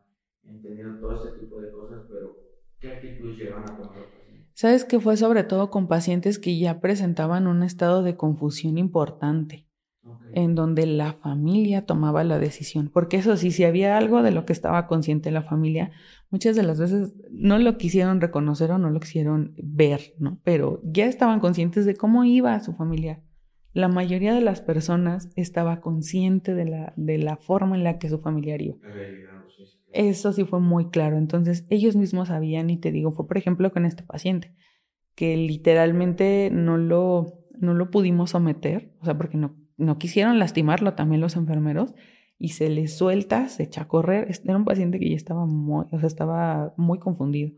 entendiendo 0.43 0.97
todo 0.97 1.13
este 1.13 1.31
tipo 1.31 1.59
de 1.61 1.71
cosas, 1.71 2.03
pero 2.09 2.39
¿qué 2.79 2.89
actitud 2.89 3.29
llegaban 3.31 3.65
a 3.65 3.75
tomar 3.75 3.97
los 3.97 4.09
pacientes? 4.09 4.53
Sabes 4.53 4.85
que 4.85 4.99
fue 4.99 5.17
sobre 5.17 5.43
todo 5.43 5.69
con 5.69 5.87
pacientes 5.87 6.39
que 6.39 6.57
ya 6.59 6.81
presentaban 6.81 7.47
un 7.47 7.63
estado 7.63 8.03
de 8.03 8.17
confusión 8.17 8.77
importante 8.77 9.64
en 10.33 10.53
donde 10.53 10.85
la 10.85 11.13
familia 11.13 11.85
tomaba 11.85 12.23
la 12.23 12.39
decisión. 12.39 12.89
Porque 12.93 13.17
eso 13.17 13.37
sí, 13.37 13.51
si 13.51 13.63
había 13.63 13.97
algo 13.97 14.21
de 14.21 14.31
lo 14.31 14.45
que 14.45 14.53
estaba 14.53 14.85
consciente 14.85 15.31
la 15.31 15.43
familia, 15.43 15.91
muchas 16.29 16.55
de 16.55 16.63
las 16.63 16.79
veces 16.79 17.15
no 17.31 17.57
lo 17.57 17.77
quisieron 17.77 18.19
reconocer 18.19 18.71
o 18.71 18.77
no 18.77 18.89
lo 18.89 18.99
quisieron 18.99 19.53
ver, 19.57 20.13
¿no? 20.19 20.39
Pero 20.43 20.81
ya 20.83 21.05
estaban 21.05 21.39
conscientes 21.39 21.85
de 21.85 21.95
cómo 21.95 22.25
iba 22.25 22.59
su 22.59 22.73
familia. 22.73 23.21
La 23.71 23.87
mayoría 23.87 24.33
de 24.33 24.41
las 24.41 24.61
personas 24.61 25.29
estaba 25.35 25.81
consciente 25.81 26.53
de 26.53 26.65
la, 26.65 26.93
de 26.97 27.17
la 27.17 27.37
forma 27.37 27.75
en 27.75 27.83
la 27.83 27.97
que 27.97 28.09
su 28.09 28.19
familiar 28.19 28.61
iba. 28.61 28.77
Eso 29.91 30.33
sí 30.33 30.43
fue 30.43 30.59
muy 30.59 30.89
claro. 30.89 31.17
Entonces, 31.17 31.65
ellos 31.69 31.95
mismos 31.95 32.27
sabían, 32.27 32.69
y 32.69 32.77
te 32.77 32.91
digo, 32.91 33.13
fue 33.13 33.27
por 33.27 33.37
ejemplo 33.37 33.71
con 33.71 33.85
este 33.85 34.03
paciente, 34.03 34.53
que 35.15 35.37
literalmente 35.37 36.49
no 36.51 36.77
lo, 36.77 37.45
no 37.57 37.73
lo 37.73 37.89
pudimos 37.89 38.31
someter, 38.31 38.93
o 38.99 39.05
sea, 39.05 39.17
porque 39.17 39.37
no, 39.37 39.55
no 39.77 39.97
quisieron 39.97 40.39
lastimarlo 40.39 40.93
también 40.93 41.21
los 41.21 41.35
enfermeros 41.35 41.93
y 42.37 42.49
se 42.49 42.69
le 42.69 42.87
suelta, 42.87 43.47
se 43.47 43.63
echa 43.63 43.83
a 43.83 43.87
correr. 43.87 44.27
Era 44.43 44.57
un 44.57 44.65
paciente 44.65 44.99
que 44.99 45.09
ya 45.09 45.15
estaba 45.15 45.45
muy, 45.45 45.85
o 45.91 45.99
sea, 45.99 46.07
estaba 46.07 46.73
muy 46.77 46.99
confundido. 46.99 47.51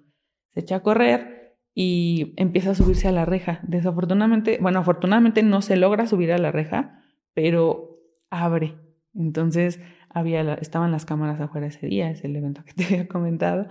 Se 0.53 0.61
echa 0.61 0.77
a 0.77 0.83
correr 0.83 1.57
y 1.73 2.33
empieza 2.37 2.71
a 2.71 2.75
subirse 2.75 3.07
a 3.07 3.11
la 3.11 3.25
reja. 3.25 3.59
Desafortunadamente, 3.63 4.59
bueno, 4.61 4.79
afortunadamente 4.79 5.43
no 5.43 5.61
se 5.61 5.77
logra 5.77 6.07
subir 6.07 6.31
a 6.31 6.37
la 6.37 6.51
reja, 6.51 7.03
pero 7.33 7.99
abre. 8.29 8.75
Entonces, 9.13 9.79
había 10.09 10.53
estaban 10.55 10.91
las 10.91 11.05
cámaras 11.05 11.39
afuera 11.39 11.67
ese 11.67 11.87
día, 11.87 12.09
es 12.09 12.23
el 12.23 12.35
evento 12.35 12.63
que 12.63 12.73
te 12.75 12.85
había 12.85 13.07
comentado. 13.07 13.67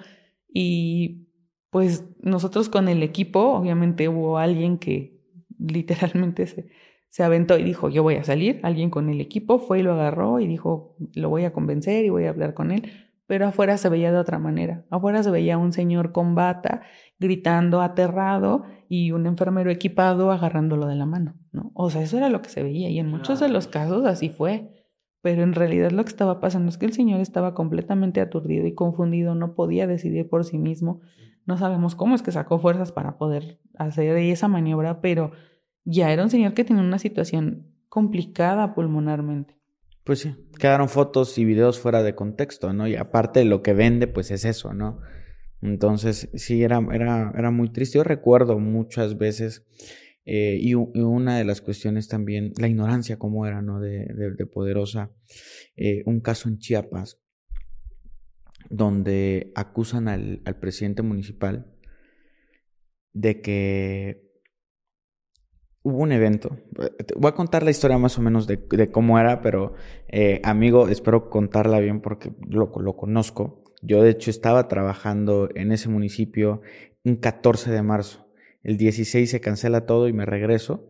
Y 0.49 1.29
pues 1.71 2.05
nosotros 2.21 2.69
con 2.69 2.89
el 2.89 3.03
equipo, 3.03 3.53
obviamente 3.53 4.09
hubo 4.09 4.39
alguien 4.39 4.79
que 4.79 5.21
literalmente 5.59 6.47
se, 6.47 6.69
se 7.09 7.23
aventó 7.23 7.59
y 7.59 7.63
dijo, 7.63 7.89
yo 7.89 8.03
voy 8.03 8.17
a 8.17 8.25
salir, 8.25 8.61
alguien 8.63 8.91
con 8.91 9.09
el 9.09 9.21
equipo 9.21 9.59
fue 9.59 9.81
y 9.81 9.83
lo 9.83 9.93
agarró 9.93 10.41
y 10.41 10.47
dijo, 10.47 10.97
lo 11.15 11.29
voy 11.31 11.45
a 11.45 11.53
convencer 11.53 12.05
y 12.05 12.11
voy 12.11 12.25
a 12.25 12.31
hablar 12.31 12.55
con 12.55 12.71
él, 12.71 12.91
pero 13.27 13.47
afuera 13.47 13.77
se 13.77 13.89
veía 13.89 14.13
de 14.13 14.19
otra 14.19 14.39
manera, 14.39 14.85
afuera 14.91 15.23
se 15.23 15.31
veía 15.31 15.59
un 15.59 15.73
señor 15.73 16.13
con 16.13 16.35
bata 16.35 16.83
gritando 17.19 17.81
aterrado 17.81 18.65
y 18.89 19.13
un 19.13 19.27
enfermero 19.27 19.71
equipado 19.71 20.31
agarrándolo 20.31 20.87
de 20.87 20.95
la 20.95 21.07
mano, 21.07 21.35
¿no? 21.53 21.73
O 21.75 21.91
sea, 21.91 22.03
eso 22.03 22.19
era 22.19 22.29
lo 22.29 22.43
que 22.43 22.51
se 22.51 22.63
veía 22.63 22.89
y 22.91 22.99
en 22.99 23.09
muchos 23.09 23.41
de 23.41 23.49
los 23.49 23.67
casos 23.67 24.05
así 24.07 24.29
fue. 24.29 24.73
Pero 25.23 25.43
en 25.43 25.55
realidad 25.55 25.91
lo 25.91 26.05
que 26.05 26.11
estaba 26.11 26.39
pasando 26.39 26.69
es 26.69 26.79
que 26.79 26.87
el 26.87 26.93
señor 26.93 27.21
estaba 27.21 27.53
completamente 27.53 28.21
aturdido 28.21 28.65
y 28.65 28.75
confundido, 28.75 29.35
no 29.35 29.57
podía 29.57 29.89
decidir 29.89 30.29
por 30.29 30.45
sí 30.45 30.57
mismo. 30.57 31.01
No 31.47 31.59
sabemos 31.59 31.97
cómo 31.97 32.15
es 32.15 32.23
que 32.23 32.31
sacó 32.31 32.61
fuerzas 32.61 32.93
para 32.93 33.19
poder 33.19 33.59
hacer 33.77 34.17
esa 34.19 34.47
maniobra, 34.47 35.01
pero 35.01 35.33
ya 35.87 36.13
era 36.13 36.25
un 36.25 36.31
señor 36.31 36.53
que 36.53 36.65
tenía 36.65 36.83
una 36.83 36.99
situación 36.99 37.73
complicada 37.89 38.75
pulmonarmente. 38.75 39.57
Pues 40.05 40.21
sí, 40.21 40.35
quedaron 40.59 40.89
fotos 40.89 41.39
y 41.39 41.45
videos 41.45 41.81
fuera 41.81 42.03
de 42.03 42.15
contexto, 42.15 42.73
¿no? 42.73 42.87
Y 42.87 42.97
aparte 42.97 43.41
de 43.41 43.47
lo 43.47 43.63
que 43.63 43.73
vende, 43.73 44.07
pues 44.07 44.31
es 44.31 44.45
eso, 44.45 44.75
¿no? 44.75 45.01
Entonces, 45.63 46.29
sí, 46.35 46.63
era, 46.63 46.81
era, 46.93 47.33
era 47.37 47.51
muy 47.51 47.73
triste. 47.73 47.99
Yo 47.99 48.05
recuerdo 48.05 48.59
muchas 48.59 49.17
veces, 49.17 49.65
eh, 50.25 50.59
y, 50.61 50.75
una 50.75 51.39
de 51.39 51.45
las 51.45 51.61
cuestiones 51.61 52.09
también, 52.09 52.53
la 52.59 52.69
ignorancia 52.69 53.19
como 53.19 53.47
era, 53.47 53.63
¿no? 53.63 53.81
De, 53.81 54.07
de, 54.07 54.47
Poderosa. 54.47 55.13
Eh, 55.77 56.03
un 56.07 56.21
caso 56.21 56.49
en 56.49 56.59
Chiapas, 56.59 57.21
donde 58.71 59.53
acusan 59.55 60.09
al, 60.09 60.43
al 60.45 60.59
presidente 60.59 61.03
municipal 61.03 61.73
de 63.13 63.41
que 63.41 64.26
hubo 65.87 66.03
un 66.03 66.11
evento. 66.11 66.59
Voy 67.17 67.29
a 67.29 67.35
contar 67.35 67.63
la 67.63 67.71
historia 67.71 67.97
más 67.97 68.19
o 68.19 68.21
menos 68.21 68.49
de, 68.49 68.91
cómo 68.91 69.21
era, 69.21 69.41
pero 69.41 69.75
eh, 70.09 70.41
amigo, 70.43 70.89
espero 70.89 71.31
contarla 71.31 71.79
bien 71.79 72.01
porque 72.01 72.33
lo, 72.49 72.73
lo, 72.77 72.97
conozco. 72.97 73.63
Yo 73.83 74.03
de 74.03 74.11
hecho 74.11 74.31
estaba 74.31 74.67
trabajando 74.67 75.49
en 75.55 75.71
ese 75.71 75.89
municipio 75.89 76.61
un 77.05 77.15
14 77.15 77.71
de 77.71 77.83
marzo. 77.83 78.27
El 78.65 78.79
16 78.79 79.31
se 79.31 79.41
cancela 79.41 79.87
todo 79.87 80.09
y 80.09 80.13
me 80.13 80.27
regreso. 80.27 80.89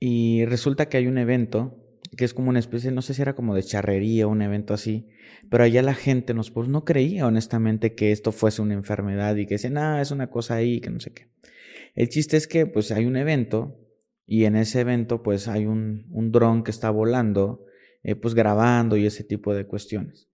Y 0.00 0.46
resulta 0.46 0.88
que 0.88 0.96
hay 0.96 1.06
un 1.06 1.18
evento 1.18 1.82
que 2.16 2.24
es 2.24 2.32
como 2.32 2.48
una 2.48 2.60
especie, 2.60 2.90
no 2.92 3.02
sé 3.02 3.12
si 3.12 3.20
era 3.20 3.34
como 3.34 3.54
de 3.54 3.62
charrería 3.62 4.26
o 4.26 4.30
un 4.30 4.40
evento 4.40 4.72
así, 4.72 5.10
pero 5.50 5.64
allá 5.64 5.82
la 5.82 5.92
gente 5.92 6.34
pues 6.54 6.68
no 6.68 6.86
creía 6.86 7.26
honestamente 7.26 7.94
que 7.94 8.10
esto 8.10 8.32
fuese 8.32 8.62
una 8.62 8.72
enfermedad 8.72 9.36
y 9.36 9.44
que 9.44 9.56
decían, 9.56 9.76
ah, 9.76 10.00
es 10.00 10.12
una 10.12 10.30
cosa 10.30 10.54
ahí, 10.54 10.80
que 10.80 10.88
no 10.88 10.98
sé 10.98 11.12
qué. 11.12 11.28
El 11.96 12.10
chiste 12.10 12.36
es 12.36 12.46
que 12.46 12.66
pues 12.66 12.92
hay 12.92 13.06
un 13.06 13.16
evento 13.16 13.80
y 14.26 14.44
en 14.44 14.54
ese 14.54 14.80
evento 14.80 15.22
pues 15.22 15.48
hay 15.48 15.64
un, 15.64 16.06
un 16.10 16.30
dron 16.30 16.62
que 16.62 16.70
está 16.70 16.90
volando, 16.90 17.64
eh, 18.02 18.14
pues 18.14 18.34
grabando 18.34 18.96
y 18.98 19.06
ese 19.06 19.24
tipo 19.24 19.54
de 19.54 19.66
cuestiones. 19.66 20.28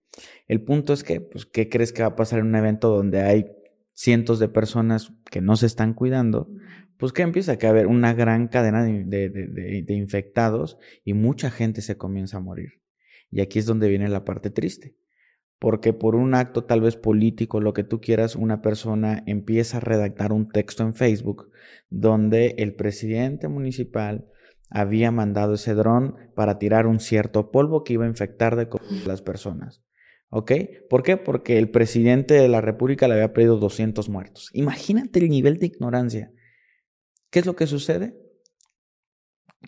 El 0.47 0.61
punto 0.61 0.93
es 0.93 1.03
que, 1.03 1.21
pues, 1.21 1.47
¿qué 1.47 1.69
crees 1.69 1.91
que 1.91 2.03
va 2.03 2.09
a 2.09 2.15
pasar 2.15 2.39
en 2.39 2.47
un 2.47 2.55
evento 2.55 2.89
donde 2.95 3.21
hay 3.21 3.47
cientos 3.93 4.37
de 4.37 4.49
personas 4.49 5.13
que 5.31 5.41
no 5.41 5.55
se 5.55 5.65
están 5.65 5.93
cuidando? 5.93 6.51
Pues 6.97 7.13
que 7.13 7.23
empieza 7.23 7.53
a 7.53 7.69
haber 7.69 7.87
una 7.87 8.13
gran 8.13 8.47
cadena 8.49 8.83
de, 8.83 9.05
de, 9.05 9.29
de, 9.29 9.81
de 9.81 9.93
infectados 9.95 10.77
y 11.03 11.13
mucha 11.13 11.49
gente 11.49 11.81
se 11.81 11.97
comienza 11.97 12.37
a 12.37 12.41
morir. 12.41 12.81
Y 13.31 13.41
aquí 13.41 13.57
es 13.57 13.65
donde 13.65 13.89
viene 13.89 14.09
la 14.09 14.25
parte 14.25 14.51
triste 14.51 14.95
porque 15.59 15.93
por 15.93 16.15
un 16.15 16.35
acto 16.35 16.65
tal 16.65 16.81
vez 16.81 16.95
político, 16.95 17.61
lo 17.61 17.73
que 17.73 17.83
tú 17.83 18.01
quieras, 18.01 18.35
una 18.35 18.61
persona 18.61 19.23
empieza 19.25 19.77
a 19.77 19.81
redactar 19.81 20.33
un 20.33 20.49
texto 20.49 20.83
en 20.83 20.93
Facebook 20.93 21.49
donde 21.89 22.55
el 22.57 22.75
presidente 22.75 23.47
municipal 23.47 24.27
había 24.69 25.11
mandado 25.11 25.53
ese 25.53 25.75
dron 25.75 26.17
para 26.35 26.57
tirar 26.57 26.87
un 26.87 26.99
cierto 26.99 27.51
polvo 27.51 27.83
que 27.83 27.93
iba 27.93 28.05
a 28.05 28.09
infectar 28.09 28.55
de 28.55 28.67
las 29.05 29.21
personas. 29.21 29.83
¿Ok? 30.29 30.51
¿Por 30.89 31.03
qué? 31.03 31.15
Porque 31.15 31.59
el 31.59 31.69
presidente 31.69 32.33
de 32.33 32.49
la 32.49 32.59
República 32.59 33.07
le 33.07 33.13
había 33.13 33.33
pedido 33.33 33.57
200 33.57 34.09
muertos. 34.09 34.49
Imagínate 34.53 35.19
el 35.19 35.29
nivel 35.29 35.59
de 35.59 35.67
ignorancia. 35.67 36.31
¿Qué 37.29 37.37
es 37.39 37.45
lo 37.45 37.55
que 37.55 37.67
sucede? 37.67 38.17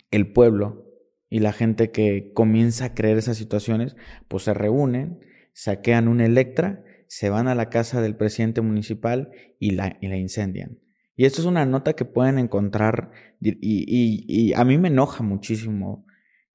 El 0.10 0.34
pueblo 0.34 0.86
y 1.30 1.40
la 1.40 1.54
gente 1.54 1.92
que 1.92 2.32
comienza 2.34 2.86
a 2.86 2.94
creer 2.96 3.20
esas 3.20 3.38
situaciones, 3.38 3.96
pues 4.28 4.44
se 4.44 4.56
reúnen 4.56 5.20
saquean 5.56 6.10
un 6.10 6.20
Electra, 6.20 6.84
se 7.08 7.30
van 7.30 7.48
a 7.48 7.56
la 7.56 7.70
casa 7.70 8.02
del 8.02 8.18
presidente 8.18 8.60
municipal 8.60 9.32
y 9.58 9.72
la, 9.72 9.98
y 10.02 10.08
la 10.10 10.18
incendian. 10.18 10.80
Y 11.16 11.24
esto 11.24 11.40
es 11.40 11.48
una 11.48 11.66
nota 11.66 11.94
que 11.94 12.04
pueden 12.04 12.40
encontrar 12.40 13.12
y, 13.40 13.58
y, 13.62 14.54
a 14.54 14.66
mí 14.66 14.78
me 14.78 14.90
enoja 14.90 15.24
muchísimo 15.24 16.06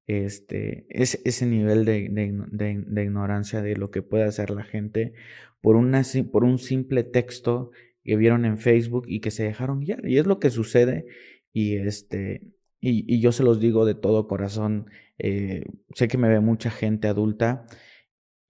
este, 0.07 0.87
ese, 0.91 1.21
ese 1.25 1.47
nivel 1.47 1.87
de, 1.87 2.11
de, 2.11 2.85
de, 2.87 3.03
ignorancia 3.03 3.63
de 3.63 3.75
lo 3.77 3.91
que 3.91 4.03
puede 4.03 4.25
hacer 4.25 4.51
la 4.51 4.65
gente 4.65 5.15
por, 5.63 5.77
una, 5.77 6.03
por 6.31 6.45
un 6.45 6.59
simple 6.59 7.03
texto 7.05 7.71
que 8.05 8.17
vieron 8.17 8.45
en 8.45 8.59
Facebook 8.59 9.07
y 9.09 9.21
que 9.21 9.31
se 9.31 9.45
dejaron 9.45 9.81
guiar. 9.81 10.07
Y 10.07 10.19
es 10.19 10.27
lo 10.27 10.39
que 10.41 10.51
sucede 10.51 11.07
y, 11.55 11.77
este, 11.77 12.43
y, 12.81 13.15
y 13.15 13.21
yo 13.21 13.33
se 13.33 13.45
los 13.45 13.61
digo 13.61 13.87
de 13.87 13.95
todo 13.95 14.29
corazón. 14.29 14.91
Eh, 15.17 15.65
sé 15.95 16.07
que 16.09 16.19
me 16.19 16.29
ve 16.29 16.41
mucha 16.41 16.71
gente 16.71 17.09
adulta 17.09 17.65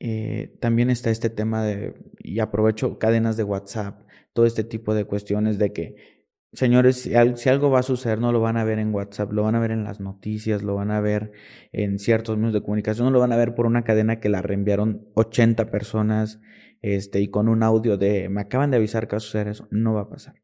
eh, 0.00 0.56
también 0.60 0.88
está 0.88 1.10
este 1.10 1.28
tema 1.28 1.62
de, 1.62 1.94
y 2.18 2.40
aprovecho 2.40 2.98
cadenas 2.98 3.36
de 3.36 3.44
WhatsApp, 3.44 4.00
todo 4.32 4.46
este 4.46 4.64
tipo 4.64 4.94
de 4.94 5.04
cuestiones 5.04 5.58
de 5.58 5.74
que, 5.74 5.96
señores, 6.54 7.02
si, 7.02 7.48
algo 7.48 7.70
va 7.70 7.80
a 7.80 7.82
suceder, 7.82 8.18
no 8.18 8.32
lo 8.32 8.40
van 8.40 8.56
a 8.56 8.64
ver 8.64 8.78
en 8.78 8.94
WhatsApp, 8.94 9.30
lo 9.30 9.42
van 9.42 9.56
a 9.56 9.60
ver 9.60 9.72
en 9.72 9.84
las 9.84 10.00
noticias, 10.00 10.62
lo 10.62 10.74
van 10.74 10.90
a 10.90 11.00
ver 11.00 11.32
en 11.72 11.98
ciertos 11.98 12.38
medios 12.38 12.54
de 12.54 12.62
comunicación, 12.62 13.06
no 13.06 13.10
lo 13.10 13.20
van 13.20 13.32
a 13.32 13.36
ver 13.36 13.54
por 13.54 13.66
una 13.66 13.84
cadena 13.84 14.20
que 14.20 14.30
la 14.30 14.40
reenviaron 14.40 15.06
80 15.14 15.70
personas 15.70 16.40
este, 16.80 17.20
y 17.20 17.28
con 17.28 17.48
un 17.48 17.62
audio 17.62 17.98
de, 17.98 18.30
me 18.30 18.40
acaban 18.40 18.70
de 18.70 18.78
avisar 18.78 19.06
que 19.06 19.16
va 19.16 19.18
a 19.18 19.20
suceder 19.20 19.48
eso, 19.48 19.68
no 19.70 19.92
va 19.92 20.02
a 20.02 20.08
pasar. 20.08 20.36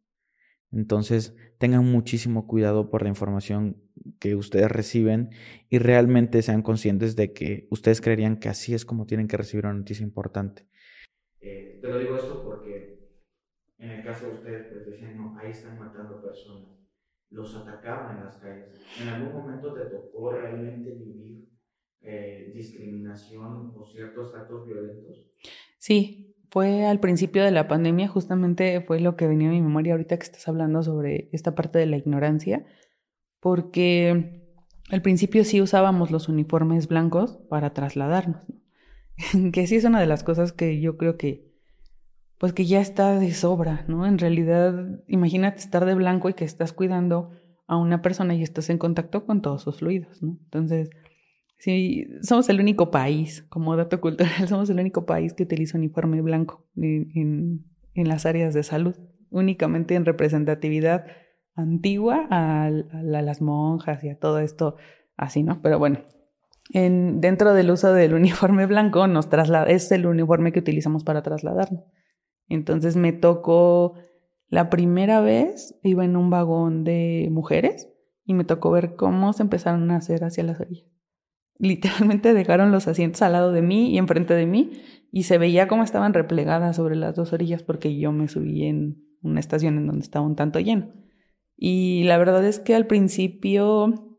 Entonces, 0.70 1.34
tengan 1.58 1.90
muchísimo 1.90 2.46
cuidado 2.46 2.90
por 2.90 3.02
la 3.02 3.08
información 3.08 3.85
que 4.18 4.34
ustedes 4.36 4.70
reciben 4.70 5.30
y 5.68 5.78
realmente 5.78 6.42
sean 6.42 6.62
conscientes 6.62 7.16
de 7.16 7.32
que 7.32 7.66
ustedes 7.70 8.00
creerían 8.00 8.36
que 8.38 8.48
así 8.48 8.74
es 8.74 8.84
como 8.84 9.06
tienen 9.06 9.28
que 9.28 9.36
recibir 9.36 9.66
una 9.66 9.74
noticia 9.74 10.04
importante. 10.04 10.66
Eh, 11.44 11.76
te 11.80 11.88
lo 11.88 11.98
digo 11.98 12.16
esto 12.16 12.42
porque 12.42 12.92
en 13.80 13.92
el 13.92 14.02
caso 14.02 14.26
de 14.28 14.34
ustedes, 14.34 14.70
pues 14.72 14.86
decían, 14.86 15.16
no, 15.16 15.38
ahí 15.38 15.50
están 15.52 15.76
matando 15.76 16.20
personas, 16.22 16.78
los 17.30 17.56
atacaban 17.56 18.10
en 18.10 18.20
las 18.22 18.38
calles. 18.38 18.86
¿En 18.98 19.08
algún 19.08 19.34
momento 19.34 19.74
te 19.74 19.88
tocó 19.88 20.36
realmente 20.36 20.92
vivir 20.94 21.48
eh, 22.02 22.52
discriminación 22.54 23.72
o 23.76 23.84
ciertos 23.86 24.34
actos 24.34 24.64
violentos? 24.64 25.28
Sí, 25.78 26.34
fue 26.50 26.86
al 26.86 27.00
principio 27.00 27.44
de 27.44 27.50
la 27.50 27.68
pandemia, 27.68 28.08
justamente 28.08 28.80
fue 28.80 29.00
lo 29.00 29.16
que 29.16 29.26
venía 29.26 29.48
a 29.48 29.52
mi 29.52 29.62
memoria 29.62 29.92
ahorita 29.94 30.16
que 30.18 30.24
estás 30.24 30.48
hablando 30.48 30.82
sobre 30.82 31.28
esta 31.32 31.54
parte 31.54 31.78
de 31.78 31.86
la 31.86 31.96
ignorancia, 31.96 32.64
porque 33.40 34.42
al 34.90 35.02
principio 35.02 35.44
sí 35.44 35.60
usábamos 35.60 36.10
los 36.10 36.28
uniformes 36.28 36.88
blancos 36.88 37.38
para 37.48 37.72
trasladarnos, 37.72 38.42
que 39.52 39.66
sí 39.66 39.76
es 39.76 39.84
una 39.84 40.00
de 40.00 40.06
las 40.06 40.24
cosas 40.24 40.52
que 40.52 40.80
yo 40.80 40.96
creo 40.96 41.16
que 41.16 41.46
pues 42.38 42.52
que 42.52 42.66
ya 42.66 42.80
está 42.80 43.18
de 43.18 43.32
sobra, 43.32 43.86
¿no? 43.88 44.06
En 44.06 44.18
realidad, 44.18 45.00
imagínate 45.08 45.58
estar 45.58 45.86
de 45.86 45.94
blanco 45.94 46.28
y 46.28 46.34
que 46.34 46.44
estás 46.44 46.74
cuidando 46.74 47.30
a 47.66 47.78
una 47.78 48.02
persona 48.02 48.34
y 48.34 48.42
estás 48.42 48.68
en 48.68 48.76
contacto 48.76 49.24
con 49.24 49.40
todos 49.40 49.62
sus 49.62 49.78
fluidos, 49.78 50.22
¿no? 50.22 50.38
Entonces, 50.44 50.90
Sí, 51.58 52.06
somos 52.22 52.48
el 52.50 52.60
único 52.60 52.90
país, 52.90 53.42
como 53.48 53.76
dato 53.76 54.00
cultural, 54.00 54.30
somos 54.48 54.68
el 54.70 54.78
único 54.78 55.06
país 55.06 55.32
que 55.32 55.44
utiliza 55.44 55.78
uniforme 55.78 56.20
blanco 56.20 56.66
en, 56.76 57.64
en, 57.94 58.08
las 58.08 58.26
áreas 58.26 58.52
de 58.52 58.62
salud, 58.62 58.94
únicamente 59.30 59.94
en 59.94 60.04
representatividad 60.04 61.06
antigua 61.56 62.26
a, 62.30 62.70
las 62.70 63.42
monjas 63.42 64.04
y 64.04 64.10
a 64.10 64.18
todo 64.18 64.38
esto 64.38 64.76
así, 65.16 65.42
¿no? 65.42 65.60
Pero 65.62 65.78
bueno, 65.78 66.00
en, 66.72 67.20
dentro 67.20 67.54
del 67.54 67.70
uso 67.70 67.92
del 67.92 68.14
uniforme 68.14 68.66
blanco 68.66 69.06
nos 69.06 69.28
traslada, 69.28 69.66
es 69.66 69.90
el 69.92 70.06
uniforme 70.06 70.52
que 70.52 70.60
utilizamos 70.60 71.02
para 71.02 71.22
trasladarnos. 71.22 71.84
Entonces 72.48 72.96
me 72.96 73.12
tocó 73.12 73.94
la 74.48 74.70
primera 74.70 75.20
vez, 75.20 75.78
iba 75.82 76.04
en 76.04 76.16
un 76.16 76.30
vagón 76.30 76.84
de 76.84 77.28
mujeres 77.32 77.88
y 78.24 78.34
me 78.34 78.44
tocó 78.44 78.70
ver 78.70 78.94
cómo 78.94 79.32
se 79.32 79.42
empezaron 79.42 79.90
a 79.90 79.96
hacer 79.96 80.22
hacia 80.22 80.44
las 80.44 80.60
orillas 80.60 80.96
literalmente 81.58 82.34
dejaron 82.34 82.72
los 82.72 82.88
asientos 82.88 83.22
al 83.22 83.32
lado 83.32 83.52
de 83.52 83.62
mí 83.62 83.90
y 83.90 83.98
enfrente 83.98 84.34
de 84.34 84.46
mí 84.46 84.72
y 85.12 85.24
se 85.24 85.38
veía 85.38 85.68
cómo 85.68 85.82
estaban 85.82 86.14
replegadas 86.14 86.76
sobre 86.76 86.96
las 86.96 87.14
dos 87.14 87.32
orillas 87.32 87.62
porque 87.62 87.96
yo 87.96 88.12
me 88.12 88.28
subí 88.28 88.64
en 88.64 89.02
una 89.22 89.40
estación 89.40 89.78
en 89.78 89.86
donde 89.86 90.02
estaba 90.02 90.26
un 90.26 90.36
tanto 90.36 90.60
lleno. 90.60 90.88
Y 91.56 92.04
la 92.04 92.18
verdad 92.18 92.44
es 92.44 92.58
que 92.58 92.74
al 92.74 92.86
principio 92.86 94.16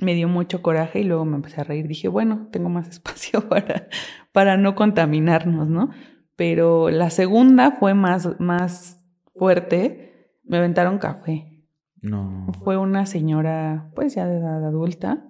me 0.00 0.14
dio 0.14 0.28
mucho 0.28 0.62
coraje 0.62 1.00
y 1.00 1.04
luego 1.04 1.24
me 1.24 1.36
empecé 1.36 1.60
a 1.60 1.64
reír. 1.64 1.86
Dije, 1.86 2.08
bueno, 2.08 2.48
tengo 2.50 2.68
más 2.68 2.88
espacio 2.90 3.48
para, 3.48 3.88
para 4.32 4.56
no 4.56 4.74
contaminarnos, 4.74 5.68
¿no? 5.68 5.90
Pero 6.36 6.90
la 6.90 7.10
segunda 7.10 7.72
fue 7.72 7.94
más, 7.94 8.38
más 8.38 9.04
fuerte. 9.34 10.36
Me 10.44 10.58
aventaron 10.58 10.98
café. 10.98 11.66
No. 12.00 12.46
Fue 12.62 12.76
una 12.76 13.06
señora, 13.06 13.90
pues 13.94 14.14
ya 14.14 14.26
de 14.26 14.38
edad 14.38 14.64
adulta. 14.64 15.26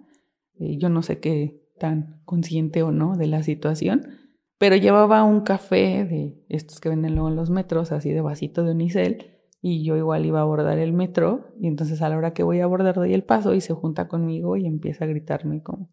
Eh, 0.58 0.76
yo 0.76 0.90
no 0.90 1.02
sé 1.02 1.18
qué 1.18 1.64
tan 1.78 2.20
consciente 2.24 2.82
o 2.82 2.90
no 2.90 3.16
de 3.16 3.26
la 3.26 3.42
situación, 3.42 4.06
pero 4.58 4.76
llevaba 4.76 5.22
un 5.24 5.42
café 5.42 6.04
de 6.04 6.44
estos 6.48 6.80
que 6.80 6.88
venden 6.88 7.14
luego 7.14 7.28
en 7.28 7.36
los 7.36 7.50
metros, 7.50 7.92
así 7.92 8.10
de 8.10 8.20
vasito 8.20 8.64
de 8.64 8.72
unicel, 8.72 9.37
y 9.68 9.84
yo 9.84 9.96
igual 9.96 10.24
iba 10.24 10.38
a 10.38 10.42
abordar 10.42 10.78
el 10.78 10.94
metro 10.94 11.52
y 11.60 11.66
entonces 11.66 12.00
a 12.00 12.08
la 12.08 12.16
hora 12.16 12.32
que 12.32 12.42
voy 12.42 12.60
a 12.60 12.64
abordar 12.64 12.94
doy 12.94 13.12
el 13.12 13.22
paso 13.22 13.52
y 13.54 13.60
se 13.60 13.74
junta 13.74 14.08
conmigo 14.08 14.56
y 14.56 14.66
empieza 14.66 15.04
a 15.04 15.08
gritarme 15.08 15.62
como, 15.62 15.90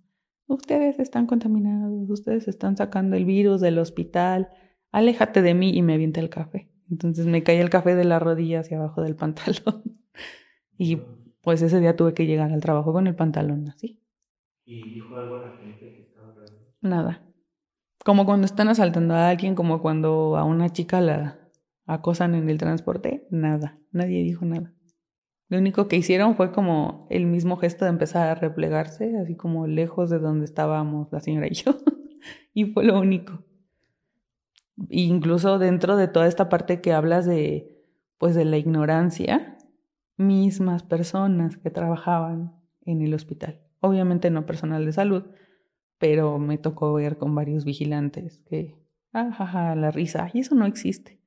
ustedes 0.48 0.98
están 1.00 1.28
contaminados, 1.28 2.10
ustedes 2.10 2.48
están 2.48 2.78
sacando 2.78 3.18
el 3.18 3.26
virus 3.26 3.60
del 3.60 3.78
hospital, 3.80 4.50
aléjate 4.92 5.42
de 5.42 5.54
mí 5.54 5.72
y 5.76 5.82
me 5.82 5.96
avienta 5.96 6.22
el 6.22 6.30
café. 6.30 6.72
Entonces 6.90 7.26
me 7.26 7.44
cae 7.44 7.60
el 7.60 7.70
café 7.70 7.96
de 7.96 8.06
la 8.06 8.20
rodilla 8.20 8.62
hacia 8.62 8.78
abajo 8.78 9.02
del 9.02 9.16
pantalón 9.18 10.00
y 10.78 11.02
pues 11.42 11.62
ese 11.62 11.80
día 11.80 11.96
tuve 11.96 12.14
que 12.14 12.26
llegar 12.26 12.52
al 12.54 12.62
trabajo 12.62 12.94
con 12.94 13.08
el 13.08 13.16
pantalón 13.16 13.68
así. 13.70 14.02
¿Y 14.64 14.90
dijo 14.90 15.16
algo 15.18 15.36
a 15.36 15.48
la 15.48 15.58
gente 15.58 15.94
que 15.94 16.02
estaba 16.02 16.34
Nada. 16.82 17.22
Como 18.04 18.26
cuando 18.26 18.46
están 18.46 18.70
asaltando 18.70 19.16
a 19.16 19.30
alguien, 19.30 19.54
como 19.54 19.82
cuando 19.82 20.38
a 20.38 20.44
una 20.44 20.70
chica 20.70 21.02
la, 21.02 21.45
acosan 21.86 22.36
en 22.36 22.50
el 22.50 22.58
transporte, 22.58 23.28
nada, 23.30 23.80
nadie 23.92 24.24
dijo 24.24 24.46
nada. 24.46 24.74
Lo 25.48 25.60
único 25.60 25.88
que 25.88 25.96
hicieron 25.96 26.36
fue 26.36 26.52
como 26.52 27.08
el 27.12 27.28
mismo 27.28 27.58
gesto 27.58 27.86
de 27.86 27.92
empezar 27.92 28.28
a 28.28 28.36
replegarse, 28.36 29.16
así 29.18 29.36
como 29.36 29.68
lejos 29.68 30.10
de 30.10 30.20
donde 30.20 30.46
estábamos 30.46 31.12
la 31.12 31.20
señora 31.20 31.48
y 31.48 31.54
yo. 31.54 31.78
y 32.54 32.66
fue 32.66 32.84
lo 32.84 33.00
único. 33.00 33.44
incluso 34.90 35.60
dentro 35.60 35.96
de 35.96 36.08
toda 36.08 36.28
esta 36.28 36.50
parte 36.50 36.82
que 36.82 36.94
hablas 36.94 37.26
de, 37.26 37.86
pues 38.18 38.36
de 38.36 38.46
la 38.46 38.58
ignorancia, 38.58 39.58
mismas 40.18 40.84
personas 40.84 41.58
que 41.58 41.70
trabajaban 41.70 42.60
en 42.82 43.02
el 43.02 43.14
hospital. 43.14 43.62
Obviamente 43.82 44.32
no 44.32 44.46
personal 44.46 44.86
de 44.86 44.94
salud, 44.94 45.26
pero 46.00 46.40
me 46.40 46.58
tocó 46.58 46.94
ver 46.94 47.18
con 47.18 47.36
varios 47.36 47.66
vigilantes 47.66 48.40
que, 48.50 48.76
ah, 49.14 49.76
la 49.78 49.92
risa, 49.92 50.30
y 50.34 50.40
eso 50.40 50.56
no 50.56 50.66
existe. 50.66 51.20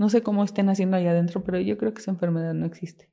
No 0.00 0.08
sé 0.08 0.22
cómo 0.22 0.44
estén 0.44 0.70
haciendo 0.70 0.96
allá 0.96 1.10
adentro, 1.10 1.44
pero 1.44 1.60
yo 1.60 1.76
creo 1.76 1.92
que 1.92 2.00
esa 2.00 2.10
enfermedad 2.10 2.54
no 2.54 2.64
existe. 2.64 3.10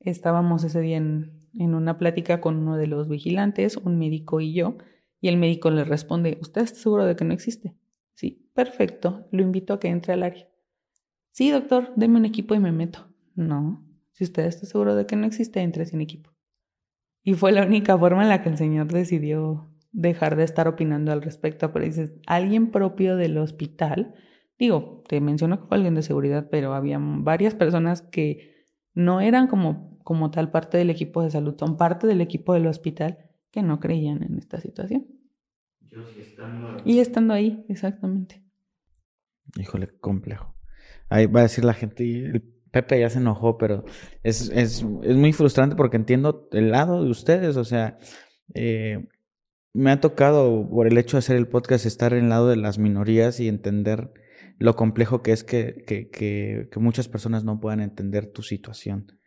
Estábamos 0.00 0.64
ese 0.64 0.80
día 0.80 0.96
en, 0.96 1.42
una 1.52 1.98
plática 1.98 2.40
con 2.40 2.56
uno 2.56 2.78
de 2.78 2.86
los 2.86 3.06
vigilantes, 3.06 3.76
un 3.76 3.98
médico 3.98 4.40
y 4.40 4.54
yo, 4.54 4.78
y 5.20 5.28
el 5.28 5.36
médico 5.36 5.70
le 5.70 5.84
responde, 5.84 6.38
¿usted 6.40 6.62
está 6.62 6.78
seguro 6.78 7.04
de 7.04 7.16
que 7.16 7.26
no 7.26 7.34
existe? 7.34 7.76
Sí, 8.14 8.48
perfecto, 8.54 9.28
lo 9.30 9.42
invito 9.42 9.74
a 9.74 9.78
que 9.78 9.88
entre 9.88 10.14
al 10.14 10.22
área. 10.22 10.48
Sí, 11.32 11.50
doctor, 11.50 11.92
deme 11.96 12.16
un 12.16 12.24
equipo 12.24 12.54
y 12.54 12.60
me 12.60 12.72
meto. 12.72 13.14
No, 13.34 13.84
si 14.12 14.24
usted 14.24 14.46
está 14.46 14.64
seguro 14.64 14.94
de 14.94 15.04
que 15.04 15.16
no 15.16 15.26
existe, 15.26 15.60
entre 15.60 15.84
sin 15.84 16.00
equipo. 16.00 16.30
Y 17.22 17.34
fue 17.34 17.52
la 17.52 17.66
única 17.66 17.98
forma 17.98 18.22
en 18.22 18.30
la 18.30 18.42
que 18.42 18.48
el 18.48 18.56
señor 18.56 18.90
decidió 18.90 19.70
dejar 19.90 20.36
de 20.36 20.44
estar 20.44 20.66
opinando 20.66 21.12
al 21.12 21.20
respecto, 21.20 21.74
pero 21.74 21.84
dices, 21.84 22.14
alguien 22.26 22.70
propio 22.70 23.16
del 23.18 23.36
hospital 23.36 24.14
Digo, 24.62 25.02
te 25.08 25.20
menciono 25.20 25.60
que 25.60 25.66
fue 25.66 25.76
alguien 25.76 25.96
de 25.96 26.04
seguridad, 26.04 26.46
pero 26.48 26.72
había 26.72 26.96
varias 27.00 27.52
personas 27.52 28.00
que 28.00 28.68
no 28.94 29.20
eran 29.20 29.48
como, 29.48 29.98
como 30.04 30.30
tal 30.30 30.52
parte 30.52 30.78
del 30.78 30.88
equipo 30.88 31.20
de 31.20 31.30
salud, 31.32 31.56
son 31.58 31.76
parte 31.76 32.06
del 32.06 32.20
equipo 32.20 32.54
del 32.54 32.68
hospital 32.68 33.18
que 33.50 33.60
no 33.60 33.80
creían 33.80 34.22
en 34.22 34.38
esta 34.38 34.60
situación. 34.60 35.08
Yo 35.80 36.04
sí 36.04 36.20
estando 36.20 36.76
Y 36.84 37.00
estando 37.00 37.34
ahí, 37.34 37.66
exactamente. 37.68 38.40
Híjole, 39.58 39.88
complejo. 39.98 40.54
Ahí 41.08 41.26
va 41.26 41.40
a 41.40 41.42
decir 41.42 41.64
la 41.64 41.74
gente, 41.74 42.04
el 42.04 42.42
Pepe 42.70 43.00
ya 43.00 43.10
se 43.10 43.18
enojó, 43.18 43.58
pero 43.58 43.84
es, 44.22 44.48
es, 44.50 44.86
es 45.02 45.16
muy 45.16 45.32
frustrante 45.32 45.74
porque 45.74 45.96
entiendo 45.96 46.48
el 46.52 46.70
lado 46.70 47.02
de 47.02 47.10
ustedes, 47.10 47.56
o 47.56 47.64
sea, 47.64 47.98
eh, 48.54 49.08
me 49.74 49.90
ha 49.90 50.00
tocado 50.00 50.70
por 50.70 50.86
el 50.86 50.98
hecho 50.98 51.16
de 51.16 51.18
hacer 51.18 51.34
el 51.34 51.48
podcast 51.48 51.84
estar 51.84 52.12
en 52.12 52.22
el 52.22 52.30
lado 52.30 52.48
de 52.48 52.56
las 52.58 52.78
minorías 52.78 53.40
y 53.40 53.48
entender 53.48 54.12
lo 54.62 54.76
complejo 54.76 55.22
que 55.22 55.32
es 55.32 55.42
que, 55.42 55.84
que, 55.86 56.08
que, 56.08 56.80
muchas 56.80 57.08
personas 57.08 57.42
no 57.42 57.58
puedan 57.58 57.80
entender 57.80 58.30
tu 58.30 58.42
situación. 58.42 59.18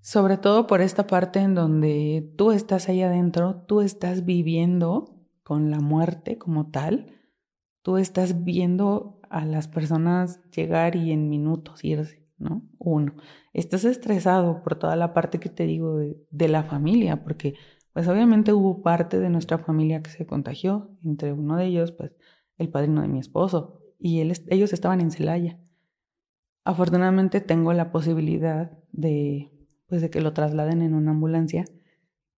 Sobre 0.00 0.38
todo 0.38 0.68
por 0.68 0.80
esta 0.80 1.08
parte 1.08 1.40
en 1.40 1.56
donde 1.56 2.32
tú 2.36 2.52
estás 2.52 2.88
ahí 2.88 3.02
adentro, 3.02 3.64
tú 3.66 3.80
estás 3.80 4.24
viviendo 4.24 5.16
con 5.42 5.72
la 5.72 5.80
muerte 5.80 6.38
como 6.38 6.70
tal, 6.70 7.12
tú 7.82 7.96
estás 7.96 8.44
viendo 8.44 9.20
a 9.30 9.44
las 9.44 9.66
personas 9.66 10.40
llegar 10.52 10.94
y 10.94 11.10
en 11.10 11.28
minutos 11.28 11.84
irse, 11.84 12.24
¿no? 12.38 12.62
Uno, 12.78 13.16
estás 13.52 13.84
estresado 13.84 14.62
por 14.62 14.76
toda 14.76 14.94
la 14.94 15.12
parte 15.12 15.40
que 15.40 15.48
te 15.48 15.64
digo 15.64 15.96
de, 15.96 16.16
de 16.30 16.48
la 16.48 16.62
familia, 16.62 17.24
porque 17.24 17.54
pues 17.92 18.06
obviamente 18.06 18.52
hubo 18.52 18.80
parte 18.80 19.18
de 19.18 19.28
nuestra 19.28 19.58
familia 19.58 20.02
que 20.02 20.10
se 20.10 20.24
contagió, 20.24 20.96
entre 21.04 21.32
uno 21.32 21.56
de 21.56 21.66
ellos, 21.66 21.90
pues 21.90 22.12
el 22.58 22.68
padrino 22.70 23.02
de 23.02 23.08
mi 23.08 23.18
esposo, 23.18 23.77
y 23.98 24.20
él, 24.20 24.32
ellos 24.48 24.72
estaban 24.72 25.00
en 25.00 25.10
Celaya. 25.10 25.58
Afortunadamente 26.64 27.40
tengo 27.40 27.72
la 27.72 27.90
posibilidad 27.90 28.78
de, 28.92 29.50
pues, 29.86 30.02
de 30.02 30.10
que 30.10 30.20
lo 30.20 30.32
trasladen 30.32 30.82
en 30.82 30.94
una 30.94 31.10
ambulancia. 31.10 31.64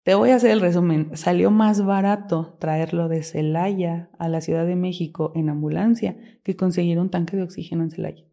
Te 0.03 0.15
voy 0.15 0.29
a 0.29 0.35
hacer 0.35 0.51
el 0.51 0.61
resumen. 0.61 1.15
Salió 1.15 1.51
más 1.51 1.83
barato 1.83 2.55
traerlo 2.59 3.09
de 3.09 3.23
Celaya 3.23 4.09
a 4.17 4.29
la 4.29 4.41
Ciudad 4.41 4.65
de 4.65 4.75
México 4.75 5.31
en 5.35 5.49
ambulancia 5.49 6.17
que 6.43 6.55
conseguir 6.55 6.99
un 6.99 7.09
tanque 7.09 7.37
de 7.37 7.43
oxígeno 7.43 7.83
en 7.83 7.91
Celaya. 7.91 8.25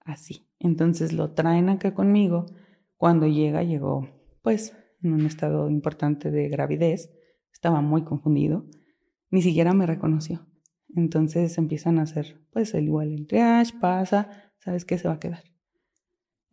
Así. 0.00 0.46
Entonces 0.58 1.12
lo 1.12 1.32
traen 1.32 1.68
acá 1.68 1.94
conmigo. 1.94 2.46
Cuando 2.96 3.26
llega, 3.26 3.62
llegó, 3.62 4.08
pues, 4.42 4.76
en 5.02 5.12
un 5.12 5.26
estado 5.26 5.70
importante 5.70 6.30
de 6.30 6.48
gravidez. 6.48 7.10
Estaba 7.52 7.80
muy 7.80 8.04
confundido. 8.04 8.66
Ni 9.30 9.42
siquiera 9.42 9.72
me 9.72 9.86
reconoció. 9.86 10.46
Entonces 10.94 11.58
empiezan 11.58 11.98
a 11.98 12.02
hacer, 12.02 12.40
pues, 12.52 12.74
el 12.74 12.84
igual 12.84 13.12
el 13.12 13.26
triage, 13.26 13.72
pasa, 13.80 14.52
sabes 14.58 14.84
que 14.84 14.98
se 14.98 15.08
va 15.08 15.14
a 15.14 15.20
quedar. 15.20 15.42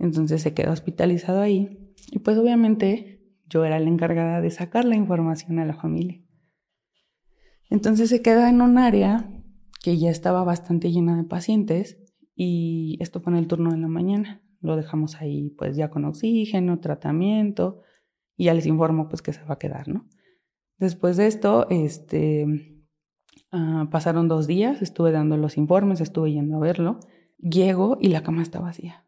Entonces 0.02 0.42
se 0.42 0.54
queda 0.54 0.72
hospitalizado 0.72 1.42
ahí 1.42 1.94
y 2.12 2.20
pues 2.20 2.36
obviamente 2.38 3.22
yo 3.48 3.64
era 3.66 3.80
la 3.80 3.88
encargada 3.88 4.42
de 4.42 4.50
sacar 4.50 4.84
la 4.84 4.96
información 4.96 5.60
a 5.60 5.66
la 5.66 5.76
familia. 5.76 6.20
Entonces 7.70 8.10
se 8.10 8.24
queda 8.24 8.50
en 8.50 8.62
un 8.62 8.80
área 8.80 9.30
que 9.82 10.00
ya 10.00 10.10
estaba 10.10 10.44
bastante 10.44 10.92
llena 10.92 11.16
de 11.16 11.24
pacientes 11.24 12.00
y 12.36 12.98
esto 13.00 13.22
fue 13.22 13.34
en 13.34 13.38
el 13.38 13.48
turno 13.48 13.72
de 13.72 13.78
la 13.78 13.88
mañana. 13.88 14.42
Lo 14.60 14.76
dejamos 14.76 15.22
ahí 15.22 15.52
pues 15.52 15.78
ya 15.78 15.92
con 15.92 16.06
oxígeno, 16.06 16.80
tratamiento 16.80 17.82
y 18.36 18.46
ya 18.46 18.56
les 18.56 18.66
informo 18.66 19.08
pues 19.08 19.22
que 19.22 19.34
se 19.34 19.44
va 19.44 19.54
a 19.54 19.60
quedar, 19.60 19.88
¿no? 19.88 20.08
Después 20.80 21.16
de 21.16 21.28
esto, 21.28 21.68
este, 21.70 22.48
Ah, 23.52 23.88
pasaron 23.92 24.28
dos 24.28 24.48
días, 24.48 24.82
estuve 24.82 25.12
dando 25.12 25.36
los 25.38 25.58
informes, 25.58 26.00
estuve 26.02 26.32
yendo 26.32 26.56
a 26.58 26.60
verlo. 26.60 27.00
Llego 27.38 27.98
y 28.00 28.10
la 28.10 28.24
cama 28.24 28.42
está 28.42 28.60
vacía. 28.60 29.06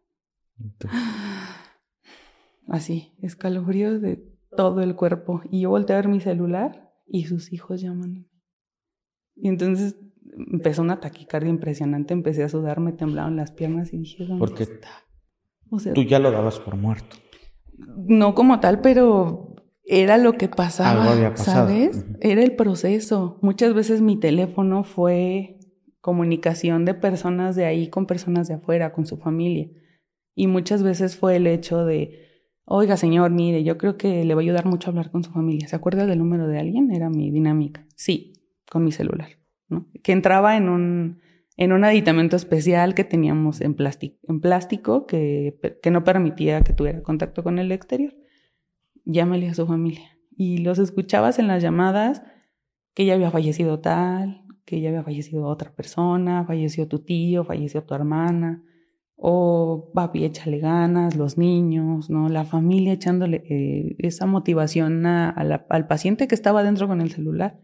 Así, 2.68 3.14
escalofríos 3.22 4.02
de 4.02 4.24
todo 4.56 4.82
el 4.82 4.96
cuerpo. 4.96 5.41
Y 5.50 5.62
yo 5.62 5.70
volteé 5.70 5.96
a 5.96 6.00
ver 6.00 6.08
mi 6.08 6.20
celular 6.20 6.91
y 7.08 7.26
sus 7.26 7.54
hijos 7.54 7.82
llamándome. 7.82 8.30
Y 9.36 9.48
entonces 9.48 9.98
empezó 10.36 10.82
una 10.82 11.00
taquicardia 11.00 11.50
impresionante, 11.50 12.14
empecé 12.14 12.44
a 12.44 12.50
sudar, 12.50 12.80
me 12.80 12.91
temblaban 12.94 13.36
las 13.36 13.52
piernas 13.52 13.94
y 13.94 13.98
dije, 14.00 14.26
¿dónde 14.26 14.39
Porque 14.39 14.64
está? 14.64 14.89
tú 15.94 16.04
ya 16.04 16.20
lo 16.20 16.32
dabas 16.32 16.60
por 16.60 16.76
muerto. 16.76 17.18
No 17.78 18.36
como 18.36 18.60
tal, 18.60 18.82
pero 18.82 19.53
era 19.86 20.17
lo 20.17 20.34
que 20.34 20.47
pasaba, 20.47 21.36
¿sabes? 21.36 22.05
Era 22.21 22.41
el 22.41 22.55
proceso. 22.55 23.38
Muchas 23.41 23.73
veces 23.73 24.01
mi 24.01 24.17
teléfono 24.17 24.84
fue 24.84 25.59
comunicación 25.99 26.86
de 26.86 26.93
personas 26.93 27.55
de 27.55 27.65
ahí 27.65 27.89
con 27.89 28.05
personas 28.05 28.47
de 28.47 28.55
afuera, 28.55 28.93
con 28.93 29.05
su 29.05 29.17
familia. 29.17 29.69
Y 30.36 30.47
muchas 30.47 30.84
veces 30.84 31.17
fue 31.17 31.36
el 31.36 31.47
hecho 31.47 31.86
de, 31.86 32.27
oiga 32.65 32.97
señor, 32.97 33.31
mire, 33.31 33.63
yo 33.63 33.77
creo 33.77 33.97
que 33.97 34.23
le 34.23 34.34
va 34.36 34.41
a 34.41 34.43
ayudar 34.43 34.65
mucho 34.65 34.89
a 34.89 34.91
hablar 34.91 35.11
con 35.11 35.23
su 35.23 35.31
familia. 35.31 35.67
¿Se 35.67 35.75
acuerda 35.75 36.05
del 36.05 36.19
número 36.19 36.47
de 36.47 36.59
alguien? 36.59 36.91
Era 36.91 37.09
mi 37.09 37.29
dinámica. 37.29 37.86
Sí, 37.95 38.34
con 38.69 38.84
mi 38.84 38.91
celular, 38.91 39.29
¿no? 39.67 39.88
Que 40.01 40.13
entraba 40.13 40.55
en 40.55 40.69
un, 40.69 41.19
en 41.57 41.73
un 41.73 41.84
aditamento 41.84 42.36
especial 42.36 42.95
que 42.95 43.03
teníamos 43.03 43.59
en, 43.61 43.73
plástico, 43.73 44.17
en 44.27 44.39
plástico 44.39 45.05
que, 45.05 45.59
que 45.81 45.91
no 45.91 46.03
permitía 46.03 46.61
que 46.61 46.73
tuviera 46.73 47.03
contacto 47.03 47.43
con 47.43 47.59
el 47.59 47.71
exterior 47.71 48.13
llámale 49.06 49.49
a 49.49 49.54
su 49.54 49.66
familia. 49.66 50.18
Y 50.36 50.60
los 50.60 50.80
escuchabas 50.80 51.39
en 51.39 51.47
las 51.47 51.62
llamadas 51.62 52.24
que 52.93 53.06
ya 53.06 53.14
había 53.14 53.32
fallecido 53.32 53.80
tal, 53.80 54.45
que 54.66 54.82
ya 54.82 54.89
había 54.89 55.04
fallecido 55.04 55.45
otra 55.45 55.74
persona, 55.76 56.45
falleció 56.45 56.88
tu 56.88 56.99
tío, 56.99 57.43
falleció 57.43 57.84
tu 57.84 57.93
hermana. 57.93 58.64
o 59.26 59.91
papi, 59.93 60.26
échale 60.26 60.60
ganas, 60.60 61.16
los 61.16 61.38
niños, 61.38 62.10
¿no? 62.10 62.28
La 62.30 62.43
familia 62.45 62.93
echándole 62.93 63.43
eh, 63.49 63.95
esa 63.99 64.26
motivación 64.26 65.06
al 65.06 65.88
paciente 65.88 66.28
que 66.28 66.36
estaba 66.36 66.64
dentro 66.64 66.88
con 66.88 66.99
el 66.99 67.12
celular. 67.12 67.62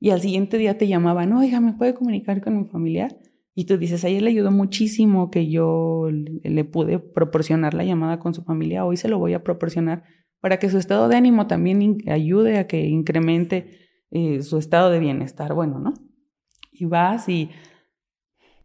Y 0.00 0.10
al 0.10 0.20
siguiente 0.20 0.56
día 0.58 0.78
te 0.78 0.88
llamaban, 0.88 1.32
oiga, 1.32 1.60
¿me 1.60 1.74
puede 1.74 1.94
comunicar 1.94 2.40
con 2.40 2.58
mi 2.58 2.64
familiar? 2.64 3.16
Y 3.54 3.66
tú 3.66 3.76
dices, 3.78 4.04
ayer 4.04 4.22
le 4.22 4.30
ayudó 4.30 4.50
muchísimo 4.50 5.30
que 5.30 5.48
yo 5.48 6.08
le 6.10 6.64
pude 6.64 6.98
proporcionar 6.98 7.74
la 7.74 7.84
llamada 7.84 8.18
con 8.18 8.32
su 8.34 8.42
familia, 8.42 8.84
hoy 8.84 8.96
se 8.96 9.08
lo 9.08 9.18
voy 9.18 9.34
a 9.34 9.44
proporcionar 9.44 10.04
para 10.40 10.58
que 10.58 10.70
su 10.70 10.78
estado 10.78 11.08
de 11.08 11.16
ánimo 11.16 11.46
también 11.46 11.98
ayude 12.08 12.58
a 12.58 12.66
que 12.66 12.86
incremente 12.86 13.78
eh, 14.10 14.42
su 14.42 14.58
estado 14.58 14.90
de 14.90 14.98
bienestar. 14.98 15.54
Bueno, 15.54 15.78
¿no? 15.78 15.94
Y 16.72 16.86
vas 16.86 17.28
y 17.28 17.50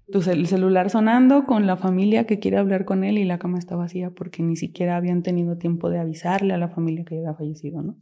tu 0.07 0.19
el 0.29 0.45
celular 0.45 0.89
sonando 0.89 1.45
con 1.45 1.65
la 1.65 1.77
familia 1.77 2.25
que 2.25 2.39
quiere 2.39 2.57
hablar 2.57 2.85
con 2.85 3.03
él 3.03 3.17
y 3.17 3.25
la 3.25 3.39
cama 3.39 3.57
está 3.57 3.75
vacía 3.75 4.11
porque 4.11 4.43
ni 4.43 4.55
siquiera 4.55 4.97
habían 4.97 5.23
tenido 5.23 5.57
tiempo 5.57 5.89
de 5.89 5.99
avisarle 5.99 6.53
a 6.53 6.57
la 6.57 6.69
familia 6.69 7.03
que 7.05 7.17
había 7.17 7.33
fallecido, 7.33 7.81
¿no? 7.81 7.97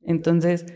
Entonces, 0.00 0.66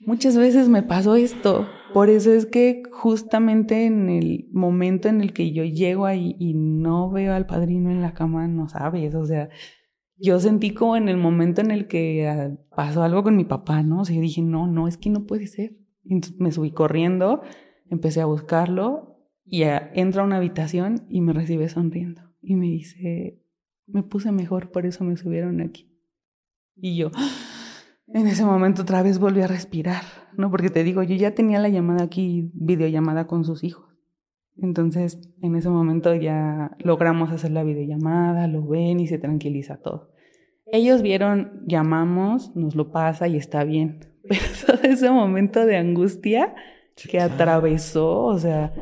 muchas 0.00 0.36
veces 0.36 0.68
me 0.68 0.82
pasó 0.82 1.16
esto. 1.16 1.66
Por 1.92 2.08
eso 2.08 2.32
es 2.32 2.46
que 2.46 2.82
justamente 2.90 3.84
en 3.84 4.08
el 4.08 4.48
momento 4.52 5.08
en 5.08 5.20
el 5.20 5.32
que 5.32 5.52
yo 5.52 5.64
llego 5.64 6.06
ahí 6.06 6.34
y 6.38 6.54
no 6.54 7.10
veo 7.10 7.34
al 7.34 7.46
padrino 7.46 7.90
en 7.90 8.00
la 8.00 8.14
cama, 8.14 8.48
no 8.48 8.68
sabes, 8.68 9.14
o 9.14 9.26
sea, 9.26 9.50
yo 10.18 10.40
sentí 10.40 10.72
como 10.72 10.96
en 10.96 11.08
el 11.08 11.16
momento 11.16 11.60
en 11.60 11.70
el 11.70 11.86
que 11.86 12.28
ah, 12.28 12.56
pasó 12.74 13.02
algo 13.02 13.22
con 13.22 13.36
mi 13.36 13.44
papá, 13.44 13.82
¿no? 13.82 14.00
O 14.00 14.04
dije, 14.04 14.42
no, 14.42 14.66
no, 14.66 14.88
es 14.88 14.96
que 14.96 15.10
no 15.10 15.26
puede 15.26 15.46
ser. 15.46 15.76
Entonces 16.04 16.40
me 16.40 16.52
subí 16.52 16.70
corriendo, 16.70 17.42
empecé 17.90 18.20
a 18.20 18.26
buscarlo 18.26 19.18
y 19.44 19.62
entra 19.62 20.22
a 20.22 20.24
una 20.24 20.36
habitación 20.36 21.06
y 21.08 21.20
me 21.20 21.32
recibe 21.32 21.68
sonriendo. 21.68 22.22
Y 22.40 22.56
me 22.56 22.66
dice, 22.66 23.42
me 23.86 24.02
puse 24.02 24.32
mejor, 24.32 24.70
por 24.70 24.86
eso 24.86 25.04
me 25.04 25.16
subieron 25.16 25.60
aquí. 25.60 25.92
Y 26.76 26.96
yo, 26.96 27.10
en 28.08 28.26
ese 28.26 28.44
momento 28.44 28.82
otra 28.82 29.02
vez 29.02 29.18
volví 29.18 29.40
a 29.40 29.46
respirar, 29.46 30.02
¿no? 30.36 30.50
Porque 30.50 30.70
te 30.70 30.84
digo, 30.84 31.02
yo 31.02 31.16
ya 31.16 31.34
tenía 31.34 31.58
la 31.58 31.68
llamada 31.68 32.04
aquí, 32.04 32.50
videollamada 32.54 33.26
con 33.26 33.44
sus 33.44 33.64
hijos. 33.64 33.95
Entonces, 34.58 35.20
en 35.42 35.54
ese 35.54 35.68
momento 35.68 36.14
ya 36.14 36.76
logramos 36.78 37.30
hacer 37.30 37.50
la 37.50 37.62
videollamada, 37.62 38.46
lo 38.46 38.66
ven 38.66 39.00
y 39.00 39.06
se 39.06 39.18
tranquiliza 39.18 39.76
todo. 39.76 40.12
Ellos 40.66 41.02
vieron, 41.02 41.62
llamamos, 41.66 42.54
nos 42.56 42.74
lo 42.74 42.90
pasa 42.90 43.28
y 43.28 43.36
está 43.36 43.64
bien. 43.64 44.00
Pero 44.28 44.42
todo 44.66 44.82
ese 44.82 45.10
momento 45.10 45.64
de 45.64 45.76
angustia 45.76 46.54
que 47.10 47.20
atravesó, 47.20 48.24
o 48.24 48.38
sea, 48.38 48.72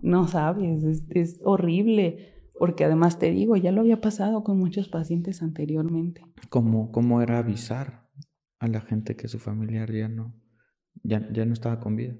no 0.00 0.28
sabes, 0.28 1.04
es, 1.10 1.40
horrible, 1.44 2.48
porque 2.58 2.84
además 2.84 3.18
te 3.18 3.30
digo, 3.30 3.56
ya 3.56 3.72
lo 3.72 3.80
había 3.80 4.00
pasado 4.00 4.44
con 4.44 4.58
muchos 4.58 4.88
pacientes 4.88 5.42
anteriormente. 5.42 6.22
¿Cómo, 6.48 6.92
cómo 6.92 7.20
era 7.20 7.38
avisar 7.38 8.08
a 8.60 8.68
la 8.68 8.80
gente 8.80 9.16
que 9.16 9.28
su 9.28 9.38
familiar 9.38 9.92
ya 9.92 10.08
no, 10.08 10.34
ya, 11.02 11.28
ya 11.32 11.44
no 11.44 11.52
estaba 11.52 11.80
con 11.80 11.96
vida? 11.96 12.14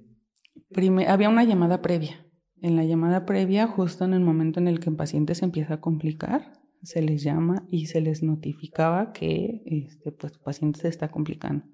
había 1.07 1.29
una 1.29 1.45
llamada 1.45 1.81
previa. 1.81 2.28
En 2.61 2.77
la 2.77 2.85
llamada 2.85 3.25
previa, 3.25 3.67
justo 3.67 4.05
en 4.05 4.15
el 4.15 4.21
momento 4.21 4.59
en 4.59 4.69
el 4.69 4.81
que 4.81 4.91
el 4.91 4.97
paciente 4.97 5.35
se 5.35 5.45
empieza 5.45 5.75
a 5.75 5.81
complicar, 5.81 6.53
se 6.83 7.03
les 7.03 7.23
llama 7.23 7.67
y 7.71 7.87
se 7.87 8.01
les 8.01 8.23
notificaba 8.23 9.13
que 9.13 9.63
este, 9.67 10.13
pues, 10.13 10.39
paciente 10.39 10.81
se 10.81 10.89
está 10.89 11.11
complicando. 11.11 11.65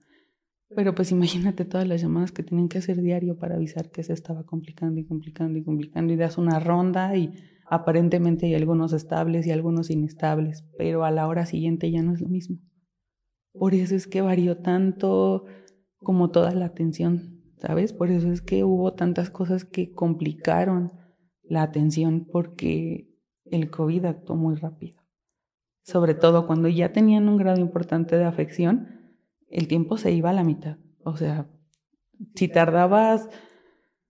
Pero 0.75 0.95
pues 0.95 1.13
imagínate 1.13 1.65
todas 1.65 1.87
las 1.87 2.01
llamadas 2.01 2.33
que 2.33 2.43
tienen 2.43 2.69
que 2.69 2.79
hacer 2.79 3.01
diario 3.01 3.39
para 3.39 3.55
avisar 3.55 3.91
que 3.91 4.03
se 4.03 4.13
estaba 4.13 4.45
complicando 4.45 5.01
y 5.01 5.07
complicando 5.07 5.59
y 5.59 5.65
complicando 5.65 6.13
y 6.13 6.17
das 6.17 6.37
una 6.37 6.59
ronda 6.59 7.17
y 7.17 7.35
aparentemente 7.67 8.47
hay 8.47 8.55
algunos 8.55 8.93
estables 8.93 9.47
y 9.47 9.53
algunos 9.53 9.91
inestables, 9.91 10.65
pero 10.77 11.05
a 11.05 11.11
la 11.11 11.29
hora 11.29 11.47
siguiente 11.47 11.91
ya 11.91 12.03
no 12.03 12.13
es 12.13 12.21
lo 12.21 12.29
mismo. 12.29 12.59
Por 13.53 13.75
eso 13.75 13.95
es 13.95 14.07
que 14.07 14.21
varió 14.21 14.59
tanto 14.59 15.45
como 15.99 16.31
toda 16.31 16.53
la 16.53 16.67
atención, 16.67 17.34
¿sabes? 17.67 17.93
Por 17.93 18.11
eso 18.11 18.31
es 18.31 18.43
que 18.43 18.65
hubo 18.65 18.93
tantas 18.93 19.31
cosas 19.31 19.65
que 19.65 19.93
complicaron 19.93 20.93
la 21.43 21.63
atención 21.63 22.27
porque 22.31 23.11
el 23.45 23.71
COVID 23.71 24.05
actuó 24.05 24.37
muy 24.37 24.55
rápido. 24.57 25.01
Sobre 25.83 26.15
todo 26.15 26.47
cuando 26.47 26.69
ya 26.69 26.93
tenían 26.93 27.29
un 27.29 27.37
grado 27.37 27.61
importante 27.61 28.17
de 28.17 28.25
afección, 28.25 29.17
el 29.49 29.69
tiempo 29.69 29.97
se 29.97 30.13
iba 30.13 30.31
a 30.31 30.35
la 30.35 30.45
mitad. 30.45 30.79
O 31.05 31.17
sea, 31.17 31.51
si 32.35 32.49
tardabas, 32.49 33.29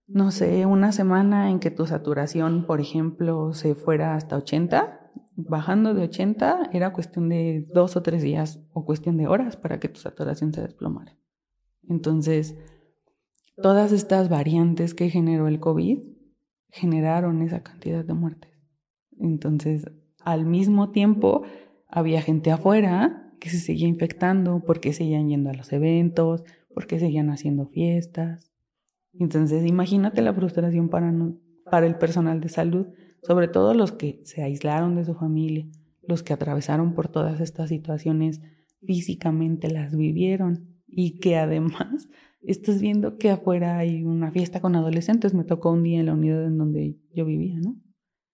no 0.07 0.31
sé, 0.31 0.67
una 0.67 0.93
semana 0.93 1.51
en 1.51 1.61
que 1.61 1.71
tu 1.71 1.87
saturación, 1.87 2.67
por 2.67 2.81
ejemplo, 2.81 3.53
se 3.53 3.75
fuera 3.75 4.15
hasta 4.15 4.37
80, 4.37 5.13
bajando 5.37 5.95
de 5.95 6.05
80 6.05 6.71
era 6.73 6.93
cuestión 6.93 7.29
de 7.29 7.69
dos 7.73 7.97
o 7.97 8.03
tres 8.03 8.23
días 8.23 8.61
o 8.73 8.85
cuestión 8.85 9.17
de 9.17 9.27
horas 9.27 9.57
para 9.57 9.81
que 9.81 9.89
tu 9.89 10.01
saturación 10.01 10.53
se 10.53 10.63
desplomara. 10.63 11.17
Entonces, 11.89 12.57
todas 13.57 13.93
estas 13.93 14.29
variantes 14.29 14.95
que 14.95 15.11
generó 15.11 15.49
el 15.49 15.61
COVID 15.61 15.99
generaron 16.71 17.43
esa 17.43 17.63
cantidad 17.63 18.05
de 18.05 18.15
muertes. 18.15 18.51
Entonces, 19.19 19.85
al 20.21 20.45
mismo 20.47 20.91
tiempo, 20.91 21.43
había 21.87 22.23
gente 22.23 22.51
afuera 22.51 23.33
que 23.39 23.51
se 23.51 23.59
seguía 23.59 23.87
infectando, 23.87 24.63
porque 24.67 24.93
seguían 24.93 25.29
yendo 25.29 25.51
a 25.51 25.55
los 25.55 25.73
eventos, 25.73 26.43
porque 26.73 26.99
seguían 26.99 27.31
haciendo 27.31 27.67
fiestas. 27.67 28.51
Entonces, 29.13 29.65
imagínate 29.67 30.23
la 30.23 30.35
frustración 30.35 30.89
para, 30.89 31.15
para 31.71 31.87
el 31.87 31.97
personal 31.97 32.41
de 32.41 32.49
salud, 32.49 32.87
sobre 33.23 33.49
todo 33.49 33.75
los 33.75 33.93
que 33.93 34.21
se 34.25 34.43
aislaron 34.43 34.97
de 34.97 35.05
su 35.05 35.15
familia, 35.15 35.69
los 36.03 36.23
que 36.23 36.33
atravesaron 36.33 36.95
por 36.95 37.09
todas 37.09 37.41
estas 37.41 37.69
situaciones 37.69 38.41
físicamente, 38.83 39.71
las 39.71 39.97
vivieron 39.97 40.83
y 40.87 41.21
que 41.21 41.37
además 41.37 42.09
estás 42.47 42.81
viendo 42.81 43.19
que 43.19 43.31
afuera 43.31 43.79
hay 43.79 44.05
una 44.05 44.31
fiesta 44.31 44.61
con 44.61 44.77
adolescentes. 44.77 45.35
Me 45.35 45.45
tocó 45.45 45.73
un 45.73 45.83
día 45.83 46.01
en 46.01 46.07
la 46.07 46.15
unidad 46.15 46.45
en 46.45 46.59
donde 46.59 46.99
yo 47.15 47.25
vivía, 47.25 47.59
¿no? 47.61 47.77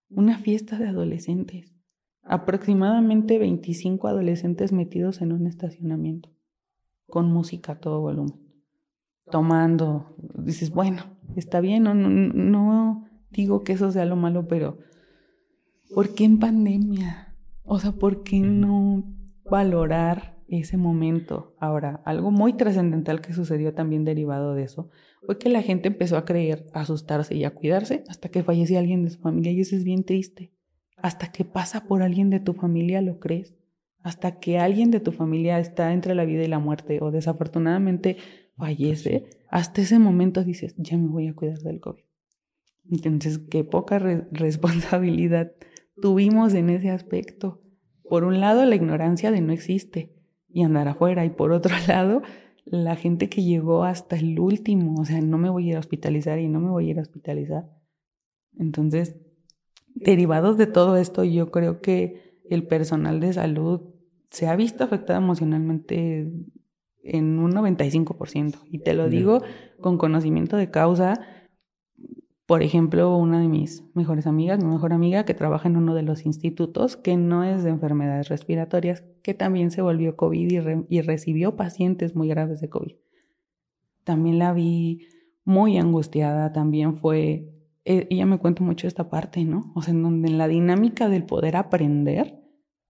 Una 0.08 0.38
fiesta 0.38 0.78
de 0.78 0.88
adolescentes 0.88 1.74
aproximadamente 2.22 3.38
25 3.38 4.08
adolescentes 4.08 4.72
metidos 4.72 5.20
en 5.20 5.32
un 5.32 5.46
estacionamiento, 5.46 6.30
con 7.06 7.30
música 7.30 7.72
a 7.72 7.80
todo 7.80 8.00
volumen, 8.00 8.40
tomando. 9.30 10.14
Dices, 10.38 10.70
bueno, 10.70 11.02
está 11.36 11.61
bien, 11.61 11.84
no, 11.84 11.94
no, 11.94 13.04
digo 13.30 13.62
que 13.62 13.72
eso 13.72 13.90
sea 13.90 14.04
lo 14.04 14.16
malo, 14.16 14.46
pero 14.46 14.78
¿por 15.94 16.14
qué 16.14 16.24
en 16.24 16.38
pandemia? 16.38 17.34
O 17.64 17.78
sea, 17.78 17.92
¿por 17.92 18.22
qué 18.22 18.40
no 18.40 19.04
valorar 19.50 20.39
ese 20.53 20.76
momento? 20.76 21.55
Ahora, 21.59 22.03
algo 22.05 22.30
muy 22.30 22.55
trascendental 22.55 23.20
que 23.20 23.32
sucedió 23.32 23.74
también 23.74 24.05
derivado 24.05 24.55
de 24.55 24.64
eso 24.64 24.90
fue 25.24 25.38
que 25.38 25.48
la 25.48 25.62
gente 25.62 25.88
empezó 25.88 26.16
a 26.16 26.24
creer, 26.24 26.66
a 26.72 26.80
asustarse 26.80 27.34
y 27.34 27.44
a 27.44 27.55
cuidarse 27.55 28.05
hasta 28.09 28.28
que 28.28 28.42
fallecía 28.42 28.78
alguien 28.78 29.05
de 29.05 29.11
su 29.11 29.20
familia 29.20 29.53
y 29.53 29.61
eso 29.61 29.76
es 29.76 29.84
bien 29.84 30.05
triste 30.05 30.53
hasta 31.03 31.32
que 31.32 31.44
pasa 31.44 31.84
por 31.84 32.03
alguien 32.03 32.30
de 32.30 32.40
tu 32.40 32.55
familia 32.55 33.01
lo 33.01 33.18
crees, 33.18 33.55
hasta 34.03 34.38
que 34.38 34.59
alguien 34.59 34.90
de 34.90 35.01
tu 35.01 35.12
familia 35.12 35.59
está 35.59 35.92
entre 35.92 36.14
la 36.14 36.24
vida 36.24 36.42
y 36.42 36.48
la 36.48 36.59
muerte 36.59 36.98
o 37.01 37.11
desafortunadamente 37.11 38.16
fallece, 38.57 39.24
hasta 39.48 39.81
ese 39.81 39.98
momento 39.98 40.44
dices, 40.44 40.74
ya 40.77 40.97
me 40.97 41.09
voy 41.09 41.28
a 41.28 41.35
cuidar 41.35 41.59
del 41.59 41.81
COVID. 41.81 42.02
Entonces, 42.90 43.39
qué 43.39 43.64
poca 43.64 43.98
responsabilidad 43.98 45.52
tuvimos 46.01 46.55
en 46.55 46.70
ese 46.70 46.90
aspecto. 46.90 47.62
Por 48.09 48.24
un 48.24 48.40
lado, 48.40 48.64
la 48.64 48.74
ignorancia 48.74 49.31
de 49.31 49.40
no 49.40 49.52
existe 49.52 50.12
y 50.52 50.62
andar 50.62 50.89
afuera, 50.89 51.24
y 51.24 51.31
por 51.31 51.52
otro 51.52 51.74
lado, 51.89 52.22
la 52.64 52.97
gente 52.97 53.28
que 53.28 53.43
llegó 53.43 53.85
hasta 53.85 54.16
el 54.16 54.39
último, 54.39 55.01
o 55.01 55.05
sea, 55.05 55.20
no 55.20 55.39
me 55.39 55.51
voy 55.51 55.66
a 55.66 55.70
ir 55.70 55.77
a 55.77 55.81
hospitalizar 55.81 56.39
y 56.39 56.48
no 56.48 56.60
me 56.60 56.70
voy 56.70 56.89
a 56.89 56.90
ir 56.90 56.98
a 56.98 57.02
hospitalizar. 57.02 57.70
Entonces, 58.59 59.16
derivados 59.94 60.56
de 60.56 60.66
todo 60.66 60.97
esto, 60.97 61.24
yo 61.24 61.51
creo 61.51 61.81
que 61.81 62.40
el 62.48 62.66
personal 62.66 63.20
de 63.20 63.32
salud 63.32 63.81
se 64.31 64.47
ha 64.47 64.56
visto 64.56 64.85
afectado 64.85 65.18
emocionalmente 65.18 66.31
en 67.02 67.39
un 67.39 67.52
95%. 67.52 68.60
Y 68.70 68.78
te 68.81 68.94
lo 68.94 69.09
digo 69.09 69.43
con 69.81 69.98
conocimiento 69.98 70.56
de 70.56 70.70
causa. 70.70 71.20
Por 72.51 72.64
ejemplo, 72.64 73.16
una 73.16 73.39
de 73.39 73.47
mis 73.47 73.85
mejores 73.94 74.27
amigas, 74.27 74.59
mi 74.59 74.68
mejor 74.68 74.93
amiga, 74.93 75.24
que 75.24 75.35
trabaja 75.35 75.68
en 75.68 75.77
uno 75.77 75.94
de 75.94 76.02
los 76.02 76.27
institutos, 76.27 76.97
que 76.97 77.16
no 77.16 77.44
es 77.44 77.62
de 77.62 77.70
enfermedades 77.70 78.28
respiratorias, 78.28 79.05
que 79.22 79.35
también 79.35 79.70
se 79.70 79.82
volvió 79.82 80.16
COVID 80.16 80.85
y, 80.89 81.01
recibió 81.01 81.55
pacientes 81.55 82.16
muy 82.16 82.27
graves 82.27 82.60
de 82.60 82.68
COVID. 82.68 82.97
También 84.02 84.40
la 84.40 84.52
vi 84.52 85.06
muy 85.44 85.78
angustiada, 85.78 86.52
también 86.52 86.97
fue 86.97 87.55
eh, 87.85 88.09
ella 88.10 88.27
me 88.27 88.39
cuenta 88.39 88.64
mucho 88.64 88.89
esta 88.89 89.09
parte, 89.09 89.44
¿no? 89.44 89.70
O 89.77 89.82
sea, 89.82 89.94
en 89.94 90.02
donde 90.02 90.28
en 90.28 90.36
la 90.36 90.48
dinámica 90.48 91.09
del 91.09 91.27
poder 91.27 91.55
aprender, 91.55 92.43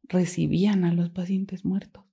recibían 0.05 0.85
a 0.85 0.95
los 0.95 1.11
pacientes 1.11 1.67
muertos. 1.67 2.07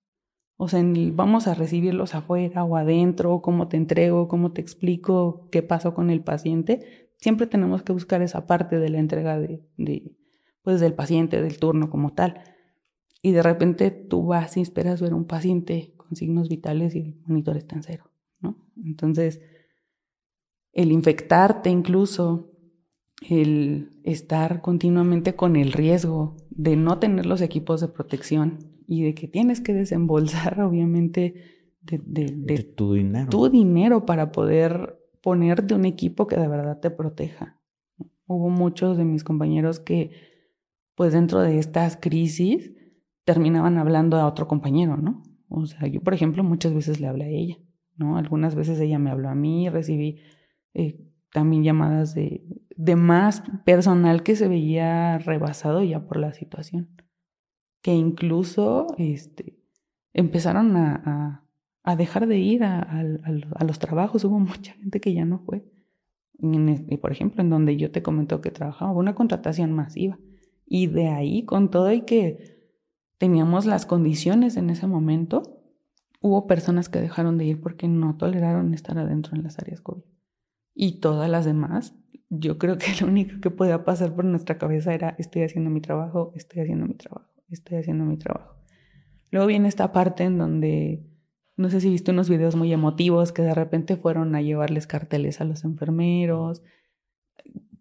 O 0.58 0.68
sea, 0.68 0.84
vamos 1.14 1.48
a 1.48 1.54
recibirlos 1.54 2.14
afuera 2.14 2.66
o 2.66 2.76
adentro, 2.76 3.42
cómo 3.42 3.70
te 3.70 3.78
entrego, 3.78 4.28
cómo 4.28 4.52
te 4.52 4.60
explico 4.60 5.48
qué 5.50 5.64
pasó 5.64 5.94
con 5.94 6.10
el 6.10 6.26
paciente. 6.26 7.07
Siempre 7.18 7.48
tenemos 7.48 7.84
que 7.84 7.94
buscar 7.94 8.22
esa 8.22 8.46
parte 8.46 8.80
de 8.80 8.90
la 8.90 9.00
entrega 9.00 9.40
de, 9.40 9.62
pues 10.62 10.80
del 10.80 10.94
paciente, 10.94 11.42
del 11.42 11.60
turno 11.60 11.90
como 11.90 12.14
tal. 12.14 12.42
Y 13.22 13.32
de 13.32 13.42
repente 13.42 13.92
tú 13.92 14.28
vas 14.28 14.56
y 14.58 14.62
esperas 14.62 15.02
ver 15.02 15.14
un 15.14 15.26
paciente 15.26 15.94
con 15.98 16.16
signos 16.16 16.48
vitales 16.48 16.96
y 16.96 17.00
el 17.00 17.22
monitor 17.26 17.58
está 17.58 17.76
en 17.76 17.84
cero, 17.84 18.12
¿no? 18.40 18.58
Entonces, 18.86 19.42
el 20.74 20.92
infectarte 20.92 21.72
incluso, 21.72 22.52
el 23.28 24.00
estar 24.04 24.62
continuamente 24.62 25.36
con 25.36 25.56
el 25.56 25.74
riesgo 25.74 26.38
de 26.52 26.76
no 26.76 27.00
tener 27.00 27.26
los 27.26 27.42
equipos 27.42 27.82
de 27.82 27.88
protección 27.88 28.60
y 28.88 29.04
de 29.04 29.16
que 29.16 29.28
tienes 29.28 29.60
que 29.60 29.74
desembolsar, 29.74 30.62
obviamente, 30.62 31.34
de, 31.82 32.64
tu 32.76 32.94
dinero. 32.94 33.30
Tu 33.30 33.50
dinero 33.50 34.06
para 34.06 34.32
poder 34.32 34.97
ponerte 35.28 35.74
un 35.74 35.84
equipo 35.84 36.26
que 36.26 36.38
de 36.38 36.48
verdad 36.48 36.80
te 36.80 36.90
proteja. 36.90 37.60
Hubo 38.28 38.48
muchos 38.48 38.98
de 38.98 39.04
mis 39.04 39.26
compañeros 39.26 39.82
que, 39.82 40.12
pues 40.96 41.12
dentro 41.12 41.42
de 41.42 41.60
estas 41.60 41.98
crisis, 41.98 42.72
terminaban 43.26 43.78
hablando 43.78 44.16
a 44.16 44.26
otro 44.26 44.48
compañero, 44.48 44.96
¿no? 44.96 45.24
O 45.50 45.66
sea, 45.66 45.86
yo, 45.90 46.02
por 46.02 46.14
ejemplo, 46.14 46.46
muchas 46.46 46.74
veces 46.74 47.02
le 47.02 47.08
hablé 47.08 47.26
a 47.26 47.28
ella, 47.28 47.58
¿no? 47.98 48.18
Algunas 48.18 48.56
veces 48.56 48.80
ella 48.80 49.00
me 49.00 49.10
habló 49.10 49.28
a 49.28 49.36
mí, 49.36 49.68
recibí 49.68 50.22
eh, 50.74 51.06
también 51.34 51.62
llamadas 51.62 52.16
de, 52.16 52.46
de 52.78 52.96
más 52.96 53.44
personal 53.66 54.24
que 54.24 54.38
se 54.38 54.48
veía 54.48 55.18
rebasado 55.18 55.84
ya 55.84 56.08
por 56.08 56.20
la 56.22 56.32
situación. 56.32 56.88
Que 57.82 57.94
incluso 57.94 58.88
este, 58.98 59.60
empezaron 60.14 60.78
a, 60.78 61.02
a, 61.06 61.47
dejar 61.96 62.28
de 62.28 62.38
ir 62.40 62.64
a, 62.64 62.82
a, 62.82 63.64
los 63.64 63.80
trabajos. 63.80 64.24
Hubo 64.24 64.40
mucha 64.40 64.74
gente 64.74 65.00
que 65.00 65.14
ya 65.14 65.26
no 65.26 65.40
fue. 65.40 65.64
Y 66.40 66.98
por 66.98 67.12
ejemplo, 67.12 67.42
en 67.42 67.50
donde 67.50 67.78
yo 67.78 67.92
te 67.92 68.04
comentó 68.04 68.42
que 68.42 68.52
trabajaba, 68.52 68.92
una 68.92 69.16
contratación 69.16 69.72
masiva. 69.72 70.20
Y 70.66 70.88
de 70.88 71.08
ahí, 71.08 71.46
con 71.46 71.72
todo 71.72 71.92
y 71.92 72.02
que 72.02 72.72
teníamos 73.18 73.66
las 73.66 73.86
condiciones 73.86 74.58
en 74.58 74.70
ese 74.70 74.86
momento, 74.86 75.62
hubo 76.22 76.46
personas 76.46 76.90
que 76.90 77.00
dejaron 77.00 77.38
de 77.38 77.46
ir 77.46 77.62
porque 77.62 77.88
no 77.88 78.18
toleraron 78.18 78.74
estar 78.74 78.98
adentro 78.98 79.36
en 79.36 79.44
las 79.44 79.58
áreas 79.58 79.82
COVID 79.82 80.04
y 80.80 81.00
todas 81.00 81.28
las 81.28 81.44
demás, 81.44 81.96
yo 82.30 82.60
creo 82.60 82.78
que 82.78 82.94
lo 83.02 83.08
único 83.08 83.42
que 83.42 83.50
podía 83.50 83.84
pasar 83.84 84.14
por 84.14 84.26
nuestra 84.26 84.60
cabeza 84.60 84.94
era 84.94 85.16
estoy 85.18 85.42
haciendo 85.42 85.72
mi 85.72 85.82
trabajo, 85.82 86.32
estoy 86.36 86.62
haciendo 86.62 86.86
mi 86.86 86.94
trabajo, 86.94 87.32
estoy 87.50 87.80
haciendo 87.80 88.06
mi 88.06 88.18
trabajo. 88.18 88.56
Luego 89.32 89.48
viene 89.48 89.68
esta 89.68 89.92
parte 89.92 90.24
en 90.24 90.38
donde, 90.38 91.04
no 91.58 91.70
sé 91.70 91.82
si 91.82 91.90
viste 91.90 92.12
unos 92.12 92.30
videos 92.30 92.56
muy 92.56 92.72
emotivos 92.72 93.32
que 93.32 93.42
de 93.42 93.54
repente 93.54 93.98
fueron 93.98 94.36
a 94.36 94.42
llevarles 94.42 94.88
carteles 94.88 95.42
a 95.42 95.46
los 95.46 95.64
enfermeros, 95.64 96.64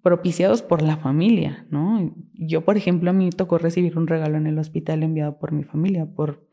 propiciados 0.02 0.62
por 0.62 0.82
la 0.82 0.96
familia, 0.96 1.66
¿no? 1.70 2.14
Yo, 2.34 2.64
por 2.64 2.76
ejemplo, 2.76 3.10
a 3.10 3.12
mí 3.12 3.30
tocó 3.30 3.58
recibir 3.58 3.98
un 3.98 4.06
regalo 4.06 4.36
en 4.36 4.46
el 4.46 4.58
hospital 4.58 5.02
enviado 5.02 5.38
por 5.38 5.52
mi 5.52 5.64
familia, 5.64 6.06
por 6.06 6.46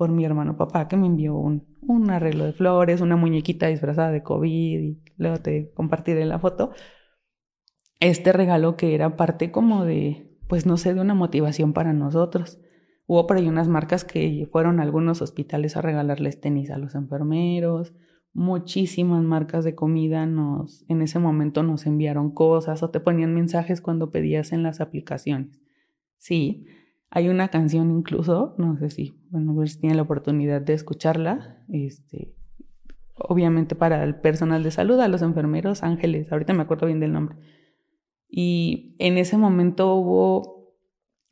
por 0.00 0.08
mi 0.10 0.24
hermano 0.24 0.56
papá 0.56 0.88
que 0.88 0.96
me 0.96 1.06
envió 1.06 1.34
un, 1.36 1.76
un 1.82 2.08
arreglo 2.08 2.46
de 2.46 2.54
flores, 2.54 3.02
una 3.02 3.16
muñequita 3.16 3.66
disfrazada 3.66 4.10
de 4.10 4.22
COVID 4.22 4.80
y 4.80 4.98
luego 5.18 5.36
te 5.36 5.72
compartiré 5.74 6.24
la 6.24 6.38
foto. 6.38 6.72
Este 8.00 8.32
regalo 8.32 8.78
que 8.78 8.94
era 8.94 9.18
parte 9.18 9.50
como 9.50 9.84
de, 9.84 10.38
pues 10.48 10.64
no 10.64 10.78
sé, 10.78 10.94
de 10.94 11.02
una 11.02 11.12
motivación 11.12 11.74
para 11.74 11.92
nosotros. 11.92 12.62
Hubo 13.10 13.26
por 13.26 13.38
ahí 13.38 13.48
unas 13.48 13.66
marcas 13.66 14.04
que 14.04 14.48
fueron 14.52 14.78
a 14.78 14.84
algunos 14.84 15.20
hospitales 15.20 15.76
a 15.76 15.82
regalarles 15.82 16.40
tenis 16.40 16.70
a 16.70 16.78
los 16.78 16.94
enfermeros. 16.94 17.92
Muchísimas 18.34 19.24
marcas 19.24 19.64
de 19.64 19.74
comida 19.74 20.26
nos, 20.26 20.84
en 20.88 21.02
ese 21.02 21.18
momento 21.18 21.64
nos 21.64 21.86
enviaron 21.86 22.30
cosas 22.30 22.84
o 22.84 22.90
te 22.90 23.00
ponían 23.00 23.34
mensajes 23.34 23.80
cuando 23.80 24.12
pedías 24.12 24.52
en 24.52 24.62
las 24.62 24.80
aplicaciones. 24.80 25.60
Sí, 26.18 26.66
hay 27.10 27.28
una 27.28 27.48
canción 27.48 27.90
incluso, 27.90 28.54
no 28.58 28.78
sé 28.78 28.90
si, 28.90 29.18
bueno, 29.30 29.56
ver 29.56 29.68
si 29.70 29.80
tiene 29.80 29.96
la 29.96 30.02
oportunidad 30.02 30.60
de 30.60 30.74
escucharla, 30.74 31.64
este, 31.68 32.32
obviamente 33.16 33.74
para 33.74 34.04
el 34.04 34.20
personal 34.20 34.62
de 34.62 34.70
salud, 34.70 35.00
a 35.00 35.08
los 35.08 35.22
enfermeros, 35.22 35.82
ángeles, 35.82 36.30
ahorita 36.30 36.52
me 36.52 36.62
acuerdo 36.62 36.86
bien 36.86 37.00
del 37.00 37.12
nombre. 37.12 37.34
Y 38.28 38.94
en 39.00 39.18
ese 39.18 39.36
momento 39.36 39.96
hubo, 39.96 40.59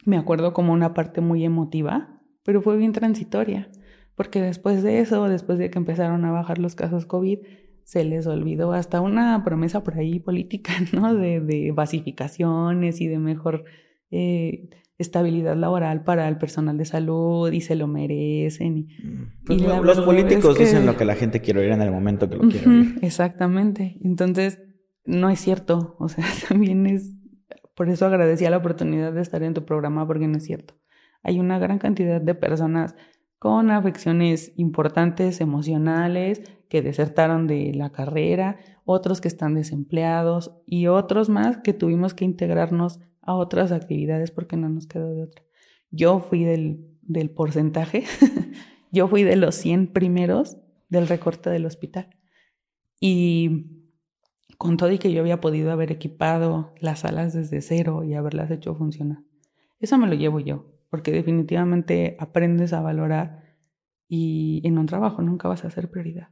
me 0.08 0.16
acuerdo 0.16 0.52
como 0.52 0.72
una 0.72 0.94
parte 0.94 1.20
muy 1.20 1.44
emotiva, 1.44 2.20
pero 2.44 2.62
fue 2.62 2.76
bien 2.76 2.92
transitoria, 2.92 3.70
porque 4.14 4.40
después 4.40 4.82
de 4.82 5.00
eso, 5.00 5.28
después 5.28 5.58
de 5.58 5.70
que 5.70 5.78
empezaron 5.78 6.24
a 6.24 6.32
bajar 6.32 6.58
los 6.58 6.74
casos 6.74 7.06
COVID, 7.06 7.38
se 7.84 8.04
les 8.04 8.26
olvidó 8.26 8.72
hasta 8.72 9.00
una 9.00 9.42
promesa 9.44 9.84
por 9.84 9.96
ahí 9.98 10.18
política, 10.18 10.72
¿no? 10.92 11.14
De, 11.14 11.40
de 11.40 11.72
basificaciones 11.72 13.00
y 13.00 13.06
de 13.06 13.18
mejor... 13.18 13.64
Eh, 14.10 14.70
estabilidad 14.98 15.56
laboral 15.56 16.02
para 16.02 16.28
el 16.28 16.38
personal 16.38 16.76
de 16.76 16.84
salud 16.84 17.50
y 17.52 17.60
se 17.60 17.76
lo 17.76 17.86
merecen. 17.86 18.78
Y, 18.78 18.82
mm. 18.82 19.32
pues 19.46 19.60
los 19.60 20.00
políticos 20.00 20.58
dicen 20.58 20.86
lo 20.86 20.96
que 20.96 21.04
la 21.04 21.14
gente 21.14 21.40
quiere 21.40 21.60
oír 21.60 21.70
en 21.70 21.82
el 21.82 21.92
momento 21.92 22.28
que 22.28 22.36
lo 22.36 22.48
quiere 22.48 22.68
oír. 22.68 22.98
Exactamente. 23.02 23.96
Entonces, 24.02 24.60
no 25.04 25.30
es 25.30 25.38
cierto. 25.40 25.96
O 25.98 26.08
sea, 26.08 26.24
también 26.48 26.86
es... 26.86 27.14
Por 27.78 27.88
eso 27.90 28.06
agradecía 28.06 28.50
la 28.50 28.56
oportunidad 28.56 29.12
de 29.12 29.20
estar 29.20 29.40
en 29.44 29.54
tu 29.54 29.64
programa 29.64 30.04
porque 30.04 30.26
no 30.26 30.38
es 30.38 30.42
cierto. 30.42 30.74
Hay 31.22 31.38
una 31.38 31.60
gran 31.60 31.78
cantidad 31.78 32.20
de 32.20 32.34
personas 32.34 32.96
con 33.38 33.70
afecciones 33.70 34.52
importantes 34.56 35.40
emocionales 35.40 36.42
que 36.68 36.82
desertaron 36.82 37.46
de 37.46 37.72
la 37.72 37.92
carrera, 37.92 38.58
otros 38.84 39.20
que 39.20 39.28
están 39.28 39.54
desempleados 39.54 40.58
y 40.66 40.88
otros 40.88 41.28
más 41.28 41.58
que 41.58 41.72
tuvimos 41.72 42.14
que 42.14 42.24
integrarnos 42.24 42.98
a 43.22 43.36
otras 43.36 43.70
actividades 43.70 44.32
porque 44.32 44.56
no 44.56 44.68
nos 44.68 44.88
quedó 44.88 45.14
de 45.14 45.22
otra. 45.22 45.44
Yo 45.92 46.18
fui 46.18 46.42
del, 46.42 46.84
del 47.02 47.30
porcentaje, 47.30 48.02
yo 48.90 49.06
fui 49.06 49.22
de 49.22 49.36
los 49.36 49.54
100 49.54 49.92
primeros 49.92 50.58
del 50.88 51.06
recorte 51.06 51.48
del 51.48 51.64
hospital. 51.64 52.08
Y 53.00 53.77
con 54.58 54.76
todo 54.76 54.90
y 54.90 54.98
que 54.98 55.12
yo 55.12 55.20
había 55.20 55.40
podido 55.40 55.70
haber 55.70 55.92
equipado 55.92 56.74
las 56.80 57.00
salas 57.00 57.32
desde 57.32 57.62
cero 57.62 58.02
y 58.02 58.14
haberlas 58.14 58.50
hecho 58.50 58.74
funcionar. 58.74 59.22
Eso 59.78 59.96
me 59.96 60.08
lo 60.08 60.14
llevo 60.14 60.40
yo, 60.40 60.66
porque 60.90 61.12
definitivamente 61.12 62.16
aprendes 62.18 62.72
a 62.72 62.80
valorar 62.80 63.56
y 64.08 64.60
en 64.64 64.78
un 64.78 64.86
trabajo 64.86 65.22
nunca 65.22 65.46
vas 65.48 65.64
a 65.64 65.70
ser 65.70 65.90
prioridad. 65.90 66.30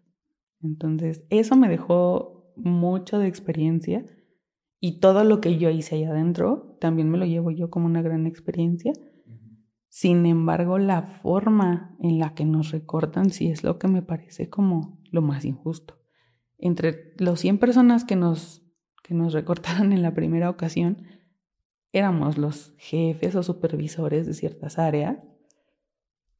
Entonces, 0.61 1.25
eso 1.31 1.55
me 1.57 1.69
dejó 1.69 2.53
mucho 2.57 3.19
de 3.19 3.29
experiencia 3.29 4.05
y 4.81 4.99
todo 4.99 5.23
lo 5.23 5.41
que 5.41 5.59
yo 5.59 5.71
hice 5.71 5.95
allá 5.95 6.11
adentro 6.11 6.77
también 6.81 7.09
me 7.09 7.19
lo 7.19 7.27
llevo 7.27 7.53
yo 7.53 7.71
como 7.71 7.87
una 7.87 8.03
gran 8.03 8.27
experiencia. 8.27 8.93
Sin 9.89 10.27
embargo, 10.27 10.79
la 10.79 11.03
forma 11.03 11.97
en 12.01 12.19
la 12.19 12.35
que 12.35 12.45
nos 12.45 12.73
recortan 12.73 13.31
sí 13.31 13.49
es 13.49 13.63
lo 13.63 13.79
que 13.79 13.89
me 13.89 14.03
parece 14.03 14.51
como 14.51 15.01
lo 15.11 15.23
más 15.23 15.45
injusto. 15.45 15.99
Entre 16.59 17.15
los 17.19 17.41
100 17.41 17.59
personas 17.59 18.05
que 18.05 18.17
nos, 18.17 18.63
que 19.03 19.15
nos 19.15 19.33
recortaron 19.33 19.93
en 19.93 20.03
la 20.03 20.15
primera 20.15 20.51
ocasión, 20.51 21.07
éramos 21.93 22.39
los 22.39 22.75
jefes 22.79 23.35
o 23.35 23.43
supervisores 23.43 24.27
de 24.27 24.35
ciertas 24.35 24.79
áreas. 24.79 25.19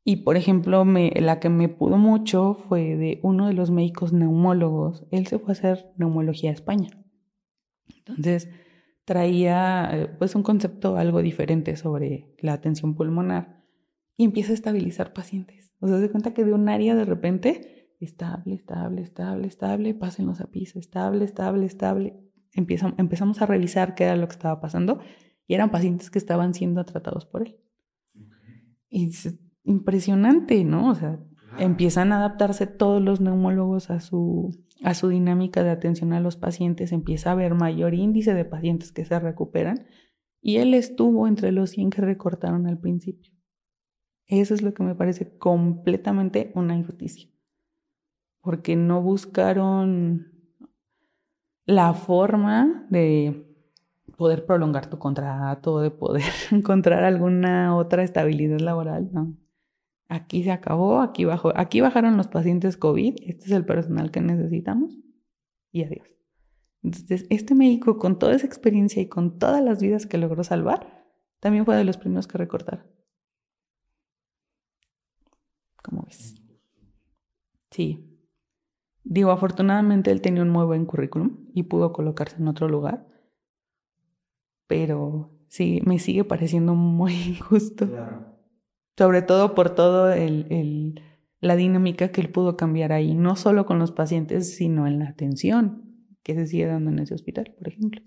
Y 0.05 0.17
por 0.17 0.37
ejemplo, 0.37 0.85
la 0.85 1.41
que 1.41 1.49
me 1.49 1.69
pudo 1.69 1.99
mucho 1.99 2.55
fue 2.55 2.97
de 2.97 3.19
uno 3.23 3.49
de 3.49 3.55
los 3.55 3.71
médicos 3.71 4.13
neumólogos. 4.13 5.05
Él 5.11 5.27
se 5.27 5.39
fue 5.39 5.51
a 5.51 5.53
hacer 5.53 5.93
neumología 5.97 6.51
a 6.51 6.55
España. 6.55 6.91
Entonces, 7.89 8.49
traía 9.05 9.89
eh, 9.93 10.09
pues 10.19 10.35
un 10.35 10.43
concepto 10.43 10.97
algo 10.97 11.23
diferente 11.23 11.77
sobre 11.77 12.35
la 12.39 12.53
atención 12.53 12.95
pulmonar 12.95 13.65
y 14.17 14.25
empieza 14.25 14.53
a 14.53 14.55
estabilizar 14.55 15.13
pacientes. 15.13 15.73
O 15.81 15.89
sea, 15.89 16.01
se 16.01 16.11
cuenta 16.11 16.35
que 16.35 16.45
de 16.45 16.53
un 16.53 16.69
área 16.69 16.95
de 16.95 17.05
repente, 17.05 17.76
estable, 18.01 18.55
estable, 18.55 19.03
estable, 19.03 19.47
estable, 19.47 19.95
pásenlos 19.95 20.41
a 20.41 20.47
piso, 20.47 20.79
estable, 20.79 21.25
estable, 21.25 21.67
estable. 21.67 22.21
empezamos 22.53 23.41
a 23.43 23.47
revisar 23.47 23.95
qué 23.95 24.05
era 24.05 24.17
lo 24.17 24.27
que 24.29 24.35
estaba 24.35 24.61
pasando 24.61 25.01
y 25.47 25.55
eran 25.55 25.71
pacientes 25.71 26.11
que 26.11 26.19
estaban 26.19 26.55
siendo 26.55 26.85
tratados 26.85 27.27
por 27.27 27.43
él. 27.43 27.57
Y 28.89 29.09
es 29.09 29.39
impresionante, 29.65 30.65
¿no? 30.65 30.91
O 30.91 30.95
sea, 30.95 31.19
empiezan 31.59 32.13
a 32.13 32.19
adaptarse 32.19 32.67
todos 32.67 33.03
los 33.03 33.21
neumólogos 33.21 33.91
a 33.91 34.01
su 34.01 34.53
a 34.83 34.95
su 34.95 35.09
dinámica 35.09 35.63
de 35.63 35.71
atención 35.71 36.13
a 36.13 36.21
los 36.21 36.37
pacientes, 36.37 36.93
empieza 36.93 37.31
a 37.31 37.33
haber 37.33 37.55
mayor 37.55 37.95
índice 37.95 38.35
de 38.35 38.45
pacientes 38.45 38.93
que 38.93 39.05
se 39.05 39.19
recuperan 39.19 39.87
y 40.41 40.59
él 40.59 40.75
estuvo 40.75 41.27
entre 41.27 41.53
los 41.53 41.71
100 41.71 41.91
que 41.91 42.03
recortaron 42.03 42.67
al 42.67 42.79
principio. 42.79 43.33
Eso 44.27 44.55
es 44.55 44.63
lo 44.63 44.75
que 44.75 44.83
me 44.83 44.95
parece 44.95 45.39
completamente 45.39 46.53
una 46.55 46.77
injusticia, 46.77 47.31
porque 48.47 48.77
no 48.77 49.03
buscaron 49.03 50.33
la 51.65 51.95
forma 51.95 52.87
de 52.91 53.45
poder 54.17 54.47
prolongar 54.47 54.89
tu 54.89 55.01
contrato, 55.01 55.81
de 55.81 55.91
poder 55.91 56.23
encontrar 56.53 57.03
alguna 57.03 57.77
otra 57.77 58.05
estabilidad 58.05 58.61
laboral, 58.61 59.11
no 59.13 59.37
aquí 60.09 60.45
se 60.45 60.53
acabó, 60.53 61.01
aquí 61.01 61.25
bajó, 61.25 61.53
aquí 61.57 61.81
bajaron 61.81 62.17
los 62.17 62.29
pacientes 62.29 62.77
COVID, 62.77 63.17
este 63.23 63.47
es 63.47 63.51
el 63.51 63.65
personal 63.67 64.13
que 64.13 64.21
necesitamos 64.21 64.97
y 65.73 65.83
adiós. 65.83 66.07
Entonces, 66.85 67.27
este 67.31 67.57
médico 67.57 67.99
con 67.99 68.17
toda 68.17 68.37
esa 68.37 68.47
experiencia 68.47 69.03
y 69.03 69.09
con 69.09 69.41
todas 69.41 69.61
las 69.61 69.83
vidas 69.83 70.07
que 70.07 70.19
logró 70.19 70.45
salvar, 70.45 70.95
También 71.41 71.65
fue 71.65 71.75
de 71.75 71.83
los 71.83 71.99
primeros 71.99 72.29
que 72.29 72.39
recortar. 72.39 72.87
¿Cómo 75.83 76.05
ves? 76.05 76.37
Sí. 77.73 78.06
Digo, 79.09 79.31
afortunadamente 79.31 80.11
él 80.11 80.21
tenía 80.21 80.43
un 80.43 80.49
muy 80.49 80.65
buen 80.65 80.85
currículum 80.85 81.47
y 81.55 81.63
pudo 81.63 81.93
colocarse 81.93 82.39
en 82.39 82.49
otro 82.49 82.69
lugar. 82.69 83.07
Pero 84.67 85.31
sí, 85.47 85.81
me 85.85 86.01
sigue 86.01 86.25
pareciendo 86.25 86.75
muy 86.75 87.13
injusto. 87.29 87.89
Sobre 88.99 89.23
todo 89.23 89.55
por 89.55 89.71
todo 89.71 90.13
el, 90.13 91.01
la 91.41 91.55
dinámica 91.55 92.09
que 92.09 92.21
él 92.21 92.31
pudo 92.31 92.57
cambiar 92.57 92.93
ahí, 92.93 93.15
no 93.15 93.37
solo 93.37 93.65
con 93.65 93.79
los 93.79 93.93
pacientes, 93.93 94.57
sino 94.57 94.89
en 94.89 94.99
la 94.99 95.11
atención 95.11 95.85
que 96.25 96.35
se 96.35 96.49
sigue 96.49 96.67
dando 96.67 96.91
en 96.91 96.99
ese 96.99 97.15
hospital, 97.15 97.55
por 97.57 97.69
ejemplo. 97.69 98.03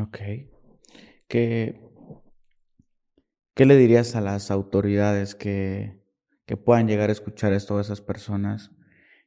Ok. 0.00 0.18
¿Qué, 1.28 1.78
qué 3.54 3.66
le 3.66 3.76
dirías 3.76 4.16
a 4.16 4.22
las 4.22 4.50
autoridades 4.50 5.34
que, 5.34 6.02
que 6.46 6.56
puedan 6.56 6.88
llegar 6.88 7.10
a 7.10 7.12
escuchar 7.12 7.52
esto 7.52 7.76
a 7.76 7.82
esas 7.82 8.00
personas 8.00 8.70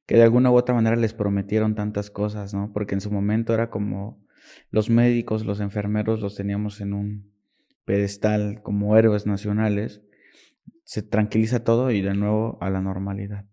que 0.08 0.16
de 0.16 0.24
alguna 0.24 0.50
u 0.50 0.56
otra 0.56 0.74
manera 0.74 0.96
les 0.96 1.14
prometieron 1.14 1.76
tantas 1.76 2.10
cosas, 2.10 2.54
¿no? 2.54 2.72
Porque 2.74 2.96
en 2.96 3.02
su 3.02 3.12
momento 3.12 3.54
era 3.54 3.70
como 3.70 4.26
los 4.72 4.90
médicos, 4.90 5.46
los 5.46 5.60
enfermeros 5.60 6.22
los 6.22 6.36
teníamos 6.36 6.82
en 6.82 6.94
un 6.94 7.32
pedestal 7.86 8.62
como 8.64 8.98
héroes 8.98 9.28
nacionales, 9.28 10.02
se 10.86 11.04
tranquiliza 11.04 11.64
todo 11.64 11.92
y 11.92 12.02
de 12.02 12.14
nuevo 12.14 12.58
a 12.62 12.70
la 12.70 12.82
normalidad. 12.82 13.46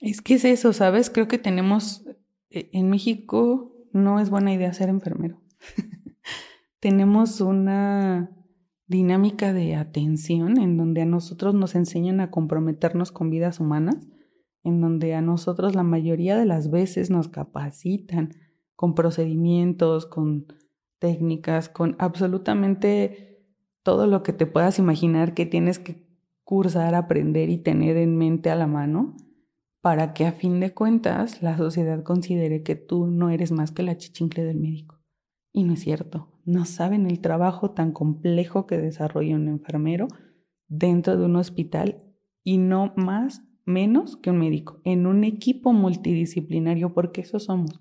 Es 0.00 0.20
que 0.20 0.34
es 0.34 0.44
eso, 0.44 0.74
¿sabes? 0.74 1.08
Creo 1.08 1.26
que 1.26 1.38
tenemos, 1.38 2.06
eh, 2.50 2.68
en 2.72 2.90
México 2.90 3.74
no 3.92 4.20
es 4.20 4.28
buena 4.28 4.52
idea 4.52 4.72
ser 4.74 4.90
enfermero. 4.90 5.40
tenemos 6.80 7.40
una 7.40 8.30
dinámica 8.86 9.54
de 9.54 9.74
atención 9.74 10.60
en 10.60 10.76
donde 10.76 11.00
a 11.00 11.06
nosotros 11.06 11.54
nos 11.54 11.74
enseñan 11.74 12.20
a 12.20 12.30
comprometernos 12.30 13.10
con 13.10 13.30
vidas 13.30 13.58
humanas, 13.58 14.06
en 14.64 14.80
donde 14.80 15.14
a 15.14 15.20
nosotros 15.20 15.74
la 15.74 15.82
mayoría 15.82 16.36
de 16.36 16.46
las 16.46 16.70
veces 16.70 17.10
nos 17.10 17.28
capacitan 17.28 18.30
con 18.74 18.94
procedimientos, 18.94 20.06
con 20.06 20.46
técnicas, 20.98 21.68
con 21.68 21.96
absolutamente 21.98 23.46
todo 23.82 24.06
lo 24.06 24.22
que 24.22 24.32
te 24.32 24.46
puedas 24.46 24.78
imaginar 24.78 25.34
que 25.34 25.46
tienes 25.46 25.78
que 25.78 26.04
cursar, 26.42 26.94
aprender 26.94 27.50
y 27.50 27.58
tener 27.58 27.96
en 27.96 28.16
mente 28.16 28.50
a 28.50 28.56
la 28.56 28.66
mano 28.66 29.14
para 29.80 30.14
que 30.14 30.26
a 30.26 30.32
fin 30.32 30.60
de 30.60 30.72
cuentas 30.72 31.42
la 31.42 31.58
sociedad 31.58 32.02
considere 32.02 32.62
que 32.62 32.74
tú 32.74 33.06
no 33.06 33.28
eres 33.28 33.52
más 33.52 33.70
que 33.70 33.82
la 33.82 33.98
chichincle 33.98 34.42
del 34.42 34.58
médico. 34.58 34.98
Y 35.52 35.64
no 35.64 35.74
es 35.74 35.80
cierto, 35.80 36.32
no 36.44 36.64
saben 36.64 37.06
el 37.06 37.20
trabajo 37.20 37.72
tan 37.72 37.92
complejo 37.92 38.66
que 38.66 38.78
desarrolla 38.78 39.36
un 39.36 39.48
enfermero 39.48 40.08
dentro 40.68 41.18
de 41.18 41.26
un 41.26 41.36
hospital 41.36 42.02
y 42.42 42.58
no 42.58 42.92
más, 42.96 43.42
menos 43.64 44.16
que 44.16 44.30
un 44.30 44.38
médico, 44.38 44.80
en 44.84 45.06
un 45.06 45.24
equipo 45.24 45.72
multidisciplinario, 45.72 46.92
porque 46.92 47.22
eso 47.22 47.38
somos. 47.38 47.80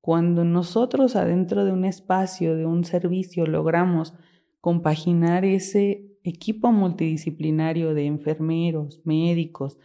Cuando 0.00 0.44
nosotros 0.44 1.16
adentro 1.16 1.64
de 1.64 1.72
un 1.72 1.84
espacio, 1.84 2.56
de 2.56 2.66
un 2.66 2.84
servicio, 2.84 3.46
logramos 3.46 4.14
compaginar 4.60 5.44
ese 5.44 6.08
equipo 6.22 6.72
multidisciplinario 6.72 7.94
de 7.94 8.06
enfermeros, 8.06 9.00
médicos, 9.04 9.78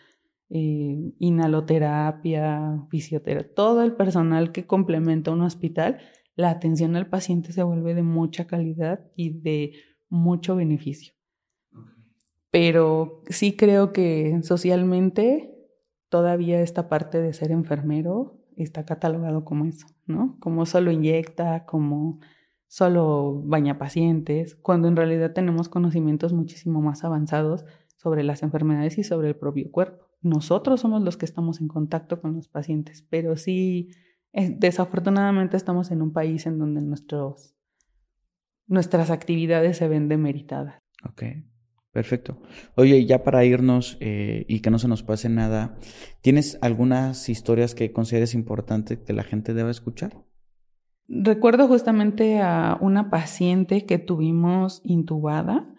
eh, 0.50 1.14
inhaloterapia, 1.20 2.86
fisioterapia, 2.90 3.54
todo 3.54 3.84
el 3.84 3.96
personal 3.96 4.52
que 4.52 4.66
complementa 4.66 5.32
un 5.32 5.42
hospital, 5.42 6.00
la 6.36 6.50
atención 6.50 6.96
al 6.96 7.08
paciente 7.08 7.52
se 7.52 7.64
vuelve 7.64 7.94
de 7.94 8.04
mucha 8.04 8.46
calidad 8.46 9.06
y 9.16 9.42
de 9.42 9.74
mucho 10.10 10.56
beneficio. 10.56 11.14
Pero 12.54 13.24
sí 13.30 13.56
creo 13.58 13.94
que 13.94 14.40
socialmente 14.44 15.56
todavía 16.08 16.62
esta 16.62 16.88
parte 16.88 17.20
de 17.20 17.34
ser 17.34 17.50
enfermero 17.50 18.38
está 18.56 18.86
catalogado 18.86 19.44
como 19.44 19.66
eso, 19.66 19.88
¿no? 20.06 20.38
Como 20.40 20.68
solo 20.68 20.92
inyecta, 20.92 21.66
como 21.66 22.20
solo 22.68 23.42
baña 23.44 23.80
pacientes, 23.80 24.54
cuando 24.54 24.88
en 24.88 24.96
realidad 24.96 25.34
tenemos 25.34 25.68
conocimientos 25.68 26.32
muchísimo 26.32 26.80
más 26.80 27.04
avanzados 27.04 27.66
sobre 27.96 28.22
las 28.22 28.44
enfermedades 28.44 29.00
y 29.00 29.04
sobre 29.04 29.30
el 29.30 29.36
propio 29.36 29.72
cuerpo. 29.72 30.06
Nosotros 30.22 30.80
somos 30.80 31.02
los 31.02 31.18
que 31.18 31.26
estamos 31.26 31.60
en 31.60 31.68
contacto 31.68 32.22
con 32.22 32.36
los 32.36 32.50
pacientes, 32.50 33.02
pero 33.10 33.36
sí, 33.36 33.90
eh, 34.32 34.56
desafortunadamente 34.56 35.58
estamos 35.58 35.90
en 35.90 36.04
un 36.04 36.14
país 36.14 36.46
en 36.46 36.60
donde 36.60 36.82
nuestros, 36.82 37.56
nuestras 38.68 39.10
actividades 39.10 39.78
se 39.78 39.88
ven 39.88 40.08
demeritadas. 40.08 40.84
Ok. 41.04 41.24
Perfecto. 41.94 42.42
Oye, 42.76 43.06
ya 43.06 43.24
para 43.24 43.46
irnos 43.46 43.98
eh, 44.00 44.46
y 44.48 44.62
que 44.62 44.72
no 44.72 44.80
se 44.80 44.88
nos 44.88 45.04
pase 45.04 45.30
nada, 45.30 45.78
¿tienes 46.22 46.58
algunas 46.62 47.30
historias 47.30 47.76
que 47.76 47.94
consideres 47.94 48.34
importante 48.34 49.04
que 49.04 49.14
la 49.14 49.24
gente 49.24 49.54
deba 49.54 49.70
escuchar? 49.70 50.26
Recuerdo 51.08 51.68
justamente 51.68 52.40
a 52.40 52.80
una 52.82 53.12
paciente 53.12 53.86
que 53.86 54.00
tuvimos 54.00 54.82
intubada, 54.84 55.72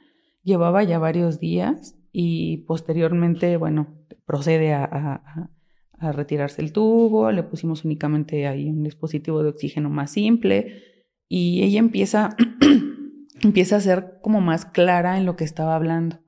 llevaba 0.44 0.84
ya 0.84 1.00
varios 1.00 1.40
días 1.40 1.96
y 2.12 2.58
posteriormente, 2.58 3.56
bueno, 3.56 4.06
procede 4.24 4.72
a, 4.72 5.50
a 5.98 6.12
retirarse 6.12 6.62
el 6.62 6.72
tubo, 6.72 7.32
le 7.32 7.42
pusimos 7.42 7.84
únicamente 7.84 8.46
ahí 8.46 8.68
un 8.68 8.84
dispositivo 8.84 9.42
de 9.42 9.48
oxígeno 9.48 9.90
más 9.90 10.12
simple 10.12 10.82
y 11.28 11.64
ella 11.64 11.80
empieza 11.80 12.36
empieza 13.42 13.76
a 13.76 13.80
ser 13.80 14.18
como 14.22 14.40
más 14.40 14.64
clara 14.64 15.18
en 15.18 15.26
lo 15.26 15.36
que 15.36 15.44
estaba 15.44 15.74
hablando. 15.74 16.20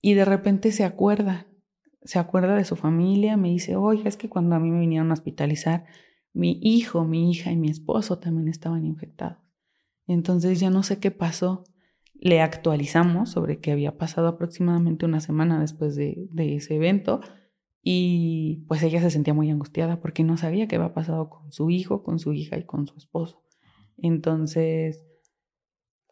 Y 0.00 0.14
de 0.14 0.24
repente 0.24 0.72
se 0.72 0.84
acuerda, 0.84 1.46
se 2.02 2.18
acuerda 2.18 2.54
de 2.54 2.64
su 2.64 2.76
familia, 2.76 3.36
me 3.36 3.48
dice, 3.48 3.76
oye, 3.76 4.08
es 4.08 4.16
que 4.16 4.28
cuando 4.28 4.54
a 4.54 4.60
mí 4.60 4.70
me 4.70 4.80
vinieron 4.80 5.10
a 5.10 5.14
hospitalizar, 5.14 5.84
mi 6.32 6.60
hijo, 6.62 7.04
mi 7.04 7.30
hija 7.30 7.50
y 7.50 7.56
mi 7.56 7.70
esposo 7.70 8.18
también 8.18 8.48
estaban 8.48 8.84
infectados. 8.84 9.38
Entonces 10.06 10.60
ya 10.60 10.70
no 10.70 10.82
sé 10.82 10.98
qué 10.98 11.10
pasó. 11.10 11.64
Le 12.14 12.40
actualizamos 12.40 13.30
sobre 13.30 13.58
que 13.58 13.72
había 13.72 13.98
pasado 13.98 14.28
aproximadamente 14.28 15.04
una 15.06 15.20
semana 15.20 15.60
después 15.60 15.96
de, 15.96 16.28
de 16.30 16.56
ese 16.56 16.76
evento 16.76 17.20
y 17.82 18.64
pues 18.68 18.82
ella 18.82 19.00
se 19.00 19.10
sentía 19.10 19.34
muy 19.34 19.50
angustiada 19.50 20.00
porque 20.00 20.24
no 20.24 20.36
sabía 20.36 20.66
qué 20.66 20.76
había 20.76 20.94
pasado 20.94 21.28
con 21.28 21.52
su 21.52 21.70
hijo, 21.70 22.02
con 22.02 22.18
su 22.18 22.32
hija 22.32 22.58
y 22.58 22.64
con 22.64 22.86
su 22.86 22.96
esposo. 22.96 23.42
Entonces 23.96 25.06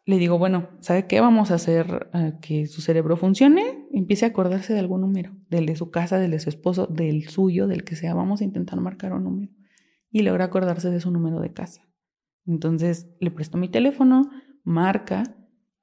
le 0.05 0.19
digo, 0.19 0.37
bueno, 0.37 0.69
¿sabe 0.81 1.07
qué? 1.07 1.19
Vamos 1.19 1.49
a 1.49 1.55
hacer 1.55 2.09
que 2.41 2.67
su 2.67 2.81
cerebro 2.81 3.17
funcione, 3.17 3.87
empiece 3.91 4.25
a 4.25 4.29
acordarse 4.29 4.73
de 4.73 4.79
algún 4.79 5.01
número, 5.01 5.35
del 5.49 5.65
de 5.65 5.75
su 5.75 5.89
casa, 5.89 6.19
del 6.19 6.31
de 6.31 6.39
su 6.39 6.49
esposo, 6.49 6.85
del 6.85 7.27
suyo, 7.27 7.67
del 7.67 7.83
que 7.83 7.95
sea. 7.95 8.13
Vamos 8.13 8.41
a 8.41 8.43
intentar 8.43 8.79
marcar 8.79 9.13
un 9.13 9.23
número. 9.23 9.51
Y 10.11 10.21
logra 10.21 10.45
acordarse 10.45 10.91
de 10.91 10.99
su 10.99 11.09
número 11.09 11.39
de 11.39 11.53
casa. 11.53 11.81
Entonces 12.45 13.09
le 13.19 13.31
presto 13.31 13.57
mi 13.57 13.67
teléfono, 13.67 14.29
marca, 14.63 15.23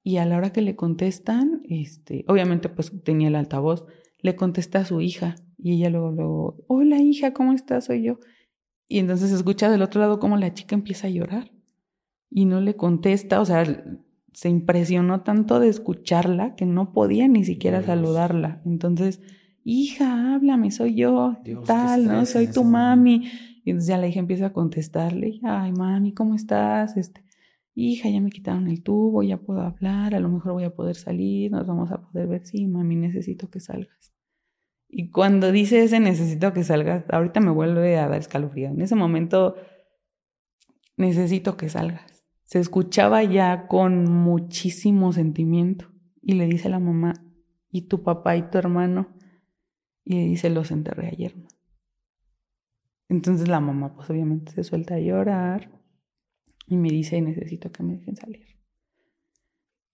y 0.05 0.17
a 0.17 0.27
la 0.27 0.37
hora 0.37 0.53
que 0.53 0.63
le 0.63 0.77
contestan, 0.77 1.63
este, 1.65 2.25
obviamente 2.29 2.69
pues 2.69 2.93
tenía 3.05 3.29
el 3.29 3.37
altavoz, 3.37 3.87
le 4.21 4.37
contesta 4.37 4.81
a 4.81 4.85
su 4.85 5.01
hija, 5.01 5.37
y 5.59 5.75
ella 5.75 5.91
luego, 5.91 6.11
luego, 6.11 6.65
hola 6.69 6.99
hija, 6.99 7.33
¿cómo 7.33 7.53
estás? 7.53 7.87
Soy 7.87 8.03
yo. 8.05 8.19
Y 8.89 8.99
entonces 8.99 9.33
escucha 9.33 9.71
del 9.71 9.83
otro 9.83 10.01
lado 10.01 10.19
como 10.19 10.37
la 10.37 10.55
chica 10.55 10.75
empieza 10.75 11.07
a 11.07 11.11
llorar 11.11 11.53
y 12.31 12.47
no 12.47 12.61
le 12.61 12.77
contesta, 12.77 13.41
o 13.41 13.45
sea, 13.45 13.65
se 14.33 14.49
impresionó 14.49 15.23
tanto 15.23 15.61
de 15.61 15.69
escucharla 15.69 16.55
que 16.55 16.67
no 16.67 16.93
podía 16.93 17.29
ni 17.29 17.45
siquiera 17.45 17.83
saludarla. 17.83 18.63
Entonces, 18.65 19.21
hija, 19.63 20.35
háblame, 20.35 20.71
soy 20.71 20.95
yo, 20.95 21.37
tal, 21.67 22.07
¿no? 22.07 22.25
Soy 22.27 22.47
tu 22.47 22.65
mami. 22.65 23.31
Y 23.65 23.71
entonces 23.71 23.89
ya 23.89 23.99
la 23.99 24.09
hija 24.09 24.21
empieza 24.21 24.47
a 24.47 24.53
contestarle, 24.53 25.39
ay, 25.45 25.73
mami, 25.73 26.13
¿cómo 26.15 26.35
estás? 26.35 26.97
Este, 26.97 27.23
hija, 27.75 28.09
ya 28.09 28.21
me 28.21 28.31
quitaron 28.31 28.69
el 28.69 28.83
tubo, 28.83 29.23
ya 29.23 29.37
puedo 29.37 29.61
hablar, 29.61 30.15
a 30.15 30.21
lo 30.21 30.29
mejor 30.29 30.55
voy 30.55 30.65
a 30.65 30.75
poder 30.75 30.97
salir, 30.97 31.53
nos 31.53 31.67
vamos 31.67 31.93
a 31.93 32.01
poder 32.01 32.27
ver. 32.27 32.47
Sí, 32.47 32.67
mami, 32.67 32.97
necesito 32.97 33.51
que 33.51 33.61
salgas. 33.61 34.13
Y 34.89 35.11
cuando 35.11 35.53
dice 35.53 35.83
ese 35.85 36.01
necesito 36.01 36.53
que 36.53 36.65
salgas, 36.65 37.05
ahorita 37.11 37.41
me 37.41 37.51
vuelve 37.51 37.99
a 37.99 38.09
dar 38.09 38.19
escalofrío. 38.19 38.69
En 38.69 38.81
ese 38.81 38.95
momento, 38.95 39.57
necesito 40.97 41.57
que 41.57 41.69
salgas 41.69 42.12
se 42.53 42.59
escuchaba 42.59 43.25
ya 43.25 43.67
con 43.67 44.05
muchísimo 44.05 45.15
sentimiento 45.15 45.87
y 46.21 46.35
le 46.35 46.45
dice 46.45 46.69
a 46.69 46.73
la 46.73 46.81
mamá, 46.81 47.15
¿y 47.71 47.89
tu 47.89 48.03
papá 48.03 48.37
y 48.37 48.43
tu 48.51 48.59
hermano? 48.59 49.09
Y 50.05 50.17
le 50.17 50.25
dice, 50.27 50.51
los 50.51 50.71
enterré 50.71 51.07
ayer. 51.07 51.35
Entonces 53.09 53.49
la 53.49 53.61
mamá 53.61 53.95
pues 53.95 54.11
obviamente 54.11 54.53
se 54.53 54.65
suelta 54.65 54.97
a 54.97 55.01
llorar 55.01 55.81
y 56.67 56.77
me 56.77 56.91
dice, 56.91 57.23
necesito 57.23 57.73
que 57.73 57.83
me 57.85 57.95
dejen 57.95 58.17
salir. 58.17 58.45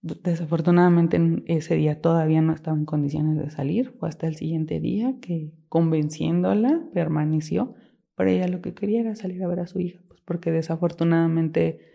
Desafortunadamente 0.01 1.17
ese 1.45 1.75
día 1.75 2.01
todavía 2.01 2.41
no 2.41 2.51
estaba 2.51 2.77
en 2.77 2.83
condiciones 2.83 3.37
de 3.37 3.51
salir, 3.51 3.91
fue 3.91 4.09
hasta 4.09 4.27
el 4.27 4.35
siguiente 4.35 4.81
día 4.81 5.15
que 5.21 5.53
convenciéndola 5.69 6.89
permaneció, 6.93 7.75
pero 8.17 8.31
ella 8.31 8.49
lo 8.49 8.61
que 8.61 8.73
quería 8.73 8.99
era 8.99 9.15
salir 9.15 9.41
a 9.45 9.47
ver 9.47 9.61
a 9.61 9.67
su 9.67 9.79
hija, 9.79 10.01
pues 10.09 10.19
porque 10.25 10.51
desafortunadamente 10.51 11.87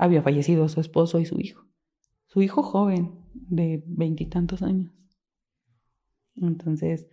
había 0.00 0.22
fallecido 0.22 0.68
su 0.68 0.80
esposo 0.80 1.20
y 1.20 1.26
su 1.26 1.38
hijo. 1.38 1.66
su 2.30 2.42
hijo 2.42 2.62
joven 2.62 3.10
de 3.34 3.82
veintitantos 3.86 4.62
años. 4.62 4.92
Entonces, 6.36 7.08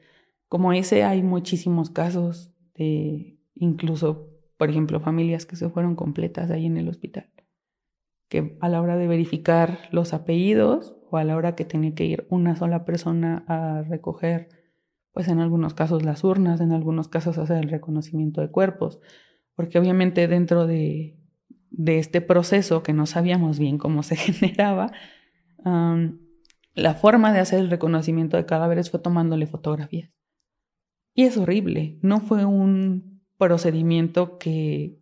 como 0.48 0.74
ese 0.74 1.04
hay 1.04 1.24
muchísimos 1.24 1.90
casos 1.90 2.52
de 2.76 3.40
incluso, 3.56 4.30
por 4.58 4.70
ejemplo, 4.70 5.00
familias 5.00 5.46
que 5.48 5.56
se 5.56 5.70
fueron 5.70 5.96
completas 5.96 6.52
ahí 6.52 6.68
en 6.68 6.78
el 6.78 6.88
hospital, 6.88 7.32
que 8.30 8.58
a 8.62 8.70
la 8.70 8.80
hora 8.80 8.96
de 8.96 9.08
verificar 9.08 9.90
los 9.92 10.14
apellidos 10.14 10.96
o 11.10 11.18
a 11.18 11.24
la 11.24 11.36
hora 11.36 11.56
que 11.56 11.66
tenía 11.66 11.96
que 11.96 12.06
ir 12.06 12.28
una 12.30 12.56
sola 12.56 12.86
persona 12.86 13.44
a 13.48 13.82
recoger, 13.82 14.50
pues 15.14 15.28
en 15.30 15.40
algunos 15.40 15.74
casos 15.74 16.04
las 16.04 16.24
urnas, 16.24 16.62
en 16.62 16.72
algunos 16.72 17.08
casos 17.08 17.40
hacer 17.40 17.58
el 17.58 17.70
reconocimiento 17.70 18.40
de 18.42 18.52
cuerpos, 18.52 19.00
porque 19.56 19.80
obviamente 19.80 20.28
dentro 20.28 20.68
de, 20.68 21.18
de 21.70 22.00
este 22.00 22.22
proceso 22.22 22.84
que 22.84 22.94
no 22.94 23.06
sabíamos 23.06 23.60
bien 23.60 23.78
cómo 23.78 24.04
se 24.04 24.16
generaba, 24.18 24.92
la 26.74 26.94
forma 26.94 27.34
de 27.34 27.40
hacer 27.40 27.60
el 27.60 27.70
reconocimiento 27.70 28.38
de 28.38 28.46
cadáveres 28.46 28.90
fue 28.92 29.00
tomándole 29.00 29.48
fotografías. 29.48 30.12
Y 31.14 31.24
es 31.24 31.38
horrible, 31.38 31.98
no 32.02 32.20
fue 32.20 32.46
un 32.46 33.24
procedimiento 33.38 34.38
que, 34.38 35.00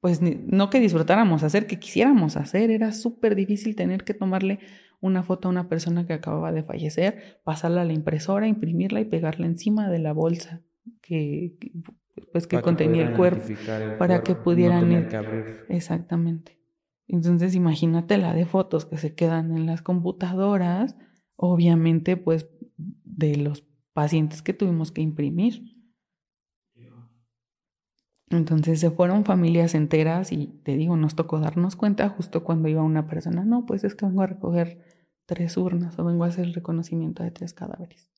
pues 0.00 0.20
no 0.20 0.70
que 0.70 0.80
disfrutáramos 0.80 1.44
hacer, 1.44 1.66
que 1.66 1.78
quisiéramos 1.78 2.36
hacer, 2.36 2.70
era 2.70 2.92
súper 2.92 3.36
difícil 3.36 3.76
tener 3.76 4.04
que 4.04 4.14
tomarle 4.14 4.58
una 5.00 5.22
foto 5.22 5.48
a 5.48 5.50
una 5.50 5.68
persona 5.68 6.06
que 6.06 6.14
acababa 6.14 6.50
de 6.50 6.64
fallecer, 6.64 7.40
pasarla 7.44 7.82
a 7.82 7.84
la 7.84 7.92
impresora, 7.92 8.48
imprimirla 8.48 9.00
y 9.00 9.04
pegarla 9.04 9.46
encima 9.46 9.90
de 9.90 9.98
la 9.98 10.12
bolsa 10.12 10.62
que, 11.00 11.54
pues 12.32 12.46
que 12.46 12.60
contenía 12.60 13.02
el 13.02 13.16
cuerpo, 13.16 13.42
para 13.98 14.22
que 14.22 14.34
pudieran 14.34 14.90
ir. 14.92 15.08
Exactamente. 15.68 16.58
Entonces 17.06 17.54
imagínate 17.54 18.18
la 18.18 18.34
de 18.34 18.46
fotos 18.46 18.86
que 18.86 18.96
se 18.96 19.14
quedan 19.14 19.56
en 19.56 19.66
las 19.66 19.82
computadoras, 19.82 20.96
obviamente 21.36 22.16
pues 22.16 22.48
de 22.76 23.36
los 23.36 23.64
pacientes 23.92 24.42
que 24.42 24.54
tuvimos 24.54 24.90
que 24.90 25.02
imprimir. 25.02 25.74
Entonces 28.30 28.80
se 28.80 28.90
fueron 28.90 29.24
familias 29.24 29.74
enteras 29.74 30.32
y 30.32 30.46
te 30.64 30.76
digo, 30.76 30.96
nos 30.96 31.14
tocó 31.14 31.38
darnos 31.40 31.76
cuenta 31.76 32.08
justo 32.08 32.42
cuando 32.42 32.68
iba 32.68 32.82
una 32.82 33.06
persona, 33.06 33.44
no, 33.44 33.66
pues 33.66 33.84
es 33.84 33.94
que 33.94 34.06
vengo 34.06 34.22
a 34.22 34.26
recoger 34.26 34.82
tres 35.26 35.56
urnas 35.56 35.98
o 35.98 36.04
vengo 36.04 36.24
a 36.24 36.28
hacer 36.28 36.46
el 36.46 36.54
reconocimiento 36.54 37.22
de 37.22 37.30
tres 37.30 37.54
cadáveres 37.54 38.13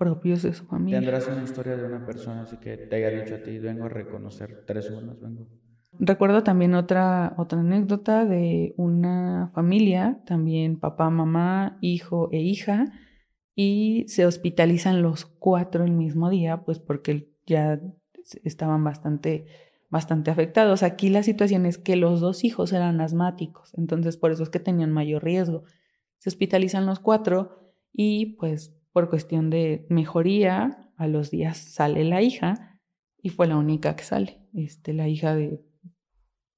propios 0.00 0.42
de 0.42 0.54
su 0.54 0.64
familia. 0.64 0.98
Tendrás 0.98 1.28
una 1.28 1.44
historia 1.44 1.76
de 1.76 1.84
una 1.84 2.06
persona 2.06 2.42
así 2.44 2.56
que 2.56 2.78
te 2.78 2.96
haya 2.96 3.10
dicho 3.10 3.34
a 3.34 3.42
ti, 3.42 3.58
vengo 3.58 3.84
a 3.84 3.90
reconocer 3.90 4.64
tres 4.66 4.90
urnas, 4.90 5.20
vengo. 5.20 5.46
Recuerdo 5.98 6.42
también 6.42 6.74
otra, 6.74 7.34
otra 7.36 7.60
anécdota 7.60 8.24
de 8.24 8.72
una 8.78 9.50
familia, 9.54 10.22
también 10.24 10.80
papá, 10.80 11.10
mamá, 11.10 11.76
hijo 11.82 12.30
e 12.32 12.38
hija, 12.38 12.86
y 13.54 14.06
se 14.08 14.24
hospitalizan 14.24 15.02
los 15.02 15.26
cuatro 15.26 15.84
el 15.84 15.90
mismo 15.90 16.30
día, 16.30 16.62
pues 16.64 16.78
porque 16.78 17.28
ya 17.46 17.78
estaban 18.42 18.82
bastante, 18.82 19.44
bastante 19.90 20.30
afectados. 20.30 20.82
Aquí 20.82 21.10
la 21.10 21.22
situación 21.22 21.66
es 21.66 21.76
que 21.76 21.96
los 21.96 22.20
dos 22.20 22.42
hijos 22.42 22.72
eran 22.72 23.02
asmáticos, 23.02 23.74
entonces 23.76 24.16
por 24.16 24.32
eso 24.32 24.44
es 24.44 24.48
que 24.48 24.60
tenían 24.60 24.92
mayor 24.92 25.22
riesgo. 25.22 25.64
Se 26.16 26.30
hospitalizan 26.30 26.86
los 26.86 27.00
cuatro 27.00 27.74
y 27.92 28.36
pues 28.36 28.79
por 28.92 29.08
cuestión 29.08 29.50
de 29.50 29.86
mejoría, 29.88 30.90
a 30.96 31.06
los 31.06 31.30
días 31.30 31.56
sale 31.56 32.04
la 32.04 32.22
hija 32.22 32.78
y 33.22 33.30
fue 33.30 33.46
la 33.46 33.56
única 33.56 33.96
que 33.96 34.04
sale. 34.04 34.38
Este, 34.52 34.92
la 34.92 35.08
hija 35.08 35.34
de 35.34 35.64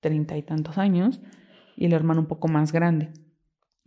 treinta 0.00 0.36
y 0.36 0.42
tantos 0.42 0.78
años 0.78 1.20
y 1.76 1.86
el 1.86 1.92
hermano 1.92 2.22
un 2.22 2.26
poco 2.26 2.48
más 2.48 2.72
grande. 2.72 3.12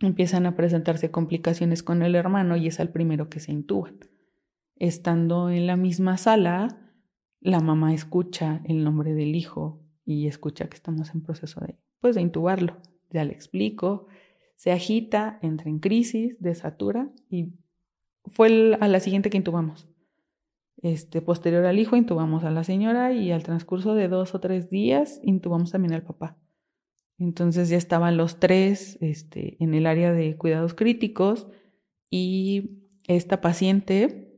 Empiezan 0.00 0.46
a 0.46 0.56
presentarse 0.56 1.10
complicaciones 1.10 1.82
con 1.82 2.02
el 2.02 2.14
hermano 2.14 2.56
y 2.56 2.66
es 2.66 2.80
el 2.80 2.90
primero 2.90 3.28
que 3.28 3.40
se 3.40 3.52
intuban. 3.52 3.98
Estando 4.76 5.50
en 5.50 5.66
la 5.66 5.76
misma 5.76 6.16
sala, 6.16 6.92
la 7.40 7.60
mamá 7.60 7.94
escucha 7.94 8.60
el 8.64 8.84
nombre 8.84 9.14
del 9.14 9.34
hijo 9.34 9.82
y 10.04 10.26
escucha 10.26 10.68
que 10.68 10.76
estamos 10.76 11.14
en 11.14 11.22
proceso 11.22 11.60
de, 11.60 11.76
pues, 12.00 12.14
de 12.14 12.22
intubarlo. 12.22 12.76
Ya 13.10 13.24
le 13.24 13.32
explico, 13.32 14.06
se 14.56 14.72
agita, 14.72 15.38
entra 15.42 15.70
en 15.70 15.78
crisis, 15.78 16.36
desatura 16.40 17.10
y 17.30 17.54
fue 18.26 18.76
a 18.80 18.88
la 18.88 19.00
siguiente 19.00 19.30
que 19.30 19.36
intubamos. 19.36 19.88
Este, 20.82 21.22
posterior 21.22 21.64
al 21.64 21.78
hijo, 21.78 21.96
intubamos 21.96 22.44
a 22.44 22.50
la 22.50 22.62
señora 22.62 23.12
y 23.12 23.32
al 23.32 23.42
transcurso 23.42 23.94
de 23.94 24.08
dos 24.08 24.34
o 24.34 24.40
tres 24.40 24.70
días, 24.70 25.20
intubamos 25.22 25.72
también 25.72 25.94
al 25.94 26.02
papá. 26.02 26.36
Entonces 27.18 27.70
ya 27.70 27.78
estaban 27.78 28.16
los 28.16 28.38
tres 28.38 28.98
este, 29.00 29.56
en 29.62 29.74
el 29.74 29.86
área 29.86 30.12
de 30.12 30.36
cuidados 30.36 30.74
críticos 30.74 31.46
y 32.10 32.82
esta 33.06 33.40
paciente, 33.40 34.34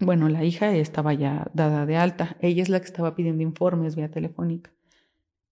bueno, 0.00 0.28
la 0.28 0.44
hija 0.44 0.74
estaba 0.74 1.14
ya 1.14 1.50
dada 1.54 1.86
de 1.86 1.96
alta. 1.96 2.36
Ella 2.40 2.62
es 2.62 2.68
la 2.68 2.80
que 2.80 2.86
estaba 2.86 3.14
pidiendo 3.14 3.42
informes 3.42 3.94
vía 3.94 4.10
telefónica. 4.10 4.72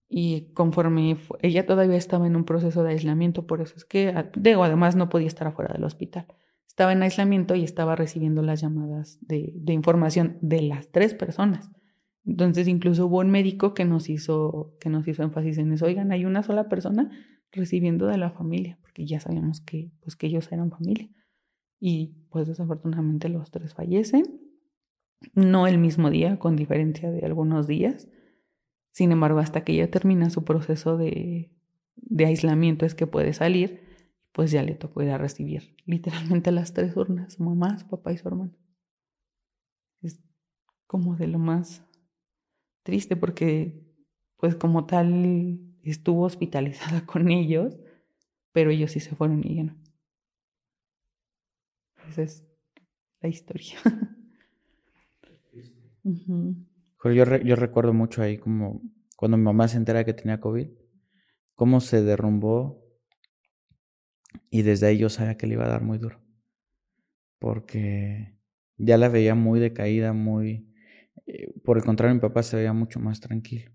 Y 0.09 0.53
conforme 0.53 1.17
ella 1.41 1.65
todavía 1.65 1.97
estaba 1.97 2.27
en 2.27 2.35
un 2.35 2.43
proceso 2.43 2.83
de 2.83 2.91
aislamiento, 2.91 3.47
por 3.47 3.61
eso 3.61 3.73
es 3.77 3.85
que, 3.85 4.13
digo, 4.35 4.63
además 4.63 4.95
no 4.95 5.09
podía 5.09 5.27
estar 5.27 5.47
afuera 5.47 5.73
del 5.73 5.83
hospital 5.83 6.27
estaba 6.67 6.91
en 6.91 7.03
aislamiento 7.03 7.55
y 7.55 7.63
estaba 7.63 7.95
recibiendo 7.95 8.41
las 8.41 8.61
llamadas 8.61 9.17
de, 9.21 9.53
información 9.67 10.37
de 10.41 10.61
las 10.61 10.91
tres 10.91 11.13
personas. 11.13 11.71
Entonces 12.25 12.67
incluso 12.67 13.07
hubo 13.07 13.19
un 13.19 13.29
médico 13.29 13.73
que 13.73 13.85
nos 13.85 14.09
hizo, 14.09 14.75
que 14.79 14.89
nos 14.89 15.07
hizo 15.07 15.23
énfasis 15.23 15.57
en 15.57 15.71
eso. 15.71 15.85
Oigan, 15.85 16.11
hay 16.11 16.25
una 16.25 16.43
sola 16.43 16.67
persona 16.67 17.11
recibiendo 17.51 18.07
de 18.07 18.17
la 18.17 18.31
familia, 18.31 18.77
porque 18.81 19.05
ya 19.05 19.19
sabíamos 19.19 19.61
que, 19.61 19.91
pues, 20.01 20.15
que 20.15 20.27
ellos 20.27 20.51
eran 20.51 20.71
familia. 20.71 21.09
Y 21.79 22.15
pues 22.29 22.47
desafortunadamente 22.47 23.29
los 23.29 23.51
tres 23.51 23.73
fallecen, 23.73 24.23
no 25.33 25.67
el 25.67 25.77
mismo 25.77 26.09
día, 26.09 26.39
con 26.39 26.55
diferencia 26.55 27.11
de 27.11 27.25
algunos 27.25 27.67
días. 27.67 28.09
Sin 28.91 29.11
embargo, 29.11 29.39
hasta 29.39 29.63
que 29.63 29.73
ella 29.73 29.91
termina 29.91 30.29
su 30.29 30.43
proceso 30.43 30.97
de, 30.97 31.51
de 31.95 32.25
aislamiento 32.25 32.85
es 32.85 32.95
que 32.95 33.07
puede 33.07 33.33
salir 33.33 33.84
pues 34.35 34.51
ya 34.51 34.61
le 34.63 34.75
tocó 34.75 35.01
ir 35.01 35.11
a 35.11 35.17
recibir 35.17 35.77
literalmente 35.85 36.51
las 36.51 36.73
tres 36.73 36.97
urnas, 36.97 37.35
su 37.35 37.43
mamá, 37.43 37.79
su 37.79 37.87
papá 37.87 38.11
y 38.11 38.17
su 38.17 38.27
hermano. 38.27 38.53
Es 40.01 40.19
como 40.87 41.15
de 41.15 41.27
lo 41.27 41.39
más 41.39 41.85
triste 42.83 43.15
porque 43.15 43.81
pues 44.35 44.57
como 44.57 44.85
tal 44.85 45.57
estuvo 45.83 46.23
hospitalizada 46.23 47.01
con 47.05 47.31
ellos, 47.31 47.79
pero 48.51 48.71
ellos 48.71 48.91
sí 48.91 48.99
se 48.99 49.15
fueron 49.15 49.41
y 49.41 49.53
ella 49.53 49.63
no. 49.63 49.77
Esa 52.09 52.23
es 52.23 52.45
la 53.21 53.29
historia. 53.29 53.77
yo, 56.03 57.37
yo 57.37 57.55
recuerdo 57.55 57.93
mucho 57.93 58.21
ahí 58.21 58.37
como 58.37 58.81
cuando 59.15 59.37
mi 59.37 59.45
mamá 59.45 59.69
se 59.69 59.77
entera 59.77 60.03
que 60.03 60.13
tenía 60.13 60.41
COVID, 60.41 60.67
cómo 61.53 61.79
se 61.79 62.03
derrumbó 62.03 62.84
y 64.49 64.61
desde 64.61 64.87
ahí 64.87 64.97
yo 64.97 65.09
sabía 65.09 65.37
que 65.37 65.47
le 65.47 65.53
iba 65.53 65.65
a 65.65 65.69
dar 65.69 65.83
muy 65.83 65.97
duro. 65.97 66.21
Porque 67.39 68.37
ya 68.77 68.97
la 68.97 69.09
veía 69.09 69.35
muy 69.35 69.59
decaída, 69.59 70.13
muy... 70.13 70.71
Eh, 71.27 71.53
por 71.63 71.77
el 71.77 71.83
contrario, 71.83 72.15
mi 72.15 72.21
papá 72.21 72.43
se 72.43 72.57
veía 72.57 72.73
mucho 72.73 72.99
más 72.99 73.19
tranquilo. 73.19 73.71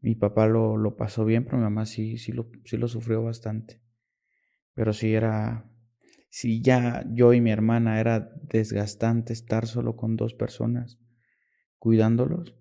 Mi 0.00 0.14
papá 0.14 0.46
lo, 0.46 0.76
lo 0.76 0.96
pasó 0.96 1.24
bien, 1.24 1.44
pero 1.44 1.58
mi 1.58 1.64
mamá 1.64 1.86
sí, 1.86 2.18
sí, 2.18 2.32
lo, 2.32 2.50
sí 2.64 2.76
lo 2.76 2.88
sufrió 2.88 3.22
bastante. 3.22 3.80
Pero 4.74 4.92
sí 4.92 5.14
era... 5.14 5.68
Si 6.28 6.62
ya 6.62 7.04
yo 7.12 7.34
y 7.34 7.40
mi 7.40 7.50
hermana 7.50 8.00
era 8.00 8.32
desgastante 8.42 9.32
estar 9.32 9.66
solo 9.66 9.96
con 9.96 10.16
dos 10.16 10.32
personas 10.34 10.98
cuidándolos, 11.78 12.54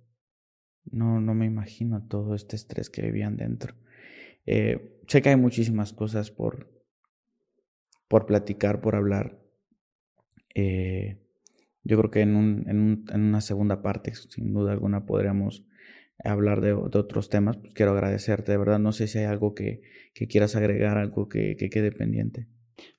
no, 0.84 1.22
no 1.22 1.34
me 1.36 1.45
imagino 1.45 2.06
todo 2.08 2.36
este 2.36 2.56
estrés 2.56 2.90
que 2.90 3.03
vivían 3.03 3.38
dentro. 3.38 3.76
Eh, 4.45 4.99
sé 5.08 5.22
que 5.22 5.30
hay 5.30 5.36
muchísimas 5.36 5.94
cosas 5.94 6.32
por, 6.32 6.81
por 8.12 8.26
platicar, 8.26 8.82
por 8.82 8.98
hablar. 8.98 9.40
Eh, 10.54 11.18
yo 11.86 11.98
creo 11.98 12.12
que 12.12 12.20
en, 12.20 12.36
un, 12.36 12.66
en, 12.68 12.80
un, 12.82 13.06
en, 13.10 13.22
una 13.22 13.40
segunda 13.40 13.82
parte, 13.82 14.14
sin 14.14 14.52
duda 14.52 14.74
alguna, 14.74 15.06
podríamos 15.06 15.66
hablar 16.22 16.60
de, 16.60 16.74
otros 16.74 17.30
temas. 17.30 17.56
Pues 17.56 17.74
quiero 17.74 17.94
agradecerte, 17.94 18.52
de 18.52 18.58
verdad. 18.58 18.80
No 18.80 18.92
sé 18.92 19.08
si 19.08 19.20
hay 19.20 19.24
algo 19.24 19.56
que, 19.56 19.82
quieras 20.30 20.58
agregar, 20.58 20.98
algo 20.98 21.30
que, 21.30 21.56
que, 21.56 21.70
quede 21.70 21.94
pendiente. 21.94 22.50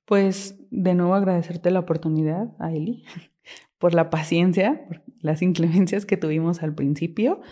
Pues 0.07 0.59
de 0.71 0.95
nuevo 0.95 1.15
agradecerte 1.15 1.71
la 1.71 1.81
oportunidad 1.81 2.57
a 2.59 2.73
Eli 2.73 3.05
por 3.79 3.93
la 3.93 4.09
paciencia, 4.09 4.81
las 5.21 5.43
inclemencias 5.43 6.07
que 6.07 6.17
tuvimos 6.17 6.63
al 6.63 6.75
principio. 6.75 7.43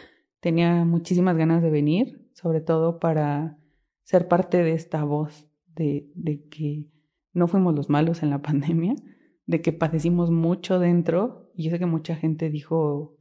Tenía 0.41 0.87
muchísimas 0.87 1.37
ganas 1.37 1.63
de 1.63 1.69
venir, 1.69 2.27
sobre 2.33 2.63
todo 2.63 3.01
para 3.01 3.59
ser 4.05 4.29
parte 4.29 4.63
de 4.63 4.73
esta 4.73 5.05
voz, 5.05 5.47
de 5.75 6.09
que 6.51 6.89
no 7.33 7.49
fuimos 7.49 7.75
los 7.75 7.89
malos 7.89 8.23
en 8.23 8.31
la 8.31 8.43
pandemia, 8.43 8.95
de 9.47 9.63
que 9.63 9.73
padecimos 9.73 10.31
mucho 10.31 10.79
dentro, 10.79 11.51
y 11.55 11.65
yo 11.65 11.71
sé 11.71 11.79
que 11.79 11.87
mucha 11.87 12.17
gente 12.17 12.51
dijo, 12.51 13.17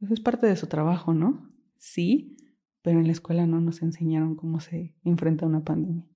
eso 0.00 0.08
pues, 0.08 0.12
es 0.12 0.20
parte 0.20 0.46
de 0.46 0.56
su 0.56 0.66
trabajo, 0.66 1.14
¿no? 1.14 1.50
Sí, 1.78 2.36
pero 2.82 3.00
en 3.00 3.06
la 3.06 3.12
escuela 3.12 3.46
no 3.46 3.60
nos 3.60 3.82
enseñaron 3.82 4.36
cómo 4.36 4.60
se 4.60 4.94
enfrenta 5.04 5.46
una 5.46 5.64
pandemia. 5.64 6.06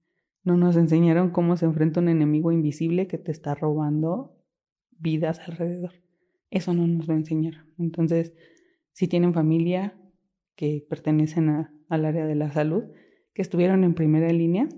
No 0.44 0.56
nos 0.56 0.76
enseñaron 0.76 1.30
cómo 1.30 1.56
se 1.56 1.66
enfrenta 1.66 2.00
un 2.00 2.08
enemigo 2.08 2.52
invisible 2.52 3.06
que 3.06 3.18
te 3.18 3.32
está 3.32 3.54
robando 3.54 4.36
vidas 4.98 5.40
alrededor. 5.40 5.92
Eso 6.50 6.72
no 6.74 6.86
nos 6.86 7.08
lo 7.08 7.14
enseñaron. 7.14 7.66
Entonces, 7.78 8.34
si 8.92 9.08
tienen 9.08 9.34
familia 9.34 9.98
que 10.56 10.84
pertenecen 10.88 11.68
al 11.88 12.04
área 12.04 12.26
de 12.26 12.34
la 12.34 12.50
salud, 12.52 12.84
que 13.32 13.42
estuvieron 13.42 13.84
en 13.84 13.94
primera 13.94 14.32
línea, 14.32 14.68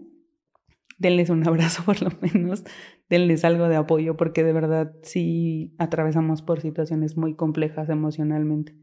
denles 1.01 1.31
un 1.31 1.47
abrazo 1.49 1.83
por 1.87 2.01
lo 2.01 2.11
menos, 2.21 2.63
denles 3.09 3.45
algo 3.45 3.69
de 3.69 3.77
apoyo, 3.77 4.17
porque 4.17 4.45
de 4.45 4.53
verdad 4.53 4.95
sí 5.03 5.75
atravesamos 5.79 6.43
por 6.43 6.61
situaciones 6.61 7.17
muy 7.17 7.35
complejas 7.35 7.89
emocionalmente. 7.89 8.77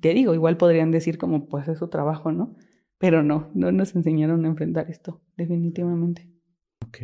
Te 0.00 0.14
digo, 0.14 0.32
igual 0.34 0.56
podrían 0.56 0.90
decir 0.90 1.18
como 1.18 1.48
pues 1.48 1.68
es 1.68 1.78
su 1.78 1.88
trabajo, 1.88 2.32
¿no? 2.32 2.56
Pero 2.98 3.22
no, 3.22 3.50
no 3.54 3.70
nos 3.72 3.94
enseñaron 3.94 4.44
a 4.44 4.48
enfrentar 4.48 4.88
esto, 4.88 5.20
definitivamente. 5.36 6.30
Ok. 6.86 6.98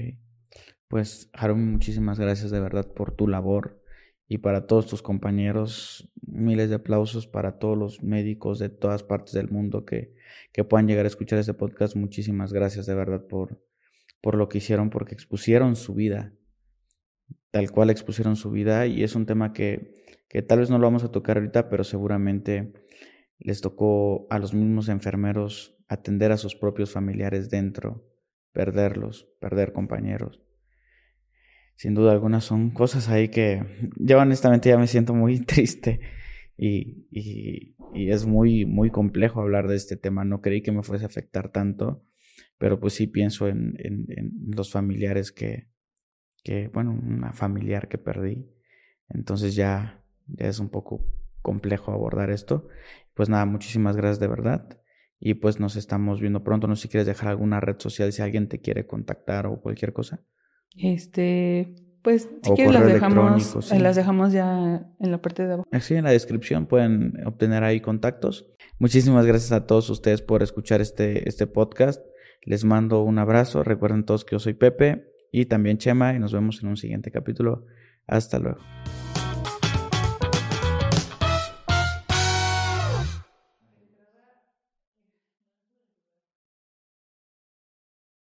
Pues, 0.89 1.31
Harum, 1.33 1.73
muchísimas 1.73 2.21
gracias 2.21 2.51
de 2.51 2.61
verdad 2.61 2.93
por 2.93 3.13
tu 3.13 3.27
labor 3.27 3.83
y 4.29 4.39
para 4.39 4.67
todos 4.67 4.87
tus 4.87 5.03
compañeros, 5.03 6.13
miles 6.27 6.69
de 6.69 6.77
aplausos 6.77 7.27
para 7.27 7.59
todos 7.59 7.77
los 7.77 8.03
médicos 8.03 8.59
de 8.59 8.69
todas 8.69 9.03
partes 9.03 9.35
del 9.35 9.51
mundo 9.51 9.85
que, 9.85 10.15
que 10.53 10.63
puedan 10.63 10.87
llegar 10.87 11.05
a 11.07 11.09
escuchar 11.09 11.39
este 11.39 11.55
podcast. 11.55 11.97
Muchísimas 11.97 12.53
gracias 12.53 12.87
de 12.87 12.95
verdad 12.95 13.27
por, 13.27 13.61
por 14.25 14.37
lo 14.37 14.49
que 14.49 14.57
hicieron, 14.57 14.89
porque 14.89 15.15
expusieron 15.15 15.77
su 15.77 15.93
vida, 15.93 16.33
tal 17.51 17.71
cual 17.71 17.91
expusieron 17.91 18.37
su 18.37 18.51
vida 18.51 18.87
y 18.87 19.03
es 19.03 19.15
un 19.15 19.27
tema 19.27 19.53
que, 19.53 19.93
que 20.31 20.41
tal 20.41 20.61
vez 20.61 20.71
no 20.71 20.79
lo 20.79 20.87
vamos 20.87 21.05
a 21.05 21.11
tocar 21.11 21.37
ahorita, 21.37 21.69
pero 21.69 21.85
seguramente 21.85 22.73
les 23.39 23.61
tocó 23.61 24.27
a 24.31 24.39
los 24.39 24.55
mismos 24.55 24.89
enfermeros 24.89 25.77
atender 25.89 26.33
a 26.33 26.39
sus 26.39 26.57
propios 26.57 26.91
familiares 26.91 27.51
dentro, 27.51 28.09
perderlos, 28.53 29.29
perder 29.41 29.75
compañeros 29.75 30.41
sin 31.77 31.95
duda 31.95 32.13
alguna 32.13 32.41
son 32.41 32.71
cosas 32.71 33.09
ahí 33.09 33.29
que 33.29 33.63
yo 33.97 34.19
honestamente 34.19 34.69
ya 34.69 34.79
me 34.79 34.87
siento 34.87 35.15
muy 35.15 35.41
triste 35.45 36.01
y, 36.57 37.07
y, 37.11 37.77
y, 37.93 38.11
es 38.11 38.27
muy, 38.27 38.65
muy 38.65 38.91
complejo 38.91 39.41
hablar 39.41 39.67
de 39.67 39.75
este 39.75 39.97
tema. 39.97 40.25
No 40.25 40.41
creí 40.41 40.63
que 40.63 40.71
me 40.71 40.85
fuese 40.85 41.05
a 41.05 41.09
afectar 41.09 41.51
tanto, 41.51 42.05
pero 42.59 42.81
pues 42.81 42.95
sí 42.95 43.07
pienso 43.07 43.49
en, 43.49 43.75
en, 43.79 44.07
en 44.09 44.33
los 44.57 44.71
familiares 44.71 45.33
que, 45.33 45.69
que, 46.45 46.69
bueno, 46.69 46.93
una 46.93 47.33
familiar 47.33 47.89
que 47.89 47.99
perdí. 47.99 48.47
Entonces 49.09 49.55
ya, 49.55 50.05
ya 50.27 50.47
es 50.47 50.61
un 50.61 50.69
poco 50.69 51.05
complejo 51.43 51.93
abordar 51.93 52.31
esto. 52.31 52.69
Pues 53.15 53.29
nada, 53.29 53.47
muchísimas 53.47 53.97
gracias 53.97 54.21
de 54.21 54.29
verdad. 54.29 54.81
Y 55.19 55.35
pues 55.35 55.59
nos 55.59 55.77
estamos 55.77 56.21
viendo 56.21 56.45
pronto. 56.45 56.67
No 56.67 56.77
sé 56.77 56.83
si 56.83 56.89
quieres 56.89 57.07
dejar 57.07 57.31
alguna 57.31 57.61
red 57.61 57.77
social 57.79 58.13
si 58.13 58.23
alguien 58.23 58.49
te 58.49 58.61
quiere 58.61 58.87
contactar 58.87 59.47
o 59.47 59.61
cualquier 59.61 59.93
cosa. 59.93 60.21
Este, 60.77 61.75
pues 62.03 62.29
si 62.43 62.51
quieres 62.53 62.75
las 62.75 62.87
dejamos, 62.87 63.73
las 63.73 63.97
dejamos 63.97 64.33
ya 64.33 64.87
en 65.01 65.11
la 65.11 65.23
parte 65.23 65.47
de 65.47 65.55
abajo. 65.55 65.69
Sí, 65.81 65.95
en 65.95 66.05
la 66.05 66.11
descripción 66.11 66.67
pueden 66.67 67.27
obtener 67.27 67.65
ahí 67.65 67.81
contactos. 67.81 68.53
Muchísimas 68.79 69.25
gracias 69.25 69.53
a 69.53 69.67
todos 69.67 69.89
ustedes 69.89 70.21
por 70.21 70.43
escuchar 70.43 70.81
este, 70.81 71.27
este 71.29 71.47
podcast. 71.47 72.05
Les 72.45 72.65
mando 72.65 73.03
un 73.03 73.19
abrazo. 73.19 73.63
Recuerden 73.63 74.05
todos 74.05 74.25
que 74.25 74.33
yo 74.33 74.39
soy 74.39 74.55
Pepe 74.55 75.13
y 75.33 75.47
también 75.47 75.79
Chema 75.79 76.15
y 76.15 76.19
nos 76.19 76.33
vemos 76.33 76.63
en 76.63 76.69
un 76.69 76.77
siguiente 76.77 77.11
capítulo. 77.11 77.67
Hasta 78.07 78.39
luego. 78.39 78.61